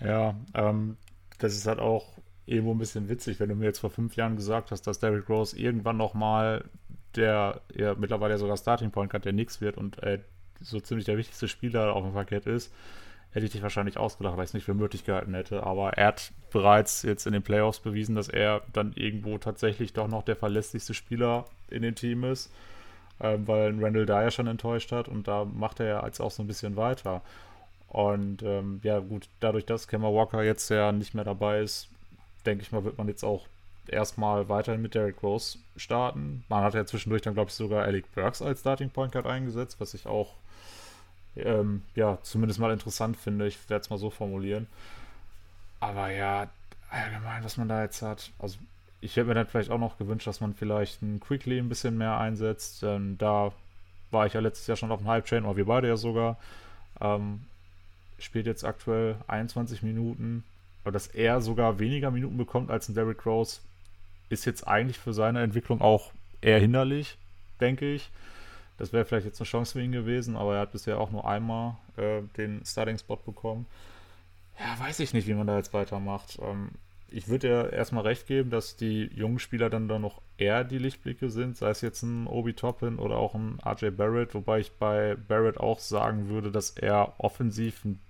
Ja, 0.00 0.34
ähm, 0.52 0.98
das 1.38 1.54
ist 1.54 1.66
halt 1.66 1.78
auch 1.78 2.18
irgendwo 2.44 2.74
ein 2.74 2.78
bisschen 2.78 3.08
witzig, 3.08 3.40
wenn 3.40 3.48
du 3.48 3.54
mir 3.54 3.64
jetzt 3.64 3.78
vor 3.78 3.90
fünf 3.90 4.16
Jahren 4.16 4.36
gesagt 4.36 4.70
hast, 4.70 4.82
dass 4.82 4.98
Derrick 4.98 5.30
Rose 5.30 5.58
irgendwann 5.58 5.96
nochmal 5.96 6.64
der 7.16 7.62
ja, 7.74 7.94
mittlerweile 7.94 8.36
sogar 8.36 8.58
Starting 8.58 8.90
Point 8.90 9.14
hat, 9.14 9.24
der 9.24 9.32
Knicks 9.32 9.62
wird 9.62 9.78
und 9.78 10.02
äh, 10.02 10.18
so 10.60 10.80
ziemlich 10.80 11.06
der 11.06 11.16
wichtigste 11.16 11.48
Spieler 11.48 11.94
auf 11.94 12.04
dem 12.04 12.12
Parkett 12.12 12.46
ist 12.46 12.72
hätte 13.34 13.46
ich 13.46 13.52
dich 13.52 13.62
wahrscheinlich 13.62 13.98
ausgelacht, 13.98 14.36
weil 14.36 14.44
ich 14.44 14.50
es 14.50 14.54
nicht 14.54 14.64
für 14.64 14.74
möglich 14.74 15.04
gehalten 15.04 15.34
hätte. 15.34 15.64
Aber 15.64 15.94
er 15.94 16.06
hat 16.06 16.32
bereits 16.52 17.02
jetzt 17.02 17.26
in 17.26 17.32
den 17.32 17.42
Playoffs 17.42 17.80
bewiesen, 17.80 18.14
dass 18.14 18.28
er 18.28 18.62
dann 18.72 18.92
irgendwo 18.94 19.38
tatsächlich 19.38 19.92
doch 19.92 20.06
noch 20.06 20.22
der 20.22 20.36
verlässlichste 20.36 20.94
Spieler 20.94 21.44
in 21.68 21.82
dem 21.82 21.96
Team 21.96 22.22
ist, 22.22 22.52
ähm, 23.20 23.46
weil 23.48 23.74
Randall 23.82 24.06
da 24.06 24.22
ja 24.22 24.30
schon 24.30 24.46
enttäuscht 24.46 24.92
hat 24.92 25.08
und 25.08 25.26
da 25.26 25.44
macht 25.44 25.80
er 25.80 25.86
ja 25.86 26.06
jetzt 26.06 26.20
auch 26.20 26.30
so 26.30 26.44
ein 26.44 26.46
bisschen 26.46 26.76
weiter. 26.76 27.22
Und 27.88 28.42
ähm, 28.44 28.80
ja, 28.84 29.00
gut, 29.00 29.28
dadurch, 29.40 29.66
dass 29.66 29.88
Kemba 29.88 30.08
Walker 30.12 30.44
jetzt 30.44 30.70
ja 30.70 30.92
nicht 30.92 31.14
mehr 31.14 31.24
dabei 31.24 31.60
ist, 31.60 31.88
denke 32.46 32.62
ich 32.62 32.70
mal, 32.70 32.84
wird 32.84 32.98
man 32.98 33.08
jetzt 33.08 33.24
auch 33.24 33.48
erstmal 33.88 34.48
weiterhin 34.48 34.80
mit 34.80 34.94
Derrick 34.94 35.22
Rose 35.24 35.58
starten. 35.76 36.44
Man 36.48 36.62
hat 36.62 36.74
ja 36.74 36.86
zwischendurch 36.86 37.22
dann, 37.22 37.34
glaube 37.34 37.48
ich, 37.48 37.54
sogar 37.54 37.84
Alec 37.84 38.12
Burks 38.14 38.42
als 38.42 38.60
Starting 38.60 38.90
Point 38.90 39.10
Guard 39.12 39.26
eingesetzt, 39.26 39.80
was 39.80 39.94
ich 39.94 40.06
auch 40.06 40.34
ähm, 41.36 41.82
ja, 41.94 42.18
zumindest 42.22 42.60
mal 42.60 42.72
interessant 42.72 43.16
finde. 43.16 43.46
Ich 43.46 43.58
werde 43.68 43.82
es 43.82 43.90
mal 43.90 43.98
so 43.98 44.10
formulieren. 44.10 44.66
Aber 45.80 46.10
ja, 46.10 46.48
allgemein, 46.90 47.44
was 47.44 47.56
man 47.56 47.68
da 47.68 47.82
jetzt 47.82 48.02
hat. 48.02 48.30
Also, 48.38 48.58
ich 49.00 49.16
hätte 49.16 49.26
mir 49.26 49.34
dann 49.34 49.46
vielleicht 49.46 49.70
auch 49.70 49.78
noch 49.78 49.98
gewünscht, 49.98 50.26
dass 50.26 50.40
man 50.40 50.54
vielleicht 50.54 51.02
einen 51.02 51.20
Quickly 51.20 51.58
ein 51.58 51.68
bisschen 51.68 51.98
mehr 51.98 52.18
einsetzt. 52.18 52.82
Denn 52.82 53.18
da 53.18 53.52
war 54.10 54.26
ich 54.26 54.32
ja 54.32 54.40
letztes 54.40 54.66
Jahr 54.66 54.76
schon 54.76 54.92
auf 54.92 55.00
dem 55.00 55.08
Hype-Chain, 55.08 55.44
oder 55.44 55.56
wir 55.56 55.66
beide 55.66 55.88
ja 55.88 55.96
sogar. 55.96 56.38
Ähm, 57.00 57.42
spielt 58.18 58.46
jetzt 58.46 58.64
aktuell 58.64 59.16
21 59.26 59.82
Minuten. 59.82 60.44
Aber 60.82 60.92
dass 60.92 61.06
er 61.06 61.40
sogar 61.40 61.78
weniger 61.78 62.10
Minuten 62.10 62.36
bekommt 62.36 62.70
als 62.70 62.88
ein 62.88 62.94
Derrick 62.94 63.24
Rose, 63.26 63.60
ist 64.28 64.44
jetzt 64.44 64.66
eigentlich 64.66 64.98
für 64.98 65.12
seine 65.12 65.42
Entwicklung 65.42 65.80
auch 65.80 66.12
eher 66.40 66.58
hinderlich, 66.58 67.16
denke 67.60 67.92
ich. 67.92 68.10
Das 68.76 68.92
wäre 68.92 69.04
vielleicht 69.04 69.26
jetzt 69.26 69.40
eine 69.40 69.46
Chance 69.46 69.72
für 69.72 69.82
ihn 69.82 69.92
gewesen, 69.92 70.36
aber 70.36 70.56
er 70.56 70.60
hat 70.62 70.72
bisher 70.72 70.98
auch 70.98 71.10
nur 71.10 71.28
einmal 71.28 71.76
äh, 71.96 72.22
den 72.36 72.64
Starting-Spot 72.64 73.16
bekommen. 73.16 73.66
Ja, 74.58 74.78
weiß 74.78 75.00
ich 75.00 75.14
nicht, 75.14 75.26
wie 75.26 75.34
man 75.34 75.46
da 75.46 75.56
jetzt 75.56 75.72
weitermacht. 75.72 76.38
Ähm, 76.42 76.70
ich 77.08 77.28
würde 77.28 77.48
ja 77.48 77.66
erstmal 77.66 78.02
recht 78.02 78.26
geben, 78.26 78.50
dass 78.50 78.76
die 78.76 79.10
jungen 79.14 79.38
Spieler 79.38 79.70
dann 79.70 79.86
da 79.86 80.00
noch 80.00 80.20
eher 80.36 80.64
die 80.64 80.78
Lichtblicke 80.78 81.30
sind, 81.30 81.56
sei 81.56 81.70
es 81.70 81.80
jetzt 81.80 82.02
ein 82.02 82.26
Obi 82.26 82.54
Toppin 82.54 82.98
oder 82.98 83.16
auch 83.16 83.34
ein 83.34 83.60
RJ 83.64 83.90
Barrett, 83.90 84.34
wobei 84.34 84.58
ich 84.58 84.72
bei 84.72 85.16
Barrett 85.28 85.58
auch 85.58 85.78
sagen 85.78 86.28
würde, 86.28 86.50
dass 86.50 86.70
er 86.70 87.14
offensiv 87.18 87.84
ein 87.84 88.00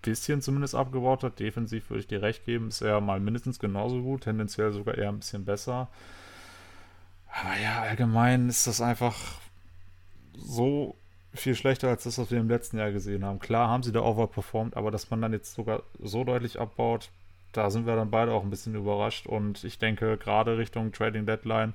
bisschen 0.00 0.40
zumindest 0.40 0.74
abgebaut 0.74 1.22
hat. 1.24 1.38
Defensiv 1.38 1.90
würde 1.90 2.00
ich 2.00 2.06
dir 2.06 2.22
recht 2.22 2.46
geben, 2.46 2.68
ist 2.68 2.80
er 2.80 3.02
mal 3.02 3.20
mindestens 3.20 3.58
genauso 3.58 4.00
gut, 4.02 4.22
tendenziell 4.22 4.72
sogar 4.72 4.96
eher 4.96 5.10
ein 5.10 5.18
bisschen 5.18 5.44
besser. 5.44 5.88
Aber 7.30 7.58
ja, 7.62 7.82
allgemein 7.82 8.48
ist 8.48 8.66
das 8.66 8.80
einfach 8.80 9.14
so 10.38 10.96
viel 11.34 11.54
schlechter 11.54 11.88
als 11.88 12.04
das, 12.04 12.18
was 12.18 12.30
wir 12.30 12.38
im 12.38 12.48
letzten 12.48 12.78
Jahr 12.78 12.90
gesehen 12.90 13.24
haben. 13.24 13.38
Klar 13.38 13.68
haben 13.68 13.82
sie 13.82 13.92
da 13.92 14.00
overperformed, 14.00 14.76
aber 14.76 14.90
dass 14.90 15.10
man 15.10 15.20
dann 15.20 15.32
jetzt 15.32 15.54
sogar 15.54 15.82
so 16.02 16.24
deutlich 16.24 16.58
abbaut, 16.58 17.10
da 17.52 17.70
sind 17.70 17.86
wir 17.86 17.96
dann 17.96 18.10
beide 18.10 18.32
auch 18.32 18.42
ein 18.42 18.50
bisschen 18.50 18.74
überrascht. 18.74 19.26
Und 19.26 19.64
ich 19.64 19.78
denke, 19.78 20.16
gerade 20.16 20.58
Richtung 20.58 20.92
Trading 20.92 21.26
Deadline 21.26 21.74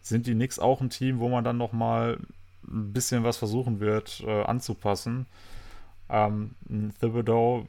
sind 0.00 0.26
die 0.26 0.34
Knicks 0.34 0.58
auch 0.58 0.80
ein 0.80 0.90
Team, 0.90 1.18
wo 1.18 1.28
man 1.28 1.44
dann 1.44 1.58
nochmal 1.58 2.18
ein 2.66 2.92
bisschen 2.92 3.24
was 3.24 3.36
versuchen 3.36 3.80
wird 3.80 4.22
äh, 4.26 4.42
anzupassen. 4.42 5.26
Ähm, 6.10 6.54
Thibodeau 7.00 7.66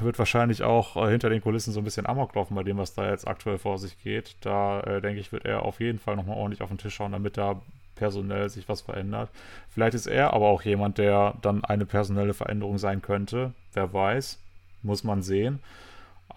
wird 0.00 0.18
wahrscheinlich 0.18 0.62
auch 0.62 0.96
äh, 0.96 1.10
hinter 1.10 1.28
den 1.28 1.40
Kulissen 1.40 1.72
so 1.72 1.80
ein 1.80 1.84
bisschen 1.84 2.06
Amok 2.06 2.34
laufen 2.34 2.54
bei 2.54 2.62
dem, 2.62 2.78
was 2.78 2.94
da 2.94 3.10
jetzt 3.10 3.26
aktuell 3.26 3.58
vor 3.58 3.78
sich 3.78 4.00
geht. 4.02 4.36
Da 4.42 4.80
äh, 4.80 5.00
denke 5.00 5.20
ich, 5.20 5.32
wird 5.32 5.44
er 5.44 5.62
auf 5.62 5.80
jeden 5.80 5.98
Fall 5.98 6.16
nochmal 6.16 6.36
ordentlich 6.36 6.62
auf 6.62 6.68
den 6.68 6.78
Tisch 6.78 6.94
schauen, 6.94 7.12
damit 7.12 7.36
da 7.36 7.60
personell 7.94 8.48
sich 8.48 8.68
was 8.68 8.80
verändert. 8.80 9.30
Vielleicht 9.70 9.94
ist 9.94 10.06
er 10.06 10.32
aber 10.32 10.46
auch 10.46 10.62
jemand, 10.62 10.98
der 10.98 11.34
dann 11.42 11.64
eine 11.64 11.86
personelle 11.86 12.34
Veränderung 12.34 12.78
sein 12.78 13.02
könnte. 13.02 13.52
Wer 13.72 13.92
weiß, 13.92 14.38
muss 14.82 15.04
man 15.04 15.22
sehen. 15.22 15.60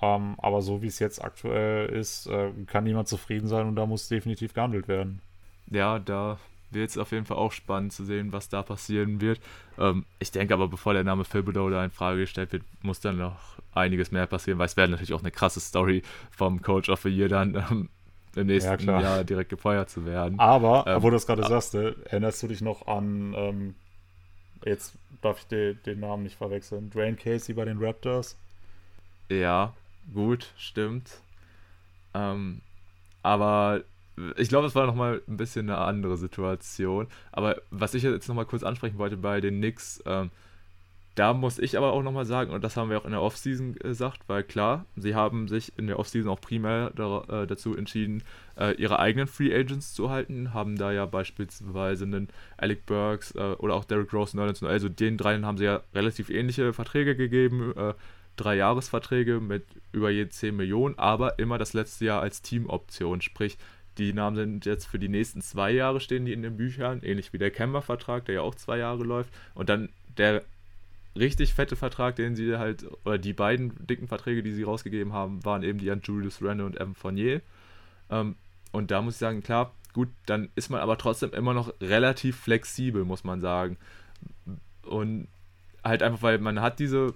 Ähm, 0.02 0.36
aber 0.38 0.62
so 0.62 0.82
wie 0.82 0.88
es 0.88 1.00
jetzt 1.00 1.24
aktuell 1.24 1.88
ist, 1.88 2.28
äh, 2.28 2.52
kann 2.68 2.84
niemand 2.84 3.08
zufrieden 3.08 3.48
sein 3.48 3.68
und 3.68 3.76
da 3.76 3.86
muss 3.86 4.08
definitiv 4.08 4.54
gehandelt 4.54 4.88
werden. 4.88 5.22
Ja, 5.70 6.00
da 6.00 6.38
wird 6.70 6.90
es 6.90 6.98
auf 6.98 7.12
jeden 7.12 7.26
Fall 7.26 7.38
auch 7.38 7.52
spannend 7.52 7.94
zu 7.94 8.04
sehen, 8.04 8.32
was 8.32 8.50
da 8.50 8.62
passieren 8.62 9.22
wird. 9.22 9.40
Ähm, 9.78 10.06
ich 10.20 10.32
denke 10.32 10.54
aber, 10.54 10.68
bevor 10.68 10.94
der 10.94 11.04
Name 11.04 11.24
Phil 11.24 11.44
da 11.44 11.84
in 11.84 11.92
Frage 11.92 12.22
gestellt 12.22 12.52
wird, 12.52 12.64
muss 12.82 13.00
dann 13.00 13.18
noch 13.18 13.58
einiges 13.74 14.12
mehr 14.12 14.28
passieren, 14.28 14.60
weil 14.60 14.66
es 14.66 14.78
wäre 14.78 14.90
natürlich 14.90 15.14
auch 15.14 15.22
eine 15.22 15.32
krasse 15.32 15.60
Story 15.60 16.04
vom 16.32 16.62
Coach 16.62 16.90
of 16.90 17.02
the 17.02 17.10
Year 17.10 17.30
dann 17.30 17.56
ähm, 17.56 17.90
im 18.38 18.48
nächsten 18.48 18.88
ja, 18.88 19.02
Jahr 19.02 19.24
direkt 19.24 19.50
gefeuert 19.50 19.90
zu 19.90 20.06
werden. 20.06 20.40
Aber, 20.40 20.86
ähm, 20.88 20.98
obwohl 20.98 21.12
du 21.12 21.16
das 21.16 21.28
gerade 21.28 21.44
ah, 21.44 21.50
sagst, 21.50 21.74
ne, 21.74 21.96
erinnerst 22.06 22.42
du 22.44 22.48
dich 22.48 22.62
noch 22.62 22.88
an, 22.88 23.34
ähm, 23.36 23.76
jetzt 24.64 24.94
darf 25.22 25.40
ich 25.40 25.48
den, 25.48 25.80
den 25.86 26.00
Namen 26.00 26.24
nicht 26.24 26.38
verwechseln, 26.38 26.90
Dwayne 26.90 27.18
Casey 27.18 27.56
bei 27.56 27.66
den 27.66 27.84
Raptors? 27.84 28.38
Ja, 29.30 29.74
gut, 30.14 30.54
stimmt. 30.58 31.22
Ähm, 32.14 32.62
aber 33.24 33.82
ich 34.36 34.50
glaube, 34.50 34.68
es 34.68 34.76
war 34.76 34.86
nochmal 34.86 35.22
ein 35.28 35.38
bisschen 35.38 35.70
eine 35.70 35.80
andere 35.80 36.18
Situation. 36.18 37.08
Aber 37.32 37.62
was 37.70 37.94
ich 37.94 38.04
jetzt 38.04 38.28
nochmal 38.28 38.46
kurz 38.46 38.64
ansprechen 38.64 38.98
wollte 38.98 39.18
bei 39.18 39.42
den 39.42 39.58
Knicks, 39.58 40.02
ähm, 40.06 40.32
da 41.18 41.34
muss 41.34 41.58
ich 41.58 41.76
aber 41.78 41.94
auch 41.94 42.04
nochmal 42.04 42.26
sagen, 42.26 42.52
und 42.52 42.64
das 42.64 42.78
haben 42.78 42.92
wir 42.92 43.00
auch 43.00 43.06
in 43.06 43.12
der 43.12 43.24
Offseason 43.24 43.74
gesagt, 43.74 44.22
weil 44.28 44.44
klar, 44.44 44.86
sie 44.96 45.16
haben 45.16 45.48
sich 45.48 45.74
in 45.76 45.88
der 45.88 45.98
Offseason 45.98 46.30
auch 46.30 46.40
primär 46.40 46.92
da, 46.96 47.24
äh, 47.28 47.48
dazu 47.48 47.76
entschieden, 47.76 48.24
äh, 48.56 48.76
ihre 48.76 49.00
eigenen 49.00 49.26
Free 49.26 49.52
Agents 49.52 49.96
zu 49.96 50.12
halten, 50.12 50.54
haben 50.54 50.78
da 50.78 50.92
ja 50.92 51.08
beispielsweise 51.08 52.06
einen 52.06 52.28
Alec 52.58 52.86
Burks 52.86 53.32
äh, 53.32 53.56
oder 53.58 53.74
auch 53.74 53.86
Derrick 53.86 54.14
Rose, 54.14 54.40
also 54.40 54.90
den 54.90 55.18
dreien 55.18 55.44
haben 55.44 55.58
sie 55.58 55.66
ja 55.66 55.82
relativ 55.96 56.30
ähnliche 56.30 56.72
Verträge 56.72 57.16
gegeben, 57.16 57.74
äh, 57.76 57.96
drei 58.36 58.56
Jahresverträge 58.58 59.40
mit 59.40 59.66
über 59.92 60.12
je 60.12 60.30
10 60.30 60.56
Millionen, 60.56 61.00
aber 61.00 61.40
immer 61.40 61.58
das 61.58 61.74
letzte 61.74 62.06
Jahr 62.06 62.22
als 62.22 62.44
Teamoption, 62.44 63.22
sprich 63.22 63.58
die 63.98 64.14
Namen 64.14 64.36
sind 64.36 64.66
jetzt 64.68 64.86
für 64.86 65.00
die 65.00 65.10
nächsten 65.10 65.42
zwei 65.42 65.72
Jahre 65.72 66.00
stehen 66.00 66.26
die 66.26 66.34
in 66.34 66.44
den 66.44 66.58
Büchern, 66.58 67.02
ähnlich 67.02 67.34
wie 67.34 67.40
der 67.40 67.50
Kemba-Vertrag, 67.50 68.26
der 68.26 68.36
ja 68.36 68.42
auch 68.42 68.54
zwei 68.54 68.78
Jahre 68.78 69.04
läuft. 69.04 69.34
Und 69.56 69.70
dann 69.70 69.90
der 70.18 70.44
richtig 71.16 71.54
fette 71.54 71.76
Vertrag, 71.76 72.16
den 72.16 72.36
sie 72.36 72.58
halt, 72.58 72.86
oder 73.06 73.18
die 73.18 73.34
beiden 73.34 73.74
dicken 73.86 74.08
Verträge, 74.08 74.44
die 74.44 74.52
sie 74.52 74.64
rausgegeben 74.64 75.14
haben, 75.14 75.44
waren 75.46 75.64
eben 75.64 75.80
die 75.80 75.92
an 75.92 76.02
Julius 76.04 76.42
Randle 76.42 76.66
und 76.66 76.76
Evan 76.76 76.96
Fournier. 76.96 77.42
Ähm, 78.10 78.36
und 78.72 78.92
da 78.92 79.02
muss 79.02 79.16
ich 79.16 79.20
sagen, 79.20 79.42
klar, 79.44 79.74
gut, 79.94 80.10
dann 80.26 80.50
ist 80.56 80.70
man 80.70 80.82
aber 80.82 80.98
trotzdem 80.98 81.34
immer 81.34 81.54
noch 81.54 81.74
relativ 81.82 82.38
flexibel, 82.38 83.06
muss 83.06 83.24
man 83.24 83.42
sagen. 83.42 83.78
Und 84.84 85.28
halt 85.84 86.04
einfach, 86.04 86.22
weil 86.22 86.40
man 86.40 86.62
hat 86.62 86.80
diese 86.80 87.14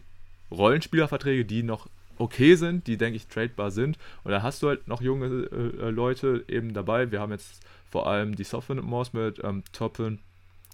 Rollenspielerverträge, 0.50 1.46
die 1.46 1.64
noch 1.64 1.88
okay 2.18 2.56
sind, 2.56 2.88
die, 2.88 2.98
denke 2.98 3.18
ich, 3.18 3.28
tradebar 3.28 3.72
sind. 3.72 3.98
Und 4.24 4.32
da 4.32 4.42
hast 4.42 4.62
du 4.62 4.68
halt 4.68 4.88
noch 4.88 5.02
junge 5.02 5.26
äh, 5.26 5.90
Leute 5.90 6.44
eben 6.48 6.74
dabei. 6.74 7.12
Wir 7.12 7.20
haben 7.20 7.32
jetzt 7.32 7.64
vor 7.90 8.08
allem 8.08 8.36
die 8.36 8.44
Software 8.44 8.82
Mouse 8.82 9.14
mit 9.14 9.44
ähm, 9.44 9.64
Toppin 9.74 10.20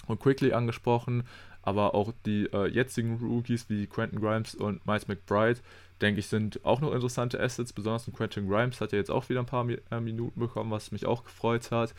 und 0.08 0.20
Quickly 0.20 0.54
angesprochen, 0.54 1.24
aber 1.68 1.94
auch 1.96 2.14
die 2.26 2.46
äh, 2.54 2.68
jetzigen 2.68 3.18
Rookies 3.18 3.70
wie 3.70 3.88
Quentin 3.88 4.22
Grimes 4.22 4.56
und 4.56 4.86
Miles 4.88 5.10
McBride, 5.10 5.60
denke 6.00 6.22
ich, 6.22 6.28
sind 6.28 6.64
auch 6.64 6.80
noch 6.80 6.94
interessante 6.94 7.42
Assets. 7.42 7.74
Besonders 7.74 8.10
Quentin 8.16 8.48
Grimes 8.48 8.80
hat 8.80 8.94
ja 8.94 8.98
jetzt 8.98 9.12
auch 9.12 9.28
wieder 9.28 9.42
ein 9.42 9.46
paar 9.46 9.66
Mi 9.66 9.78
äh, 9.92 10.00
Minuten 10.00 10.40
bekommen, 10.40 10.72
was 10.72 10.94
mich 10.94 11.06
auch 11.06 11.26
gefreut 11.26 11.70
hat. 11.72 11.94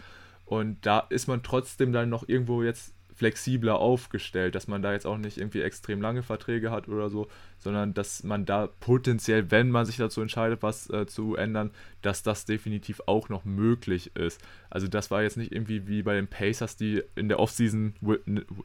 Und 0.47 0.79
da 0.87 1.01
ist 1.11 1.29
man 1.29 1.43
trotzdem 1.43 1.93
dann 1.93 2.09
noch 2.09 2.27
irgendwo 2.27 2.63
jetzt 2.63 2.95
flexibler 3.19 3.81
aufgestellt, 3.81 4.55
dass 4.55 4.69
man 4.69 4.81
da 4.81 4.93
jetzt 4.93 5.05
auch 5.05 5.19
nicht 5.19 5.39
irgendwie 5.39 5.61
extrem 5.61 6.01
lange 6.01 6.23
Verträge 6.23 6.71
hat 6.71 6.87
oder 6.87 7.11
so, 7.11 7.27
sondern 7.59 7.93
dass 7.93 8.23
man 8.23 8.45
da 8.45 8.69
potenziell, 8.79 9.51
wenn 9.51 9.71
man 9.73 9.87
sich 9.87 9.97
dazu 9.97 10.21
entscheidet, 10.21 10.63
was 10.63 10.89
äh, 10.91 11.05
zu 11.05 11.35
ändern, 11.35 11.73
dass 12.01 12.23
das 12.23 12.45
definitiv 12.45 13.01
auch 13.07 13.29
noch 13.29 13.45
möglich 13.45 14.15
ist. 14.15 14.41
Also 14.71 14.87
das 14.87 15.11
war 15.11 15.25
jetzt 15.25 15.37
nicht 15.37 15.51
irgendwie 15.51 15.89
wie 15.89 16.05
bei 16.05 16.15
den 16.15 16.29
Pacers, 16.29 16.77
die 16.77 17.03
in 17.17 17.29
der 17.29 17.41
Offseason, 17.41 17.95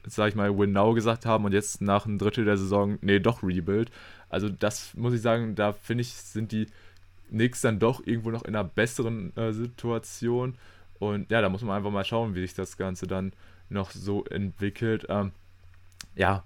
sag 0.05 0.29
ich 0.29 0.35
mal, 0.35 0.55
Win 0.55 0.71
Now 0.71 0.93
gesagt 0.93 1.25
haben 1.25 1.45
und 1.45 1.51
jetzt 1.53 1.81
nach 1.81 2.05
einem 2.05 2.19
Drittel 2.19 2.45
der 2.45 2.57
Saison, 2.57 2.99
nee, 3.01 3.19
doch 3.19 3.41
Rebuild. 3.41 3.89
Also 4.29 4.49
das 4.49 4.93
muss 4.93 5.15
ich 5.15 5.21
sagen, 5.21 5.55
da 5.55 5.73
finde 5.73 6.03
ich, 6.03 6.13
sind 6.13 6.51
die 6.51 6.67
Knicks 7.29 7.61
dann 7.61 7.79
doch 7.79 8.05
irgendwo 8.05 8.29
noch 8.29 8.43
in 8.43 8.55
einer 8.55 8.63
besseren 8.63 9.35
äh, 9.35 9.51
Situation. 9.51 10.53
Und 10.99 11.31
ja, 11.31 11.41
da 11.41 11.49
muss 11.49 11.63
man 11.63 11.75
einfach 11.75 11.89
mal 11.89 12.05
schauen, 12.05 12.35
wie 12.35 12.41
sich 12.41 12.53
das 12.53 12.77
Ganze 12.77 13.07
dann 13.07 13.33
noch 13.73 13.91
so 13.91 14.25
entwickelt. 14.25 15.05
Ähm, 15.09 15.31
ja, 16.15 16.43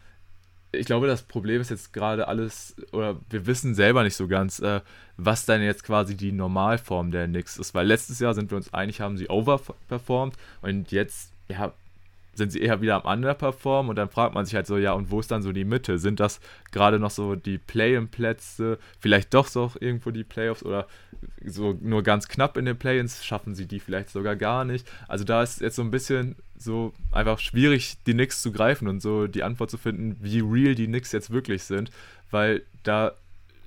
ich 0.72 0.86
glaube, 0.86 1.08
das 1.08 1.24
Problem 1.24 1.62
ist 1.62 1.70
jetzt 1.70 1.94
gerade 1.94 2.28
alles, 2.28 2.76
oder 2.92 3.20
wir 3.30 3.46
wissen 3.46 3.74
selber 3.74 4.04
nicht 4.04 4.16
so 4.16 4.28
ganz, 4.28 4.60
äh, 4.60 4.82
was 5.16 5.46
dann 5.46 5.62
jetzt 5.62 5.84
quasi 5.84 6.16
die 6.16 6.32
Normalform 6.32 7.12
der 7.12 7.28
Knicks 7.28 7.58
ist, 7.58 7.74
weil 7.74 7.88
letztes 7.88 8.20
Jahr 8.20 8.34
sind 8.34 8.52
wir 8.52 8.58
uns 8.58 8.74
einig, 8.74 9.02
haben 9.02 9.18
sie 9.18 9.30
overperformed 9.30 10.36
und 10.62 10.92
jetzt, 10.92 11.32
ja, 11.48 11.74
sind 12.38 12.52
sie 12.52 12.60
eher 12.60 12.82
wieder 12.82 13.04
am 13.04 13.12
Underperform 13.12 13.90
und 13.90 13.96
dann 13.96 14.10
fragt 14.10 14.36
man 14.36 14.46
sich 14.46 14.56
halt 14.56 14.68
so, 14.68 14.78
ja, 14.78 14.94
und 14.94 15.12
wo 15.12 15.20
ist 15.20 15.32
dann 15.32 15.42
so 15.42 15.52
die 15.52 15.66
Mitte? 15.66 15.98
Sind 15.98 16.20
das 16.20 16.40
gerade 16.72 17.00
noch 17.00 17.12
so 17.12 17.36
die 17.36 17.58
Play-in-Plätze, 17.58 18.78
vielleicht 19.00 19.34
doch 19.34 19.48
so 19.48 19.72
irgendwo 19.80 20.12
die 20.12 20.24
Playoffs 20.24 20.64
oder 20.64 20.88
so 21.44 21.78
nur 21.82 22.04
ganz 22.04 22.28
knapp 22.28 22.58
in 22.58 22.66
den 22.66 22.78
Play-ins, 22.78 23.26
schaffen 23.26 23.56
sie 23.56 23.66
die 23.66 23.80
vielleicht 23.80 24.10
sogar 24.10 24.36
gar 24.36 24.66
nicht? 24.66 24.88
Also 25.08 25.24
da 25.26 25.42
ist 25.42 25.62
jetzt 25.62 25.76
so 25.76 25.82
ein 25.82 25.92
bisschen 25.92 26.36
so 26.58 26.94
einfach 27.12 27.40
schwierig, 27.40 27.98
die 28.06 28.14
Knicks 28.14 28.42
zu 28.42 28.52
greifen 28.52 28.88
und 28.88 29.02
so 29.02 29.28
die 29.28 29.44
Antwort 29.44 29.72
zu 29.72 29.78
finden, 29.78 30.18
wie 30.22 30.40
real 30.40 30.76
die 30.76 30.88
Knicks 30.88 31.12
jetzt 31.12 31.32
wirklich 31.32 31.64
sind, 31.64 31.92
weil 32.32 32.64
da 32.84 33.14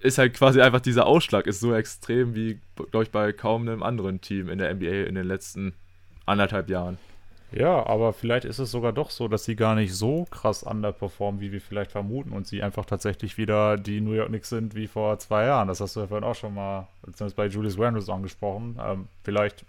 ist 0.01 0.19
halt 0.19 0.35
quasi 0.35 0.61
einfach 0.61 0.81
dieser 0.81 1.07
Ausschlag 1.07 1.47
ist 1.47 1.61
so 1.61 1.75
extrem 1.75 2.35
wie, 2.35 2.59
glaube 2.91 3.05
ich, 3.05 3.11
bei 3.11 3.33
kaum 3.33 3.63
einem 3.63 3.83
anderen 3.83 4.21
Team 4.21 4.49
in 4.49 4.59
der 4.59 4.75
NBA 4.75 5.07
in 5.07 5.15
den 5.15 5.27
letzten 5.27 5.75
anderthalb 6.25 6.71
Jahren. 6.71 6.99
Ja, 7.53 7.85
aber 7.87 8.13
vielleicht 8.13 8.45
ist 8.45 8.61
es 8.61 8.71
sogar 8.71 8.93
doch 8.93 9.11
so, 9.11 9.27
dass 9.27 9.45
sie 9.45 9.57
gar 9.57 9.75
nicht 9.75 9.93
so 9.93 10.25
krass 10.31 10.63
underperformen, 10.63 11.41
wie 11.41 11.51
wir 11.51 11.61
vielleicht 11.61 11.91
vermuten 11.91 12.31
und 12.33 12.47
sie 12.47 12.63
einfach 12.63 12.85
tatsächlich 12.85 13.39
wieder 13.39 13.77
die 13.77 14.01
New 14.01 14.13
York 14.13 14.29
Knicks 14.29 14.51
sind 14.51 14.77
wie 14.77 14.87
vor 14.87 15.19
zwei 15.19 15.47
Jahren. 15.47 15.67
Das 15.67 15.81
hast 15.81 15.97
du 15.97 16.01
ja 16.01 16.07
vorhin 16.07 16.25
auch 16.25 16.37
schon 16.37 16.55
mal, 16.55 16.87
zumindest 17.03 17.37
bei 17.37 17.47
Julius 17.47 17.77
Randle 17.77 18.13
angesprochen. 18.13 18.79
Ähm, 18.81 19.09
vielleicht 19.25 19.65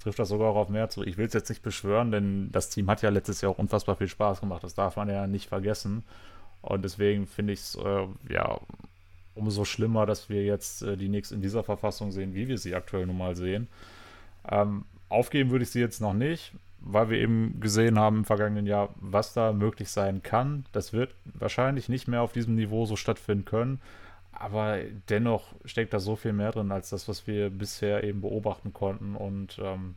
trifft 0.00 0.20
das 0.20 0.28
sogar 0.28 0.50
auch 0.50 0.56
auf 0.56 0.68
mehr 0.68 0.88
zu. 0.88 1.02
Ich 1.02 1.16
will 1.16 1.26
es 1.26 1.32
jetzt 1.32 1.48
nicht 1.48 1.62
beschwören, 1.62 2.12
denn 2.12 2.52
das 2.52 2.70
Team 2.70 2.88
hat 2.88 3.02
ja 3.02 3.10
letztes 3.10 3.40
Jahr 3.40 3.50
auch 3.52 3.58
unfassbar 3.58 3.96
viel 3.96 4.08
Spaß 4.08 4.40
gemacht. 4.40 4.62
Das 4.62 4.74
darf 4.74 4.96
man 4.96 5.08
ja 5.08 5.26
nicht 5.26 5.48
vergessen. 5.48 6.04
Und 6.62 6.84
deswegen 6.84 7.26
finde 7.26 7.54
ich 7.54 7.60
es 7.60 7.74
äh, 7.74 8.06
ja 8.32 8.60
umso 9.34 9.64
schlimmer, 9.64 10.06
dass 10.06 10.28
wir 10.28 10.44
jetzt 10.44 10.82
äh, 10.82 10.96
die 10.96 11.08
Knicks 11.08 11.32
in 11.32 11.42
dieser 11.42 11.64
Verfassung 11.64 12.12
sehen, 12.12 12.34
wie 12.34 12.46
wir 12.46 12.58
sie 12.58 12.74
aktuell 12.74 13.06
nun 13.06 13.18
mal 13.18 13.34
sehen. 13.34 13.66
Ähm, 14.48 14.84
aufgeben 15.08 15.50
würde 15.50 15.64
ich 15.64 15.70
sie 15.70 15.80
jetzt 15.80 16.00
noch 16.00 16.14
nicht, 16.14 16.52
weil 16.86 17.08
wir 17.10 17.18
eben 17.18 17.60
gesehen 17.60 17.98
haben 17.98 18.18
im 18.18 18.24
vergangenen 18.24 18.66
Jahr, 18.66 18.90
was 18.96 19.32
da 19.32 19.52
möglich 19.52 19.88
sein 19.90 20.22
kann. 20.22 20.66
Das 20.72 20.92
wird 20.92 21.14
wahrscheinlich 21.24 21.88
nicht 21.88 22.08
mehr 22.08 22.22
auf 22.22 22.32
diesem 22.32 22.54
Niveau 22.54 22.84
so 22.84 22.96
stattfinden 22.96 23.44
können. 23.44 23.80
Aber 24.32 24.78
dennoch 25.08 25.54
steckt 25.64 25.94
da 25.94 26.00
so 26.00 26.16
viel 26.16 26.32
mehr 26.32 26.52
drin 26.52 26.72
als 26.72 26.90
das, 26.90 27.08
was 27.08 27.26
wir 27.26 27.50
bisher 27.50 28.04
eben 28.04 28.20
beobachten 28.20 28.72
konnten. 28.72 29.16
Und 29.16 29.58
ähm, 29.62 29.94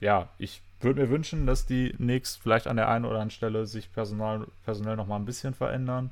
ja, 0.00 0.28
ich 0.38 0.62
würde 0.80 1.02
mir 1.02 1.10
wünschen, 1.10 1.46
dass 1.46 1.66
die 1.66 1.90
Knicks 1.90 2.36
vielleicht 2.36 2.66
an 2.66 2.76
der 2.76 2.88
einen 2.88 3.04
oder 3.04 3.14
anderen 3.14 3.30
Stelle 3.30 3.66
sich 3.66 3.92
personal, 3.92 4.46
personell 4.64 4.96
nochmal 4.96 5.18
ein 5.18 5.26
bisschen 5.26 5.54
verändern. 5.54 6.10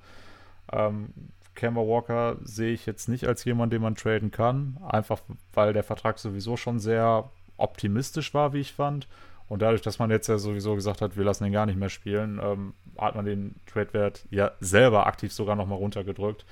Ähm, 0.73 1.11
Kemba 1.55 1.81
Walker 1.83 2.37
sehe 2.43 2.73
ich 2.73 2.87
jetzt 2.87 3.09
nicht 3.09 3.27
als 3.27 3.45
jemand, 3.45 3.73
den 3.73 3.83
man 3.83 3.95
traden 3.95 4.31
kann. 4.31 4.79
Einfach 4.89 5.21
weil 5.53 5.73
der 5.73 5.85
Vertrag 5.85 6.19
sowieso 6.19 6.57
schon 6.57 6.81
sehr 6.81 7.31
optimistisch 7.57 8.35
war, 8.35 8.53
wie 8.53 8.61
ich 8.61 8.73
fand. 8.73 9.07
Und 9.49 9.63
dadurch, 9.63 9.83
dass 9.83 9.99
man 9.99 10.11
jetzt 10.11 10.27
ja 10.29 10.39
sowieso 10.39 10.75
gesagt 10.75 11.01
hat, 11.01 11.17
wir 11.17 11.25
lassen 11.25 11.45
den 11.45 11.53
gar 11.53 11.67
nicht 11.67 11.79
mehr 11.79 11.89
spielen, 11.89 12.39
ähm, 12.43 12.75
hat 12.99 13.15
man 13.15 13.25
den 13.25 13.55
Trade-Wert 13.67 14.27
ja 14.31 14.53
selber 14.61 15.07
aktiv 15.07 15.33
sogar 15.33 15.57
nochmal 15.57 15.79
runtergedrückt. 15.79 16.45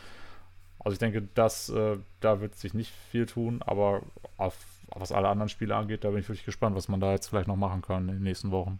Also 0.79 0.95
ich 0.95 0.99
denke, 0.99 1.23
dass, 1.35 1.69
äh, 1.69 1.99
da 2.21 2.41
wird 2.41 2.55
sich 2.55 2.73
nicht 2.73 2.93
viel 3.11 3.27
tun, 3.27 3.61
aber 3.65 4.03
auf, 4.37 4.57
was 4.95 5.13
alle 5.13 5.29
anderen 5.29 5.49
Spiele 5.49 5.75
angeht, 5.75 6.05
da 6.05 6.11
bin 6.11 6.21
ich 6.21 6.29
wirklich 6.29 6.47
gespannt, 6.47 6.77
was 6.77 6.89
man 6.89 7.01
da 7.01 7.13
jetzt 7.13 7.29
vielleicht 7.29 7.49
noch 7.49 7.57
machen 7.57 7.83
kann 7.83 8.09
in 8.09 8.15
den 8.15 8.23
nächsten 8.23 8.51
Wochen. 8.51 8.79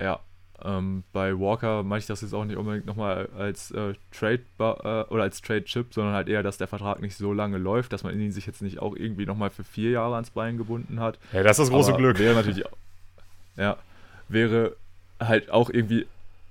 Ja, 0.00 0.20
ähm, 0.64 1.04
bei 1.12 1.38
Walker 1.38 1.82
meine 1.82 1.98
ich 1.98 2.06
das 2.06 2.22
jetzt 2.22 2.34
auch 2.34 2.44
nicht 2.44 2.56
unbedingt 2.56 2.86
nochmal 2.86 3.28
als 3.36 3.70
äh, 3.72 3.94
Trade 4.10 4.42
äh, 4.58 5.12
oder 5.12 5.22
als 5.22 5.42
Trade-Chip, 5.42 5.92
sondern 5.92 6.14
halt 6.14 6.28
eher, 6.28 6.42
dass 6.42 6.58
der 6.58 6.66
Vertrag 6.66 7.00
nicht 7.00 7.16
so 7.16 7.32
lange 7.32 7.58
läuft, 7.58 7.92
dass 7.92 8.04
man 8.04 8.18
ihn 8.18 8.32
sich 8.32 8.46
jetzt 8.46 8.62
nicht 8.62 8.80
auch 8.80 8.96
irgendwie 8.96 9.26
nochmal 9.26 9.50
für 9.50 9.64
vier 9.64 9.90
Jahre 9.90 10.14
ans 10.14 10.30
Bein 10.30 10.56
gebunden 10.56 11.00
hat. 11.00 11.18
Ja, 11.32 11.42
das 11.42 11.58
ist 11.58 11.66
das 11.66 11.70
große 11.70 11.90
Aber 11.92 11.98
Glück. 11.98 12.18
Wäre 12.18 12.34
natürlich, 12.34 12.64
ja, 13.56 13.76
wäre 14.28 14.76
halt 15.20 15.50
auch 15.50 15.70
irgendwie 15.70 16.06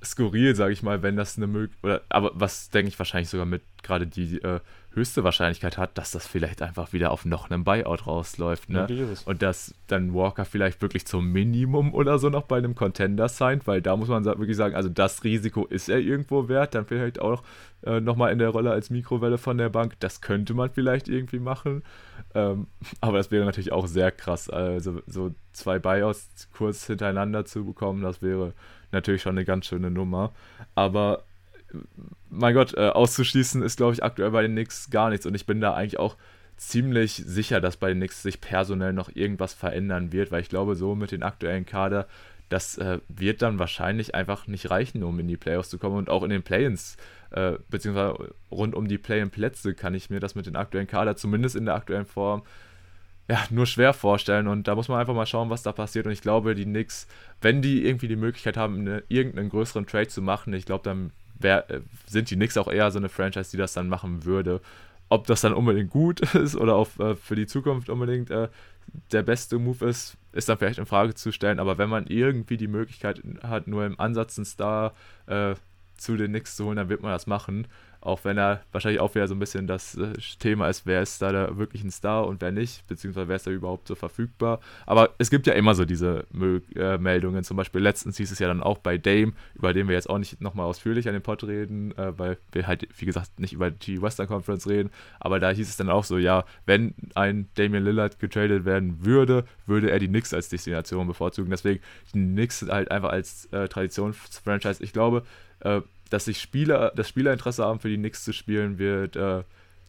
skurril, 0.05 0.55
sage 0.55 0.73
ich 0.73 0.83
mal, 0.83 1.01
wenn 1.03 1.15
das 1.15 1.37
eine 1.37 1.47
Möglichkeit, 1.47 2.01
aber 2.09 2.31
was 2.33 2.69
denke 2.69 2.89
ich 2.89 2.99
wahrscheinlich 2.99 3.29
sogar 3.29 3.45
mit 3.45 3.61
gerade 3.83 4.07
die 4.07 4.41
äh, 4.41 4.59
höchste 4.95 5.23
Wahrscheinlichkeit 5.23 5.77
hat, 5.77 5.97
dass 5.97 6.11
das 6.11 6.25
vielleicht 6.25 6.61
einfach 6.61 6.93
wieder 6.93 7.11
auf 7.11 7.25
noch 7.25 7.49
einem 7.49 7.63
Buyout 7.63 8.07
rausläuft. 8.07 8.69
Ne? 8.69 8.87
Und 9.25 9.41
dass 9.41 9.75
dann 9.87 10.13
Walker 10.13 10.45
vielleicht 10.45 10.81
wirklich 10.81 11.05
zum 11.05 11.31
Minimum 11.31 11.93
oder 11.93 12.17
so 12.17 12.29
noch 12.29 12.43
bei 12.43 12.57
einem 12.57 12.75
Contender 12.75 13.29
signed, 13.29 13.67
weil 13.67 13.81
da 13.81 13.95
muss 13.95 14.07
man 14.07 14.25
wirklich 14.25 14.55
sagen, 14.55 14.75
also 14.75 14.89
das 14.89 15.23
Risiko 15.23 15.65
ist 15.65 15.89
er 15.89 15.99
irgendwo 15.99 16.47
wert, 16.47 16.75
dann 16.75 16.85
vielleicht 16.85 17.19
auch 17.19 17.43
äh, 17.83 17.99
nochmal 17.99 18.31
in 18.31 18.39
der 18.39 18.49
Rolle 18.49 18.71
als 18.71 18.89
Mikrowelle 18.89 19.37
von 19.37 19.57
der 19.57 19.69
Bank, 19.69 19.95
das 19.99 20.21
könnte 20.21 20.53
man 20.53 20.71
vielleicht 20.71 21.07
irgendwie 21.07 21.39
machen. 21.39 21.83
Ähm, 22.33 22.67
aber 23.01 23.17
das 23.17 23.31
wäre 23.31 23.45
natürlich 23.45 23.71
auch 23.71 23.87
sehr 23.87 24.11
krass, 24.11 24.49
also 24.49 25.01
so 25.05 25.35
zwei 25.53 25.79
Buyouts 25.79 26.49
kurz 26.53 26.87
hintereinander 26.87 27.45
zu 27.45 27.65
bekommen, 27.65 28.01
das 28.01 28.21
wäre 28.21 28.53
natürlich 28.91 29.21
schon 29.21 29.35
eine 29.35 29.45
ganz 29.45 29.65
schöne 29.65 29.91
Nummer. 29.91 30.33
Aber 30.75 31.23
mein 32.29 32.53
Gott, 32.53 32.73
äh, 32.73 32.89
auszuschließen 32.89 33.61
ist, 33.61 33.77
glaube 33.77 33.93
ich, 33.93 34.03
aktuell 34.03 34.31
bei 34.31 34.41
den 34.41 34.51
Knicks 34.51 34.89
gar 34.89 35.09
nichts. 35.09 35.25
Und 35.25 35.35
ich 35.35 35.45
bin 35.45 35.61
da 35.61 35.73
eigentlich 35.73 35.99
auch 35.99 36.15
ziemlich 36.57 37.15
sicher, 37.25 37.61
dass 37.61 37.77
bei 37.77 37.89
den 37.89 37.97
Knicks 37.97 38.23
sich 38.23 38.41
personell 38.41 38.93
noch 38.93 39.13
irgendwas 39.13 39.53
verändern 39.53 40.11
wird, 40.11 40.31
weil 40.31 40.41
ich 40.41 40.49
glaube, 40.49 40.75
so 40.75 40.95
mit 40.95 41.11
den 41.11 41.23
aktuellen 41.23 41.65
Kader, 41.65 42.07
das 42.49 42.77
äh, 42.77 42.99
wird 43.07 43.41
dann 43.41 43.59
wahrscheinlich 43.59 44.15
einfach 44.15 44.47
nicht 44.47 44.69
reichen, 44.69 45.03
um 45.03 45.19
in 45.19 45.27
die 45.27 45.37
Playoffs 45.37 45.69
zu 45.69 45.79
kommen. 45.79 45.97
Und 45.97 46.09
auch 46.09 46.23
in 46.23 46.29
den 46.29 46.43
Play-ins, 46.43 46.97
äh, 47.31 47.53
beziehungsweise 47.69 48.33
rund 48.51 48.75
um 48.75 48.87
die 48.87 48.97
Play-in-Plätze, 48.97 49.73
kann 49.73 49.95
ich 49.95 50.09
mir 50.09 50.19
das 50.19 50.35
mit 50.35 50.45
den 50.45 50.55
aktuellen 50.55 50.87
Kader, 50.87 51.15
zumindest 51.15 51.55
in 51.55 51.65
der 51.65 51.75
aktuellen 51.75 52.05
Form, 52.05 52.43
ja, 53.27 53.43
nur 53.49 53.65
schwer 53.65 53.93
vorstellen. 53.93 54.47
Und 54.47 54.67
da 54.67 54.75
muss 54.75 54.87
man 54.87 54.99
einfach 54.99 55.15
mal 55.15 55.25
schauen, 55.25 55.49
was 55.49 55.63
da 55.63 55.71
passiert. 55.71 56.05
Und 56.05 56.11
ich 56.11 56.21
glaube, 56.21 56.55
die 56.55 56.65
Knicks, 56.65 57.07
wenn 57.41 57.61
die 57.61 57.85
irgendwie 57.85 58.07
die 58.07 58.15
Möglichkeit 58.15 58.57
haben, 58.57 58.79
eine, 58.79 59.03
irgendeinen 59.07 59.49
größeren 59.49 59.87
Trade 59.87 60.07
zu 60.07 60.21
machen, 60.21 60.53
ich 60.53 60.65
glaube, 60.65 60.83
dann 60.83 61.11
wär, 61.39 61.69
äh, 61.69 61.81
sind 62.07 62.29
die 62.29 62.35
Knicks 62.35 62.57
auch 62.57 62.67
eher 62.67 62.91
so 62.91 62.99
eine 62.99 63.09
Franchise, 63.09 63.51
die 63.51 63.57
das 63.57 63.73
dann 63.73 63.89
machen 63.89 64.25
würde. 64.25 64.61
Ob 65.09 65.27
das 65.27 65.41
dann 65.41 65.53
unbedingt 65.53 65.89
gut 65.89 66.19
ist 66.35 66.55
oder 66.55 66.75
auch 66.75 66.87
äh, 66.99 67.15
für 67.15 67.35
die 67.35 67.47
Zukunft 67.47 67.89
unbedingt 67.89 68.29
äh, 68.29 68.47
der 69.11 69.23
beste 69.23 69.57
Move 69.57 69.85
ist, 69.85 70.17
ist 70.31 70.47
dann 70.47 70.57
vielleicht 70.57 70.79
in 70.79 70.85
Frage 70.85 71.15
zu 71.15 71.31
stellen. 71.31 71.59
Aber 71.59 71.77
wenn 71.77 71.89
man 71.89 72.05
irgendwie 72.07 72.57
die 72.57 72.67
Möglichkeit 72.67 73.21
hat, 73.41 73.67
nur 73.67 73.85
im 73.85 73.99
Ansatz 73.99 74.37
einen 74.37 74.45
Star 74.45 74.93
äh, 75.25 75.55
zu 75.97 76.15
den 76.15 76.31
Knicks 76.31 76.55
zu 76.55 76.65
holen, 76.65 76.77
dann 76.77 76.89
wird 76.89 77.01
man 77.01 77.11
das 77.11 77.25
machen. 77.25 77.67
Auch 78.05 78.23
wenn 78.23 78.37
er 78.37 78.61
wahrscheinlich 78.71 79.01
auch 79.01 79.15
wieder 79.15 79.27
so 79.27 79.33
ein 79.33 79.39
bisschen 79.39 79.65
das 79.65 79.95
äh, 79.95 80.13
Thema 80.37 80.69
ist, 80.69 80.85
wer 80.85 81.01
ist 81.01 81.23
da, 81.23 81.57
wirklich 81.57 81.83
ein 81.83 81.89
Star 81.89 82.27
und 82.27 82.39
wer 82.39 82.51
nicht, 82.51 82.85
beziehungsweise 82.85 83.27
wer 83.27 83.35
ist 83.35 83.47
da 83.47 83.51
überhaupt 83.51 83.87
so 83.87 83.95
verfügbar. 83.95 84.59
Aber 84.85 85.09
es 85.17 85.31
gibt 85.31 85.47
ja 85.47 85.53
immer 85.53 85.73
so 85.73 85.85
diese 85.85 86.27
äh, 86.75 86.99
Meldungen. 86.99 87.43
Zum 87.43 87.57
Beispiel 87.57 87.81
letztens 87.81 88.17
hieß 88.17 88.31
es 88.31 88.37
ja 88.37 88.47
dann 88.47 88.61
auch 88.61 88.77
bei 88.77 88.99
Dame, 88.99 89.33
über 89.55 89.73
den 89.73 89.87
wir 89.87 89.95
jetzt 89.95 90.07
auch 90.07 90.19
nicht 90.19 90.39
nochmal 90.39 90.67
ausführlich 90.67 91.07
an 91.07 91.13
dem 91.15 91.23
Pod 91.23 91.43
reden, 91.45 91.97
äh, 91.97 92.13
weil 92.15 92.37
wir 92.51 92.67
halt, 92.67 92.87
wie 92.95 93.05
gesagt, 93.05 93.39
nicht 93.39 93.53
über 93.53 93.71
die 93.71 93.99
Western 93.99 94.27
Conference 94.27 94.67
reden. 94.67 94.91
Aber 95.19 95.39
da 95.39 95.49
hieß 95.49 95.67
es 95.67 95.77
dann 95.77 95.89
auch 95.89 96.03
so, 96.03 96.19
ja, 96.19 96.45
wenn 96.67 96.93
ein 97.15 97.49
Damian 97.55 97.83
Lillard 97.83 98.19
getradet 98.19 98.65
werden 98.65 99.03
würde, 99.03 99.45
würde 99.65 99.89
er 99.89 99.97
die 99.97 100.07
Knicks 100.07 100.31
als 100.31 100.49
Destination 100.49 101.07
bevorzugen. 101.07 101.49
Deswegen 101.49 101.81
die 102.13 102.19
Knicks 102.19 102.61
halt 102.69 102.91
einfach 102.91 103.09
als 103.09 103.47
äh, 103.47 103.67
Traditionsfranchise. 103.67 104.83
Ich 104.83 104.93
glaube, 104.93 105.23
äh, 105.61 105.81
dass 106.09 106.25
sich 106.25 106.39
Spieler, 106.39 106.91
das 106.95 107.09
Spielerinteresse 107.09 107.63
haben, 107.63 107.79
für 107.79 107.89
die 107.89 107.97
Knicks 107.97 108.23
zu 108.23 108.33
spielen, 108.33 108.77
wird 108.77 109.15
äh, 109.15 109.43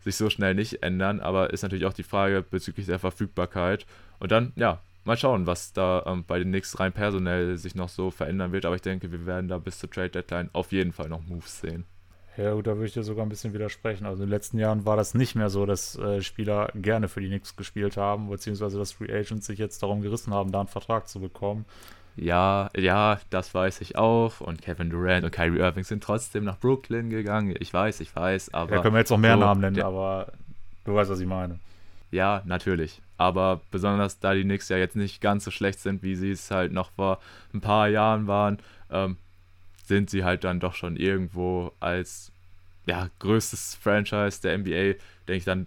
sich 0.04 0.16
so 0.16 0.30
schnell 0.30 0.54
nicht 0.54 0.82
ändern, 0.82 1.20
aber 1.20 1.52
ist 1.52 1.62
natürlich 1.62 1.84
auch 1.84 1.92
die 1.92 2.02
Frage 2.02 2.42
bezüglich 2.42 2.86
der 2.86 2.98
Verfügbarkeit. 2.98 3.86
Und 4.18 4.32
dann, 4.32 4.52
ja, 4.56 4.80
mal 5.04 5.16
schauen, 5.16 5.46
was 5.46 5.72
da 5.72 6.04
ähm, 6.06 6.24
bei 6.26 6.38
den 6.38 6.48
Knicks 6.48 6.78
rein 6.78 6.92
personell 6.92 7.56
sich 7.58 7.74
noch 7.74 7.88
so 7.88 8.10
verändern 8.10 8.52
wird, 8.52 8.64
aber 8.64 8.76
ich 8.76 8.82
denke, 8.82 9.10
wir 9.12 9.26
werden 9.26 9.48
da 9.48 9.58
bis 9.58 9.78
zur 9.78 9.90
Trade 9.90 10.10
Deadline 10.10 10.50
auf 10.52 10.72
jeden 10.72 10.92
Fall 10.92 11.08
noch 11.08 11.22
Moves 11.26 11.60
sehen. 11.60 11.84
Ja, 12.36 12.52
gut, 12.52 12.66
da 12.66 12.74
würde 12.74 12.86
ich 12.86 12.92
dir 12.92 13.02
sogar 13.02 13.24
ein 13.24 13.30
bisschen 13.30 13.54
widersprechen. 13.54 14.04
Also 14.04 14.22
in 14.22 14.28
den 14.28 14.34
letzten 14.34 14.58
Jahren 14.58 14.84
war 14.84 14.96
das 14.96 15.14
nicht 15.14 15.36
mehr 15.36 15.48
so, 15.48 15.64
dass 15.64 15.96
äh, 15.96 16.20
Spieler 16.20 16.70
gerne 16.74 17.08
für 17.08 17.20
die 17.20 17.28
Knicks 17.28 17.56
gespielt 17.56 17.96
haben, 17.96 18.28
beziehungsweise 18.28 18.78
dass 18.78 18.92
Free 18.92 19.10
Agents 19.10 19.46
sich 19.46 19.58
jetzt 19.58 19.82
darum 19.82 20.02
gerissen 20.02 20.34
haben, 20.34 20.52
da 20.52 20.60
einen 20.60 20.68
Vertrag 20.68 21.08
zu 21.08 21.18
bekommen. 21.18 21.64
Ja, 22.16 22.70
ja, 22.74 23.20
das 23.28 23.54
weiß 23.54 23.82
ich 23.82 23.96
auch. 23.96 24.40
Und 24.40 24.62
Kevin 24.62 24.88
Durant 24.90 25.24
und 25.24 25.30
Kyrie 25.30 25.58
Irving 25.58 25.84
sind 25.84 26.02
trotzdem 26.02 26.44
nach 26.44 26.58
Brooklyn 26.58 27.10
gegangen. 27.10 27.54
Ich 27.60 27.72
weiß, 27.72 28.00
ich 28.00 28.14
weiß, 28.14 28.54
aber. 28.54 28.76
Da 28.76 28.82
können 28.82 28.94
wir 28.94 29.00
jetzt 29.00 29.10
noch 29.10 29.18
mehr 29.18 29.34
so, 29.34 29.40
Namen 29.40 29.60
nennen, 29.60 29.82
aber 29.82 30.32
du 30.84 30.94
weißt, 30.94 31.10
was 31.10 31.20
ich 31.20 31.26
meine. 31.26 31.58
Ja, 32.10 32.42
natürlich. 32.46 33.02
Aber 33.18 33.60
besonders 33.70 34.18
da 34.18 34.34
die 34.34 34.44
Knicks 34.44 34.68
ja 34.68 34.78
jetzt 34.78 34.96
nicht 34.96 35.20
ganz 35.20 35.44
so 35.44 35.50
schlecht 35.50 35.80
sind, 35.80 36.02
wie 36.02 36.16
sie 36.16 36.30
es 36.30 36.50
halt 36.50 36.72
noch 36.72 36.90
vor 36.90 37.20
ein 37.52 37.60
paar 37.60 37.88
Jahren 37.88 38.26
waren, 38.26 38.58
ähm, 38.90 39.16
sind 39.84 40.10
sie 40.10 40.24
halt 40.24 40.44
dann 40.44 40.60
doch 40.60 40.74
schon 40.74 40.96
irgendwo 40.96 41.72
als 41.80 42.32
ja, 42.86 43.08
größtes 43.18 43.74
Franchise 43.74 44.40
der 44.40 44.58
NBA, 44.58 44.98
denke 45.26 45.36
ich 45.36 45.44
dann 45.44 45.66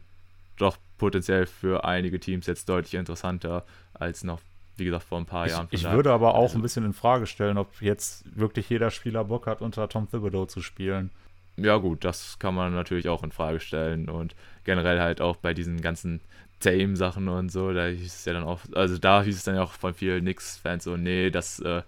doch 0.57 0.77
potenziell 0.97 1.45
für 1.45 1.85
einige 1.85 2.19
Teams 2.19 2.47
jetzt 2.47 2.69
deutlich 2.69 2.93
interessanter 2.93 3.65
als 3.93 4.23
noch 4.23 4.41
wie 4.79 4.85
gesagt, 4.85 5.03
vor 5.03 5.17
ein 5.17 5.25
paar 5.25 5.45
ich, 5.45 5.51
Jahren. 5.51 5.67
Ich 5.71 5.89
würde 5.89 6.11
aber 6.11 6.35
auch 6.35 6.43
also, 6.43 6.57
ein 6.57 6.61
bisschen 6.61 6.85
in 6.85 6.93
Frage 6.93 7.27
stellen, 7.27 7.57
ob 7.57 7.81
jetzt 7.81 8.23
wirklich 8.37 8.69
jeder 8.69 8.91
Spieler 8.91 9.23
Bock 9.25 9.47
hat, 9.47 9.61
unter 9.61 9.87
Tom 9.89 10.09
Thibodeau 10.09 10.45
zu 10.45 10.61
spielen. 10.61 11.11
Ja, 11.57 11.77
gut, 11.77 12.05
das 12.05 12.39
kann 12.39 12.55
man 12.55 12.73
natürlich 12.73 13.09
auch 13.09 13.23
in 13.23 13.31
Frage 13.31 13.59
stellen 13.59 14.09
und 14.09 14.35
generell 14.63 14.99
halt 14.99 15.19
auch 15.19 15.35
bei 15.35 15.53
diesen 15.53 15.81
ganzen 15.81 16.21
Tame-Sachen 16.59 17.27
und 17.27 17.51
so, 17.51 17.73
da 17.73 17.87
hieß 17.87 18.13
es 18.13 18.25
ja 18.25 18.33
dann 18.33 18.43
auch, 18.43 18.61
also 18.73 18.97
da 18.97 19.23
hieß 19.23 19.35
es 19.35 19.43
dann 19.43 19.55
ja 19.55 19.63
auch 19.63 19.71
von 19.71 19.93
vielen 19.93 20.21
Knicks-Fans 20.21 20.83
so, 20.83 20.97
nee, 20.97 21.29
das 21.29 21.59
äh, 21.59 21.81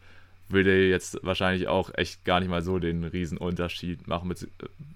würde 0.50 0.88
jetzt 0.88 1.20
wahrscheinlich 1.24 1.68
auch 1.68 1.92
echt 1.96 2.26
gar 2.26 2.40
nicht 2.40 2.50
mal 2.50 2.62
so 2.62 2.80
den 2.80 3.04
riesen 3.04 3.38
Unterschied 3.38 4.08
machen, 4.08 4.34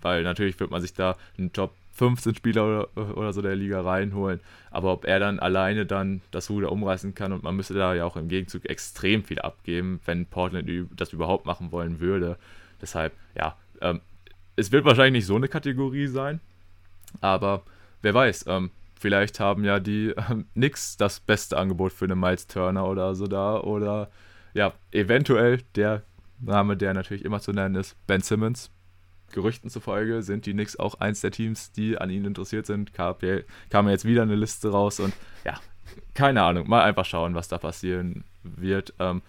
weil 0.02 0.24
natürlich 0.24 0.60
wird 0.60 0.72
man 0.72 0.82
sich 0.82 0.94
da 0.94 1.18
einen 1.38 1.54
Top 1.54 1.74
15 1.96 2.36
Spieler 2.36 2.88
oder, 2.96 3.18
oder 3.18 3.34
so 3.34 3.42
der 3.42 3.56
Liga 3.56 3.82
reinholen. 3.82 4.42
Aber 4.70 4.92
ob 4.92 5.06
er 5.06 5.20
dann 5.20 5.40
alleine 5.40 5.86
dann 5.86 6.22
das 6.32 6.50
Ruder 6.50 6.72
umreißen 6.72 7.16
kann 7.16 7.32
und 7.32 7.44
man 7.44 7.56
müsste 7.56 7.74
da 7.74 7.94
ja 7.94 8.06
auch 8.06 8.18
im 8.18 8.28
Gegenzug 8.28 8.66
extrem 8.70 9.24
viel 9.24 9.40
abgeben, 9.40 10.00
wenn 10.06 10.26
Portland 10.26 10.70
das 10.96 11.14
überhaupt 11.14 11.46
machen 11.46 11.72
wollen 11.72 12.00
würde. 12.00 12.38
Deshalb, 12.82 13.14
ja, 13.36 13.58
ähm, 13.82 14.02
es 14.56 14.72
wird 14.72 14.86
wahrscheinlich 14.86 15.22
nicht 15.22 15.26
so 15.26 15.36
eine 15.36 15.48
Kategorie 15.48 16.08
sein, 16.08 16.40
aber 17.22 17.64
wer 18.02 18.14
weiß, 18.14 18.46
ähm, 18.48 18.72
vielleicht 19.00 19.40
haben 19.40 19.64
ja 19.64 19.80
die 19.80 20.14
ähm, 20.30 20.46
Knicks 20.54 20.98
das 20.98 21.20
beste 21.20 21.58
Angebot 21.58 21.94
für 21.94 22.06
einen 22.06 22.20
Miles 22.20 22.48
Turner 22.48 22.88
oder 22.88 23.16
so 23.16 23.28
da 23.28 23.60
oder 23.60 24.10
ja, 24.54 24.74
eventuell 24.92 25.62
der 25.76 26.04
Name, 26.40 26.78
der 26.78 26.94
natürlich 26.94 27.24
immer 27.24 27.40
zu 27.40 27.52
nennen 27.52 27.76
ist, 27.76 27.96
Ben 28.08 28.22
Simmons, 28.22 28.72
Gerüchten 29.36 29.70
zufolge 29.70 30.24
sind 30.24 30.46
die 30.48 30.54
Knicks 30.54 30.78
auch 30.78 30.96
eins 30.96 31.22
der 31.22 31.32
Teams, 31.32 31.72
die 31.72 31.98
an 31.98 32.10
ihnen 32.10 32.26
interessiert 32.26 32.66
sind. 32.66 32.94
Kam, 32.94 33.16
kam 33.70 33.90
jetzt 33.90 34.06
wieder 34.06 34.24
eine 34.24 34.36
Liste 34.36 34.70
raus 34.72 35.00
und 35.00 35.14
ja, 35.44 35.60
keine 36.16 36.42
Ahnung. 36.42 36.68
Mal 36.68 36.84
einfach 36.84 37.06
schauen, 37.06 37.36
was 37.36 37.48
da 37.48 37.58
passieren 37.58 38.24
wird. 38.44 38.94
Ähm, 38.98 39.22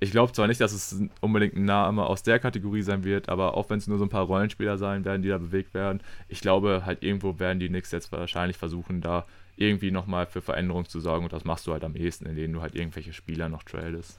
ich 0.00 0.10
glaube 0.10 0.32
zwar 0.32 0.48
nicht, 0.48 0.60
dass 0.60 0.72
es 0.72 1.00
unbedingt 1.20 1.54
ein 1.54 1.64
Name 1.64 2.04
aus 2.04 2.22
der 2.22 2.38
Kategorie 2.38 2.82
sein 2.82 3.04
wird, 3.04 3.28
aber 3.28 3.56
auch 3.56 3.70
wenn 3.70 3.78
es 3.78 3.86
nur 3.86 3.96
so 3.96 4.04
ein 4.04 4.10
paar 4.10 4.24
Rollenspieler 4.24 4.76
sein 4.76 5.04
werden, 5.04 5.22
die 5.22 5.28
da 5.28 5.38
bewegt 5.38 5.72
werden, 5.72 6.00
ich 6.28 6.40
glaube 6.40 6.82
halt 6.84 7.02
irgendwo 7.02 7.38
werden 7.38 7.60
die 7.60 7.68
Knicks 7.68 7.92
jetzt 7.92 8.12
wahrscheinlich 8.12 8.58
versuchen, 8.58 9.00
da 9.00 9.24
irgendwie 9.56 9.92
nochmal 9.92 10.26
für 10.26 10.42
Veränderung 10.42 10.86
zu 10.88 11.00
sorgen 11.00 11.24
und 11.24 11.32
das 11.32 11.44
machst 11.44 11.66
du 11.66 11.72
halt 11.72 11.84
am 11.84 11.94
ehesten, 11.94 12.26
indem 12.26 12.52
du 12.52 12.60
halt 12.60 12.74
irgendwelche 12.74 13.12
Spieler 13.12 13.48
noch 13.48 13.62
tradest. 13.62 14.18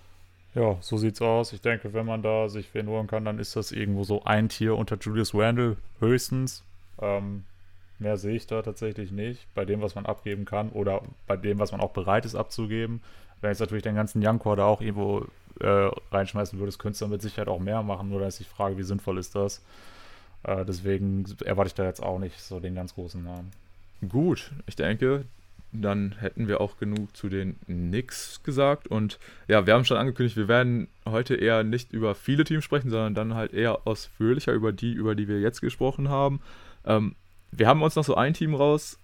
Ja, 0.55 0.77
so 0.79 0.95
sieht's 0.95 1.21
aus. 1.21 1.51
Ich 1.51 1.59
denke, 1.61 1.93
wenn 1.93 2.05
man 2.05 2.21
da 2.21 2.47
sich 2.47 2.73
wen 2.73 2.87
holen 2.87 3.07
kann, 3.07 3.25
dann 3.25 3.39
ist 3.39 3.57
das 3.57 3.73
irgendwo 3.73 4.05
so 4.05 4.23
ein 4.23 4.47
Tier 4.47 4.77
unter 4.77 4.97
Julius 4.97 5.35
Randle 5.35 5.75
höchstens. 5.99 6.63
Ähm, 7.01 7.43
mehr 7.99 8.15
sehe 8.17 8.35
ich 8.35 8.47
da 8.47 8.61
tatsächlich 8.61 9.11
nicht. 9.11 9.45
Bei 9.53 9.65
dem, 9.65 9.81
was 9.81 9.95
man 9.95 10.05
abgeben 10.05 10.45
kann 10.45 10.69
oder 10.69 11.01
bei 11.27 11.35
dem, 11.35 11.59
was 11.59 11.73
man 11.73 11.81
auch 11.81 11.91
bereit 11.91 12.23
ist 12.25 12.35
abzugeben. 12.35 13.01
Wenn 13.41 13.51
jetzt 13.51 13.59
natürlich 13.59 13.83
den 13.83 13.95
ganzen 13.95 14.25
Young-Core 14.25 14.55
da 14.55 14.65
auch 14.65 14.79
irgendwo 14.79 15.25
äh, 15.59 15.89
reinschmeißen 16.11 16.57
würdest, 16.57 16.79
könntest 16.79 17.01
du 17.01 17.07
mit 17.07 17.21
Sicherheit 17.21 17.49
auch 17.49 17.59
mehr 17.59 17.83
machen. 17.83 18.09
Nur 18.09 18.21
da 18.21 18.27
ist 18.27 18.39
die 18.39 18.45
Frage, 18.45 18.77
wie 18.77 18.83
sinnvoll 18.83 19.17
ist 19.17 19.35
das? 19.35 19.61
Äh, 20.43 20.63
deswegen 20.63 21.25
erwarte 21.43 21.67
ich 21.67 21.73
da 21.73 21.83
jetzt 21.83 22.01
auch 22.01 22.17
nicht 22.17 22.39
so 22.39 22.61
den 22.61 22.75
ganz 22.75 22.95
großen 22.95 23.21
Namen. 23.21 23.51
Gut, 24.07 24.51
ich 24.67 24.77
denke, 24.77 25.25
dann 25.81 26.15
hätten 26.19 26.47
wir 26.47 26.61
auch 26.61 26.77
genug 26.77 27.15
zu 27.15 27.29
den 27.29 27.59
Knicks 27.65 28.41
gesagt. 28.43 28.87
Und 28.87 29.19
ja, 29.47 29.65
wir 29.65 29.73
haben 29.73 29.85
schon 29.85 29.97
angekündigt, 29.97 30.37
wir 30.37 30.47
werden 30.47 30.87
heute 31.05 31.35
eher 31.35 31.63
nicht 31.63 31.93
über 31.93 32.15
viele 32.15 32.43
Teams 32.43 32.63
sprechen, 32.63 32.89
sondern 32.89 33.15
dann 33.15 33.33
halt 33.35 33.53
eher 33.53 33.87
ausführlicher 33.87 34.53
über 34.53 34.71
die, 34.71 34.93
über 34.93 35.15
die 35.15 35.27
wir 35.27 35.39
jetzt 35.39 35.61
gesprochen 35.61 36.09
haben. 36.09 36.41
Ähm, 36.85 37.15
wir 37.51 37.67
haben 37.67 37.81
uns 37.81 37.95
noch 37.95 38.03
so 38.03 38.15
ein 38.15 38.33
Team 38.33 38.53
rausge 38.53 38.97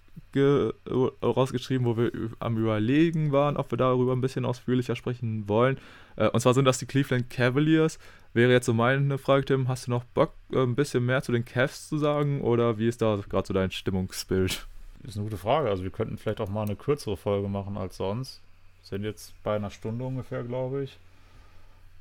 rausgeschrieben, 1.22 1.86
wo 1.86 1.96
wir 1.96 2.10
am 2.38 2.58
Überlegen 2.58 3.32
waren, 3.32 3.56
ob 3.56 3.70
wir 3.70 3.78
darüber 3.78 4.12
ein 4.12 4.20
bisschen 4.20 4.44
ausführlicher 4.44 4.96
sprechen 4.96 5.48
wollen. 5.48 5.78
Äh, 6.16 6.28
und 6.28 6.40
zwar 6.40 6.54
sind 6.54 6.64
das 6.64 6.78
die 6.78 6.86
Cleveland 6.86 7.30
Cavaliers. 7.30 7.98
Wäre 8.34 8.52
jetzt 8.52 8.66
so 8.66 8.72
meine 8.72 9.18
Frage, 9.18 9.44
Tim, 9.44 9.68
hast 9.68 9.86
du 9.86 9.90
noch 9.90 10.04
Bock, 10.04 10.34
äh, 10.52 10.62
ein 10.62 10.74
bisschen 10.74 11.04
mehr 11.04 11.22
zu 11.22 11.32
den 11.32 11.44
Cavs 11.44 11.88
zu 11.88 11.98
sagen? 11.98 12.40
Oder 12.40 12.78
wie 12.78 12.88
ist 12.88 13.02
da 13.02 13.20
gerade 13.28 13.46
so 13.46 13.54
dein 13.54 13.70
Stimmungsbild? 13.70 14.66
Ist 15.04 15.16
eine 15.16 15.24
gute 15.24 15.36
Frage. 15.36 15.68
Also 15.68 15.82
wir 15.82 15.90
könnten 15.90 16.18
vielleicht 16.18 16.40
auch 16.40 16.48
mal 16.48 16.62
eine 16.62 16.76
kürzere 16.76 17.16
Folge 17.16 17.48
machen 17.48 17.76
als 17.76 17.96
sonst. 17.96 18.40
Sind 18.82 19.04
jetzt 19.04 19.34
bei 19.42 19.56
einer 19.56 19.70
Stunde 19.70 20.04
ungefähr, 20.04 20.42
glaube 20.42 20.84
ich. 20.84 20.98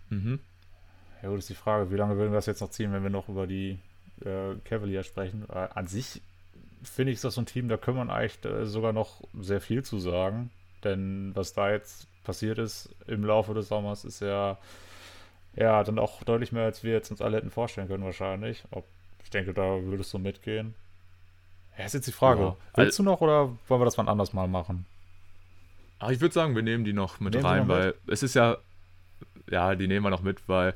Mhm. 0.09 0.39
Ja, 1.21 1.29
gut, 1.29 1.39
ist 1.39 1.49
die 1.49 1.55
Frage, 1.55 1.91
wie 1.91 1.95
lange 1.95 2.17
würden 2.17 2.31
wir 2.31 2.37
das 2.37 2.47
jetzt 2.47 2.61
noch 2.61 2.71
ziehen, 2.71 2.91
wenn 2.93 3.03
wir 3.03 3.09
noch 3.09 3.29
über 3.29 3.45
die 3.47 3.77
äh, 4.25 4.55
Cavaliers 4.65 5.05
sprechen? 5.05 5.45
Äh, 5.49 5.67
an 5.73 5.87
sich 5.87 6.21
finde 6.83 7.11
ich, 7.11 7.17
ist 7.17 7.23
das 7.23 7.35
so 7.35 7.41
ein 7.41 7.45
Team, 7.45 7.69
da 7.69 7.77
können 7.77 7.97
wir 7.97 8.13
eigentlich 8.13 8.43
äh, 8.45 8.65
sogar 8.65 8.93
noch 8.93 9.21
sehr 9.39 9.61
viel 9.61 9.83
zu 9.83 9.99
sagen. 9.99 10.49
Denn 10.83 11.31
was 11.35 11.53
da 11.53 11.71
jetzt 11.71 12.07
passiert 12.23 12.57
ist 12.57 12.89
im 13.07 13.23
Laufe 13.23 13.53
des 13.53 13.67
Sommers, 13.67 14.03
ist 14.03 14.21
ja, 14.21 14.57
ja 15.55 15.83
dann 15.83 15.99
auch 15.99 16.23
deutlich 16.23 16.51
mehr, 16.51 16.65
als 16.65 16.83
wir 16.83 16.91
jetzt 16.91 17.11
uns 17.11 17.21
alle 17.21 17.37
hätten 17.37 17.51
vorstellen 17.51 17.87
können, 17.87 18.03
wahrscheinlich. 18.03 18.63
Ob, 18.71 18.85
ich 19.23 19.29
denke, 19.29 19.53
da 19.53 19.83
würdest 19.83 20.13
du 20.13 20.19
mitgehen. 20.19 20.73
Ja, 21.77 21.85
ist 21.85 21.93
jetzt 21.93 22.07
die 22.07 22.11
Frage. 22.11 22.41
Ja. 22.41 22.57
Willst 22.75 22.99
du 22.99 23.03
noch 23.03 23.21
oder 23.21 23.49
wollen 23.67 23.81
wir 23.81 23.85
das 23.85 23.97
wann 23.97 24.07
anders 24.07 24.33
mal 24.33 24.47
machen? 24.47 24.85
Ach, 25.99 26.09
ich 26.09 26.19
würde 26.19 26.33
sagen, 26.33 26.55
wir 26.55 26.63
nehmen 26.63 26.83
die 26.83 26.93
noch 26.93 27.19
mit 27.19 27.33
nehmen 27.33 27.45
rein, 27.45 27.67
noch 27.67 27.75
weil 27.75 27.85
mit? 27.87 27.95
es 28.07 28.23
ist 28.23 28.33
ja, 28.33 28.57
ja, 29.49 29.75
die 29.75 29.87
nehmen 29.87 30.05
wir 30.05 30.09
noch 30.09 30.23
mit, 30.23 30.47
weil 30.47 30.73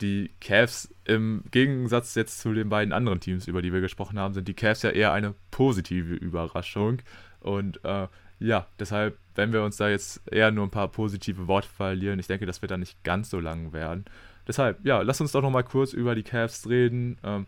die 0.00 0.30
Cavs 0.40 0.94
im 1.04 1.42
Gegensatz 1.50 2.14
jetzt 2.14 2.40
zu 2.40 2.52
den 2.52 2.68
beiden 2.68 2.92
anderen 2.92 3.20
Teams, 3.20 3.48
über 3.48 3.62
die 3.62 3.72
wir 3.72 3.80
gesprochen 3.80 4.18
haben, 4.18 4.34
sind 4.34 4.46
die 4.46 4.54
Cavs 4.54 4.82
ja 4.82 4.90
eher 4.90 5.12
eine 5.12 5.34
positive 5.50 6.14
Überraschung. 6.14 6.98
Und 7.40 7.84
äh, 7.84 8.06
ja, 8.38 8.66
deshalb, 8.78 9.18
wenn 9.34 9.52
wir 9.52 9.64
uns 9.64 9.76
da 9.76 9.88
jetzt 9.88 10.22
eher 10.30 10.50
nur 10.50 10.66
ein 10.66 10.70
paar 10.70 10.88
positive 10.88 11.48
Worte 11.48 11.68
verlieren, 11.68 12.18
ich 12.18 12.28
denke, 12.28 12.46
das 12.46 12.62
wird 12.62 12.70
dann 12.70 12.80
nicht 12.80 13.02
ganz 13.02 13.30
so 13.30 13.40
lang 13.40 13.72
werden. 13.72 14.04
Deshalb, 14.46 14.84
ja, 14.84 15.02
lass 15.02 15.20
uns 15.20 15.32
doch 15.32 15.42
noch 15.42 15.50
mal 15.50 15.64
kurz 15.64 15.92
über 15.92 16.14
die 16.14 16.22
Cavs 16.22 16.68
reden. 16.68 17.18
Ähm, 17.24 17.46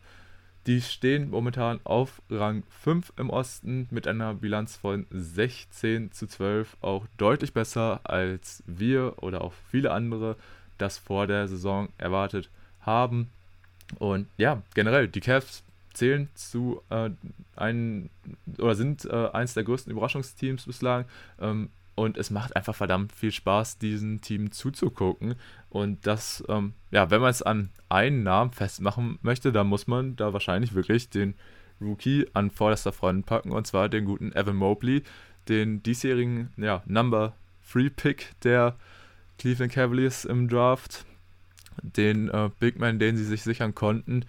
die 0.67 0.81
stehen 0.83 1.31
momentan 1.31 1.81
auf 1.85 2.21
Rang 2.31 2.63
5 2.83 3.15
im 3.17 3.31
Osten 3.31 3.89
mit 3.91 4.07
einer 4.07 4.35
Bilanz 4.35 4.77
von 4.77 5.07
16 5.11 6.13
zu 6.13 6.27
12, 6.27 6.77
auch 6.81 7.07
deutlich 7.17 7.53
besser 7.53 8.01
als 8.05 8.63
wir 8.67 9.23
oder 9.23 9.41
auch 9.43 9.53
viele 9.71 9.91
andere 9.91 10.37
das 10.79 10.99
vor 10.99 11.27
der 11.27 11.49
Saison 11.49 11.89
erwartet 11.99 12.51
haben. 12.81 13.31
Und 13.99 14.27
ja, 14.37 14.63
generell, 14.75 15.09
die 15.09 15.21
Cavs 15.21 15.63
zählen 15.93 16.29
zu 16.35 16.83
äh, 16.91 17.11
einen 17.57 18.11
oder 18.59 18.75
sind 18.75 19.05
äh, 19.05 19.31
eines 19.33 19.55
der 19.55 19.65
größten 19.65 19.93
Überraschungsteams 19.93 20.67
bislang. 20.67 21.05
Ähm, 21.41 21.71
und 21.95 22.17
es 22.17 22.31
macht 22.31 22.57
einfach 22.57 22.75
verdammt 22.75 23.13
viel 23.13 23.33
Spaß, 23.33 23.79
diesem 23.79 24.21
Team 24.23 24.53
zuzugucken. 24.53 25.35
Und 25.71 26.07
das, 26.07 26.45
ähm, 26.49 26.75
ja, 26.91 27.11
wenn 27.11 27.21
man 27.21 27.31
es 27.31 27.43
an 27.43 27.71
einen 27.89 28.23
Namen 28.23 28.51
festmachen 28.51 29.18
möchte, 29.23 29.53
dann 29.53 29.68
muss 29.68 29.87
man 29.87 30.16
da 30.16 30.33
wahrscheinlich 30.33 30.75
wirklich 30.75 31.11
den 31.11 31.35
Rookie 31.81 32.27
an 32.35 32.51
vorderster 32.51 32.93
Front 32.93 33.27
packen. 33.27 33.53
Und 33.53 33.66
zwar 33.66 33.89
den 33.89 34.05
guten 34.05 34.33
Evan 34.33 34.57
Mobley, 34.57 35.03
den 35.49 35.83
diesjährigen 35.83 36.53
ja, 36.57 36.83
Number 36.87 37.35
3 37.73 37.89
Pick 37.91 38.33
der 38.43 38.77
Cleveland 39.39 39.73
Cavaliers 39.73 40.25
im 40.25 40.49
Draft. 40.49 41.07
Den 41.83 42.29
äh, 42.29 42.51
Big 42.59 42.79
Man, 42.79 42.99
den 42.99 43.16
sie 43.16 43.25
sich 43.25 43.43
sichern 43.43 43.75
konnten 43.75 44.27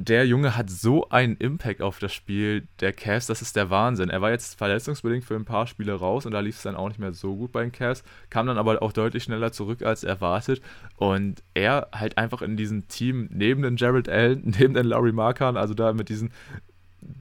der 0.00 0.26
Junge 0.26 0.56
hat 0.56 0.70
so 0.70 1.10
einen 1.10 1.36
Impact 1.36 1.82
auf 1.82 1.98
das 1.98 2.14
Spiel 2.14 2.66
der 2.80 2.94
Cavs, 2.94 3.26
das 3.26 3.42
ist 3.42 3.54
der 3.54 3.68
Wahnsinn. 3.68 4.08
Er 4.08 4.22
war 4.22 4.30
jetzt 4.30 4.56
verletzungsbedingt 4.56 5.24
für 5.24 5.34
ein 5.34 5.44
paar 5.44 5.66
Spiele 5.66 5.92
raus 5.92 6.24
und 6.24 6.32
da 6.32 6.40
lief 6.40 6.56
es 6.56 6.62
dann 6.62 6.74
auch 6.74 6.88
nicht 6.88 6.98
mehr 6.98 7.12
so 7.12 7.36
gut 7.36 7.52
bei 7.52 7.60
den 7.60 7.70
Cavs, 7.70 8.02
kam 8.30 8.46
dann 8.46 8.56
aber 8.56 8.80
auch 8.80 8.92
deutlich 8.92 9.24
schneller 9.24 9.52
zurück 9.52 9.82
als 9.82 10.02
erwartet 10.02 10.62
und 10.96 11.42
er 11.52 11.88
halt 11.92 12.16
einfach 12.16 12.40
in 12.40 12.56
diesem 12.56 12.88
Team 12.88 13.28
neben 13.30 13.60
den 13.60 13.76
Jared 13.76 14.08
Allen, 14.08 14.40
neben 14.58 14.72
den 14.72 14.86
Larry 14.86 15.12
Markan, 15.12 15.58
also 15.58 15.74
da 15.74 15.92
mit 15.92 16.08
diesen 16.08 16.32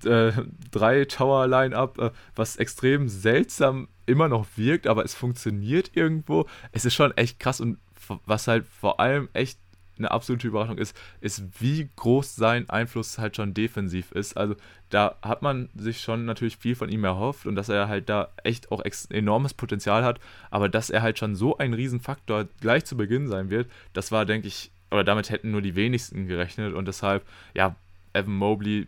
äh, 0.05 0.31
drei 0.71 1.03
Tower-Line-Up, 1.03 1.99
äh, 1.99 2.11
was 2.35 2.55
extrem 2.55 3.09
seltsam 3.09 3.89
immer 4.05 4.29
noch 4.29 4.45
wirkt, 4.55 4.87
aber 4.87 5.03
es 5.03 5.15
funktioniert 5.15 5.91
irgendwo. 5.95 6.45
Es 6.71 6.85
ist 6.85 6.93
schon 6.93 7.15
echt 7.17 7.39
krass 7.39 7.59
und 7.59 7.77
was 8.25 8.47
halt 8.47 8.65
vor 8.65 8.99
allem 8.99 9.27
echt 9.33 9.59
eine 9.99 10.11
absolute 10.11 10.47
Überraschung 10.47 10.77
ist, 10.77 10.95
ist, 11.21 11.43
wie 11.59 11.89
groß 11.95 12.35
sein 12.35 12.69
Einfluss 12.69 13.19
halt 13.19 13.35
schon 13.35 13.53
defensiv 13.53 14.11
ist. 14.11 14.35
Also 14.37 14.55
da 14.89 15.15
hat 15.21 15.41
man 15.41 15.69
sich 15.75 16.01
schon 16.01 16.25
natürlich 16.25 16.57
viel 16.57 16.75
von 16.75 16.89
ihm 16.89 17.03
erhofft 17.03 17.45
und 17.45 17.55
dass 17.55 17.69
er 17.69 17.87
halt 17.87 18.09
da 18.09 18.29
echt 18.43 18.71
auch 18.71 18.83
enormes 19.09 19.53
Potenzial 19.53 20.03
hat, 20.03 20.19
aber 20.49 20.69
dass 20.69 20.89
er 20.89 21.01
halt 21.01 21.19
schon 21.19 21.35
so 21.35 21.57
ein 21.57 21.73
Riesenfaktor 21.73 22.47
gleich 22.61 22.85
zu 22.85 22.97
Beginn 22.97 23.27
sein 23.27 23.49
wird, 23.49 23.69
das 23.93 24.11
war, 24.11 24.25
denke 24.25 24.47
ich, 24.47 24.71
oder 24.91 25.03
damit 25.03 25.29
hätten 25.29 25.51
nur 25.51 25.61
die 25.61 25.75
wenigsten 25.75 26.27
gerechnet. 26.27 26.73
Und 26.73 26.87
deshalb, 26.87 27.23
ja, 27.53 27.75
Evan 28.13 28.33
Mobley, 28.33 28.87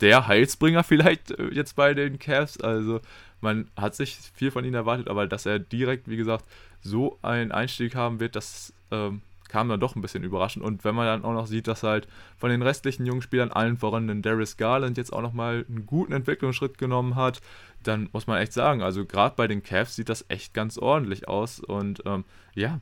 der 0.00 0.26
Heilsbringer 0.26 0.84
vielleicht 0.84 1.30
äh, 1.30 1.48
jetzt 1.48 1.76
bei 1.76 1.94
den 1.94 2.18
Cavs, 2.18 2.60
also 2.60 3.00
man 3.40 3.68
hat 3.76 3.94
sich 3.94 4.18
viel 4.34 4.50
von 4.50 4.64
ihm 4.64 4.74
erwartet, 4.74 5.08
aber 5.08 5.26
dass 5.26 5.46
er 5.46 5.58
direkt, 5.58 6.08
wie 6.08 6.16
gesagt, 6.16 6.44
so 6.82 7.18
einen 7.22 7.52
Einstieg 7.52 7.94
haben 7.94 8.20
wird, 8.20 8.36
das 8.36 8.72
ähm, 8.90 9.22
kam 9.48 9.68
dann 9.68 9.80
doch 9.80 9.96
ein 9.96 10.02
bisschen 10.02 10.24
überraschend. 10.24 10.64
Und 10.64 10.84
wenn 10.84 10.94
man 10.94 11.06
dann 11.06 11.24
auch 11.24 11.32
noch 11.32 11.46
sieht, 11.46 11.66
dass 11.66 11.82
halt 11.82 12.08
von 12.36 12.50
den 12.50 12.62
restlichen 12.62 13.06
jungen 13.06 13.22
Spielern, 13.22 13.50
allen 13.50 13.76
voran 13.76 14.08
den 14.08 14.22
Darius 14.22 14.56
Garland, 14.56 14.96
jetzt 14.96 15.12
auch 15.12 15.22
nochmal 15.22 15.64
einen 15.68 15.86
guten 15.86 16.12
Entwicklungsschritt 16.12 16.78
genommen 16.78 17.16
hat, 17.16 17.40
dann 17.82 18.08
muss 18.12 18.26
man 18.26 18.40
echt 18.40 18.52
sagen, 18.52 18.82
also 18.82 19.04
gerade 19.04 19.34
bei 19.36 19.46
den 19.46 19.62
Cavs 19.62 19.96
sieht 19.96 20.08
das 20.08 20.24
echt 20.28 20.54
ganz 20.54 20.78
ordentlich 20.78 21.28
aus. 21.28 21.60
Und 21.60 22.02
ähm, 22.06 22.24
ja, 22.54 22.80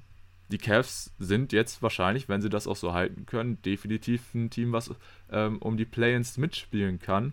die 0.51 0.59
Cavs 0.59 1.13
sind 1.19 1.53
jetzt 1.53 1.83
wahrscheinlich, 1.83 2.29
wenn 2.29 2.43
sie 2.43 2.51
das 2.51 2.67
auch 2.67 2.77
so 2.77 2.93
halten 2.93 3.27
können, 3.27 3.61
definitiv 3.63 4.35
ein 4.35 4.51
Team, 4.51 4.73
was 4.73 4.91
ähm, 5.31 5.59
um 5.59 5.77
die 5.77 5.85
Play-ins 5.85 6.39
mitspielen 6.39 6.99
kann. 6.99 7.33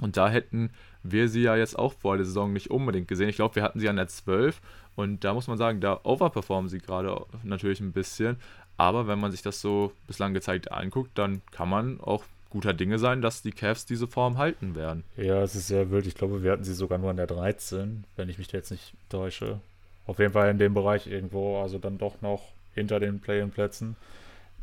Und 0.00 0.16
da 0.16 0.28
hätten 0.28 0.70
wir 1.10 1.28
sie 1.28 1.42
ja 1.42 1.56
jetzt 1.56 1.78
auch 1.78 1.92
vor 1.92 2.16
der 2.16 2.26
Saison 2.26 2.52
nicht 2.52 2.70
unbedingt 2.70 3.08
gesehen. 3.08 3.28
Ich 3.28 3.36
glaube, 3.36 3.56
wir 3.56 3.62
hatten 3.62 3.80
sie 3.80 3.88
an 3.88 3.96
der 3.96 4.08
12 4.08 4.60
und 4.96 5.24
da 5.24 5.34
muss 5.34 5.46
man 5.46 5.58
sagen, 5.58 5.80
da 5.80 6.00
overperformen 6.02 6.68
sie 6.68 6.78
gerade 6.78 7.24
natürlich 7.42 7.80
ein 7.80 7.92
bisschen. 7.92 8.36
Aber 8.76 9.06
wenn 9.06 9.18
man 9.18 9.30
sich 9.30 9.42
das 9.42 9.60
so 9.60 9.92
bislang 10.06 10.34
gezeigt 10.34 10.70
anguckt, 10.70 11.10
dann 11.14 11.40
kann 11.50 11.68
man 11.68 12.00
auch 12.00 12.24
guter 12.50 12.72
Dinge 12.72 12.98
sein, 12.98 13.22
dass 13.22 13.42
die 13.42 13.52
Cavs 13.52 13.86
diese 13.86 14.06
Form 14.06 14.38
halten 14.38 14.74
werden. 14.74 15.04
Ja, 15.16 15.42
es 15.42 15.54
ist 15.54 15.68
sehr 15.68 15.90
wild. 15.90 16.06
Ich 16.06 16.14
glaube, 16.14 16.42
wir 16.42 16.52
hatten 16.52 16.64
sie 16.64 16.74
sogar 16.74 16.98
nur 16.98 17.10
an 17.10 17.16
der 17.16 17.26
13, 17.26 18.04
wenn 18.16 18.28
ich 18.28 18.38
mich 18.38 18.48
da 18.48 18.58
jetzt 18.58 18.70
nicht 18.70 18.94
täusche. 19.08 19.60
Auf 20.06 20.18
jeden 20.18 20.32
Fall 20.32 20.50
in 20.50 20.58
dem 20.58 20.72
Bereich 20.72 21.06
irgendwo, 21.06 21.60
also 21.60 21.78
dann 21.78 21.98
doch 21.98 22.22
noch 22.22 22.42
hinter 22.74 23.00
den 23.00 23.20
Play-in-Plätzen. 23.20 23.96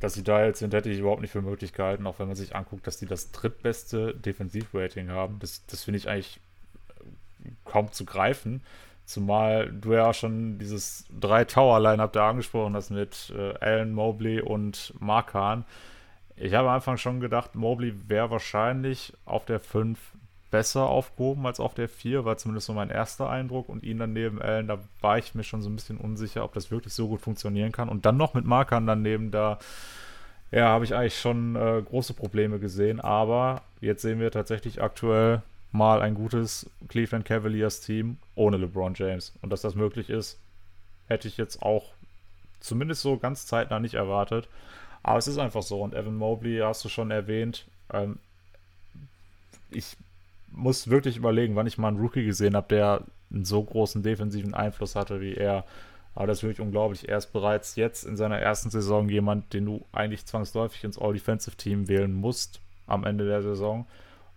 Dass 0.04 0.16
sie 0.16 0.24
da 0.24 0.44
jetzt 0.44 0.60
sind, 0.60 0.74
hätte 0.74 0.90
ich 0.90 1.00
überhaupt 1.00 1.22
nicht 1.22 1.32
für 1.32 1.42
möglich 1.42 1.72
gehalten, 1.72 2.06
auch 2.08 2.20
wenn 2.20 2.28
man 2.28 2.36
sich 2.36 2.58
anguckt, 2.58 2.86
dass 2.86 2.98
die 2.98 3.06
das 3.06 3.32
drittbeste 3.32 4.14
Defensivrating 4.14 5.10
haben. 5.10 5.40
Das, 5.40 5.66
das 5.66 5.86
finde 5.86 5.98
ich 5.98 6.10
eigentlich 6.10 6.42
kaum 7.64 7.90
zu 7.90 8.04
greifen. 8.04 8.62
Zumal 9.06 9.72
du 9.72 9.94
ja 9.94 10.10
auch 10.10 10.14
schon 10.14 10.60
dieses 10.60 11.06
Drei-Tower-Line-Up 11.22 12.12
da 12.12 12.32
angesprochen 12.32 12.76
hast 12.76 12.90
mit 12.90 13.34
äh, 13.34 13.54
Allen, 13.62 13.94
Mobley 13.94 14.42
und 14.42 14.94
Markan. 15.00 15.64
Ich 16.36 16.54
habe 16.54 16.68
am 16.68 16.76
Anfang 16.76 16.98
schon 16.98 17.22
gedacht, 17.22 17.56
Mobley 17.56 17.94
wäre 18.10 18.30
wahrscheinlich 18.30 19.14
auf 19.24 19.46
der 19.46 19.62
5 19.62 20.00
besser 20.54 20.88
aufgehoben 20.88 21.48
als 21.48 21.60
auf 21.60 21.74
der 21.74 21.90
4, 21.90 22.26
war 22.26 22.38
zumindest 22.38 22.68
so 22.68 22.74
mein 22.74 22.92
erster 22.92 23.28
Eindruck. 23.28 23.70
Und 23.70 23.82
ihn 23.82 23.98
dann 23.98 24.14
neben 24.14 24.40
Allen, 24.40 24.68
da 24.68 24.78
war 25.02 25.18
ich 25.18 25.34
mir 25.34 25.44
schon 25.44 25.64
so 25.64 25.70
ein 25.70 25.76
bisschen 25.76 25.98
unsicher, 25.98 26.46
ob 26.46 26.54
das 26.54 26.70
wirklich 26.70 26.94
so 26.94 27.08
gut 27.08 27.22
funktionieren 27.22 27.72
kann. 27.72 27.90
Und 27.90 28.06
dann 28.06 28.18
noch 28.18 28.36
mit 28.36 28.46
Markern 28.46 28.86
daneben, 28.86 29.32
da 29.32 29.58
ja, 30.52 30.68
habe 30.68 30.86
ich 30.86 30.94
eigentlich 30.94 31.20
schon 31.20 31.56
äh, 31.56 31.82
große 31.82 32.14
Probleme 32.14 32.60
gesehen. 32.60 33.02
Aber 33.02 33.64
jetzt 33.82 34.04
sehen 34.04 34.20
wir 34.20 34.30
tatsächlich 34.30 34.80
aktuell 34.80 35.42
mal 35.72 36.04
ein 36.04 36.14
gutes 36.14 36.70
Cleveland 36.88 37.26
Cavaliers 37.26 37.82
Team 37.82 38.18
ohne 38.36 38.58
LeBron 38.58 38.94
James. 38.94 39.34
Und 39.42 39.50
dass 39.50 39.62
das 39.62 39.74
möglich 39.74 40.12
ist, 40.12 40.38
hätte 41.08 41.28
ich 41.28 41.38
jetzt 41.38 41.64
auch 41.64 41.86
zumindest 42.60 43.02
so 43.02 43.18
ganz 43.18 43.48
zeitnah 43.48 43.80
nicht 43.80 43.96
erwartet. 43.96 44.48
Aber 45.02 45.18
es 45.18 45.28
ist 45.28 45.40
einfach 45.40 45.64
so. 45.64 45.82
Und 45.82 45.96
Evan 45.96 46.16
Mobley 46.16 46.60
hast 46.60 46.86
du 46.86 46.90
schon 46.90 47.10
erwähnt. 47.10 47.66
Ähm, 47.92 48.20
ich 49.72 49.98
muss 50.56 50.90
wirklich 50.90 51.18
überlegen, 51.18 51.56
wann 51.56 51.68
ich 51.68 51.78
mal 51.78 51.90
einen 51.90 52.00
Rookie 52.00 52.26
gesehen 52.26 52.56
habe, 52.56 52.68
der 52.70 53.04
einen 53.32 53.46
so 53.46 53.64
großen 53.64 54.04
defensiven 54.04 54.54
Einfluss 54.54 54.96
hatte 54.96 55.22
wie 55.22 55.34
er. 55.34 55.66
Aber 56.16 56.28
das 56.28 56.40
ist 56.40 56.44
wirklich 56.44 56.62
unglaublich. 56.62 57.10
Er 57.10 57.18
ist 57.18 57.34
bereits 57.34 57.76
jetzt 57.76 58.06
in 58.06 58.16
seiner 58.16 58.38
ersten 58.38 58.70
Saison 58.70 59.10
jemand, 59.10 59.54
den 59.54 59.66
du 59.66 59.86
eigentlich 59.92 60.26
zwangsläufig 60.26 60.84
ins 60.84 61.00
All-Defensive-Team 61.00 61.88
wählen 61.88 62.14
musst 62.14 62.60
am 62.86 63.04
Ende 63.04 63.26
der 63.26 63.42
Saison. 63.42 63.88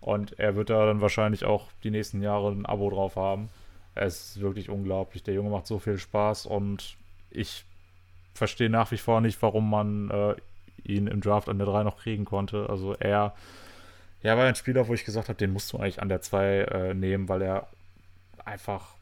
Und 0.01 0.39
er 0.39 0.55
wird 0.55 0.69
da 0.69 0.85
dann 0.85 1.01
wahrscheinlich 1.01 1.45
auch 1.45 1.67
die 1.83 1.91
nächsten 1.91 2.21
Jahre 2.21 2.51
ein 2.51 2.65
Abo 2.65 2.89
drauf 2.89 3.15
haben. 3.15 3.49
Es 3.93 4.29
ist 4.35 4.41
wirklich 4.41 4.69
unglaublich. 4.69 5.23
Der 5.23 5.33
Junge 5.33 5.49
macht 5.49 5.67
so 5.67 5.79
viel 5.79 5.97
Spaß 5.97 6.45
und 6.45 6.97
ich 7.29 7.65
verstehe 8.33 8.69
nach 8.69 8.91
wie 8.91 8.97
vor 8.97 9.21
nicht, 9.21 9.41
warum 9.41 9.69
man 9.69 10.09
äh, 10.09 10.35
ihn 10.83 11.07
im 11.07 11.21
Draft 11.21 11.49
an 11.49 11.57
der 11.57 11.67
3 11.67 11.83
noch 11.83 11.97
kriegen 11.97 12.25
konnte. 12.25 12.69
Also 12.69 12.93
er, 12.93 13.33
er 14.27 14.37
war 14.37 14.45
ein 14.45 14.55
Spieler, 14.55 14.87
wo 14.87 14.93
ich 14.93 15.05
gesagt 15.05 15.29
habe, 15.29 15.37
den 15.37 15.53
musst 15.53 15.71
du 15.71 15.77
eigentlich 15.77 16.01
an 16.01 16.09
der 16.09 16.21
2 16.21 16.45
äh, 16.45 16.93
nehmen, 16.93 17.29
weil 17.29 17.41
er 17.41 17.67
einfach 18.43 18.95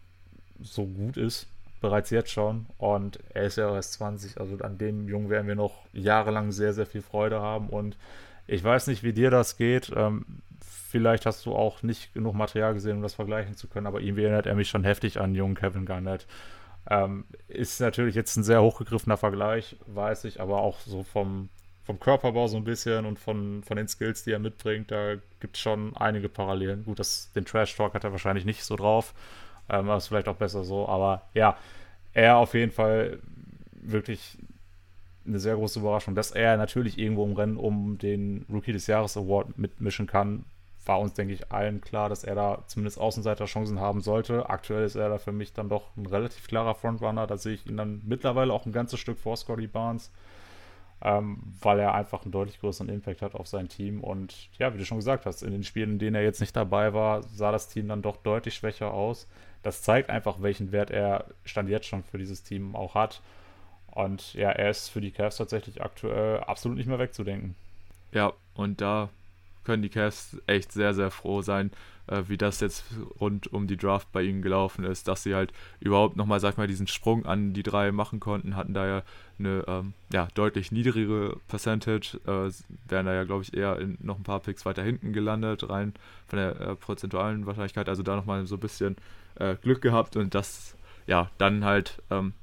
so 0.62 0.86
gut 0.86 1.18
ist, 1.18 1.48
bereits 1.82 2.12
jetzt 2.12 2.30
schon. 2.30 2.68
Und 2.78 3.20
er 3.34 3.44
ist 3.44 3.58
ja 3.58 3.74
erst 3.74 3.94
20, 3.94 4.40
also 4.40 4.58
an 4.60 4.78
dem 4.78 5.08
Jungen 5.10 5.30
werden 5.30 5.48
wir 5.48 5.56
noch 5.56 5.84
jahrelang 5.94 6.52
sehr, 6.52 6.74
sehr 6.74 6.86
viel 6.86 7.02
Freude 7.02 7.42
haben. 7.42 7.70
Und 7.70 7.98
ich 8.46 8.64
weiß 8.64 8.86
nicht, 8.86 9.02
wie 9.02 9.14
dir 9.14 9.32
das 9.32 9.58
geht. 9.58 9.92
Ähm, 9.96 10.26
vielleicht 10.62 11.26
hast 11.26 11.44
du 11.48 11.56
auch 11.56 11.82
nicht 11.82 12.14
genug 12.14 12.36
Material 12.36 12.76
gesehen, 12.76 12.98
um 12.98 13.02
das 13.02 13.16
vergleichen 13.16 13.56
zu 13.56 13.68
können, 13.68 13.88
aber 13.88 14.02
ihm 14.02 14.20
erinnert 14.20 14.46
er 14.46 14.54
mich 14.54 14.70
schon 14.70 14.84
heftig 14.84 15.20
an 15.20 15.34
jungen 15.34 15.56
Kevin 15.56 15.86
Garnett. 15.86 16.28
Ähm, 16.88 17.26
ist 17.48 17.82
natürlich 17.82 18.14
jetzt 18.14 18.38
ein 18.38 18.44
sehr 18.44 18.62
hochgegriffener 18.62 19.18
Vergleich, 19.18 19.76
weiß 19.88 20.26
ich, 20.26 20.40
aber 20.40 20.60
auch 20.60 20.80
so 20.82 21.02
vom, 21.02 21.50
vom 21.86 22.00
Körperbau 22.00 22.48
so 22.48 22.58
ein 22.58 22.64
bisschen 22.64 23.06
und 23.06 23.20
von, 23.20 23.64
von 23.64 23.78
den 23.78 23.88
Skills, 23.88 24.24
die 24.24 24.32
er 24.32 24.40
mitbringt, 24.40 24.92
da 24.92 25.16
gibt 25.40 25.56
es 25.56 25.62
schon 25.62 25.96
einige 25.96 26.30
Parallelen. 26.30 26.84
Gut, 26.84 27.00
das, 27.00 27.32
den 27.34 27.46
Trash-Talk 27.46 27.94
hat 27.94 28.04
er 28.04 28.12
wahrscheinlich 28.12 28.46
nicht 28.46 28.64
so 28.64 28.76
drauf, 28.76 29.14
ähm, 29.70 29.90
aber 29.90 29.98
ist 29.98 30.08
vielleicht 30.08 30.28
auch 30.28 30.36
besser 30.36 30.64
so. 30.64 30.88
Aber 30.88 31.22
ja, 31.34 31.58
er 32.14 32.38
auf 32.38 32.54
jeden 32.56 32.72
Fall 32.72 33.20
wirklich 33.74 34.38
eine 35.28 35.40
sehr 35.40 35.56
große 35.56 35.80
Überraschung, 35.80 36.16
dass 36.16 36.32
er 36.32 36.58
natürlich 36.58 36.98
irgendwo 36.98 37.26
im 37.26 37.34
Rennen 37.34 37.58
um 37.58 37.98
den 37.98 38.46
Rookie 38.52 38.74
des 38.74 38.88
Jahres 38.88 39.18
Award 39.18 39.58
mitmischen 39.58 40.08
kann, 40.08 40.46
war 40.86 41.00
uns, 41.00 41.14
denke 41.14 41.34
ich, 41.34 41.52
allen 41.52 41.82
klar, 41.82 42.10
dass 42.10 42.24
er 42.24 42.36
da 42.36 42.64
zumindest 42.68 43.00
Außenseiter-Chancen 43.00 43.80
haben 43.80 44.02
sollte. 44.02 44.50
Aktuell 44.50 44.86
ist 44.86 44.96
er 44.96 45.10
da 45.10 45.18
für 45.18 45.32
mich 45.32 45.54
dann 45.54 45.70
doch 45.70 45.96
ein 45.98 46.06
relativ 46.06 46.48
klarer 46.48 46.76
Frontrunner. 46.76 47.26
Da 47.26 47.38
sehe 47.38 47.54
ich 47.54 47.66
ihn 47.66 47.78
dann 47.78 48.02
mittlerweile 48.06 48.54
auch 48.54 48.66
ein 48.66 48.72
ganzes 48.72 49.00
Stück 49.00 49.18
vor 49.18 49.36
Scotty 49.36 49.68
Barnes, 49.68 50.12
ähm, 51.06 51.38
weil 51.62 51.80
er 51.80 51.94
einfach 51.94 52.24
einen 52.24 52.32
deutlich 52.32 52.60
größeren 52.60 52.90
Impact 52.90 53.22
hat 53.22 53.36
auf 53.36 53.46
sein 53.46 53.70
Team. 53.70 54.04
Und 54.04 54.50
ja, 54.58 54.74
wie 54.74 54.80
du 54.80 54.86
schon 54.86 54.98
gesagt 54.98 55.28
hast, 55.28 55.44
in 55.44 55.52
den 55.52 55.64
Spielen, 55.64 55.92
in 55.92 56.00
denen 56.00 56.16
er 56.16 56.24
jetzt 56.24 56.42
nicht 56.42 56.56
dabei 56.56 56.96
war, 56.96 57.22
sah 57.22 57.52
das 57.52 57.70
Team 57.70 57.88
dann 57.88 58.02
doch 58.02 58.18
deutlich 58.18 58.56
schwächer 58.56 58.92
aus. 58.92 59.28
Das 59.62 59.84
zeigt 59.84 60.10
einfach, 60.10 60.42
welchen 60.42 60.72
Wert 60.72 60.90
er 60.90 61.26
Stand 61.44 61.70
jetzt 61.70 61.86
schon 61.86 62.04
für 62.04 62.18
dieses 62.18 62.42
Team 62.42 62.76
auch 62.76 62.96
hat. 62.96 63.22
Und 63.92 64.34
ja, 64.34 64.50
er 64.50 64.72
ist 64.72 64.90
für 64.90 65.00
die 65.00 65.12
Cavs 65.12 65.38
tatsächlich 65.38 65.80
aktuell 65.80 66.40
absolut 66.40 66.76
nicht 66.76 66.88
mehr 66.88 67.00
wegzudenken. 67.00 67.56
Ja, 68.12 68.34
und 68.56 68.82
da 68.82 69.10
können 69.64 69.84
die 69.84 69.90
Cavs 69.90 70.38
echt 70.48 70.72
sehr, 70.72 70.96
sehr 70.96 71.12
froh 71.12 71.44
sein, 71.44 71.70
äh, 72.08 72.24
wie 72.28 72.38
das 72.38 72.60
jetzt 72.60 72.86
rund 73.20 73.52
um 73.52 73.68
die 73.68 73.78
Draft 73.78 74.12
bei 74.12 74.22
ihnen 74.22 74.42
gelaufen 74.42 74.86
ist, 74.86 75.08
dass 75.08 75.24
sie 75.24 75.36
halt 75.36 75.52
überhaupt 75.80 76.16
nochmal, 76.16 76.40
sag 76.40 76.58
mal, 76.58 76.68
diesen 76.68 76.88
Sprung 76.88 77.26
an 77.26 77.54
die 77.54 77.64
drei 77.64 77.92
machen 77.92 78.20
konnten, 78.20 78.56
hatten 78.56 78.74
da 78.74 78.88
ja 78.88 79.04
eine 79.40 79.64
ähm, 79.68 79.94
ja, 80.14 80.28
deutlich 80.34 80.72
niedrigere 80.72 81.38
Percentage, 81.48 82.20
äh, 82.26 82.52
wären 82.90 83.06
da 83.06 83.14
ja, 83.14 83.24
glaube 83.24 83.44
ich, 83.44 83.54
eher 83.54 83.80
in 83.80 83.98
noch 84.02 84.18
ein 84.18 84.24
paar 84.24 84.40
Picks 84.40 84.66
weiter 84.66 84.84
hinten 84.84 85.14
gelandet, 85.14 85.70
rein 85.70 85.94
von 86.28 86.38
der 86.38 86.60
äh, 86.60 86.76
prozentualen 86.76 87.46
Wahrscheinlichkeit, 87.46 87.90
also 87.90 88.04
da 88.04 88.16
nochmal 88.16 88.46
so 88.46 88.56
ein 88.56 88.62
bisschen 88.62 88.96
äh, 89.36 89.56
Glück 89.56 89.82
gehabt 89.82 90.16
und 90.16 90.36
das, 90.36 90.76
ja, 91.08 91.30
dann 91.38 91.66
halt 91.66 92.02
ähm, 92.10 92.34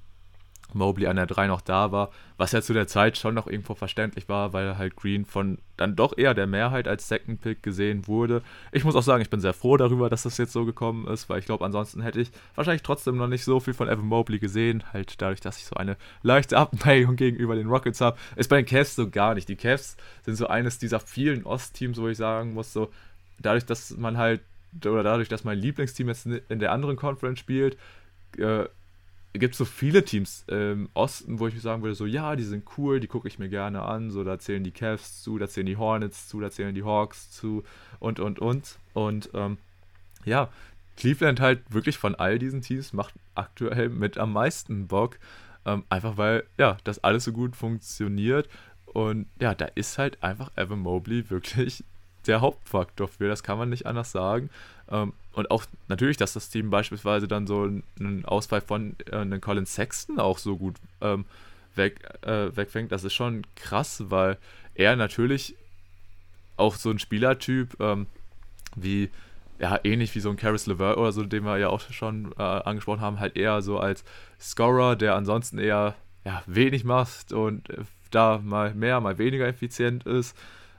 Mobley 0.75 1.07
an 1.07 1.17
der 1.17 1.27
3 1.27 1.47
noch 1.47 1.61
da 1.61 1.93
war, 1.93 2.11
was 2.37 2.53
ja 2.53 2.63
zu 2.63 2.73
der 2.73 2.87
Zeit 2.87 3.17
schon 3.17 3.35
noch 3.35 3.47
irgendwo 3.47 3.75
verständlich 3.75 4.29
war, 4.29 4.53
weil 4.53 4.79
halt 4.79 4.97
Green 4.97 5.25
von 5.25 5.59
dann 5.77 5.97
doch 5.97 6.17
eher 6.17 6.35
der 6.35 6.47
Mehrheit 6.47 6.87
als 6.87 7.09
Second 7.09 7.41
Pick 7.41 7.63
gesehen 7.63 8.07
wurde. 8.07 8.43
Ich 8.71 8.85
muss 8.85 8.95
auch 8.95 9.03
sagen, 9.03 9.23
ich 9.23 9.31
bin 9.31 9.41
sehr 9.41 9.53
froh 9.53 9.77
darüber, 9.77 10.09
dass 10.09 10.23
das 10.23 10.39
jetzt 10.39 10.53
so 10.53 10.65
gekommen 10.65 11.07
ist, 11.09 11.29
weil 11.29 11.39
ich 11.39 11.47
glaube, 11.47 11.65
ansonsten 11.65 12.03
hätte 12.03 12.21
ich 12.21 12.31
wahrscheinlich 12.55 12.83
trotzdem 12.83 13.17
noch 13.17 13.29
nicht 13.29 13.45
so 13.45 13.61
viel 13.61 13.75
von 13.75 13.89
Evan 13.89 14.07
Mobley 14.07 14.39
gesehen, 14.39 14.85
halt 14.93 15.21
dadurch, 15.21 15.41
dass 15.41 15.59
ich 15.59 15.67
so 15.67 15.77
eine 15.77 15.97
leichte 16.23 16.57
Abneigung 16.59 17.17
gegenüber 17.17 17.55
den 17.55 17.69
Rockets 17.69 18.01
habe. 18.01 18.19
Ist 18.37 18.49
bei 18.51 18.57
den 18.57 18.67
Cavs 18.67 18.95
so 18.95 19.11
gar 19.11 19.35
nicht. 19.35 19.49
Die 19.49 19.57
Cavs 19.57 19.97
sind 20.25 20.37
so 20.37 20.47
eines 20.47 20.79
dieser 20.79 21.01
vielen 21.01 21.45
Ostteams, 21.45 22.01
wo 22.01 22.09
ich 22.09 22.17
sagen 22.17 22.55
muss, 22.55 22.73
so 22.73 22.91
dadurch, 23.41 23.67
dass 23.67 23.97
man 23.97 24.19
halt 24.19 24.41
oder 24.85 25.03
dadurch, 25.03 25.29
dass 25.29 25.45
mein 25.45 25.59
Lieblingsteam 25.59 26.09
jetzt 26.09 26.27
in 26.27 26.59
der 26.59 26.73
anderen 26.73 26.97
Conference 26.97 27.39
spielt, 27.39 27.77
äh, 28.39 28.65
gibt 29.39 29.55
es 29.55 29.59
so 29.59 29.65
viele 29.65 30.05
Teams 30.05 30.45
im 30.49 30.91
Osten, 30.95 31.39
wo 31.39 31.49
ich 31.49 31.61
sagen 31.61 31.83
würde, 31.83 31.95
so 31.95 32.05
ja, 32.05 32.37
die 32.37 32.45
sind 32.45 32.65
cool, 32.77 33.01
die 33.01 33.07
gucke 33.07 33.29
ich 33.29 33.39
mir 33.39 33.49
gerne 33.49 33.83
an. 33.83 34.11
So, 34.11 34.25
da 34.25 34.39
zählen 34.39 34.63
die 34.63 34.73
Cavs 34.73 35.23
zu, 35.23 35.39
da 35.39 35.49
zählen 35.49 35.67
die 35.67 35.77
Hornets 35.77 36.29
zu, 36.29 36.41
da 36.41 36.51
zählen 36.51 36.75
die 36.75 36.85
Hawks 36.85 37.31
zu 37.31 37.65
und 37.99 38.21
und 38.21 38.41
und. 38.41 38.79
Und 38.93 39.31
ähm, 39.33 39.57
ja, 40.25 40.51
Cleveland 40.97 41.41
halt 41.41 41.61
wirklich 41.71 41.97
von 41.97 42.15
all 42.15 42.39
diesen 42.39 42.61
Teams 42.61 42.93
macht 42.93 43.15
aktuell 43.35 43.89
mit 43.89 44.19
am 44.19 44.33
meisten 44.33 44.87
Bock. 44.89 45.19
Ähm, 45.65 45.85
einfach 45.89 46.17
weil, 46.17 46.45
ja, 46.59 46.77
das 46.85 47.03
alles 47.03 47.25
so 47.25 47.33
gut 47.33 47.57
funktioniert. 47.57 48.49
Und 48.85 49.27
ja, 49.41 49.55
da 49.55 49.67
ist 49.75 49.97
halt 49.97 50.23
einfach 50.23 50.51
Evan 50.57 50.81
Mobley 50.81 51.31
wirklich 51.31 51.85
der 52.27 52.41
Hauptfaktor 52.41 53.09
für, 53.09 53.29
das 53.29 53.43
kann 53.43 53.59
man 53.59 53.71
nicht 53.71 53.87
anders 53.87 54.13
sagen. 54.13 54.51
Ähm, 54.91 55.15
und 55.33 55.51
auch 55.51 55.65
natürlich, 55.89 56.17
dass 56.17 56.35
das 56.35 56.51
Team 56.51 56.71
beispielsweise 56.71 57.27
dann 57.27 57.47
so 57.47 57.63
einen 57.63 58.25
Ausfall 58.25 58.61
von 58.61 58.97
äh, 59.11 59.17
einem 59.17 59.41
Colin 59.41 59.67
Sexton 59.67 60.19
auch 60.19 60.39
so 60.39 60.57
gut 60.57 60.77
ähm, 61.01 61.25
weg, 61.75 62.01
äh, 62.23 62.55
wegfängt, 62.55 62.93
das 62.93 63.05
ist 63.05 63.15
schon 63.15 63.43
krass, 63.57 64.05
weil 64.09 64.39
er 64.75 64.97
natürlich 64.97 65.57
auch 66.57 66.77
so 66.77 66.91
ein 66.91 66.99
Spielertyp 66.99 67.81
ähm, 67.81 68.07
wie, 68.77 69.11
ja, 69.59 69.81
ähnlich 69.85 70.15
wie 70.15 70.21
so 70.21 70.31
ein 70.31 70.37
Caris 70.37 70.67
LeVert 70.67 70.97
oder 70.97 71.13
so, 71.13 71.25
den 71.25 71.45
wir 71.45 71.59
ja 71.59 71.69
auch 71.69 71.81
schon 71.91 72.33
äh, 72.39 72.43
angesprochen 72.43 73.01
haben, 73.01 73.21
halt 73.21 73.37
eher 73.37 73.63
so 73.63 73.79
als 73.79 74.05
Scorer, 74.41 74.97
der 74.97 75.15
ansonsten 75.15 75.59
eher 75.59 75.95
ja, 76.25 76.43
wenig 76.47 76.85
macht 76.85 77.33
und 77.33 77.71
äh, 77.71 77.85
da 78.11 78.39
mal 78.43 78.75
mehr, 78.75 79.01
mal 79.01 79.19
weniger 79.19 79.47
effizient 79.47 80.05
ist. 80.05 80.37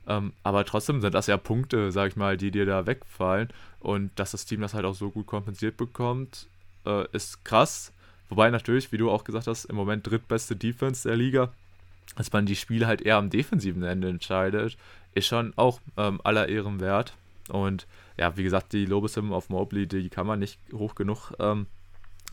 Ähm, 0.08 0.34
aber 0.44 0.66
trotzdem 0.66 1.02
sind 1.02 1.14
das 1.14 1.28
ja 1.28 1.38
Punkte, 1.38 1.92
sag 1.92 2.10
ich 2.10 2.16
mal, 2.16 2.38
die 2.38 2.52
dir 2.52 2.66
da 2.66 2.86
wegfallen. 2.86 3.50
Und 3.80 4.12
dass 4.18 4.32
das 4.32 4.46
Team 4.46 4.62
das 4.62 4.74
halt 4.74 4.86
auch 4.86 4.96
so 4.96 5.10
gut 5.10 5.28
kompensiert 5.28 5.78
bekommt, 5.78 6.48
äh, 6.86 7.06
ist 7.12 7.44
krass. 7.46 7.92
Wobei 8.30 8.50
natürlich, 8.50 8.92
wie 8.92 8.98
du 8.98 9.12
auch 9.12 9.24
gesagt 9.24 9.48
hast, 9.48 9.66
im 9.66 9.76
Moment 9.76 10.08
drittbeste 10.08 10.56
Defense 10.56 11.08
der 11.08 11.18
Liga, 11.18 11.52
dass 12.16 12.32
man 12.32 12.46
die 12.46 12.56
Spiele 12.56 12.88
halt 12.88 13.02
eher 13.02 13.18
am 13.18 13.30
defensiven 13.30 13.84
Ende 13.84 14.10
entscheidet, 14.10 14.78
ist 15.14 15.28
schon 15.28 15.54
auch 15.56 15.80
ähm, 15.98 16.20
aller 16.24 16.50
Ehren 16.50 16.80
wert. 16.80 17.14
Und 17.50 17.88
ja, 18.18 18.36
wie 18.38 18.44
gesagt, 18.44 18.74
die 18.74 18.86
Lobeshymnen 18.86 19.34
auf 19.34 19.50
Mobley, 19.50 19.88
die 19.88 20.10
kann 20.10 20.28
man 20.28 20.40
nicht 20.40 20.60
hoch 20.72 20.96
genug 20.96 21.32
ähm, 21.40 21.68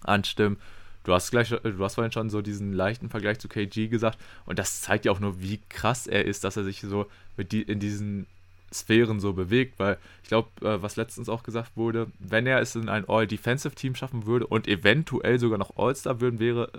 anstimmen. 0.03 0.59
Du 1.05 1.15
hast 1.15 1.31
gleich, 1.31 1.49
du 1.49 1.85
hast 1.85 1.95
vorhin 1.95 2.13
schon 2.13 2.29
so 2.29 2.43
diesen 2.43 2.73
leichten 2.73 3.09
Vergleich 3.09 3.39
zu 3.39 3.49
KG 3.49 3.89
gesagt 3.89 4.19
und 4.45 4.59
das 4.59 4.83
zeigt 4.83 5.07
ja 5.07 5.13
auch 5.13 5.21
nur, 5.21 5.41
wie 5.41 5.61
krass 5.69 6.07
er 6.07 6.25
ist, 6.25 6.45
dass 6.45 6.57
er 6.57 6.65
sich 6.65 6.81
so 6.81 7.07
mit 7.37 7.53
die, 7.53 7.63
in 7.63 7.81
diesen 7.81 8.27
Sphären 8.73 9.19
so 9.19 9.33
bewegt, 9.33 9.79
weil 9.79 9.99
ich 10.23 10.29
glaube, 10.29 10.49
äh, 10.61 10.83
was 10.83 10.97
letztens 10.97 11.29
auch 11.29 11.43
gesagt 11.43 11.77
wurde, 11.77 12.09
wenn 12.19 12.47
er 12.47 12.61
es 12.61 12.77
in 12.77 12.89
ein 12.89 13.09
All-Defensive-Team 13.09 13.95
schaffen 13.95 14.27
würde 14.27 14.47
und 14.47 14.69
eventuell 14.69 15.39
sogar 15.39 15.59
noch 15.59 15.77
All-Star 15.77 16.21
würden, 16.21 16.39
wäre, 16.39 16.71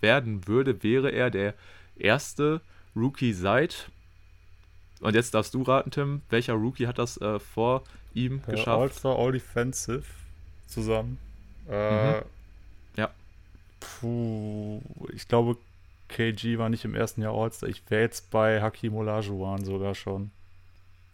werden 0.00 0.46
würde, 0.48 0.82
wäre 0.82 1.10
er 1.10 1.30
der 1.30 1.54
erste 1.96 2.60
Rookie 2.96 3.32
seit. 3.32 3.90
Und 5.00 5.14
jetzt 5.14 5.34
darfst 5.34 5.54
du 5.54 5.62
raten, 5.62 5.90
Tim, 5.90 6.22
welcher 6.30 6.54
Rookie 6.54 6.86
hat 6.86 6.98
das 6.98 7.20
äh, 7.20 7.38
vor 7.38 7.84
ihm 8.14 8.42
geschafft? 8.42 8.68
All-Star, 8.68 9.18
All-Defensive 9.18 10.04
zusammen. 10.66 11.18
Äh, 11.68 12.18
mhm. 12.18 12.22
Puh, 14.00 14.80
ich 15.12 15.28
glaube, 15.28 15.56
KG 16.08 16.58
war 16.58 16.68
nicht 16.68 16.84
im 16.84 16.94
ersten 16.94 17.22
Jahr 17.22 17.34
All-Star. 17.34 17.68
Ich 17.68 17.82
wäre 17.88 18.02
jetzt 18.02 18.30
bei 18.30 18.60
Hakim 18.60 18.94
Olajuwon 18.94 19.64
sogar 19.64 19.94
schon. 19.94 20.30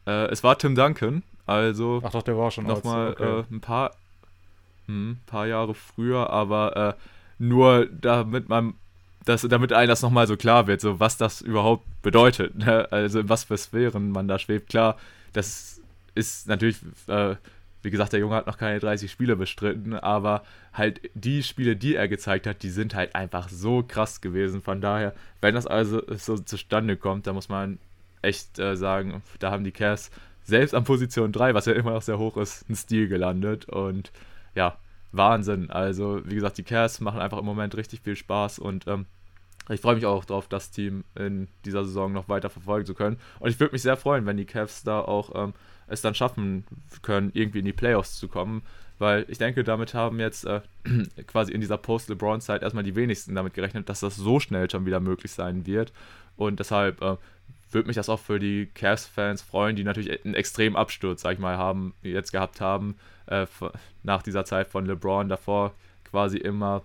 Äh, 0.06 0.26
es 0.26 0.42
war 0.42 0.58
Tim 0.58 0.74
Duncan, 0.74 1.22
Also 1.46 2.02
Ach 2.04 2.10
doch, 2.10 2.22
der 2.22 2.36
war 2.36 2.50
schon 2.50 2.66
nochmal 2.66 3.12
okay. 3.12 3.40
äh, 3.40 3.44
ein 3.50 3.60
paar, 3.60 3.92
hm, 4.86 5.18
paar 5.26 5.46
Jahre 5.46 5.74
früher, 5.74 6.30
aber 6.30 6.76
äh, 6.76 6.94
nur 7.38 7.86
damit 7.86 8.48
man 8.48 8.74
das, 9.24 9.42
damit 9.42 9.72
einem 9.72 9.88
das 9.88 10.02
nochmal 10.02 10.26
so 10.26 10.36
klar 10.36 10.66
wird, 10.66 10.80
so 10.80 11.00
was 11.00 11.16
das 11.16 11.40
überhaupt 11.40 11.84
bedeutet. 12.02 12.56
Ne? 12.56 12.90
Also 12.90 13.20
in 13.20 13.28
was 13.28 13.44
für 13.44 13.56
Sphären 13.58 14.10
man 14.10 14.26
da 14.28 14.38
schwebt. 14.38 14.70
Klar, 14.70 14.96
das 15.32 15.80
ist 16.14 16.48
natürlich, 16.48 16.78
äh, 17.06 17.36
wie 17.82 17.90
gesagt, 17.90 18.12
der 18.12 18.20
Junge 18.20 18.34
hat 18.34 18.46
noch 18.46 18.58
keine 18.58 18.80
30 18.80 19.10
Spiele 19.10 19.36
bestritten, 19.36 19.94
aber 19.94 20.42
halt 20.72 21.00
die 21.14 21.42
Spiele, 21.42 21.76
die 21.76 21.94
er 21.94 22.08
gezeigt 22.08 22.46
hat, 22.46 22.62
die 22.62 22.70
sind 22.70 22.94
halt 22.94 23.14
einfach 23.14 23.48
so 23.48 23.82
krass 23.82 24.20
gewesen. 24.20 24.62
Von 24.62 24.80
daher, 24.80 25.14
wenn 25.40 25.54
das 25.54 25.66
also 25.66 26.02
so 26.16 26.38
zustande 26.38 26.96
kommt, 26.96 27.26
da 27.26 27.32
muss 27.32 27.48
man 27.48 27.78
echt 28.22 28.58
äh, 28.58 28.76
sagen, 28.76 29.22
da 29.38 29.50
haben 29.50 29.64
die 29.64 29.72
Cavs 29.72 30.10
selbst 30.42 30.74
an 30.74 30.84
Position 30.84 31.30
3, 31.30 31.54
was 31.54 31.66
ja 31.66 31.74
immer 31.74 31.92
noch 31.92 32.02
sehr 32.02 32.18
hoch 32.18 32.36
ist, 32.36 32.64
einen 32.68 32.76
Stil 32.76 33.08
gelandet. 33.08 33.66
Und 33.68 34.12
ja, 34.54 34.78
Wahnsinn. 35.12 35.70
Also, 35.70 36.20
wie 36.24 36.34
gesagt, 36.34 36.58
die 36.58 36.64
Cavs 36.64 37.00
machen 37.00 37.20
einfach 37.20 37.38
im 37.38 37.44
Moment 37.44 37.76
richtig 37.76 38.00
viel 38.00 38.16
Spaß 38.16 38.58
und 38.58 38.86
ähm, 38.86 39.06
ich 39.70 39.80
freue 39.82 39.96
mich 39.96 40.06
auch 40.06 40.24
darauf, 40.24 40.48
das 40.48 40.70
Team 40.70 41.04
in 41.14 41.48
dieser 41.64 41.84
Saison 41.84 42.12
noch 42.12 42.28
weiter 42.28 42.48
verfolgen 42.48 42.86
zu 42.86 42.94
können. 42.94 43.18
Und 43.38 43.50
ich 43.50 43.60
würde 43.60 43.72
mich 43.72 43.82
sehr 43.82 43.96
freuen, 43.96 44.24
wenn 44.24 44.38
die 44.38 44.46
Cavs 44.46 44.82
da 44.82 45.00
auch 45.00 45.30
ähm, 45.34 45.52
es 45.88 46.02
dann 46.02 46.14
schaffen 46.14 46.64
können, 47.02 47.30
irgendwie 47.34 47.60
in 47.60 47.64
die 47.64 47.72
Playoffs 47.72 48.16
zu 48.18 48.28
kommen. 48.28 48.62
Weil 48.98 49.26
ich 49.28 49.38
denke, 49.38 49.62
damit 49.62 49.94
haben 49.94 50.18
jetzt 50.18 50.44
äh, 50.44 50.60
quasi 51.26 51.52
in 51.52 51.60
dieser 51.60 51.78
Post-LeBron-Zeit 51.78 52.62
erstmal 52.62 52.84
die 52.84 52.96
wenigsten 52.96 53.34
damit 53.34 53.54
gerechnet, 53.54 53.88
dass 53.88 54.00
das 54.00 54.16
so 54.16 54.40
schnell 54.40 54.68
schon 54.70 54.86
wieder 54.86 55.00
möglich 55.00 55.32
sein 55.32 55.66
wird. 55.66 55.92
Und 56.36 56.58
deshalb 56.58 57.00
äh, 57.00 57.16
würde 57.70 57.86
mich 57.86 57.96
das 57.96 58.08
auch 58.08 58.20
für 58.20 58.38
die 58.38 58.66
Cavs-Fans 58.74 59.42
freuen, 59.42 59.76
die 59.76 59.84
natürlich 59.84 60.24
einen 60.24 60.34
extremen 60.34 60.76
Absturz, 60.76 61.22
sag 61.22 61.34
ich 61.34 61.38
mal, 61.38 61.56
haben, 61.56 61.94
jetzt 62.02 62.32
gehabt 62.32 62.60
haben, 62.60 62.96
äh, 63.26 63.46
nach 64.02 64.22
dieser 64.22 64.44
Zeit 64.44 64.68
von 64.68 64.86
LeBron 64.86 65.28
davor 65.28 65.74
quasi 66.04 66.38
immer 66.38 66.82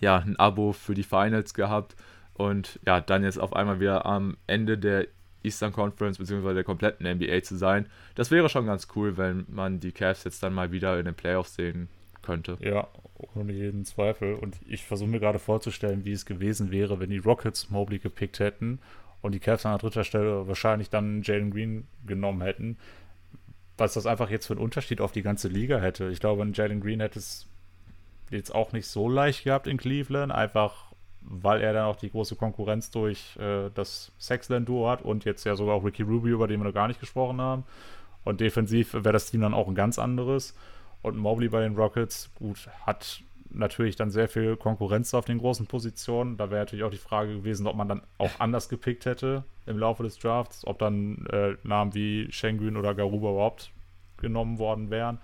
ja, 0.00 0.18
ein 0.18 0.38
Abo 0.38 0.72
für 0.72 0.94
die 0.94 1.04
Finals 1.04 1.54
gehabt 1.54 1.96
und 2.34 2.80
ja, 2.86 3.00
dann 3.00 3.22
jetzt 3.22 3.38
auf 3.38 3.54
einmal 3.54 3.80
wieder 3.80 4.04
am 4.04 4.36
Ende 4.46 4.76
der 4.76 5.06
Eastern 5.42 5.72
Conference 5.72 6.18
bzw. 6.18 6.54
der 6.54 6.64
kompletten 6.64 7.06
NBA 7.06 7.42
zu 7.42 7.56
sein. 7.56 7.86
Das 8.14 8.30
wäre 8.30 8.48
schon 8.48 8.66
ganz 8.66 8.88
cool, 8.94 9.16
wenn 9.16 9.46
man 9.48 9.80
die 9.80 9.92
Cavs 9.92 10.24
jetzt 10.24 10.42
dann 10.42 10.54
mal 10.54 10.72
wieder 10.72 10.98
in 10.98 11.04
den 11.04 11.14
Playoffs 11.14 11.54
sehen 11.54 11.88
könnte. 12.22 12.56
Ja, 12.60 12.88
ohne 13.34 13.52
jeden 13.52 13.84
Zweifel. 13.84 14.34
Und 14.34 14.56
ich 14.66 14.84
versuche 14.84 15.10
mir 15.10 15.20
gerade 15.20 15.38
vorzustellen, 15.38 16.04
wie 16.04 16.12
es 16.12 16.26
gewesen 16.26 16.70
wäre, 16.70 17.00
wenn 17.00 17.10
die 17.10 17.18
Rockets 17.18 17.70
Mobley 17.70 17.98
gepickt 17.98 18.38
hätten 18.38 18.78
und 19.20 19.32
die 19.32 19.40
Cavs 19.40 19.66
an 19.66 19.78
dritter 19.78 20.04
Stelle 20.04 20.46
wahrscheinlich 20.46 20.90
dann 20.90 21.22
Jalen 21.22 21.50
Green 21.50 21.86
genommen 22.06 22.42
hätten. 22.42 22.78
Was 23.78 23.94
das 23.94 24.06
einfach 24.06 24.30
jetzt 24.30 24.46
für 24.46 24.54
einen 24.54 24.62
Unterschied 24.62 25.00
auf 25.00 25.12
die 25.12 25.22
ganze 25.22 25.48
Liga 25.48 25.78
hätte. 25.78 26.08
Ich 26.10 26.20
glaube, 26.20 26.46
Jalen 26.52 26.80
Green 26.80 27.00
hätte 27.00 27.18
es 27.18 27.48
jetzt 28.30 28.54
auch 28.54 28.72
nicht 28.72 28.86
so 28.86 29.08
leicht 29.08 29.44
gehabt 29.44 29.66
in 29.66 29.76
Cleveland, 29.76 30.32
einfach 30.32 30.91
weil 31.24 31.60
er 31.60 31.72
dann 31.72 31.86
auch 31.86 31.96
die 31.96 32.10
große 32.10 32.36
Konkurrenz 32.36 32.90
durch 32.90 33.36
äh, 33.38 33.70
das 33.74 34.12
Sexland-Duo 34.18 34.88
hat 34.88 35.02
und 35.02 35.24
jetzt 35.24 35.44
ja 35.44 35.56
sogar 35.56 35.74
auch 35.74 35.84
Ricky 35.84 36.02
Rubio, 36.02 36.34
über 36.34 36.48
den 36.48 36.60
wir 36.60 36.64
noch 36.64 36.74
gar 36.74 36.88
nicht 36.88 37.00
gesprochen 37.00 37.40
haben. 37.40 37.64
Und 38.24 38.40
defensiv 38.40 38.94
wäre 38.94 39.12
das 39.12 39.30
Team 39.30 39.40
dann 39.40 39.54
auch 39.54 39.68
ein 39.68 39.74
ganz 39.74 39.98
anderes. 39.98 40.54
Und 41.02 41.16
Mobley 41.16 41.48
bei 41.48 41.60
den 41.60 41.74
Rockets, 41.74 42.30
gut, 42.36 42.68
hat 42.86 43.22
natürlich 43.50 43.96
dann 43.96 44.10
sehr 44.10 44.28
viel 44.28 44.56
Konkurrenz 44.56 45.12
auf 45.14 45.24
den 45.24 45.38
großen 45.38 45.66
Positionen. 45.66 46.36
Da 46.36 46.50
wäre 46.50 46.60
natürlich 46.60 46.84
auch 46.84 46.90
die 46.90 46.96
Frage 46.96 47.34
gewesen, 47.34 47.66
ob 47.66 47.76
man 47.76 47.88
dann 47.88 48.02
auch 48.18 48.38
anders 48.38 48.68
gepickt 48.68 49.04
hätte 49.06 49.44
im 49.66 49.78
Laufe 49.78 50.02
des 50.02 50.18
Drafts, 50.18 50.66
ob 50.66 50.78
dann 50.78 51.26
äh, 51.26 51.56
Namen 51.62 51.94
wie 51.94 52.30
Schengen 52.30 52.76
oder 52.76 52.94
Garuba 52.94 53.30
überhaupt 53.30 53.70
genommen 54.18 54.58
worden 54.58 54.90
wären. 54.90 55.18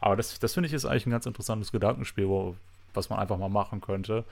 Aber 0.00 0.16
das, 0.16 0.38
das 0.38 0.54
finde 0.54 0.68
ich 0.68 0.72
ist 0.72 0.86
eigentlich 0.86 1.06
ein 1.06 1.10
ganz 1.10 1.26
interessantes 1.26 1.72
Gedankenspiel, 1.72 2.28
wo, 2.28 2.56
was 2.94 3.10
man 3.10 3.18
einfach 3.18 3.36
mal 3.36 3.48
machen 3.48 3.80
könnte. 3.80 4.24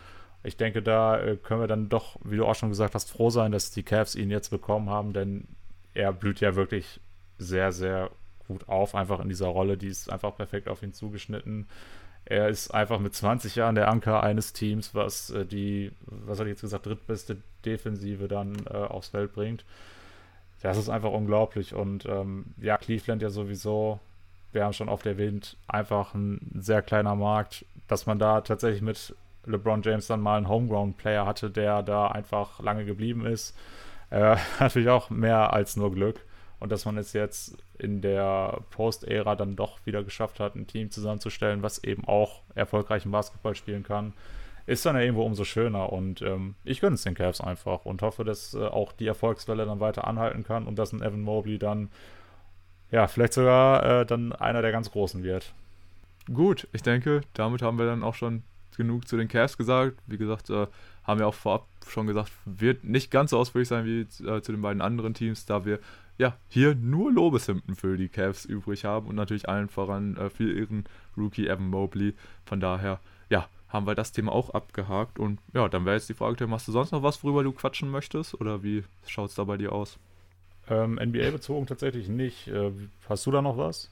Ich 0.42 0.56
denke, 0.56 0.82
da 0.82 1.20
äh, 1.20 1.36
können 1.36 1.60
wir 1.60 1.66
dann 1.66 1.88
doch, 1.88 2.16
wie 2.24 2.36
du 2.36 2.46
auch 2.46 2.54
schon 2.54 2.68
gesagt 2.68 2.94
hast, 2.94 3.10
froh 3.10 3.30
sein, 3.30 3.52
dass 3.52 3.70
die 3.70 3.82
Cavs 3.82 4.14
ihn 4.14 4.30
jetzt 4.30 4.50
bekommen 4.50 4.88
haben, 4.88 5.12
denn 5.12 5.48
er 5.94 6.12
blüht 6.12 6.40
ja 6.40 6.54
wirklich 6.54 7.00
sehr, 7.38 7.72
sehr 7.72 8.10
gut 8.46 8.68
auf, 8.68 8.94
einfach 8.94 9.20
in 9.20 9.28
dieser 9.28 9.48
Rolle. 9.48 9.76
Die 9.76 9.88
ist 9.88 10.10
einfach 10.10 10.36
perfekt 10.36 10.68
auf 10.68 10.82
ihn 10.82 10.92
zugeschnitten. 10.92 11.66
Er 12.24 12.48
ist 12.48 12.70
einfach 12.70 12.98
mit 12.98 13.14
20 13.14 13.56
Jahren 13.56 13.74
der 13.74 13.88
Anker 13.88 14.22
eines 14.22 14.52
Teams, 14.52 14.94
was 14.94 15.30
äh, 15.30 15.44
die, 15.44 15.92
was 16.06 16.38
hat 16.38 16.46
ich 16.46 16.52
jetzt 16.52 16.60
gesagt, 16.60 16.86
drittbeste 16.86 17.38
Defensive 17.64 18.28
dann 18.28 18.54
äh, 18.66 18.74
aufs 18.74 19.08
Feld 19.08 19.32
bringt. 19.32 19.64
Das 20.62 20.76
ist 20.76 20.88
einfach 20.88 21.12
unglaublich. 21.12 21.74
Und 21.74 22.04
ähm, 22.06 22.46
ja, 22.58 22.76
Cleveland 22.76 23.22
ja 23.22 23.30
sowieso 23.30 24.00
wir 24.52 24.64
haben 24.64 24.72
schon 24.72 24.88
oft 24.88 25.06
erwähnt, 25.06 25.56
einfach 25.66 26.14
ein 26.14 26.40
sehr 26.60 26.82
kleiner 26.82 27.14
Markt, 27.14 27.64
dass 27.86 28.06
man 28.06 28.18
da 28.18 28.40
tatsächlich 28.40 28.82
mit 28.82 29.14
LeBron 29.48 29.82
James 29.82 30.06
dann 30.06 30.20
mal 30.20 30.36
einen 30.36 30.48
Homegrown-Player 30.48 31.26
hatte, 31.26 31.50
der 31.50 31.82
da 31.82 32.08
einfach 32.08 32.60
lange 32.60 32.84
geblieben 32.84 33.26
ist. 33.26 33.56
Äh, 34.10 34.36
natürlich 34.60 34.88
auch 34.88 35.10
mehr 35.10 35.52
als 35.52 35.76
nur 35.76 35.92
Glück. 35.92 36.24
Und 36.60 36.72
dass 36.72 36.84
man 36.84 36.96
es 36.98 37.12
jetzt 37.12 37.56
in 37.78 38.00
der 38.00 38.60
Post-Ära 38.70 39.36
dann 39.36 39.54
doch 39.54 39.78
wieder 39.86 40.02
geschafft 40.02 40.40
hat, 40.40 40.56
ein 40.56 40.66
Team 40.66 40.90
zusammenzustellen, 40.90 41.62
was 41.62 41.82
eben 41.84 42.04
auch 42.04 42.42
erfolgreichen 42.54 43.12
Basketball 43.12 43.54
spielen 43.54 43.84
kann, 43.84 44.12
ist 44.66 44.84
dann 44.84 44.96
ja 44.96 45.02
irgendwo 45.02 45.22
umso 45.22 45.44
schöner. 45.44 45.92
Und 45.92 46.20
ähm, 46.20 46.56
ich 46.64 46.80
gönne 46.80 46.94
es 46.94 47.02
den 47.02 47.14
Cavs 47.14 47.40
einfach 47.40 47.84
und 47.84 48.02
hoffe, 48.02 48.24
dass 48.24 48.54
äh, 48.54 48.66
auch 48.66 48.92
die 48.92 49.06
Erfolgswelle 49.06 49.66
dann 49.66 49.80
weiter 49.80 50.06
anhalten 50.06 50.42
kann 50.42 50.66
und 50.66 50.78
dass 50.78 50.92
ein 50.92 51.00
Evan 51.00 51.22
Mobley 51.22 51.58
dann 51.58 51.90
ja, 52.90 53.06
vielleicht 53.06 53.34
sogar 53.34 54.00
äh, 54.00 54.06
dann 54.06 54.32
einer 54.32 54.62
der 54.62 54.72
ganz 54.72 54.90
Großen 54.90 55.22
wird. 55.22 55.52
Gut, 56.32 56.68
ich 56.72 56.82
denke, 56.82 57.22
damit 57.34 57.62
haben 57.62 57.78
wir 57.78 57.86
dann 57.86 58.02
auch 58.02 58.14
schon 58.14 58.42
genug 58.78 59.06
zu 59.06 59.18
den 59.18 59.28
Cavs 59.28 59.58
gesagt. 59.58 59.98
Wie 60.06 60.16
gesagt, 60.16 60.48
äh, 60.48 60.66
haben 61.04 61.20
wir 61.20 61.26
auch 61.26 61.34
vorab 61.34 61.66
schon 61.86 62.06
gesagt, 62.06 62.32
wird 62.46 62.84
nicht 62.84 63.10
ganz 63.10 63.30
so 63.30 63.38
ausführlich 63.38 63.68
sein 63.68 63.84
wie 63.84 64.00
äh, 64.24 64.40
zu 64.40 64.52
den 64.52 64.62
beiden 64.62 64.80
anderen 64.80 65.12
Teams, 65.12 65.44
da 65.44 65.66
wir 65.66 65.80
ja 66.16 66.36
hier 66.48 66.74
nur 66.74 67.12
Lobeshymnen 67.12 67.76
für 67.76 67.96
die 67.96 68.08
Cavs 68.08 68.46
übrig 68.46 68.84
haben 68.84 69.06
und 69.06 69.16
natürlich 69.16 69.48
allen 69.48 69.68
voran 69.68 70.16
äh, 70.16 70.30
für 70.30 70.50
ihren 70.50 70.84
Rookie 71.16 71.46
Evan 71.46 71.68
Mobley. 71.68 72.14
Von 72.46 72.60
daher, 72.60 73.00
ja, 73.28 73.48
haben 73.68 73.86
wir 73.86 73.94
das 73.94 74.12
Thema 74.12 74.32
auch 74.32 74.50
abgehakt. 74.50 75.18
Und 75.18 75.40
ja, 75.52 75.68
dann 75.68 75.84
wäre 75.84 75.96
jetzt 75.96 76.08
die 76.08 76.14
Frage, 76.14 76.50
hast 76.50 76.68
du 76.68 76.72
sonst 76.72 76.92
noch 76.92 77.02
was, 77.02 77.22
worüber 77.22 77.44
du 77.44 77.52
quatschen 77.52 77.90
möchtest? 77.90 78.40
Oder 78.40 78.62
wie 78.62 78.84
schaut 79.06 79.30
es 79.30 79.36
da 79.36 79.44
bei 79.44 79.56
dir 79.56 79.72
aus? 79.72 79.98
Ähm, 80.68 80.98
NBA-bezogen 81.02 81.66
tatsächlich 81.66 82.08
nicht. 82.08 82.48
Äh, 82.48 82.72
hast 83.08 83.26
du 83.26 83.30
da 83.30 83.42
noch 83.42 83.56
was? 83.56 83.90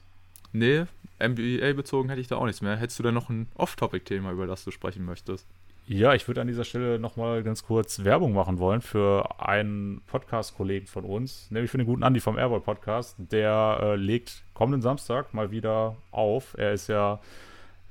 Nee, 0.51 0.85
NBA-bezogen 1.21 2.09
hätte 2.09 2.21
ich 2.21 2.27
da 2.27 2.37
auch 2.37 2.45
nichts 2.45 2.61
mehr. 2.61 2.75
Hättest 2.77 2.99
du 2.99 3.03
da 3.03 3.11
noch 3.11 3.29
ein 3.29 3.47
Off-Topic-Thema, 3.55 4.31
über 4.31 4.47
das 4.47 4.63
du 4.63 4.71
sprechen 4.71 5.05
möchtest? 5.05 5.47
Ja, 5.89 6.13
ich 6.13 6.27
würde 6.27 6.41
an 6.41 6.47
dieser 6.47 6.65
Stelle 6.65 6.99
nochmal 6.99 7.43
ganz 7.43 7.63
kurz 7.63 8.03
Werbung 8.03 8.33
machen 8.33 8.59
wollen 8.59 8.81
für 8.81 9.39
einen 9.39 10.01
Podcast-Kollegen 10.07 10.85
von 10.85 11.05
uns, 11.05 11.49
nämlich 11.49 11.71
für 11.71 11.77
den 11.77 11.87
guten 11.87 12.03
Andi 12.03 12.19
vom 12.19 12.37
Airball 12.37 12.59
Podcast. 12.59 13.15
Der 13.17 13.79
äh, 13.81 13.95
legt 13.95 14.43
kommenden 14.53 14.81
Samstag 14.81 15.33
mal 15.33 15.49
wieder 15.49 15.95
auf. 16.11 16.55
Er 16.57 16.73
ist 16.73 16.87
ja 16.87 17.21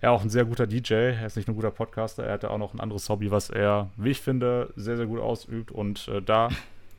er 0.01 0.13
auch 0.13 0.23
ein 0.23 0.31
sehr 0.31 0.45
guter 0.45 0.67
DJ. 0.67 0.93
Er 0.93 1.27
ist 1.27 1.37
nicht 1.37 1.49
nur 1.49 1.55
ein 1.55 1.57
guter 1.57 1.71
Podcaster, 1.71 2.25
er 2.25 2.35
hat 2.35 2.43
ja 2.43 2.51
auch 2.51 2.59
noch 2.59 2.75
ein 2.75 2.81
anderes 2.81 3.09
Hobby, 3.09 3.31
was 3.31 3.49
er, 3.51 3.91
wie 3.97 4.11
ich 4.11 4.21
finde, 4.21 4.73
sehr, 4.77 4.97
sehr 4.97 5.07
gut 5.07 5.21
ausübt. 5.21 5.71
Und 5.71 6.09
äh, 6.09 6.21
da 6.21 6.51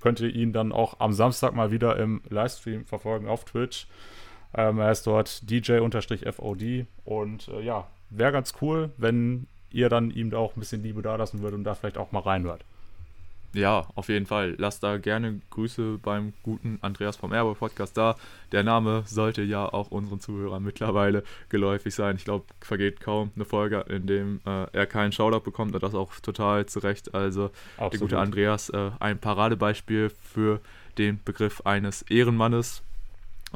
könnt 0.02 0.20
ihr 0.20 0.34
ihn 0.34 0.52
dann 0.52 0.72
auch 0.72 1.00
am 1.00 1.14
Samstag 1.14 1.54
mal 1.54 1.72
wieder 1.72 1.98
im 1.98 2.22
Livestream 2.30 2.86
verfolgen 2.86 3.28
auf 3.28 3.46
Twitch. 3.46 3.88
Ähm, 4.58 4.80
er 4.80 4.92
ist 4.92 5.06
dort 5.06 5.50
DJ-FOD 5.50 6.88
und 7.06 7.48
äh, 7.48 7.62
ja, 7.62 7.88
wäre 8.10 8.32
ganz 8.32 8.54
cool, 8.62 8.90
wenn 8.98 9.48
ihr 9.72 9.90
dann 9.90 10.12
ihm 10.12 10.32
da 10.32 10.38
auch 10.38 10.56
ein 10.56 10.60
bisschen 10.60 10.82
Liebe 10.84 11.02
da 11.02 11.16
lassen 11.16 11.42
würdet 11.42 11.60
und 11.60 11.64
da 11.64 11.76
vielleicht 11.76 11.98
auch 11.98 12.12
mal 12.12 12.22
reinhört. 12.22 12.66
Ja, 13.54 13.88
auf 13.96 14.10
jeden 14.10 14.26
Fall. 14.26 14.56
Lasst 14.58 14.84
da 14.84 14.98
gerne 14.98 15.42
Grüße 15.52 16.00
beim 16.02 16.34
guten 16.44 16.80
Andreas 16.82 17.16
vom 17.16 17.34
Airboy 17.34 17.56
Podcast 17.56 17.98
da. 17.98 18.16
Der 18.52 18.64
Name 18.64 19.04
sollte 19.06 19.42
ja 19.42 19.66
auch 19.66 19.90
unseren 19.90 20.20
Zuhörern 20.20 20.64
mittlerweile 20.64 21.24
geläufig 21.50 21.96
sein. 21.96 22.18
Ich 22.18 22.26
glaube, 22.26 22.46
vergeht 22.62 23.00
kaum 23.00 23.32
eine 23.36 23.46
Folge, 23.46 23.86
in 23.90 24.06
dem 24.06 24.42
äh, 24.46 24.68
er 24.74 24.86
keinen 24.86 25.12
Shoutout 25.12 25.40
bekommt 25.42 25.74
und 25.74 25.82
das 25.82 25.96
auch 25.96 26.14
total 26.20 26.66
zurecht. 26.66 27.16
Also 27.16 27.52
Absolut. 27.78 27.94
der 27.94 28.00
gute 28.00 28.20
Andreas, 28.20 28.70
äh, 28.70 28.92
ein 29.00 29.18
Paradebeispiel 29.18 30.10
für 30.10 30.60
den 30.98 31.20
Begriff 31.24 31.62
eines 31.66 32.02
Ehrenmannes. 32.04 32.84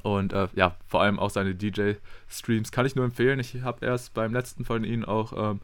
Und 0.03 0.34
äh, 0.34 0.47
ja, 0.55 0.76
vor 0.88 1.01
allem 1.01 1.19
auch 1.19 1.30
seine 1.30 1.53
DJ-Streams 1.53 2.72
kann 2.72 2.85
ich 2.85 2.95
nur 2.95 3.05
empfehlen. 3.05 3.39
Ich 3.39 3.61
habe 3.61 3.85
erst 3.85 4.13
beim 4.13 4.34
letzten 4.34 4.65
von 4.65 4.84
ihnen 4.84 5.05
auch 5.05 5.34
ähm, 5.35 5.59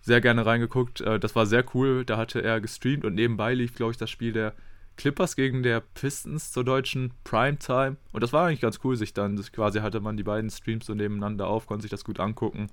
sehr 0.00 0.20
gerne 0.20 0.44
reingeguckt. 0.44 1.00
Äh, 1.00 1.20
das 1.20 1.36
war 1.36 1.46
sehr 1.46 1.64
cool. 1.74 2.04
Da 2.04 2.16
hatte 2.16 2.42
er 2.42 2.60
gestreamt 2.60 3.04
und 3.04 3.14
nebenbei 3.14 3.54
lief, 3.54 3.74
glaube 3.74 3.92
ich, 3.92 3.98
das 3.98 4.10
Spiel 4.10 4.32
der 4.32 4.54
Clippers 4.96 5.34
gegen 5.36 5.62
der 5.62 5.80
Pistons 5.80 6.52
zur 6.52 6.64
deutschen 6.64 7.12
Primetime. 7.24 7.96
Und 8.12 8.22
das 8.22 8.32
war 8.32 8.46
eigentlich 8.46 8.60
ganz 8.60 8.80
cool, 8.84 8.96
sich 8.96 9.14
dann, 9.14 9.36
das 9.36 9.52
quasi 9.52 9.80
hatte 9.80 10.00
man 10.00 10.16
die 10.16 10.22
beiden 10.22 10.50
Streams 10.50 10.86
so 10.86 10.94
nebeneinander 10.94 11.46
auf, 11.46 11.66
konnte 11.66 11.82
sich 11.82 11.90
das 11.90 12.04
gut 12.04 12.20
angucken. 12.20 12.68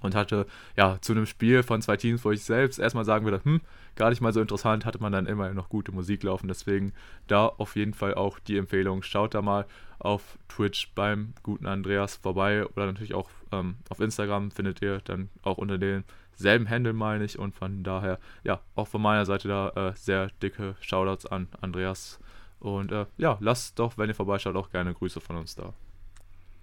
und 0.00 0.14
hatte 0.14 0.46
ja 0.76 0.98
zu 1.00 1.12
einem 1.12 1.26
Spiel 1.26 1.62
von 1.62 1.82
zwei 1.82 1.96
Teams, 1.96 2.24
wo 2.24 2.32
ich 2.32 2.42
selbst 2.42 2.78
erstmal 2.78 3.04
sagen 3.04 3.24
würde, 3.24 3.44
hm, 3.44 3.60
gar 3.96 4.10
nicht 4.10 4.20
mal 4.20 4.32
so 4.32 4.40
interessant, 4.40 4.84
hatte 4.84 5.00
man 5.00 5.12
dann 5.12 5.26
immer 5.26 5.52
noch 5.54 5.68
gute 5.68 5.92
Musik 5.92 6.22
laufen. 6.22 6.48
Deswegen 6.48 6.92
da 7.28 7.46
auf 7.46 7.76
jeden 7.76 7.94
Fall 7.94 8.14
auch 8.14 8.38
die 8.38 8.56
Empfehlung. 8.56 9.02
Schaut 9.02 9.34
da 9.34 9.42
mal 9.42 9.66
auf 10.04 10.38
Twitch 10.48 10.92
beim 10.94 11.34
guten 11.42 11.66
Andreas 11.66 12.16
vorbei 12.16 12.66
oder 12.66 12.86
natürlich 12.86 13.14
auch 13.14 13.30
ähm, 13.52 13.76
auf 13.88 14.00
Instagram 14.00 14.50
findet 14.50 14.82
ihr 14.82 15.00
dann 15.04 15.30
auch 15.42 15.58
unter 15.58 15.78
denselben 15.78 16.68
Handle, 16.68 16.92
meine 16.92 17.24
ich. 17.24 17.38
Und 17.38 17.54
von 17.54 17.84
daher, 17.84 18.18
ja, 18.42 18.60
auch 18.74 18.88
von 18.88 19.00
meiner 19.00 19.24
Seite 19.26 19.48
da 19.48 19.68
äh, 19.70 19.92
sehr 19.94 20.30
dicke 20.42 20.74
Shoutouts 20.80 21.26
an 21.26 21.48
Andreas. 21.60 22.18
Und 22.58 22.92
äh, 22.92 23.06
ja, 23.16 23.38
lasst 23.40 23.78
doch, 23.78 23.96
wenn 23.96 24.08
ihr 24.08 24.14
vorbeischaut, 24.14 24.56
auch 24.56 24.70
gerne 24.70 24.94
Grüße 24.94 25.20
von 25.20 25.36
uns 25.36 25.54
da. 25.54 25.72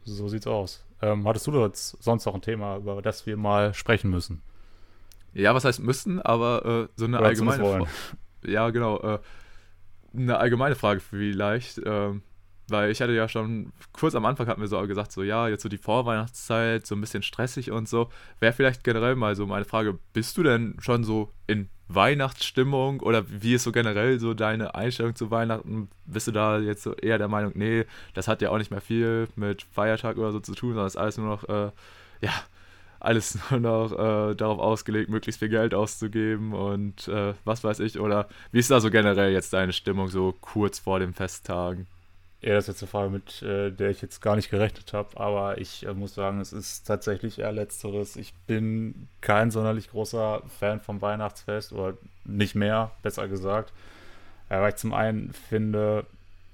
So 0.04 0.28
sieht's 0.28 0.48
aus. 0.48 0.86
Ähm, 1.02 1.28
hattest 1.28 1.48
du 1.48 1.62
jetzt 1.62 2.02
sonst 2.04 2.26
noch 2.26 2.36
ein 2.36 2.42
Thema, 2.42 2.78
über 2.78 3.02
das 3.02 3.26
wir 3.26 3.38
mal 3.38 3.74
sprechen 3.74 4.10
müssen? 4.10 4.42
Ja, 5.34 5.54
was 5.54 5.64
heißt 5.64 5.80
müssen, 5.82 6.22
aber 6.22 6.66
äh, 6.66 6.88
so 6.96 7.06
eine 7.06 7.20
Oder 7.20 7.28
allgemeine 7.28 7.64
Frage. 7.64 7.88
Ja, 8.44 8.70
genau. 8.70 9.00
Äh, 9.00 9.20
eine 10.14 10.38
allgemeine 10.38 10.76
Frage 10.76 11.00
vielleicht. 11.00 11.80
Ähm, 11.86 12.24
weil 12.72 12.92
ich 12.92 13.02
hatte 13.02 13.14
ja 13.14 13.28
schon 13.28 13.72
kurz 13.92 14.16
am 14.16 14.26
Anfang 14.26 14.48
hatten 14.48 14.62
wir 14.62 14.68
so 14.68 14.80
gesagt, 14.88 15.12
so 15.12 15.24
ja, 15.24 15.48
jetzt 15.48 15.64
so 15.64 15.70
die 15.70 15.78
Vorweihnachtszeit, 15.78 16.86
so 16.86 16.96
ein 16.96 17.02
bisschen 17.02 17.24
stressig 17.24 17.72
und 17.72 17.88
so. 17.88 18.10
Wäre 18.40 18.54
vielleicht 18.54 18.84
generell 18.84 19.16
mal 19.16 19.36
so 19.36 19.46
meine 19.46 19.66
Frage, 19.66 19.98
bist 20.14 20.38
du 20.38 20.44
denn 20.44 20.76
schon 20.80 21.04
so 21.04 21.32
in 21.48 21.70
Weihnachtsstimmung 21.90 23.00
oder 23.00 23.26
wie 23.28 23.56
ist 23.56 23.64
so 23.64 23.72
generell 23.72 24.20
so 24.20 24.34
deine 24.34 24.76
Einstellung 24.76 25.16
zu 25.16 25.32
Weihnachten? 25.32 25.90
Bist 26.06 26.28
du 26.28 26.32
da 26.32 26.60
jetzt 26.60 26.84
so 26.84 26.94
eher 26.94 27.18
der 27.18 27.28
Meinung, 27.28 27.54
nee, 27.56 27.86
das 28.14 28.28
hat 28.28 28.42
ja 28.42 28.52
auch 28.52 28.60
nicht 28.60 28.72
mehr 28.72 28.82
viel 28.82 29.28
mit 29.36 29.64
Feiertag 29.64 30.18
oder 30.18 30.32
so 30.32 30.40
zu 30.40 30.54
tun, 30.54 30.70
sondern 30.70 30.88
ist 30.88 30.98
alles 30.98 31.18
nur 31.18 31.28
noch, 31.28 31.50
äh, 31.50 31.72
ja, 32.22 32.34
alles 33.00 33.40
nur 33.50 33.60
noch 33.60 33.92
äh, 33.92 34.36
darauf 34.36 34.60
ausgelegt, 34.60 35.10
möglichst 35.10 35.40
viel 35.40 35.50
Geld 35.50 35.74
auszugeben 35.74 36.54
und 36.54 37.08
äh, 37.08 37.34
was 37.44 37.64
weiß 37.64 37.80
ich. 37.80 38.00
Oder 38.00 38.30
wie 38.52 38.60
ist 38.60 38.72
da 38.72 38.80
so 38.80 38.92
generell 38.92 39.32
jetzt 39.32 39.54
deine 39.54 39.74
Stimmung 39.74 40.10
so 40.10 40.34
kurz 40.40 40.80
vor 40.80 41.00
den 41.00 41.14
Festtagen? 41.14 41.88
Ja, 42.42 42.54
das 42.54 42.66
ist 42.66 42.76
jetzt 42.76 42.84
eine 42.84 42.90
Frage, 42.90 43.10
mit 43.10 43.42
äh, 43.42 43.70
der 43.72 43.90
ich 43.90 44.02
jetzt 44.02 44.22
gar 44.22 44.38
nicht 44.38 44.50
gerechnet 44.50 44.94
habe, 44.94 45.20
aber 45.20 45.58
ich 45.58 45.86
äh, 45.86 45.94
muss 45.94 46.16
sagen, 46.16 46.40
es 46.40 46.54
ist 46.54 46.84
tatsächlich 46.88 47.40
eher 47.40 47.52
letzteres. 47.52 48.16
Ich 48.16 48.34
bin 48.48 49.10
kein 49.20 49.52
sonderlich 49.52 49.90
großer 49.90 50.42
Fan 50.60 50.80
vom 50.80 51.02
Weihnachtsfest 51.02 51.74
oder 51.74 51.98
nicht 52.24 52.56
mehr, 52.56 52.92
besser 53.04 53.28
gesagt. 53.28 53.74
Ja, 54.50 54.62
weil 54.62 54.70
ich 54.70 54.78
zum 54.78 54.94
einen 54.94 55.34
finde, 55.34 56.06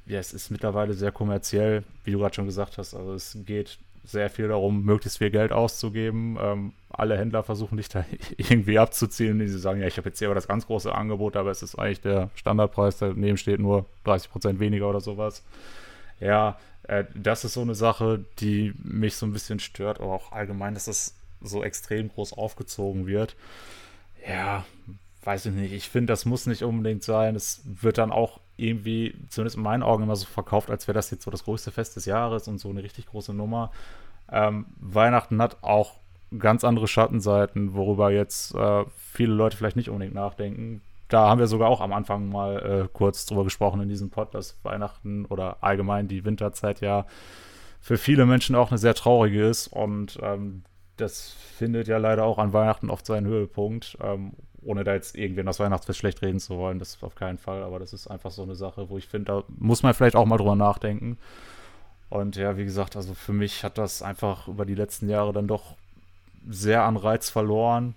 ja, 0.08 0.20
es 0.20 0.34
ist 0.34 0.50
mittlerweile 0.50 0.96
sehr 0.96 1.12
kommerziell, 1.12 1.84
wie 2.04 2.12
du 2.12 2.20
gerade 2.20 2.36
schon 2.36 2.46
gesagt 2.48 2.80
hast. 2.80 2.96
Also 2.96 3.14
es 3.14 3.38
geht 3.46 3.78
sehr 4.06 4.30
viel 4.30 4.48
darum, 4.48 4.84
möglichst 4.84 5.18
viel 5.18 5.32
Geld 5.32 5.52
auszugeben. 5.52 6.38
Ähm, 6.42 6.74
alle 6.90 7.18
Händler 7.18 7.44
versuchen 7.44 7.78
dich 7.78 7.90
da 7.90 8.06
irgendwie 8.38 8.80
abzuziehen, 8.80 9.40
die 9.40 9.48
sagen, 9.48 9.82
ja, 9.82 9.88
ich 9.88 9.98
habe 9.98 10.10
jetzt 10.10 10.20
hier 10.20 10.28
aber 10.28 10.36
das 10.36 10.48
ganz 10.48 10.68
große 10.68 10.94
Angebot, 10.94 11.36
aber 11.36 11.52
es 11.52 11.64
ist 11.64 11.76
eigentlich 11.76 12.02
der 12.02 12.30
Standardpreis, 12.36 12.98
daneben 12.98 13.38
steht 13.38 13.60
nur 13.60 13.86
30% 14.06 14.60
weniger 14.60 14.90
oder 14.90 15.02
sowas. 15.02 15.44
Ja, 16.20 16.58
äh, 16.84 17.06
das 17.14 17.44
ist 17.44 17.54
so 17.54 17.62
eine 17.62 17.76
Sache, 17.76 18.26
die 18.40 18.74
mich 18.84 19.16
so 19.16 19.26
ein 19.26 19.34
bisschen 19.34 19.60
stört, 19.60 20.00
aber 20.00 20.14
auch 20.14 20.32
allgemein, 20.32 20.74
dass 20.74 20.86
das 20.86 21.16
so 21.42 21.64
extrem 21.64 22.10
groß 22.10 22.34
aufgezogen 22.34 23.08
wird. 23.08 23.36
Ja, 24.28 24.66
weiß 25.24 25.48
ich 25.48 25.54
nicht. 25.54 25.74
Ich 25.74 25.90
finde, 25.90 26.12
das 26.12 26.26
muss 26.26 26.46
nicht 26.46 26.64
unbedingt 26.64 27.04
sein. 27.04 27.36
Es 27.36 27.62
wird 27.66 27.98
dann 27.98 28.12
auch 28.12 28.40
irgendwie, 28.58 29.16
zumindest 29.30 29.58
in 29.58 29.64
meinen 29.64 29.84
Augen, 29.84 30.04
immer 30.04 30.16
so 30.16 30.26
verkauft, 30.26 30.70
als 30.70 30.88
wäre 30.88 30.96
das 30.96 31.12
jetzt 31.12 31.24
so 31.24 31.32
das 31.32 31.44
größte 31.44 31.72
Fest 31.72 31.96
des 31.96 32.06
Jahres 32.06 32.48
und 32.48 32.60
so 32.60 32.70
eine 32.70 32.84
richtig 32.84 33.08
große 33.08 33.34
Nummer. 33.34 33.72
Ähm, 34.32 34.66
Weihnachten 34.80 35.42
hat 35.42 35.58
auch 35.62 35.96
ganz 36.40 36.64
andere 36.64 36.88
Schattenseiten, 36.88 37.74
worüber 37.74 38.12
jetzt 38.12 38.56
äh, 38.56 38.86
viele 39.12 39.34
Leute 39.34 39.58
vielleicht 39.58 39.76
nicht 39.76 39.90
unbedingt 39.90 40.16
nachdenken. 40.16 40.82
Da 41.08 41.30
haben 41.30 41.40
wir 41.40 41.48
sogar 41.48 41.70
auch 41.70 41.82
am 41.82 41.94
Anfang 41.94 42.30
mal 42.30 42.58
äh, 42.86 42.88
kurz 42.92 43.26
drüber 43.26 43.44
gesprochen 43.44 43.82
in 43.82 43.90
diesem 43.90 44.10
Pod, 44.10 44.34
dass 44.34 44.58
Weihnachten 44.64 45.26
oder 45.26 45.58
allgemein 45.62 46.08
die 46.08 46.26
Winterzeit 46.26 46.82
ja 46.82 47.06
für 47.80 47.98
viele 47.98 48.26
Menschen 48.26 48.56
auch 48.56 48.72
eine 48.72 48.80
sehr 48.80 48.96
traurige 48.96 49.46
ist 49.46 49.68
und 49.68 50.18
ähm, 50.24 50.64
das 50.98 51.36
findet 51.58 51.88
ja 51.88 51.98
leider 51.98 52.24
auch 52.24 52.40
an 52.40 52.54
Weihnachten 52.54 52.90
oft 52.90 53.06
seinen 53.06 53.28
Höhepunkt. 53.28 53.98
Ähm, 54.02 54.34
ohne 54.66 54.84
da 54.84 54.94
jetzt 54.94 55.16
irgendwen 55.16 55.46
das 55.46 55.60
Weihnachtsfest 55.60 56.00
schlecht 56.00 56.22
reden 56.22 56.40
zu 56.40 56.58
wollen, 56.58 56.80
das 56.80 57.02
auf 57.02 57.16
keinen 57.16 57.38
Fall, 57.38 57.64
aber 57.64 57.80
das 57.80 57.94
ist 57.94 58.08
einfach 58.08 58.32
so 58.32 58.44
eine 58.44 58.56
Sache, 58.56 58.90
wo 58.90 58.98
ich 58.98 59.08
finde, 59.08 59.26
da 59.32 59.44
muss 59.58 59.84
man 59.84 59.94
vielleicht 59.94 60.16
auch 60.16 60.26
mal 60.26 60.38
drüber 60.38 60.56
nachdenken. 60.56 61.18
Und 62.10 62.36
ja, 62.36 62.58
wie 62.58 62.66
gesagt, 62.66 62.96
also 62.96 63.14
für 63.14 63.34
mich 63.34 63.64
hat 63.64 63.78
das 63.78 64.02
einfach 64.02 64.48
über 64.48 64.66
die 64.66 64.76
letzten 64.76 65.10
Jahre 65.10 65.34
dann 65.34 65.48
doch 65.48 65.76
sehr 66.48 66.84
an 66.84 66.98
Reiz 66.98 67.30
verloren. 67.30 67.96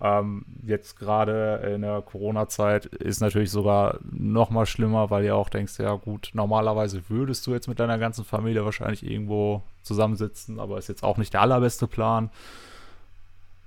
Ähm, 0.00 0.46
jetzt 0.66 0.98
gerade 0.98 1.72
in 1.74 1.82
der 1.82 2.00
Corona-Zeit 2.00 2.86
ist 2.86 3.20
natürlich 3.20 3.50
sogar 3.50 3.98
noch 4.10 4.50
mal 4.50 4.66
schlimmer, 4.66 5.10
weil 5.10 5.24
ihr 5.24 5.36
auch 5.36 5.50
denkst, 5.50 5.78
ja 5.78 5.94
gut, 5.94 6.30
normalerweise 6.32 7.02
würdest 7.10 7.46
du 7.46 7.52
jetzt 7.52 7.68
mit 7.68 7.80
deiner 7.80 7.98
ganzen 7.98 8.24
Familie 8.24 8.64
wahrscheinlich 8.64 9.04
irgendwo 9.04 9.62
zusammensitzen, 9.82 10.58
aber 10.58 10.78
ist 10.78 10.88
jetzt 10.88 11.04
auch 11.04 11.18
nicht 11.18 11.34
der 11.34 11.42
allerbeste 11.42 11.86
Plan 11.86 12.30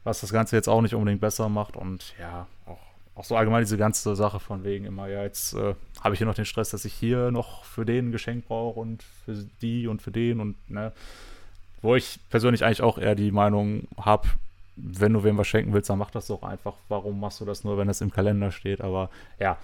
was 0.04 0.22
das 0.22 0.32
Ganze 0.32 0.56
jetzt 0.56 0.68
auch 0.68 0.82
nicht 0.82 0.96
unbedingt 0.96 1.22
besser 1.22 1.50
macht. 1.50 1.76
Und 1.76 2.14
ja, 2.20 2.48
auch, 2.66 2.80
auch 3.16 3.24
so 3.24 3.36
allgemein 3.36 3.62
diese 3.62 3.78
ganze 3.78 4.16
Sache 4.16 4.40
von 4.40 4.64
wegen 4.64 4.86
immer, 4.86 5.08
ja, 5.08 5.24
jetzt 5.24 5.54
äh, 5.54 5.76
habe 6.02 6.14
ich 6.14 6.20
hier 6.20 6.28
noch 6.28 6.36
den 6.36 6.46
Stress, 6.46 6.72
dass 6.72 6.86
ich 6.86 6.94
hier 6.94 7.32
noch 7.32 7.64
für 7.64 7.86
den 7.86 8.10
ein 8.10 8.12
Geschenk 8.12 8.48
brauche 8.48 8.80
und 8.80 9.04
für 9.04 9.46
die 9.62 9.88
und 9.88 10.02
für 10.02 10.12
den 10.12 10.40
und 10.40 10.70
ne. 10.70 10.92
Wo 11.82 11.96
ich 11.96 12.20
persönlich 12.30 12.64
eigentlich 12.64 12.82
auch 12.82 12.98
eher 12.98 13.14
die 13.14 13.32
Meinung 13.32 13.88
habe, 13.98 14.30
wenn 14.76 15.14
du 15.14 15.24
wem 15.24 15.38
was 15.38 15.48
schenken 15.48 15.74
willst, 15.74 15.90
dann 15.90 16.00
mach 16.00 16.12
das 16.12 16.28
doch 16.28 16.44
einfach. 16.44 16.76
Warum 16.88 17.20
machst 17.20 17.42
du 17.42 17.46
das 17.46 17.64
nur, 17.64 17.78
wenn 17.78 17.90
es 17.90 18.02
im 18.02 18.12
Kalender 18.12 18.52
steht? 18.52 18.82
Aber 18.82 19.10
ja, 19.38 19.58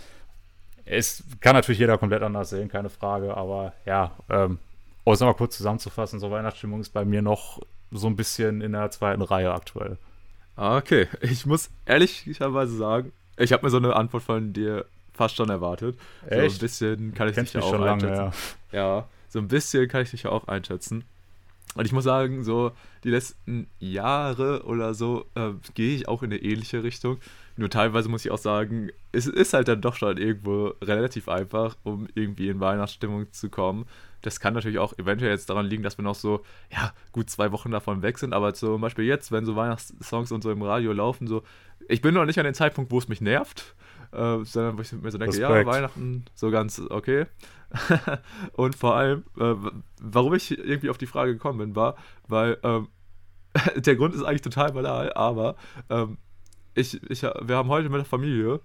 es 0.86 1.24
kann 1.40 1.56
natürlich 1.56 1.80
jeder 1.80 1.98
komplett 1.98 2.22
anders 2.22 2.50
sehen, 2.50 2.68
keine 2.68 2.90
Frage. 2.90 3.36
Aber 3.36 3.74
ja, 3.86 4.12
ähm, 4.30 4.60
um 5.04 5.14
es 5.14 5.20
nochmal 5.20 5.36
kurz 5.36 5.58
zusammenzufassen, 5.58 6.20
so 6.20 6.30
Weihnachtsstimmung 6.30 6.82
ist 6.82 6.90
bei 6.90 7.06
mir 7.06 7.22
noch 7.22 7.60
so 7.92 8.08
ein 8.08 8.16
bisschen 8.16 8.62
in 8.62 8.74
der 8.74 8.92
zweiten 8.92 9.22
Reihe 9.22 9.54
aktuell. 9.54 9.98
Ah, 10.60 10.76
okay, 10.76 11.08
ich 11.22 11.46
muss 11.46 11.70
ehrlicherweise 11.86 12.76
sagen, 12.76 13.14
ich 13.38 13.54
habe 13.54 13.66
mir 13.66 13.70
so 13.70 13.78
eine 13.78 13.96
Antwort 13.96 14.24
von 14.24 14.52
dir 14.52 14.86
fast 15.14 15.38
schon 15.38 15.50
erwartet. 15.50 15.98
Echt? 16.28 16.52
So 16.52 16.58
ein 16.58 16.60
bisschen 16.60 17.14
kann 17.14 17.30
ich 17.30 17.36
dich 17.36 17.54
ja 17.54 17.62
auch 17.62 17.70
schon 17.70 17.82
einschätzen. 17.82 18.14
Lange, 18.14 18.32
ja. 18.74 18.98
ja, 18.98 19.08
so 19.30 19.40
ein 19.40 19.48
bisschen 19.48 19.88
kann 19.88 20.02
ich 20.02 20.12
dich 20.12 20.24
ja 20.24 20.32
auch 20.32 20.50
einschätzen. 20.50 21.06
Und 21.76 21.86
ich 21.86 21.94
muss 21.94 22.04
sagen, 22.04 22.44
so 22.44 22.74
die 23.06 23.10
letzten 23.10 23.68
Jahre 23.80 24.64
oder 24.66 24.94
so 24.94 25.26
äh, 25.36 25.52
gehe 25.76 25.96
ich 25.96 26.10
auch 26.10 26.24
in 26.24 26.34
eine 26.34 26.42
ähnliche 26.42 26.84
Richtung. 26.84 27.20
Nur 27.56 27.70
teilweise 27.70 28.10
muss 28.10 28.26
ich 28.26 28.32
auch 28.32 28.38
sagen, 28.38 28.90
es 29.14 29.28
ist 29.28 29.54
halt 29.54 29.70
dann 29.70 29.80
doch 29.80 29.96
schon 29.96 30.18
irgendwo 30.18 30.74
relativ 30.82 31.30
einfach, 31.30 31.78
um 31.84 32.10
irgendwie 32.16 32.50
in 32.50 32.60
Weihnachtsstimmung 32.60 33.32
zu 33.32 33.50
kommen. 33.50 33.86
Das 34.22 34.40
kann 34.40 34.54
natürlich 34.54 34.80
auch 34.80 34.98
eventuell 34.98 35.32
jetzt 35.32 35.50
daran 35.50 35.66
liegen, 35.66 35.84
dass 35.84 35.98
wir 35.98 36.04
noch 36.04 36.16
so, 36.16 36.44
ja, 36.72 36.94
gut 37.12 37.30
zwei 37.30 37.52
Wochen 37.52 37.72
davon 37.72 38.02
weg 38.02 38.18
sind, 38.18 38.34
aber 38.34 38.54
zum 38.54 38.82
Beispiel 38.82 39.06
jetzt, 39.06 39.32
wenn 39.32 39.46
so 39.46 39.56
Weihnachtssongs 39.56 40.32
und 40.32 40.44
so 40.44 40.52
im 40.52 40.62
Radio 40.62 40.94
laufen, 40.94 41.28
so, 41.28 41.44
ich 41.88 42.02
bin 42.02 42.14
noch 42.14 42.26
nicht 42.26 42.40
an 42.40 42.46
dem 42.46 42.54
Zeitpunkt, 42.54 42.92
wo 42.92 42.98
es 42.98 43.08
mich 43.08 43.22
nervt, 43.22 43.76
äh, 44.12 44.44
sondern 44.44 44.78
wo 44.78 44.82
ich 44.82 44.92
mir 44.92 45.12
so 45.12 45.18
denke, 45.18 45.38
Respekt. 45.38 45.50
ja, 45.50 45.66
Weihnachten, 45.66 46.26
so 46.34 46.52
ganz 46.52 46.82
okay. 46.90 47.26
und 48.54 48.76
vor 48.76 48.96
allem, 48.96 49.24
äh, 49.40 49.56
warum 50.02 50.34
ich 50.34 50.58
irgendwie 50.58 50.90
auf 50.90 50.98
die 50.98 51.06
Frage 51.06 51.34
gekommen 51.34 51.60
bin, 51.60 51.76
war, 51.76 51.96
weil 52.28 52.58
ähm, 52.64 52.88
der 53.76 53.96
Grund 53.96 54.16
ist 54.16 54.24
eigentlich 54.24 54.42
total 54.42 54.74
banal, 54.74 55.14
aber 55.14 55.56
ähm, 55.90 56.18
ich, 56.76 57.02
ich, 57.10 57.24
wir 57.24 57.56
haben 57.56 57.70
heute 57.70 57.90
mit 57.90 58.00
der 58.00 58.06
Familie 58.06 58.62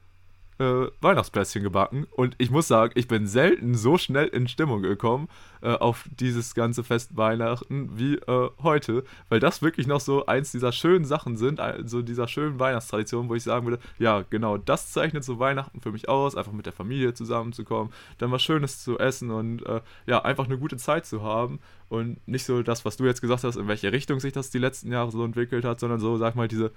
äh, 0.59 0.87
Weihnachtsplätzchen 1.01 1.63
gebacken. 1.63 2.07
Und 2.11 2.35
ich 2.39 2.51
muss 2.51 2.69
sagen, 2.69 2.93
ich 2.97 3.09
bin 3.09 3.27
selten 3.27 3.75
so 3.75 3.99
schnell 3.99 4.27
in 4.29 4.49
Stimmung 4.49 4.83
gekommen 4.83 5.29
äh, 5.63 5.73
auf 5.73 6.09
dieses 6.19 6.55
ganze 6.55 6.85
Fest 6.85 7.17
Weihnachten 7.17 7.99
wie 7.99 8.15
äh, 8.17 8.51
heute, 8.63 9.05
weil 9.29 9.41
das 9.41 9.63
wirklich 9.63 9.87
noch 9.87 10.01
so 10.01 10.27
eins 10.27 10.53
dieser 10.53 10.73
schönen 10.73 11.05
Sachen 11.05 11.37
sind, 11.37 11.61
so 11.85 12.03
dieser 12.03 12.29
schönen 12.29 12.61
Weihnachtstradition, 12.61 13.29
wo 13.29 13.35
ich 13.35 13.43
sagen 13.43 13.67
würde, 13.67 13.83
ja, 13.99 14.25
genau, 14.31 14.57
das 14.59 14.93
zeichnet 14.93 15.25
so 15.25 15.39
Weihnachten 15.39 15.81
für 15.81 15.93
mich 15.93 16.09
aus, 16.09 16.37
einfach 16.37 16.53
mit 16.53 16.67
der 16.67 16.73
Familie 16.73 17.15
zusammenzukommen, 17.15 17.93
dann 18.19 18.31
was 18.31 18.43
Schönes 18.43 18.83
zu 18.83 18.99
essen 18.99 19.31
und 19.31 19.65
äh, 19.67 19.81
ja, 20.07 20.23
einfach 20.25 20.45
eine 20.47 20.59
gute 20.59 20.77
Zeit 20.77 21.07
zu 21.07 21.23
haben. 21.23 21.59
Und 21.89 22.27
nicht 22.27 22.45
so 22.45 22.63
das, 22.63 22.85
was 22.85 22.97
du 22.97 23.05
jetzt 23.05 23.21
gesagt 23.21 23.45
hast, 23.45 23.57
in 23.57 23.69
welche 23.69 23.93
Richtung 23.93 24.19
sich 24.19 24.33
das 24.33 24.51
die 24.51 24.59
letzten 24.59 24.91
Jahre 24.91 25.11
so 25.11 25.25
entwickelt 25.25 25.65
hat, 25.65 25.81
sondern 25.81 26.01
so, 26.01 26.17
sag 26.17 26.35
mal, 26.35 26.49
diese 26.49 26.73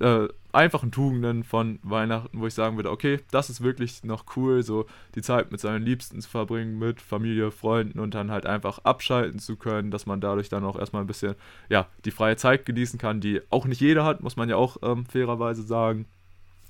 äh, 0.00 0.28
einfachen 0.52 0.92
Tugenden 0.92 1.44
von 1.44 1.78
Weihnachten, 1.82 2.40
wo 2.40 2.46
ich 2.46 2.54
sagen 2.54 2.76
würde, 2.76 2.90
okay, 2.90 3.20
das 3.30 3.50
ist 3.50 3.62
wirklich 3.62 4.04
noch 4.04 4.24
cool, 4.36 4.62
so 4.62 4.86
die 5.14 5.22
Zeit 5.22 5.50
mit 5.50 5.60
seinen 5.60 5.84
Liebsten 5.84 6.20
zu 6.20 6.28
verbringen, 6.28 6.78
mit 6.78 7.00
Familie, 7.00 7.50
Freunden 7.50 7.98
und 7.98 8.14
dann 8.14 8.30
halt 8.30 8.46
einfach 8.46 8.78
abschalten 8.80 9.38
zu 9.38 9.56
können, 9.56 9.90
dass 9.90 10.06
man 10.06 10.20
dadurch 10.20 10.48
dann 10.48 10.64
auch 10.64 10.78
erstmal 10.78 11.02
ein 11.02 11.08
bisschen, 11.08 11.34
ja, 11.68 11.88
die 12.04 12.10
freie 12.10 12.36
Zeit 12.36 12.66
genießen 12.66 12.98
kann, 12.98 13.20
die 13.20 13.40
auch 13.50 13.66
nicht 13.66 13.80
jeder 13.80 14.04
hat, 14.04 14.22
muss 14.22 14.36
man 14.36 14.48
ja 14.48 14.56
auch 14.56 14.76
ähm, 14.82 15.06
fairerweise 15.06 15.62
sagen. 15.62 16.06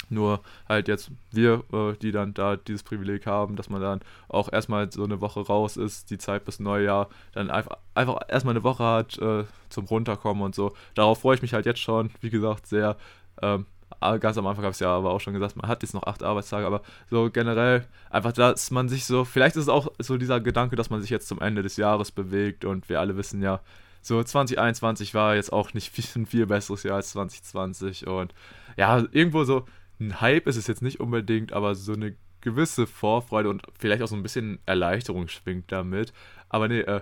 Nur 0.08 0.40
halt 0.68 0.88
jetzt 0.88 1.10
wir, 1.30 1.64
äh, 1.72 1.94
die 2.00 2.12
dann 2.12 2.34
da 2.34 2.56
dieses 2.56 2.82
Privileg 2.82 3.26
haben, 3.26 3.56
dass 3.56 3.68
man 3.68 3.80
dann 3.80 4.00
auch 4.28 4.52
erstmal 4.52 4.90
so 4.90 5.04
eine 5.04 5.20
Woche 5.20 5.40
raus 5.40 5.76
ist, 5.76 6.10
die 6.10 6.18
Zeit 6.18 6.44
bis 6.44 6.60
Neujahr, 6.60 7.08
dann 7.32 7.50
einfach, 7.50 7.76
einfach 7.94 8.20
erstmal 8.28 8.54
eine 8.54 8.64
Woche 8.64 8.84
hat 8.84 9.18
äh, 9.18 9.44
zum 9.68 9.86
Runterkommen 9.86 10.42
und 10.42 10.54
so. 10.54 10.72
Darauf 10.94 11.20
freue 11.20 11.36
ich 11.36 11.42
mich 11.42 11.54
halt 11.54 11.66
jetzt 11.66 11.80
schon, 11.80 12.10
wie 12.20 12.30
gesagt, 12.30 12.66
sehr. 12.66 12.96
Ähm, 13.42 13.66
ganz 14.00 14.36
am 14.36 14.46
Anfang 14.46 14.64
habe 14.64 14.72
ich 14.72 14.76
es 14.76 14.80
ja 14.80 14.94
aber 14.94 15.10
auch 15.10 15.20
schon 15.20 15.34
gesagt, 15.34 15.56
man 15.56 15.68
hat 15.68 15.82
jetzt 15.82 15.94
noch 15.94 16.04
acht 16.04 16.22
Arbeitstage, 16.22 16.66
aber 16.66 16.82
so 17.10 17.30
generell 17.30 17.86
einfach, 18.10 18.32
dass 18.32 18.70
man 18.70 18.88
sich 18.88 19.06
so, 19.06 19.24
vielleicht 19.24 19.56
ist 19.56 19.62
es 19.62 19.68
auch 19.68 19.88
so 19.98 20.16
dieser 20.16 20.40
Gedanke, 20.40 20.76
dass 20.76 20.90
man 20.90 21.00
sich 21.00 21.10
jetzt 21.10 21.28
zum 21.28 21.40
Ende 21.40 21.62
des 21.62 21.76
Jahres 21.76 22.10
bewegt 22.10 22.64
und 22.64 22.88
wir 22.88 23.00
alle 23.00 23.16
wissen 23.16 23.42
ja, 23.42 23.60
so 24.02 24.22
2021 24.22 25.14
war 25.14 25.34
jetzt 25.34 25.52
auch 25.52 25.72
nicht 25.72 25.90
viel, 25.90 26.04
ein 26.22 26.26
viel 26.26 26.46
besseres 26.46 26.82
Jahr 26.82 26.96
als 26.96 27.10
2020 27.10 28.06
und 28.06 28.34
ja, 28.76 29.02
irgendwo 29.12 29.44
so 29.44 29.64
ein 30.08 30.20
Hype 30.20 30.46
ist 30.46 30.56
es 30.56 30.66
jetzt 30.66 30.82
nicht 30.82 31.00
unbedingt, 31.00 31.52
aber 31.52 31.74
so 31.74 31.92
eine 31.92 32.14
gewisse 32.40 32.86
Vorfreude 32.86 33.48
und 33.48 33.62
vielleicht 33.78 34.02
auch 34.02 34.08
so 34.08 34.16
ein 34.16 34.22
bisschen 34.22 34.58
Erleichterung 34.66 35.28
schwingt 35.28 35.72
damit. 35.72 36.12
Aber 36.48 36.68
nee, 36.68 36.80
äh, 36.80 37.00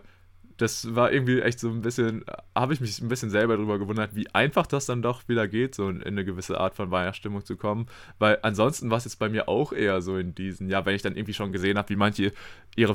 das 0.57 0.95
war 0.95 1.13
irgendwie 1.13 1.41
echt 1.41 1.59
so 1.59 1.69
ein 1.69 1.83
bisschen, 1.83 2.25
habe 2.55 2.73
ich 2.73 2.81
mich 2.81 3.01
ein 3.01 3.09
bisschen 3.09 3.31
selber 3.31 3.57
darüber 3.57 3.79
gewundert, 3.79 4.15
wie 4.15 4.29
einfach 4.33 4.67
das 4.67 4.87
dann 4.87 5.03
doch 5.03 5.29
wieder 5.29 5.49
geht, 5.49 5.75
so 5.75 5.89
in, 5.89 6.03
eine 6.03 6.25
gewisse 6.25 6.59
Art 6.61 6.75
von 6.75 6.91
Weihnachtsstimmung 6.91 7.45
zu 7.45 7.57
kommen. 7.57 7.87
Weil 8.19 8.39
ansonsten 8.43 8.91
war 8.91 8.99
es 8.99 9.05
jetzt 9.05 9.19
bei 9.19 9.29
mir 9.29 9.49
auch 9.49 9.73
eher 9.73 10.01
so 10.03 10.17
in 10.17 10.35
diesen, 10.35 10.69
ja, 10.69 10.87
wenn 10.87 10.95
ich 10.95 11.03
dann 11.03 11.17
irgendwie 11.17 11.35
schon 11.35 11.53
gesehen 11.53 11.79
habe, 11.79 11.89
wie 11.89 11.97
manche 11.97 12.33
ihre 12.77 12.95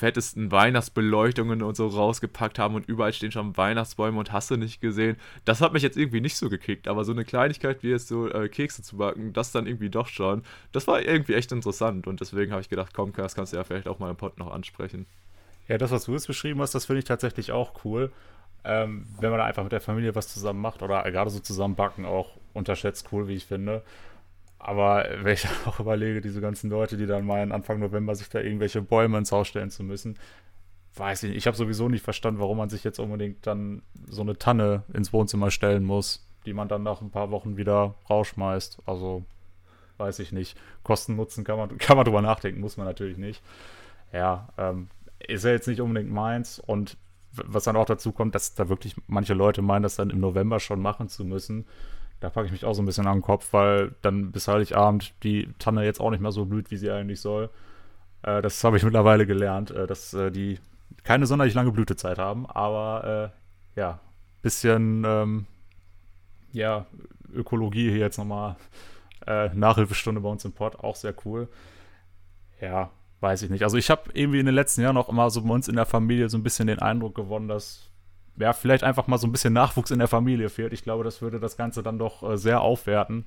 fettesten 0.00 0.50
Weihnachtsbeleuchtungen 0.50 1.62
und 1.62 1.76
so 1.76 1.86
rausgepackt 1.86 2.58
haben 2.58 2.74
und 2.74 2.88
überall 2.88 3.12
stehen 3.12 3.32
schon 3.32 3.56
Weihnachtsbäume 3.56 4.18
und 4.18 4.32
hast 4.32 4.50
du 4.50 4.56
nicht 4.56 4.80
gesehen. 4.80 5.16
Das 5.44 5.60
hat 5.60 5.74
mich 5.74 5.82
jetzt 5.82 5.98
irgendwie 5.98 6.22
nicht 6.22 6.36
so 6.36 6.48
gekickt, 6.48 6.88
aber 6.88 7.04
so 7.04 7.12
eine 7.12 7.24
Kleinigkeit 7.24 7.82
wie 7.82 7.90
jetzt 7.90 8.08
so 8.08 8.28
äh, 8.28 8.48
Kekse 8.48 8.82
zu 8.82 8.96
backen, 8.96 9.34
das 9.34 9.52
dann 9.52 9.66
irgendwie 9.66 9.90
doch 9.90 10.08
schon. 10.08 10.42
Das 10.72 10.86
war 10.86 11.02
irgendwie 11.02 11.34
echt 11.34 11.52
interessant 11.52 12.06
und 12.06 12.20
deswegen 12.20 12.50
habe 12.52 12.62
ich 12.62 12.70
gedacht, 12.70 12.94
komm, 12.94 13.12
das 13.12 13.34
kannst 13.34 13.52
du 13.52 13.58
ja 13.58 13.64
vielleicht 13.64 13.88
auch 13.88 13.98
mal 13.98 14.10
im 14.10 14.16
Pod 14.16 14.38
noch 14.38 14.50
ansprechen. 14.50 15.06
Ja, 15.68 15.76
das, 15.76 15.90
was 15.90 16.06
du 16.06 16.12
jetzt 16.12 16.26
beschrieben 16.26 16.60
hast, 16.60 16.74
das 16.74 16.86
finde 16.86 17.00
ich 17.00 17.04
tatsächlich 17.04 17.52
auch 17.52 17.84
cool. 17.84 18.10
Ähm, 18.64 19.06
wenn 19.20 19.30
man 19.30 19.38
da 19.38 19.44
einfach 19.44 19.62
mit 19.62 19.72
der 19.72 19.80
Familie 19.80 20.14
was 20.14 20.28
zusammen 20.28 20.60
macht 20.60 20.82
oder 20.82 21.02
gerade 21.10 21.30
so 21.30 21.40
zusammen 21.40 21.76
backen, 21.76 22.06
auch 22.06 22.36
unterschätzt 22.54 23.08
cool, 23.12 23.28
wie 23.28 23.34
ich 23.34 23.46
finde. 23.46 23.82
Aber 24.60 25.08
wenn 25.22 25.32
ich 25.32 25.46
auch 25.66 25.80
überlege, 25.80 26.20
diese 26.20 26.40
ganzen 26.40 26.70
Leute, 26.70 26.96
die 26.96 27.06
dann 27.06 27.26
meinen, 27.26 27.50
Anfang 27.50 27.80
November 27.80 28.14
sich 28.14 28.28
da 28.28 28.40
irgendwelche 28.40 28.82
Bäume 28.82 29.18
ins 29.18 29.32
Haus 29.32 29.48
stellen 29.48 29.70
zu 29.70 29.82
müssen, 29.82 30.18
weiß 30.94 31.22
ich 31.24 31.30
nicht. 31.30 31.38
Ich 31.38 31.46
habe 31.46 31.56
sowieso 31.56 31.88
nicht 31.88 32.04
verstanden, 32.04 32.40
warum 32.40 32.58
man 32.58 32.68
sich 32.68 32.84
jetzt 32.84 33.00
unbedingt 33.00 33.46
dann 33.46 33.82
so 34.06 34.22
eine 34.22 34.36
Tanne 34.36 34.84
ins 34.92 35.12
Wohnzimmer 35.12 35.50
stellen 35.50 35.82
muss, 35.82 36.26
die 36.46 36.52
man 36.52 36.68
dann 36.68 36.82
nach 36.82 37.00
ein 37.00 37.10
paar 37.10 37.30
Wochen 37.30 37.56
wieder 37.56 37.94
rausschmeißt. 38.10 38.80
Also, 38.84 39.24
weiß 39.96 40.18
ich 40.18 40.30
nicht. 40.30 40.58
Kosten 40.82 41.16
Nutzen 41.16 41.42
kann 41.42 41.56
man, 41.56 41.78
kann 41.78 41.96
man 41.96 42.04
drüber 42.04 42.22
nachdenken, 42.22 42.60
muss 42.60 42.76
man 42.76 42.86
natürlich 42.86 43.16
nicht. 43.16 43.42
Ja, 44.12 44.48
ähm, 44.58 44.88
ist 45.26 45.44
ja 45.44 45.52
jetzt 45.52 45.68
nicht 45.68 45.80
unbedingt 45.80 46.12
meins. 46.12 46.58
Und 46.58 46.98
was 47.32 47.64
dann 47.64 47.76
auch 47.76 47.86
dazu 47.86 48.12
kommt, 48.12 48.34
dass 48.34 48.54
da 48.54 48.68
wirklich 48.68 48.94
manche 49.06 49.34
Leute 49.34 49.62
meinen, 49.62 49.84
das 49.84 49.96
dann 49.96 50.10
im 50.10 50.20
November 50.20 50.60
schon 50.60 50.82
machen 50.82 51.08
zu 51.08 51.24
müssen 51.24 51.64
da 52.20 52.30
packe 52.30 52.46
ich 52.46 52.52
mich 52.52 52.64
auch 52.64 52.74
so 52.74 52.82
ein 52.82 52.86
bisschen 52.86 53.06
an 53.06 53.18
den 53.18 53.22
Kopf, 53.22 53.52
weil 53.52 53.94
dann 54.02 54.30
bis 54.30 54.46
Heiligabend 54.46 55.14
die 55.22 55.48
Tanne 55.58 55.84
jetzt 55.84 56.00
auch 56.00 56.10
nicht 56.10 56.20
mehr 56.20 56.32
so 56.32 56.44
blüht, 56.44 56.70
wie 56.70 56.76
sie 56.76 56.90
eigentlich 56.90 57.20
soll. 57.20 57.50
Äh, 58.22 58.42
das 58.42 58.62
habe 58.62 58.76
ich 58.76 58.82
mittlerweile 58.84 59.26
gelernt, 59.26 59.70
äh, 59.70 59.86
dass 59.86 60.14
äh, 60.14 60.30
die 60.30 60.58
keine 61.04 61.26
sonderlich 61.26 61.54
lange 61.54 61.72
Blütezeit 61.72 62.18
haben, 62.18 62.46
aber 62.46 63.32
äh, 63.76 63.80
ja, 63.80 64.00
bisschen 64.42 65.04
ähm, 65.06 65.46
ja, 66.52 66.86
Ökologie 67.32 67.90
hier 67.90 68.00
jetzt 68.00 68.18
nochmal. 68.18 68.56
Äh, 69.26 69.50
Nachhilfestunde 69.54 70.20
bei 70.22 70.28
uns 70.28 70.44
im 70.44 70.52
Port, 70.52 70.80
auch 70.80 70.96
sehr 70.96 71.14
cool. 71.24 71.48
Ja, 72.60 72.90
weiß 73.20 73.42
ich 73.42 73.50
nicht. 73.50 73.62
Also 73.62 73.76
ich 73.76 73.90
habe 73.90 74.10
irgendwie 74.14 74.40
in 74.40 74.46
den 74.46 74.54
letzten 74.54 74.80
Jahren 74.80 74.96
auch 74.96 75.08
immer 75.08 75.28
so 75.30 75.42
bei 75.42 75.50
uns 75.50 75.68
in 75.68 75.76
der 75.76 75.86
Familie 75.86 76.28
so 76.28 76.38
ein 76.38 76.42
bisschen 76.42 76.68
den 76.68 76.78
Eindruck 76.78 77.14
gewonnen, 77.14 77.46
dass 77.46 77.89
ja, 78.40 78.52
vielleicht 78.52 78.84
einfach 78.84 79.06
mal 79.06 79.18
so 79.18 79.26
ein 79.26 79.32
bisschen 79.32 79.52
Nachwuchs 79.52 79.90
in 79.90 79.98
der 79.98 80.08
Familie 80.08 80.48
fehlt. 80.48 80.72
Ich 80.72 80.82
glaube, 80.82 81.04
das 81.04 81.22
würde 81.22 81.40
das 81.40 81.56
Ganze 81.56 81.82
dann 81.82 81.98
doch 81.98 82.22
äh, 82.22 82.38
sehr 82.38 82.60
aufwerten, 82.60 83.26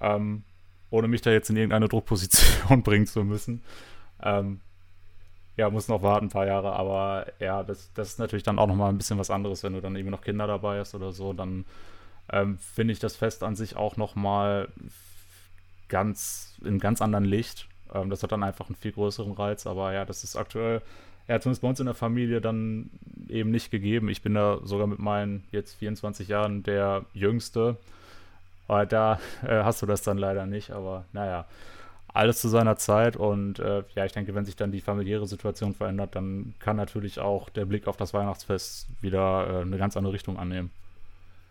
ähm, 0.00 0.42
ohne 0.90 1.08
mich 1.08 1.22
da 1.22 1.30
jetzt 1.30 1.50
in 1.50 1.56
irgendeine 1.56 1.88
Druckposition 1.88 2.82
bringen 2.84 3.06
zu 3.06 3.24
müssen. 3.24 3.62
Ähm, 4.22 4.60
ja, 5.56 5.70
muss 5.70 5.88
noch 5.88 6.02
warten, 6.02 6.26
ein 6.26 6.30
paar 6.30 6.46
Jahre, 6.46 6.72
aber 6.74 7.26
ja, 7.40 7.64
das, 7.64 7.92
das 7.92 8.10
ist 8.10 8.18
natürlich 8.20 8.44
dann 8.44 8.58
auch 8.60 8.68
nochmal 8.68 8.90
ein 8.90 8.98
bisschen 8.98 9.18
was 9.18 9.30
anderes, 9.30 9.64
wenn 9.64 9.72
du 9.72 9.80
dann 9.80 9.96
irgendwie 9.96 10.12
noch 10.12 10.22
Kinder 10.22 10.46
dabei 10.46 10.78
hast 10.78 10.94
oder 10.94 11.12
so, 11.12 11.32
dann 11.32 11.64
ähm, 12.30 12.58
finde 12.58 12.92
ich 12.92 13.00
das 13.00 13.16
Fest 13.16 13.42
an 13.42 13.56
sich 13.56 13.74
auch 13.74 13.96
nochmal 13.96 14.68
ganz, 15.88 16.56
in 16.64 16.78
ganz 16.78 17.02
anderen 17.02 17.24
Licht. 17.24 17.68
Ähm, 17.92 18.08
das 18.08 18.22
hat 18.22 18.30
dann 18.30 18.44
einfach 18.44 18.68
einen 18.68 18.76
viel 18.76 18.92
größeren 18.92 19.32
Reiz, 19.32 19.66
aber 19.66 19.92
ja, 19.92 20.04
das 20.04 20.22
ist 20.22 20.36
aktuell 20.36 20.80
ja, 21.28 21.40
zumindest 21.40 21.62
bei 21.62 21.68
uns 21.68 21.80
in 21.80 21.86
der 21.86 21.94
Familie 21.94 22.40
dann 22.40 22.90
eben 23.28 23.50
nicht 23.50 23.70
gegeben. 23.70 24.08
Ich 24.08 24.22
bin 24.22 24.34
da 24.34 24.60
sogar 24.64 24.86
mit 24.86 24.98
meinen 24.98 25.44
jetzt 25.52 25.74
24 25.74 26.28
Jahren 26.28 26.62
der 26.62 27.04
Jüngste. 27.12 27.76
Aber 28.66 28.86
da 28.86 29.20
äh, 29.46 29.62
hast 29.62 29.82
du 29.82 29.86
das 29.86 30.02
dann 30.02 30.18
leider 30.18 30.46
nicht. 30.46 30.70
Aber 30.70 31.04
naja, 31.12 31.44
alles 32.08 32.40
zu 32.40 32.48
seiner 32.48 32.76
Zeit. 32.76 33.16
Und 33.16 33.58
äh, 33.58 33.82
ja, 33.94 34.06
ich 34.06 34.12
denke, 34.12 34.34
wenn 34.34 34.46
sich 34.46 34.56
dann 34.56 34.72
die 34.72 34.80
familiäre 34.80 35.26
Situation 35.26 35.74
verändert, 35.74 36.16
dann 36.16 36.54
kann 36.58 36.76
natürlich 36.76 37.20
auch 37.20 37.50
der 37.50 37.66
Blick 37.66 37.86
auf 37.86 37.98
das 37.98 38.14
Weihnachtsfest 38.14 38.88
wieder 39.02 39.46
äh, 39.48 39.60
eine 39.62 39.76
ganz 39.76 39.96
andere 39.96 40.14
Richtung 40.14 40.38
annehmen 40.38 40.70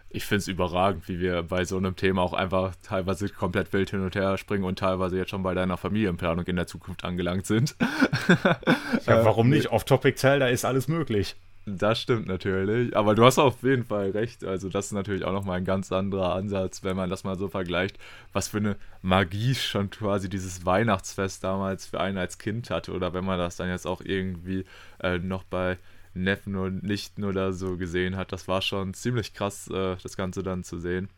ich 0.09 0.25
finde 0.25 0.39
es 0.39 0.47
überragend, 0.47 1.07
wie 1.09 1.19
wir 1.19 1.43
bei 1.43 1.65
so 1.65 1.77
einem 1.77 1.95
Thema 1.95 2.21
auch 2.21 2.33
einfach 2.33 2.73
teilweise 2.81 3.29
komplett 3.29 3.73
wild 3.73 3.89
hin 3.89 4.01
und 4.01 4.15
her 4.15 4.37
springen 4.37 4.63
und 4.63 4.79
teilweise 4.79 5.17
jetzt 5.17 5.31
schon 5.31 5.43
bei 5.43 5.53
deiner 5.53 5.77
Familienplanung 5.77 6.45
in 6.45 6.55
der 6.55 6.67
Zukunft 6.67 7.03
angelangt 7.03 7.45
sind. 7.45 7.75
ja, 9.05 9.25
warum 9.25 9.49
nicht? 9.49 9.69
Off-Topic-Teil, 9.71 10.39
da 10.39 10.47
ist 10.47 10.65
alles 10.65 10.87
möglich. 10.87 11.35
Das 11.69 11.99
stimmt 11.99 12.27
natürlich, 12.27 12.95
aber 12.95 13.13
du 13.13 13.25
hast 13.25 13.39
auf 13.39 13.61
jeden 13.61 13.83
Fall 13.83 14.11
recht. 14.11 14.45
Also 14.45 14.69
das 14.69 14.85
ist 14.85 14.91
natürlich 14.93 15.25
auch 15.25 15.33
nochmal 15.33 15.57
ein 15.57 15.65
ganz 15.65 15.91
anderer 15.91 16.33
Ansatz, 16.33 16.81
wenn 16.85 16.95
man 16.95 17.09
das 17.09 17.25
mal 17.25 17.37
so 17.37 17.49
vergleicht, 17.49 17.97
was 18.31 18.47
für 18.47 18.59
eine 18.59 18.77
Magie 19.01 19.53
schon 19.53 19.89
quasi 19.89 20.29
dieses 20.29 20.65
Weihnachtsfest 20.65 21.43
damals 21.43 21.85
für 21.85 21.99
einen 21.99 22.17
als 22.17 22.37
Kind 22.37 22.69
hatte 22.69 22.93
oder 22.93 23.13
wenn 23.13 23.25
man 23.25 23.37
das 23.37 23.57
dann 23.57 23.67
jetzt 23.67 23.85
auch 23.85 23.99
irgendwie 23.99 24.63
äh, 25.03 25.17
noch 25.17 25.43
bei 25.43 25.77
Neffen 26.23 26.55
und 26.55 26.83
Nichten 26.83 27.23
oder 27.23 27.53
so 27.53 27.77
gesehen 27.77 28.15
hat. 28.15 28.31
Das 28.31 28.47
war 28.47 28.61
schon 28.61 28.93
ziemlich 28.93 29.33
krass, 29.33 29.67
äh, 29.69 29.95
das 30.01 30.17
Ganze 30.17 30.43
dann 30.43 30.63
zu 30.63 30.79
sehen. 30.79 31.09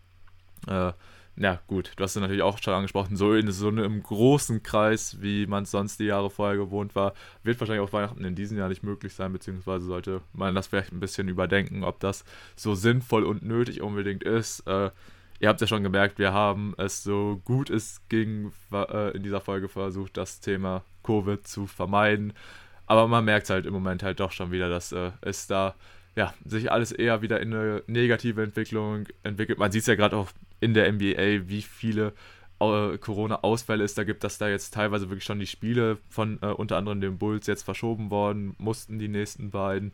Äh, 0.68 0.94
ja, 1.40 1.62
gut, 1.68 1.94
du 1.96 2.04
hast 2.04 2.18
es 2.18 2.22
natürlich 2.22 2.42
auch 2.42 2.58
schon 2.62 2.74
angesprochen, 2.74 3.16
so 3.16 3.34
in 3.34 3.50
so 3.52 3.70
einem 3.70 4.04
großen 4.04 4.62
Kreis, 4.62 5.22
wie 5.22 5.48
man 5.48 5.64
es 5.64 5.72
sonst 5.72 5.98
die 5.98 6.06
Jahre 6.06 6.30
vorher 6.30 6.58
gewohnt 6.58 6.96
war, 6.96 7.14
wird 7.44 7.58
wahrscheinlich 7.62 7.88
auch 7.88 7.94
Weihnachten 7.94 8.26
in 8.26 8.36
diesem 8.36 8.58
Jahr 8.58 8.68
nicht 8.68 8.84
möglich 8.84 9.14
sein, 9.14 9.32
beziehungsweise 9.32 9.86
sollte 9.86 10.20
man 10.34 10.54
das 10.54 10.68
vielleicht 10.68 10.92
ein 10.92 11.00
bisschen 11.00 11.30
überdenken, 11.30 11.86
ob 11.86 12.02
das 12.02 12.26
so 12.58 12.76
sinnvoll 12.76 13.24
und 13.24 13.42
nötig 13.42 13.82
unbedingt 13.82 14.24
ist. 14.24 14.68
Äh, 14.68 14.92
ihr 15.40 15.48
habt 15.48 15.62
ja 15.62 15.68
schon 15.68 15.84
gemerkt, 15.84 16.20
wir 16.20 16.34
haben 16.34 16.74
es 16.78 17.04
so 17.04 17.42
gut 17.46 17.70
es 17.70 18.02
ging 18.10 18.52
äh, 18.74 19.16
in 19.16 19.24
dieser 19.24 19.40
Folge 19.40 19.70
versucht, 19.70 20.18
das 20.18 20.42
Thema 20.42 20.84
Covid 21.04 21.48
zu 21.48 21.68
vermeiden. 21.68 22.34
Aber 22.90 23.07
man 23.07 23.24
merkt 23.24 23.52
halt 23.52 23.68
im 23.68 23.74
Moment 23.74 24.02
halt 24.02 24.20
doch 24.20 24.32
schon 24.32 24.52
wieder, 24.52 24.68
dass 24.68 24.91
äh, 24.91 25.11
es 25.22 25.45
da 25.45 25.76
ja, 26.16 26.34
sich 26.44 26.72
alles 26.72 26.91
eher 26.91 27.22
wieder 27.22 27.40
in 27.40 27.53
eine 27.53 27.84
negative 27.86 28.41
Entwicklung 28.41 29.06
entwickelt. 29.22 29.60
Man 29.60 29.72
sieht 29.72 29.82
es 29.82 29.88
ja 29.88 29.94
gerade 29.94 30.18
auch 30.18 30.32
in 30.60 30.74
der 30.74 30.91
NBA, 30.91 31.48
wie 31.48 31.61
viele 31.61 32.14
äh, 32.60 32.98
Corona-Ausfälle 32.98 33.84
es 33.84 33.94
da 33.94 34.03
gibt, 34.03 34.24
dass 34.24 34.40
da 34.40 34.49
jetzt 34.49 34.74
teilweise 34.74 35.11
wirklich 35.11 35.24
schon 35.24 35.40
die 35.40 35.45
Spiele 35.45 35.99
von 36.10 36.40
äh, 36.41 36.48
unter 36.48 36.78
anderem 36.78 36.99
den 36.99 37.20
Bulls 37.20 37.45
jetzt 37.45 37.61
verschoben 37.61 38.10
worden, 38.10 38.56
mussten 38.57 38.98
die 38.98 39.07
nächsten 39.07 39.52
beiden. 39.52 39.91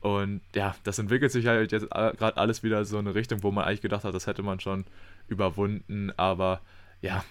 Und 0.00 0.40
ja, 0.54 0.74
das 0.84 0.98
entwickelt 0.98 1.32
sich 1.32 1.46
halt 1.46 1.70
jetzt 1.70 1.90
gerade 1.90 2.38
alles 2.38 2.62
wieder 2.62 2.86
so 2.86 2.96
eine 2.96 3.14
Richtung, 3.14 3.42
wo 3.42 3.50
man 3.50 3.66
eigentlich 3.66 3.82
gedacht 3.82 4.04
hat, 4.04 4.14
das 4.14 4.26
hätte 4.26 4.42
man 4.42 4.58
schon 4.58 4.86
überwunden. 5.28 6.12
Aber 6.16 6.62
ja, 7.02 7.24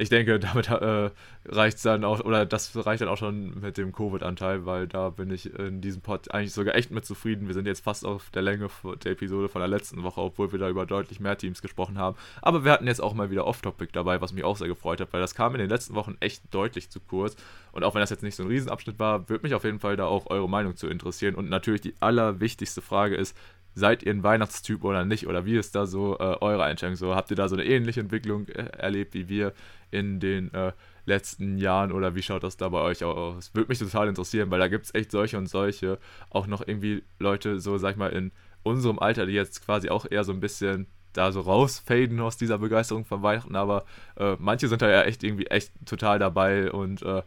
ich 0.00 0.08
denke, 0.08 0.40
damit 0.40 0.68
äh, 0.68 1.10
reicht 1.46 1.76
es 1.76 1.82
dann 1.82 2.04
auch, 2.04 2.20
oder 2.20 2.46
das 2.46 2.74
reicht 2.74 3.02
dann 3.02 3.08
auch 3.08 3.18
schon 3.18 3.60
mit 3.60 3.76
dem 3.76 3.92
Covid-Anteil, 3.92 4.64
weil 4.64 4.88
da 4.88 5.10
bin 5.10 5.30
ich 5.30 5.52
in 5.58 5.80
diesem 5.80 6.00
Pod 6.00 6.32
eigentlich 6.32 6.54
sogar 6.54 6.74
echt 6.74 6.90
mit 6.90 7.04
zufrieden. 7.04 7.46
Wir 7.46 7.54
sind 7.54 7.66
jetzt 7.66 7.84
fast 7.84 8.06
auf 8.06 8.30
der 8.30 8.42
Länge 8.42 8.68
der 9.04 9.12
Episode 9.12 9.48
von 9.48 9.60
der 9.60 9.68
letzten 9.68 10.02
Woche, 10.02 10.20
obwohl 10.22 10.52
wir 10.52 10.58
da 10.58 10.70
über 10.70 10.86
deutlich 10.86 11.20
mehr 11.20 11.36
Teams 11.36 11.60
gesprochen 11.60 11.98
haben. 11.98 12.16
Aber 12.40 12.64
wir 12.64 12.72
hatten 12.72 12.86
jetzt 12.86 13.02
auch 13.02 13.12
mal 13.12 13.30
wieder 13.30 13.46
Off-Topic 13.46 13.90
dabei, 13.92 14.20
was 14.22 14.32
mich 14.32 14.44
auch 14.44 14.56
sehr 14.56 14.68
gefreut 14.68 15.00
hat, 15.00 15.12
weil 15.12 15.20
das 15.20 15.34
kam 15.34 15.54
in 15.54 15.60
den 15.60 15.70
letzten 15.70 15.94
Wochen 15.94 16.16
echt 16.20 16.42
deutlich 16.52 16.90
zu 16.90 17.00
kurz. 17.00 17.36
Und 17.72 17.84
auch 17.84 17.94
wenn 17.94 18.00
das 18.00 18.10
jetzt 18.10 18.22
nicht 18.22 18.36
so 18.36 18.42
ein 18.42 18.48
Riesenabschnitt 18.48 18.98
war, 18.98 19.28
würde 19.28 19.42
mich 19.42 19.54
auf 19.54 19.64
jeden 19.64 19.80
Fall 19.80 19.96
da 19.96 20.06
auch 20.06 20.30
eure 20.30 20.48
Meinung 20.48 20.76
zu 20.76 20.88
interessieren. 20.88 21.34
Und 21.34 21.50
natürlich 21.50 21.82
die 21.82 21.94
allerwichtigste 22.00 22.80
Frage 22.80 23.16
ist, 23.16 23.36
seid 23.74 24.02
ihr 24.02 24.12
ein 24.12 24.22
Weihnachtstyp 24.22 24.84
oder 24.84 25.04
nicht? 25.04 25.26
Oder 25.26 25.44
wie 25.46 25.56
ist 25.56 25.74
da 25.74 25.86
so 25.86 26.18
äh, 26.18 26.36
eure 26.40 26.64
Einstellung? 26.64 26.96
So, 26.96 27.14
habt 27.14 27.30
ihr 27.30 27.36
da 27.36 27.48
so 27.48 27.56
eine 27.56 27.64
ähnliche 27.64 28.00
Entwicklung 28.00 28.48
äh, 28.48 28.64
erlebt 28.78 29.14
wie 29.14 29.28
wir 29.28 29.52
in 29.90 30.20
den 30.20 30.52
äh, 30.54 30.72
letzten 31.06 31.58
Jahren 31.58 31.92
oder 31.92 32.14
wie 32.14 32.22
schaut 32.22 32.42
das 32.42 32.56
da 32.56 32.68
bei 32.68 32.80
euch 32.80 33.04
aus? 33.04 33.54
Würde 33.54 33.68
mich 33.68 33.78
total 33.78 34.08
interessieren, 34.08 34.50
weil 34.50 34.60
da 34.60 34.68
gibt 34.68 34.86
es 34.86 34.94
echt 34.94 35.10
solche 35.10 35.38
und 35.38 35.46
solche. 35.46 35.98
Auch 36.30 36.46
noch 36.46 36.66
irgendwie 36.66 37.02
Leute, 37.18 37.60
so 37.60 37.78
sag 37.78 37.92
ich 37.92 37.96
mal, 37.96 38.12
in 38.12 38.32
unserem 38.62 38.98
Alter, 38.98 39.26
die 39.26 39.32
jetzt 39.32 39.64
quasi 39.64 39.88
auch 39.88 40.06
eher 40.10 40.24
so 40.24 40.32
ein 40.32 40.40
bisschen 40.40 40.86
da 41.12 41.32
so 41.32 41.40
rausfaden 41.40 42.20
aus 42.20 42.36
dieser 42.36 42.58
Begeisterung 42.58 43.04
von 43.04 43.22
Weihnachten, 43.22 43.56
aber 43.56 43.84
äh, 44.16 44.36
manche 44.38 44.68
sind 44.68 44.82
da 44.82 44.90
ja 44.90 45.02
echt 45.02 45.24
irgendwie 45.24 45.46
echt 45.46 45.72
total 45.86 46.18
dabei 46.18 46.70
und 46.70 47.02
äh, 47.02 47.22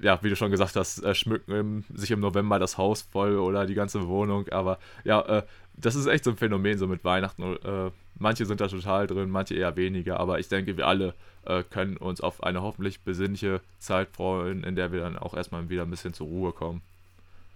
ja, 0.00 0.18
wie 0.22 0.30
du 0.30 0.36
schon 0.36 0.50
gesagt 0.50 0.76
hast, 0.76 1.02
äh, 1.02 1.14
schmücken 1.14 1.52
im, 1.52 1.84
sich 1.94 2.10
im 2.10 2.20
November 2.20 2.58
das 2.58 2.78
Haus 2.78 3.02
voll 3.02 3.36
oder 3.38 3.66
die 3.66 3.74
ganze 3.74 4.06
Wohnung, 4.08 4.48
aber 4.48 4.78
ja, 5.04 5.20
äh, 5.22 5.42
das 5.80 5.94
ist 5.94 6.06
echt 6.06 6.24
so 6.24 6.30
ein 6.30 6.36
Phänomen 6.36 6.78
so 6.78 6.86
mit 6.86 7.04
Weihnachten. 7.04 7.42
Äh, 7.42 7.90
manche 8.18 8.46
sind 8.46 8.60
da 8.60 8.68
total 8.68 9.06
drin, 9.06 9.30
manche 9.30 9.54
eher 9.54 9.76
weniger, 9.76 10.18
aber 10.18 10.38
ich 10.40 10.48
denke, 10.48 10.76
wir 10.76 10.86
alle 10.86 11.14
äh, 11.44 11.62
können 11.62 11.96
uns 11.96 12.20
auf 12.20 12.42
eine 12.42 12.62
hoffentlich 12.62 13.00
besinnliche 13.00 13.60
Zeit 13.78 14.08
freuen, 14.12 14.64
in 14.64 14.76
der 14.76 14.92
wir 14.92 15.00
dann 15.00 15.18
auch 15.18 15.34
erstmal 15.34 15.68
wieder 15.68 15.82
ein 15.82 15.90
bisschen 15.90 16.14
zur 16.14 16.26
Ruhe 16.26 16.52
kommen. 16.52 16.82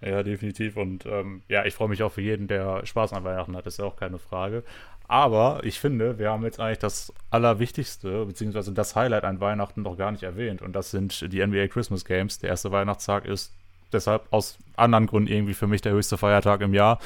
Ja, 0.01 0.21
definitiv. 0.21 0.75
Und 0.75 1.05
ähm, 1.05 1.43
ja, 1.47 1.65
ich 1.65 1.73
freue 1.73 1.87
mich 1.87 2.03
auch 2.03 2.11
für 2.11 2.21
jeden, 2.21 2.47
der 2.47 2.85
Spaß 2.85 3.13
an 3.13 3.23
Weihnachten 3.23 3.55
hat, 3.55 3.65
ist 3.67 3.79
ja 3.79 3.85
auch 3.85 3.95
keine 3.95 4.19
Frage. 4.19 4.63
Aber 5.07 5.61
ich 5.63 5.79
finde, 5.79 6.17
wir 6.17 6.31
haben 6.31 6.43
jetzt 6.43 6.59
eigentlich 6.59 6.79
das 6.79 7.13
Allerwichtigste, 7.29 8.25
beziehungsweise 8.25 8.71
das 8.71 8.95
Highlight 8.95 9.25
an 9.25 9.39
Weihnachten 9.39 9.81
noch 9.81 9.97
gar 9.97 10.11
nicht 10.11 10.23
erwähnt. 10.23 10.61
Und 10.61 10.73
das 10.73 10.91
sind 10.91 11.31
die 11.33 11.45
NBA 11.45 11.67
Christmas 11.67 12.05
Games. 12.05 12.39
Der 12.39 12.49
erste 12.49 12.71
Weihnachtstag 12.71 13.25
ist 13.25 13.53
deshalb 13.91 14.23
aus 14.31 14.57
anderen 14.75 15.07
Gründen 15.07 15.31
irgendwie 15.31 15.53
für 15.53 15.67
mich 15.67 15.81
der 15.81 15.91
höchste 15.91 16.17
Feiertag 16.17 16.61
im 16.61 16.73
Jahr. 16.73 16.99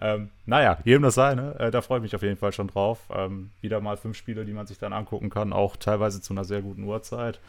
Ähm, 0.00 0.30
naja, 0.44 0.78
jedem 0.84 1.02
das 1.02 1.14
seine. 1.14 1.58
Äh, 1.58 1.70
da 1.70 1.80
freue 1.80 1.98
ich 1.98 2.02
mich 2.02 2.14
auf 2.14 2.22
jeden 2.22 2.36
Fall 2.36 2.52
schon 2.52 2.68
drauf. 2.68 2.98
Ähm, 3.10 3.50
wieder 3.62 3.80
mal 3.80 3.96
fünf 3.96 4.16
Spiele, 4.16 4.44
die 4.44 4.52
man 4.52 4.66
sich 4.66 4.78
dann 4.78 4.92
angucken 4.92 5.30
kann, 5.30 5.52
auch 5.52 5.76
teilweise 5.76 6.20
zu 6.20 6.34
einer 6.34 6.44
sehr 6.44 6.60
guten 6.60 6.84
Uhrzeit. 6.84 7.40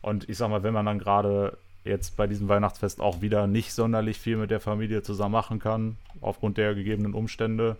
Und 0.00 0.28
ich 0.28 0.36
sag 0.36 0.50
mal, 0.50 0.64
wenn 0.64 0.74
man 0.74 0.86
dann 0.86 0.98
gerade 0.98 1.56
jetzt 1.84 2.16
bei 2.16 2.26
diesem 2.26 2.48
Weihnachtsfest 2.48 3.00
auch 3.00 3.20
wieder 3.22 3.46
nicht 3.46 3.72
sonderlich 3.72 4.18
viel 4.18 4.36
mit 4.36 4.50
der 4.50 4.60
Familie 4.60 5.02
zusammen 5.02 5.32
machen 5.32 5.58
kann, 5.58 5.96
aufgrund 6.20 6.58
der 6.58 6.74
gegebenen 6.74 7.14
Umstände, 7.14 7.76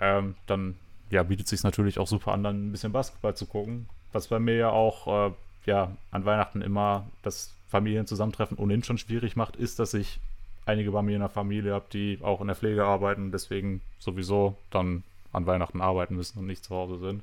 ähm, 0.00 0.34
dann 0.46 0.76
ja, 1.10 1.22
bietet 1.22 1.48
sich 1.48 1.62
natürlich 1.62 1.98
auch 1.98 2.06
super 2.06 2.32
an, 2.32 2.42
dann 2.42 2.68
ein 2.68 2.72
bisschen 2.72 2.92
Basketball 2.92 3.34
zu 3.34 3.46
gucken. 3.46 3.88
Was 4.12 4.28
bei 4.28 4.38
mir 4.38 4.54
ja 4.54 4.70
auch 4.70 5.30
äh, 5.30 5.32
ja, 5.66 5.96
an 6.10 6.24
Weihnachten 6.24 6.62
immer 6.62 7.06
das 7.22 7.54
Familienzusammentreffen 7.68 8.56
ohnehin 8.56 8.82
schon 8.82 8.98
schwierig 8.98 9.36
macht, 9.36 9.56
ist, 9.56 9.78
dass 9.78 9.94
ich 9.94 10.20
einige 10.66 10.92
bei 10.92 11.02
mir 11.02 11.14
in 11.14 11.20
der 11.20 11.28
Familie 11.28 11.74
habe, 11.74 11.86
die 11.92 12.18
auch 12.22 12.40
in 12.40 12.46
der 12.46 12.56
Pflege 12.56 12.84
arbeiten, 12.84 13.32
deswegen 13.32 13.80
sowieso 13.98 14.56
dann 14.70 15.02
an 15.32 15.46
Weihnachten 15.46 15.80
arbeiten 15.80 16.16
müssen 16.16 16.38
und 16.38 16.46
nicht 16.46 16.64
zu 16.64 16.74
Hause 16.74 16.98
sind. 16.98 17.22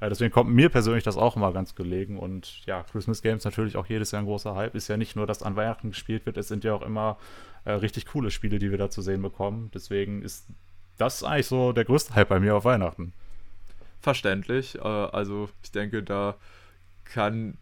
Äh, 0.00 0.08
deswegen 0.08 0.32
kommt 0.32 0.50
mir 0.50 0.68
persönlich 0.68 1.04
das 1.04 1.16
auch 1.16 1.36
immer 1.36 1.52
ganz 1.52 1.74
gelegen 1.74 2.18
und 2.18 2.64
ja, 2.66 2.82
Christmas 2.82 3.22
Games 3.22 3.44
natürlich 3.44 3.76
auch 3.76 3.86
jedes 3.86 4.10
Jahr 4.10 4.22
ein 4.22 4.26
großer 4.26 4.54
Hype. 4.54 4.74
Ist 4.74 4.88
ja 4.88 4.96
nicht 4.96 5.16
nur, 5.16 5.26
dass 5.26 5.42
an 5.42 5.56
Weihnachten 5.56 5.90
gespielt 5.90 6.26
wird, 6.26 6.36
es 6.36 6.48
sind 6.48 6.64
ja 6.64 6.74
auch 6.74 6.82
immer 6.82 7.18
äh, 7.64 7.72
richtig 7.72 8.06
coole 8.06 8.30
Spiele, 8.30 8.58
die 8.58 8.70
wir 8.70 8.78
da 8.78 8.90
zu 8.90 9.02
sehen 9.02 9.22
bekommen. 9.22 9.70
Deswegen 9.72 10.22
ist 10.22 10.46
das 10.98 11.22
eigentlich 11.22 11.46
so 11.46 11.72
der 11.72 11.84
größte 11.84 12.14
Hype 12.14 12.28
bei 12.28 12.40
mir 12.40 12.56
auf 12.56 12.64
Weihnachten. 12.64 13.12
Verständlich. 14.04 14.76
Äh, 14.76 14.80
also 14.82 15.48
ich 15.62 15.72
denke, 15.72 16.02
da 16.02 16.34
kann 17.04 17.56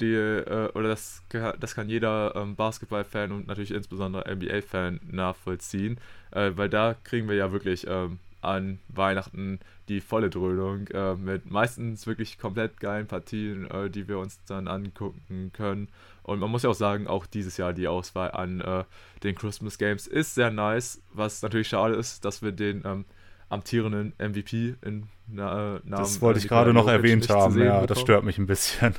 die, 0.00 0.12
äh, 0.12 0.70
oder 0.74 0.88
das, 0.88 1.22
das 1.58 1.74
kann 1.74 1.88
jeder 1.88 2.36
ähm, 2.36 2.54
Basketball-Fan 2.54 3.32
und 3.32 3.46
natürlich 3.46 3.72
insbesondere 3.72 4.30
NBA-Fan 4.30 5.00
nachvollziehen, 5.10 5.98
äh, 6.32 6.52
weil 6.54 6.68
da 6.68 6.94
kriegen 7.02 7.28
wir 7.28 7.36
ja 7.36 7.50
wirklich 7.50 7.86
ähm, 7.88 8.18
an 8.42 8.78
Weihnachten 8.88 9.58
die 9.88 10.00
volle 10.00 10.30
Dröhnung 10.30 10.88
mit 11.18 11.50
meistens 11.50 12.06
wirklich 12.06 12.38
komplett 12.38 12.80
geilen 12.80 13.06
Partien, 13.06 13.68
die 13.92 14.08
wir 14.08 14.18
uns 14.18 14.40
dann 14.46 14.68
angucken 14.68 15.52
können. 15.52 15.88
Und 16.26 16.40
man 16.40 16.50
muss 16.50 16.64
ja 16.64 16.70
auch 16.70 16.74
sagen, 16.74 17.06
auch 17.06 17.24
dieses 17.24 17.56
Jahr 17.56 17.72
die 17.72 17.86
Auswahl 17.86 18.32
an 18.32 18.60
äh, 18.60 18.84
den 19.22 19.36
Christmas 19.36 19.78
Games 19.78 20.08
ist 20.08 20.34
sehr 20.34 20.50
nice, 20.50 21.00
was 21.12 21.40
natürlich 21.40 21.68
schade 21.68 21.94
ist, 21.94 22.24
dass 22.24 22.42
wir 22.42 22.50
den 22.50 22.82
ähm, 22.84 23.04
amtierenden 23.48 24.12
MVP 24.18 24.74
in 24.82 25.06
na, 25.28 25.80
Namen. 25.84 26.02
Das 26.02 26.20
wollte 26.20 26.40
ich 26.40 26.48
gerade 26.48 26.72
noch 26.72 26.88
erwähnt 26.88 27.28
haben, 27.28 27.56
ja, 27.58 27.64
bekommen. 27.66 27.86
das 27.86 28.00
stört 28.00 28.24
mich 28.24 28.38
ein 28.38 28.46
bisschen. 28.46 28.96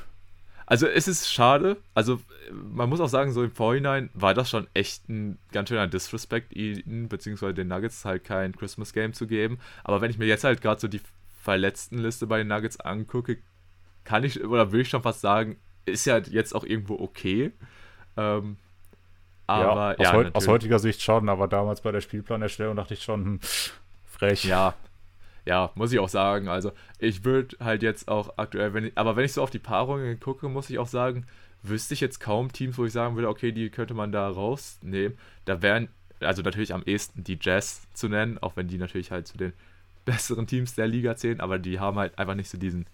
Also 0.66 0.88
es 0.88 1.10
ist 1.10 1.30
schade. 1.30 1.78
Also 1.94 2.22
man 2.52 2.88
muss 2.88 3.02
auch 3.02 3.10
sagen, 3.10 3.34
so 3.34 3.44
im 3.44 3.52
Vorhinein 3.52 4.10
war 4.14 4.34
das 4.34 4.50
schon 4.50 4.68
echt 4.74 5.10
ein 5.10 5.38
ganz 5.52 5.68
schöner 5.68 5.88
Disrespect, 5.88 6.54
ihnen 6.54 7.10
beziehungsweise 7.10 7.54
den 7.54 7.68
Nuggets 7.68 8.06
halt 8.06 8.24
kein 8.24 8.56
Christmas 8.56 8.94
Game 8.94 9.14
zu 9.14 9.28
geben. 9.28 9.60
Aber 9.84 10.00
wenn 10.00 10.12
ich 10.12 10.18
mir 10.18 10.28
jetzt 10.28 10.46
halt 10.46 10.62
gerade 10.62 10.80
so 10.80 10.88
die 10.88 11.02
verletzten 11.42 11.98
Liste 11.98 12.26
bei 12.26 12.38
den 12.38 12.48
Nuggets 12.48 12.80
angucke, 12.80 13.38
kann 14.06 14.24
ich 14.24 14.44
oder 14.44 14.72
will 14.72 14.82
ich 14.82 14.90
schon 14.90 15.02
fast 15.02 15.20
sagen, 15.22 15.58
ist 15.88 16.06
ja 16.06 16.18
jetzt 16.18 16.54
auch 16.54 16.64
irgendwo 16.64 17.00
okay. 17.00 17.52
Ähm, 18.16 18.58
aber 19.48 19.92
ja, 19.92 19.98
aus, 19.98 20.04
ja, 20.04 20.14
heut, 20.14 20.36
aus, 20.36 20.48
heutiger 20.48 20.80
Sicht 20.80 21.02
schon, 21.02 21.30
aber 21.30 21.48
damals 21.48 21.82
bei 21.82 21.92
der 21.92 22.02
Spielplanerstellung 22.02 22.76
dachte 22.76 22.94
ich 22.94 23.04
schon, 23.04 23.26
hm, 23.26 23.40
frech. 24.06 24.44
Ja, 24.44 24.76
ja, 25.48 25.72
muss 25.76 25.94
ich 25.94 26.00
auch 26.00 26.10
sagen. 26.10 26.50
Also 26.50 26.74
ich 27.00 27.24
würde 27.24 27.56
halt 27.62 27.82
jetzt 27.82 28.10
auch 28.10 28.38
aktuell, 28.38 28.74
wenn 28.74 28.88
ich, 28.88 28.98
aber 28.98 29.16
wenn 29.16 29.24
ich 29.24 29.32
so 29.32 29.42
auf 29.42 29.50
die 29.50 29.60
Paarungen 29.60 30.20
gucke, 30.20 30.50
muss 30.50 30.70
ich 30.70 30.78
auch 30.78 30.88
sagen, 30.88 31.26
wüsste 31.64 31.94
ich 31.94 32.02
jetzt 32.02 32.20
kaum 32.20 32.52
Teams, 32.52 32.78
wo 32.78 32.86
ich 32.86 32.92
sagen 32.92 33.16
würde, 33.16 33.30
okay, 33.30 33.54
die 33.54 33.70
könnte 33.70 33.94
man 33.94 34.12
da 34.12 34.28
rausnehmen. 34.28 35.18
Da 35.46 35.62
wären, 35.62 35.88
also 36.20 36.42
natürlich 36.42 36.74
am 36.74 36.84
ehesten 36.84 37.24
die 37.24 37.40
Jazz 37.42 37.88
zu 37.94 38.10
nennen, 38.10 38.38
auch 38.40 38.58
wenn 38.58 38.68
die 38.68 38.78
natürlich 38.78 39.12
halt 39.12 39.28
zu 39.28 39.38
den 39.38 39.54
besseren 40.06 40.48
Teams 40.48 40.76
der 40.76 40.88
Liga 40.88 41.16
zählen, 41.16 41.40
aber 41.40 41.60
die 41.60 41.80
haben 41.80 41.98
halt 41.98 42.20
einfach 42.20 42.36
nicht 42.36 42.50
so 42.50 42.58
diesen 42.58 42.86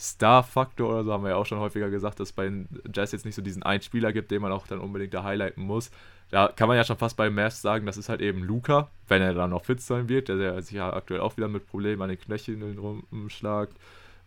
Star-Faktor 0.00 0.88
oder 0.88 1.04
so, 1.04 1.12
haben 1.12 1.24
wir 1.24 1.30
ja 1.30 1.36
auch 1.36 1.44
schon 1.44 1.58
häufiger 1.58 1.90
gesagt, 1.90 2.20
dass 2.20 2.32
bei 2.32 2.44
den 2.44 2.68
Jazz 2.94 3.12
jetzt 3.12 3.26
nicht 3.26 3.34
so 3.34 3.42
diesen 3.42 3.62
einen 3.62 3.82
Spieler 3.82 4.14
gibt, 4.14 4.30
den 4.30 4.40
man 4.40 4.50
auch 4.50 4.66
dann 4.66 4.80
unbedingt 4.80 5.12
da 5.12 5.24
highlighten 5.24 5.62
muss. 5.62 5.90
Da 6.30 6.48
kann 6.48 6.68
man 6.68 6.76
ja 6.76 6.84
schon 6.84 6.96
fast 6.96 7.16
bei 7.16 7.28
Mavs 7.28 7.60
sagen, 7.60 7.84
das 7.84 7.98
ist 7.98 8.08
halt 8.08 8.22
eben 8.22 8.42
Luca, 8.42 8.88
wenn 9.08 9.20
er 9.20 9.34
dann 9.34 9.50
noch 9.50 9.64
fit 9.64 9.80
sein 9.80 10.08
wird, 10.08 10.28
der, 10.28 10.62
sich 10.62 10.76
ja 10.76 10.90
aktuell 10.90 11.20
auch 11.20 11.36
wieder 11.36 11.48
mit 11.48 11.66
Problemen 11.66 12.00
an 12.00 12.08
den 12.08 12.18
Knöcheln 12.18 12.78
rumschlagt, 12.78 13.76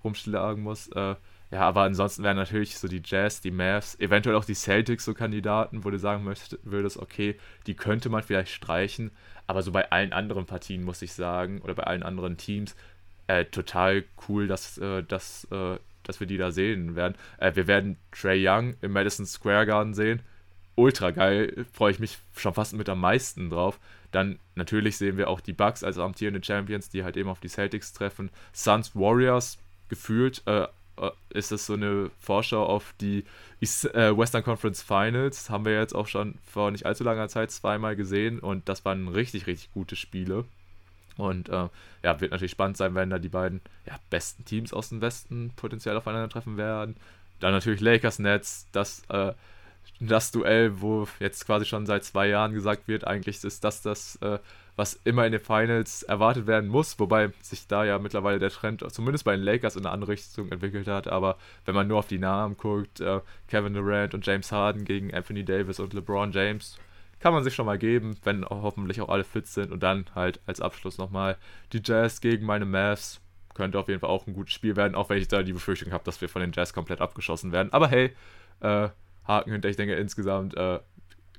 rumschlagen 0.04 0.62
muss. 0.62 0.90
Äh, 0.90 1.16
ja, 1.50 1.62
aber 1.62 1.84
ansonsten 1.84 2.24
wären 2.24 2.38
natürlich 2.38 2.78
so 2.78 2.88
die 2.88 3.02
Jazz, 3.04 3.42
die 3.42 3.52
Mavs, 3.52 4.00
eventuell 4.00 4.36
auch 4.36 4.46
die 4.46 4.56
Celtics 4.56 5.06
so 5.06 5.14
Kandidaten, 5.14 5.86
wo 5.86 5.90
du 5.90 5.98
sagen 5.98 6.24
möchtest, 6.24 6.60
würdest, 6.64 6.98
okay, 6.98 7.38
die 7.68 7.76
könnte 7.76 8.10
man 8.10 8.22
vielleicht 8.22 8.52
streichen. 8.52 9.12
Aber 9.48 9.62
so 9.62 9.72
bei 9.72 9.92
allen 9.92 10.14
anderen 10.14 10.46
Partien 10.46 10.84
muss 10.84 11.02
ich 11.02 11.14
sagen, 11.14 11.62
oder 11.62 11.76
bei 11.76 11.84
allen 11.84 12.04
anderen 12.04 12.38
Teams, 12.38 12.76
äh, 13.28 13.46
total 13.46 14.04
cool, 14.28 14.48
dass, 14.48 14.78
äh, 14.78 15.04
dass, 15.04 15.46
äh, 15.52 15.78
dass 16.04 16.20
wir 16.20 16.28
die 16.28 16.38
da 16.38 16.52
sehen 16.52 16.96
werden. 16.96 17.16
Äh, 17.38 17.56
wir 17.56 17.68
werden 17.68 17.98
Trey 18.12 18.48
Young 18.48 18.76
im 18.82 18.92
Madison 18.92 19.26
Square 19.26 19.66
Garden 19.66 19.94
sehen 19.94 20.22
ultra 20.76 21.12
geil, 21.12 21.66
freue 21.72 21.92
ich 21.92 22.00
mich 22.00 22.18
schon 22.36 22.54
fast 22.54 22.74
mit 22.74 22.90
am 22.90 23.00
meisten 23.00 23.50
drauf. 23.50 23.80
Dann 24.12 24.40
natürlich 24.56 24.98
sehen 24.98 25.18
wir 25.18 25.30
auch 25.30 25.40
die 25.40 25.54
Bucks 25.54 25.84
als 25.84 25.98
amtierende 25.98 26.44
Champions, 26.44 26.90
die 26.90 27.04
halt 27.04 27.18
eben 27.18 27.30
auf 27.30 27.40
die 27.40 27.50
Celtics 27.50 27.94
treffen. 27.94 28.30
Suns 28.54 28.96
Warriors, 28.96 29.58
gefühlt 29.90 30.44
äh, 30.46 30.64
äh 30.98 31.12
ist 31.30 31.52
das 31.52 31.66
so 31.66 31.74
eine 31.74 32.12
Vorschau 32.20 32.66
auf 32.66 32.94
die 33.02 33.24
Western 33.60 34.44
Conference 34.44 34.84
Finals. 34.84 35.50
Haben 35.50 35.66
wir 35.66 35.74
jetzt 35.74 35.96
auch 35.96 36.08
schon 36.08 36.36
vor 36.44 36.70
nicht 36.70 36.86
allzu 36.86 37.04
langer 37.04 37.28
Zeit 37.28 37.52
zweimal 37.52 37.96
gesehen 37.96 38.40
und 38.40 38.70
das 38.70 38.86
waren 38.86 39.08
richtig, 39.08 39.48
richtig 39.48 39.72
gute 39.72 39.96
Spiele. 39.96 40.46
Und 41.18 41.50
äh, 41.50 41.70
ja, 42.04 42.22
wird 42.22 42.32
natürlich 42.32 42.52
spannend 42.52 42.78
sein, 42.78 42.96
wenn 42.96 43.10
da 43.10 43.20
die 43.20 43.30
beiden 43.30 43.62
ja, 43.86 44.00
besten 44.10 44.46
Teams 44.46 44.74
aus 44.74 44.90
dem 44.90 45.02
Westen 45.02 45.52
potenziell 45.56 45.96
aufeinandertreffen 45.96 46.58
werden. 46.58 46.96
Dann 47.40 47.52
natürlich 47.52 47.82
Lakers 47.82 48.20
Nets, 48.20 48.68
das 48.72 49.04
äh, 49.10 49.34
das 50.00 50.32
Duell, 50.32 50.82
wo 50.82 51.08
jetzt 51.20 51.46
quasi 51.46 51.66
schon 51.66 51.86
seit 51.86 52.04
zwei 52.04 52.28
Jahren 52.28 52.54
gesagt 52.54 52.88
wird, 52.88 53.06
eigentlich 53.06 53.44
ist 53.44 53.64
das 53.64 53.82
das, 53.82 54.16
äh, 54.18 54.40
was 54.76 55.00
immer 55.04 55.26
in 55.26 55.32
den 55.32 55.42
Finals 55.42 56.04
erwartet 56.04 56.48
werden 56.48 56.70
muss, 56.70 57.00
wobei 57.00 57.32
sich 57.42 57.68
da 57.68 57.86
ja 57.86 58.00
mittlerweile 58.00 58.40
der 58.40 58.50
Trend 58.50 58.84
zumindest 58.92 59.24
bei 59.24 59.36
den 59.36 59.44
Lakers 59.44 59.76
in 59.76 59.86
eine 59.86 59.94
andere 59.94 60.12
Richtung 60.12 60.52
entwickelt 60.52 60.88
hat, 60.88 61.08
aber 61.08 61.38
wenn 61.66 61.76
man 61.76 61.88
nur 61.88 62.00
auf 62.00 62.08
die 62.08 62.18
Namen 62.18 62.58
guckt, 62.58 63.00
äh, 63.00 63.22
Kevin 63.48 63.74
Durant 63.74 64.14
und 64.14 64.26
James 64.26 64.52
Harden 64.52 64.86
gegen 64.86 65.14
Anthony 65.14 65.46
Davis 65.46 65.80
und 65.80 65.94
LeBron 65.94 66.32
James, 66.32 66.78
kann 67.24 67.34
man 67.34 67.46
sich 67.46 67.56
schon 67.56 67.66
mal 67.66 67.78
geben, 67.78 68.18
wenn 68.26 68.44
hoffentlich 68.44 69.00
auch 69.00 69.08
alle 69.08 69.24
fit 69.24 69.48
sind 69.48 69.72
und 69.72 69.82
dann 69.82 70.08
halt 70.14 70.42
als 70.46 70.60
Abschluss 70.60 70.98
nochmal 70.98 71.38
die 71.72 71.82
Jazz 71.82 72.20
gegen 72.20 72.46
meine 72.46 72.66
Mavs. 72.66 73.22
Könnte 73.54 73.80
auf 73.80 73.88
jeden 73.88 74.02
Fall 74.02 74.10
auch 74.10 74.28
ein 74.28 74.34
gutes 74.34 74.54
Spiel 74.54 74.76
werden, 74.76 74.94
auch 74.94 75.08
wenn 75.08 75.20
ich 75.20 75.30
da 75.30 75.42
die 75.42 75.54
Befürchtung 75.54 75.94
habe, 75.94 76.04
dass 76.04 76.20
wir 76.20 76.28
von 76.28 76.42
den 76.42 76.52
Jazz 76.52 76.74
komplett 76.74 77.00
abgeschossen 77.00 77.54
werden. 77.54 77.72
Aber 77.72 77.88
hey, 77.88 78.14
äh, 78.60 78.90
Haken 79.26 79.54
hinter. 79.54 79.70
Ich 79.70 79.78
denke, 79.78 79.96
insgesamt 79.96 80.58
äh, 80.58 80.80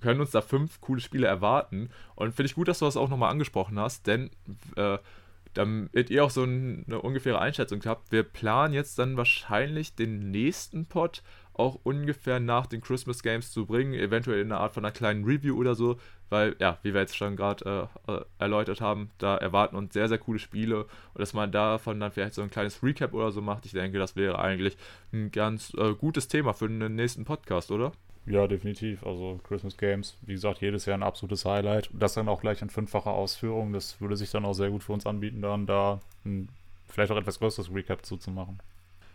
können 0.00 0.22
uns 0.22 0.30
da 0.30 0.40
fünf 0.40 0.80
coole 0.80 1.02
Spiele 1.02 1.26
erwarten. 1.26 1.90
Und 2.14 2.34
finde 2.34 2.46
ich 2.46 2.54
gut, 2.54 2.68
dass 2.68 2.78
du 2.78 2.86
das 2.86 2.96
auch 2.96 3.10
nochmal 3.10 3.30
angesprochen 3.30 3.78
hast, 3.78 4.06
denn 4.06 4.30
äh, 4.76 4.96
damit 5.52 6.08
ihr 6.08 6.24
auch 6.24 6.30
so 6.30 6.44
eine 6.44 7.02
ungefähre 7.02 7.40
Einschätzung 7.40 7.82
habt, 7.84 8.10
wir 8.10 8.22
planen 8.22 8.72
jetzt 8.72 8.98
dann 8.98 9.18
wahrscheinlich 9.18 9.94
den 9.94 10.30
nächsten 10.30 10.86
Pod 10.86 11.22
auch 11.54 11.78
ungefähr 11.82 12.40
nach 12.40 12.66
den 12.66 12.80
Christmas 12.80 13.22
Games 13.22 13.50
zu 13.50 13.66
bringen, 13.66 13.94
eventuell 13.94 14.40
in 14.40 14.52
einer 14.52 14.60
Art 14.60 14.74
von 14.74 14.84
einer 14.84 14.92
kleinen 14.92 15.24
Review 15.24 15.56
oder 15.56 15.74
so, 15.74 15.98
weil, 16.30 16.56
ja, 16.58 16.78
wie 16.82 16.94
wir 16.94 17.00
jetzt 17.00 17.16
schon 17.16 17.36
gerade 17.36 17.88
äh, 18.06 18.12
äh, 18.12 18.24
erläutert 18.38 18.80
haben, 18.80 19.10
da 19.18 19.36
erwarten 19.36 19.76
uns 19.76 19.94
sehr, 19.94 20.08
sehr 20.08 20.18
coole 20.18 20.38
Spiele 20.38 20.84
und 20.84 21.20
dass 21.20 21.32
man 21.32 21.52
davon 21.52 22.00
dann 22.00 22.12
vielleicht 22.12 22.34
so 22.34 22.42
ein 22.42 22.50
kleines 22.50 22.82
Recap 22.82 23.14
oder 23.14 23.30
so 23.30 23.40
macht, 23.40 23.66
ich 23.66 23.72
denke, 23.72 23.98
das 23.98 24.16
wäre 24.16 24.38
eigentlich 24.38 24.76
ein 25.12 25.30
ganz 25.30 25.72
äh, 25.74 25.94
gutes 25.94 26.28
Thema 26.28 26.52
für 26.52 26.68
den 26.68 26.94
nächsten 26.94 27.24
Podcast, 27.24 27.70
oder? 27.70 27.92
Ja, 28.26 28.46
definitiv. 28.46 29.04
Also 29.04 29.38
Christmas 29.46 29.76
Games, 29.76 30.16
wie 30.22 30.32
gesagt, 30.32 30.62
jedes 30.62 30.86
Jahr 30.86 30.96
ein 30.96 31.02
absolutes 31.02 31.44
Highlight. 31.44 31.90
Das 31.92 32.14
dann 32.14 32.28
auch 32.28 32.40
gleich 32.40 32.62
in 32.62 32.70
fünffacher 32.70 33.10
Ausführung. 33.10 33.74
Das 33.74 34.00
würde 34.00 34.16
sich 34.16 34.30
dann 34.30 34.46
auch 34.46 34.54
sehr 34.54 34.70
gut 34.70 34.82
für 34.82 34.94
uns 34.94 35.04
anbieten, 35.04 35.42
dann 35.42 35.66
da 35.66 36.00
ein 36.24 36.48
vielleicht 36.88 37.12
auch 37.12 37.16
etwas 37.16 37.38
größeres 37.38 37.74
Recap 37.74 38.06
zuzumachen. 38.06 38.60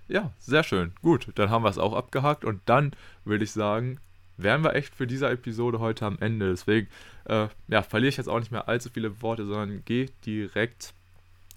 Ja, 0.10 0.32
sehr 0.40 0.64
schön. 0.64 0.92
Gut, 1.04 1.28
dann 1.36 1.52
haben 1.52 1.64
wir 1.64 1.70
es 1.70 1.78
auch 1.78 1.94
abgehakt 1.94 2.44
und 2.44 2.62
dann 2.66 2.94
würde 3.26 3.44
ich 3.44 3.52
sagen, 3.52 4.00
wären 4.38 4.64
wir 4.64 4.74
echt 4.74 4.96
für 4.96 5.06
diese 5.06 5.30
Episode 5.30 5.80
heute 5.80 6.06
am 6.06 6.18
Ende. 6.20 6.50
Deswegen, 6.50 6.88
äh, 7.26 7.48
ja, 7.68 7.84
verliere 7.84 8.10
ich 8.10 8.18
jetzt 8.18 8.28
auch 8.28 8.40
nicht 8.40 8.52
mehr 8.52 8.68
allzu 8.68 8.90
viele 8.90 9.22
Worte, 9.22 9.46
sondern 9.46 9.84
gehe 9.86 10.10
direkt, 10.26 10.94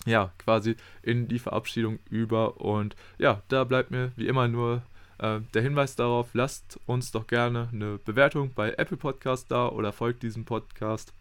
ja, 0.04 0.32
quasi 0.36 0.76
in 1.02 1.28
die 1.28 1.38
Verabschiedung 1.38 1.98
über. 2.10 2.60
Und 2.60 2.94
ja, 3.16 3.40
da 3.48 3.64
bleibt 3.64 3.90
mir 3.90 4.12
wie 4.16 4.28
immer 4.28 4.48
nur 4.48 4.82
äh, 5.18 5.40
der 5.54 5.62
Hinweis 5.62 5.96
darauf, 5.96 6.34
lasst 6.34 6.78
uns 6.84 7.10
doch 7.10 7.26
gerne 7.26 7.70
eine 7.72 7.98
Bewertung 8.04 8.52
bei 8.54 8.74
Apple 8.74 8.98
Podcast 8.98 9.50
da 9.50 9.68
oder 9.68 9.92
folgt 9.92 10.22
diesem 10.22 10.44
Podcast 10.44 11.14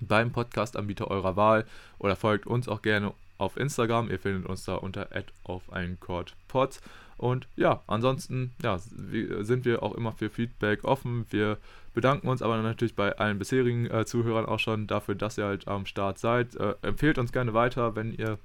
beim 0.00 0.32
Podcast-Anbieter 0.32 1.10
eurer 1.10 1.34
Wahl 1.36 1.64
oder 1.98 2.14
folgt 2.14 2.46
uns 2.46 2.68
auch 2.68 2.82
gerne 2.82 3.14
auf 3.38 3.56
Instagram. 3.56 4.10
Ihr 4.10 4.18
findet 4.18 4.46
uns 4.46 4.64
da 4.64 4.74
unter 4.74 5.08
auf 5.44 5.72
einen 5.72 5.96
Pod. 5.96 6.80
Und 7.16 7.48
ja, 7.56 7.82
ansonsten 7.86 8.52
ja, 8.62 8.78
sind 8.78 9.64
wir 9.64 9.82
auch 9.82 9.94
immer 9.94 10.12
für 10.12 10.30
Feedback 10.30 10.84
offen. 10.84 11.26
Wir 11.30 11.58
bedanken 11.92 12.28
uns 12.28 12.42
aber 12.42 12.60
natürlich 12.62 12.94
bei 12.94 13.18
allen 13.18 13.38
bisherigen 13.38 13.86
äh, 13.86 14.06
Zuhörern 14.06 14.46
auch 14.46 14.60
schon 14.60 14.86
dafür, 14.86 15.16
dass 15.16 15.36
ihr 15.36 15.44
halt 15.44 15.66
am 15.66 15.86
Start 15.86 16.18
seid. 16.18 16.54
Äh, 16.56 16.74
empfehlt 16.82 17.18
uns 17.18 17.32
gerne 17.32 17.54
weiter, 17.54 17.96
wenn 17.96 18.12
ihr 18.12 18.38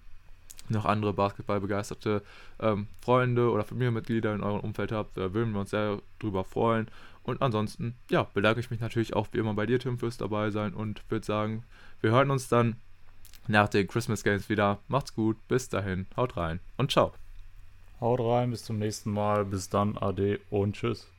noch 0.69 0.85
andere 0.85 1.13
basketballbegeisterte 1.13 2.23
ähm, 2.59 2.87
Freunde 3.01 3.51
oder 3.51 3.63
Familienmitglieder 3.63 4.33
in 4.33 4.41
eurem 4.41 4.61
Umfeld 4.61 4.91
habt. 4.91 5.17
Da 5.17 5.33
würden 5.33 5.53
wir 5.53 5.59
uns 5.59 5.69
sehr 5.69 5.99
drüber 6.19 6.43
freuen. 6.43 6.87
Und 7.23 7.41
ansonsten, 7.41 7.95
ja, 8.09 8.23
bedanke 8.33 8.59
ich 8.59 8.71
mich 8.71 8.79
natürlich 8.79 9.15
auch 9.15 9.27
wie 9.31 9.37
immer 9.37 9.53
bei 9.53 9.65
dir, 9.65 9.79
Tim, 9.79 9.97
fürs 9.97 10.17
dabei 10.17 10.49
sein 10.49 10.73
und 10.73 11.03
würde 11.09 11.25
sagen, 11.25 11.63
wir 12.01 12.11
hören 12.11 12.31
uns 12.31 12.47
dann 12.47 12.77
nach 13.47 13.69
den 13.69 13.87
Christmas 13.87 14.23
Games 14.23 14.49
wieder. 14.49 14.79
Macht's 14.87 15.13
gut, 15.13 15.37
bis 15.47 15.69
dahin, 15.69 16.07
haut 16.15 16.37
rein 16.37 16.59
und 16.77 16.91
ciao. 16.91 17.13
Haut 17.99 18.19
rein, 18.19 18.51
bis 18.51 18.65
zum 18.65 18.79
nächsten 18.79 19.11
Mal. 19.11 19.45
Bis 19.45 19.69
dann, 19.69 19.97
ade 19.97 20.39
und 20.49 20.75
tschüss. 20.75 21.12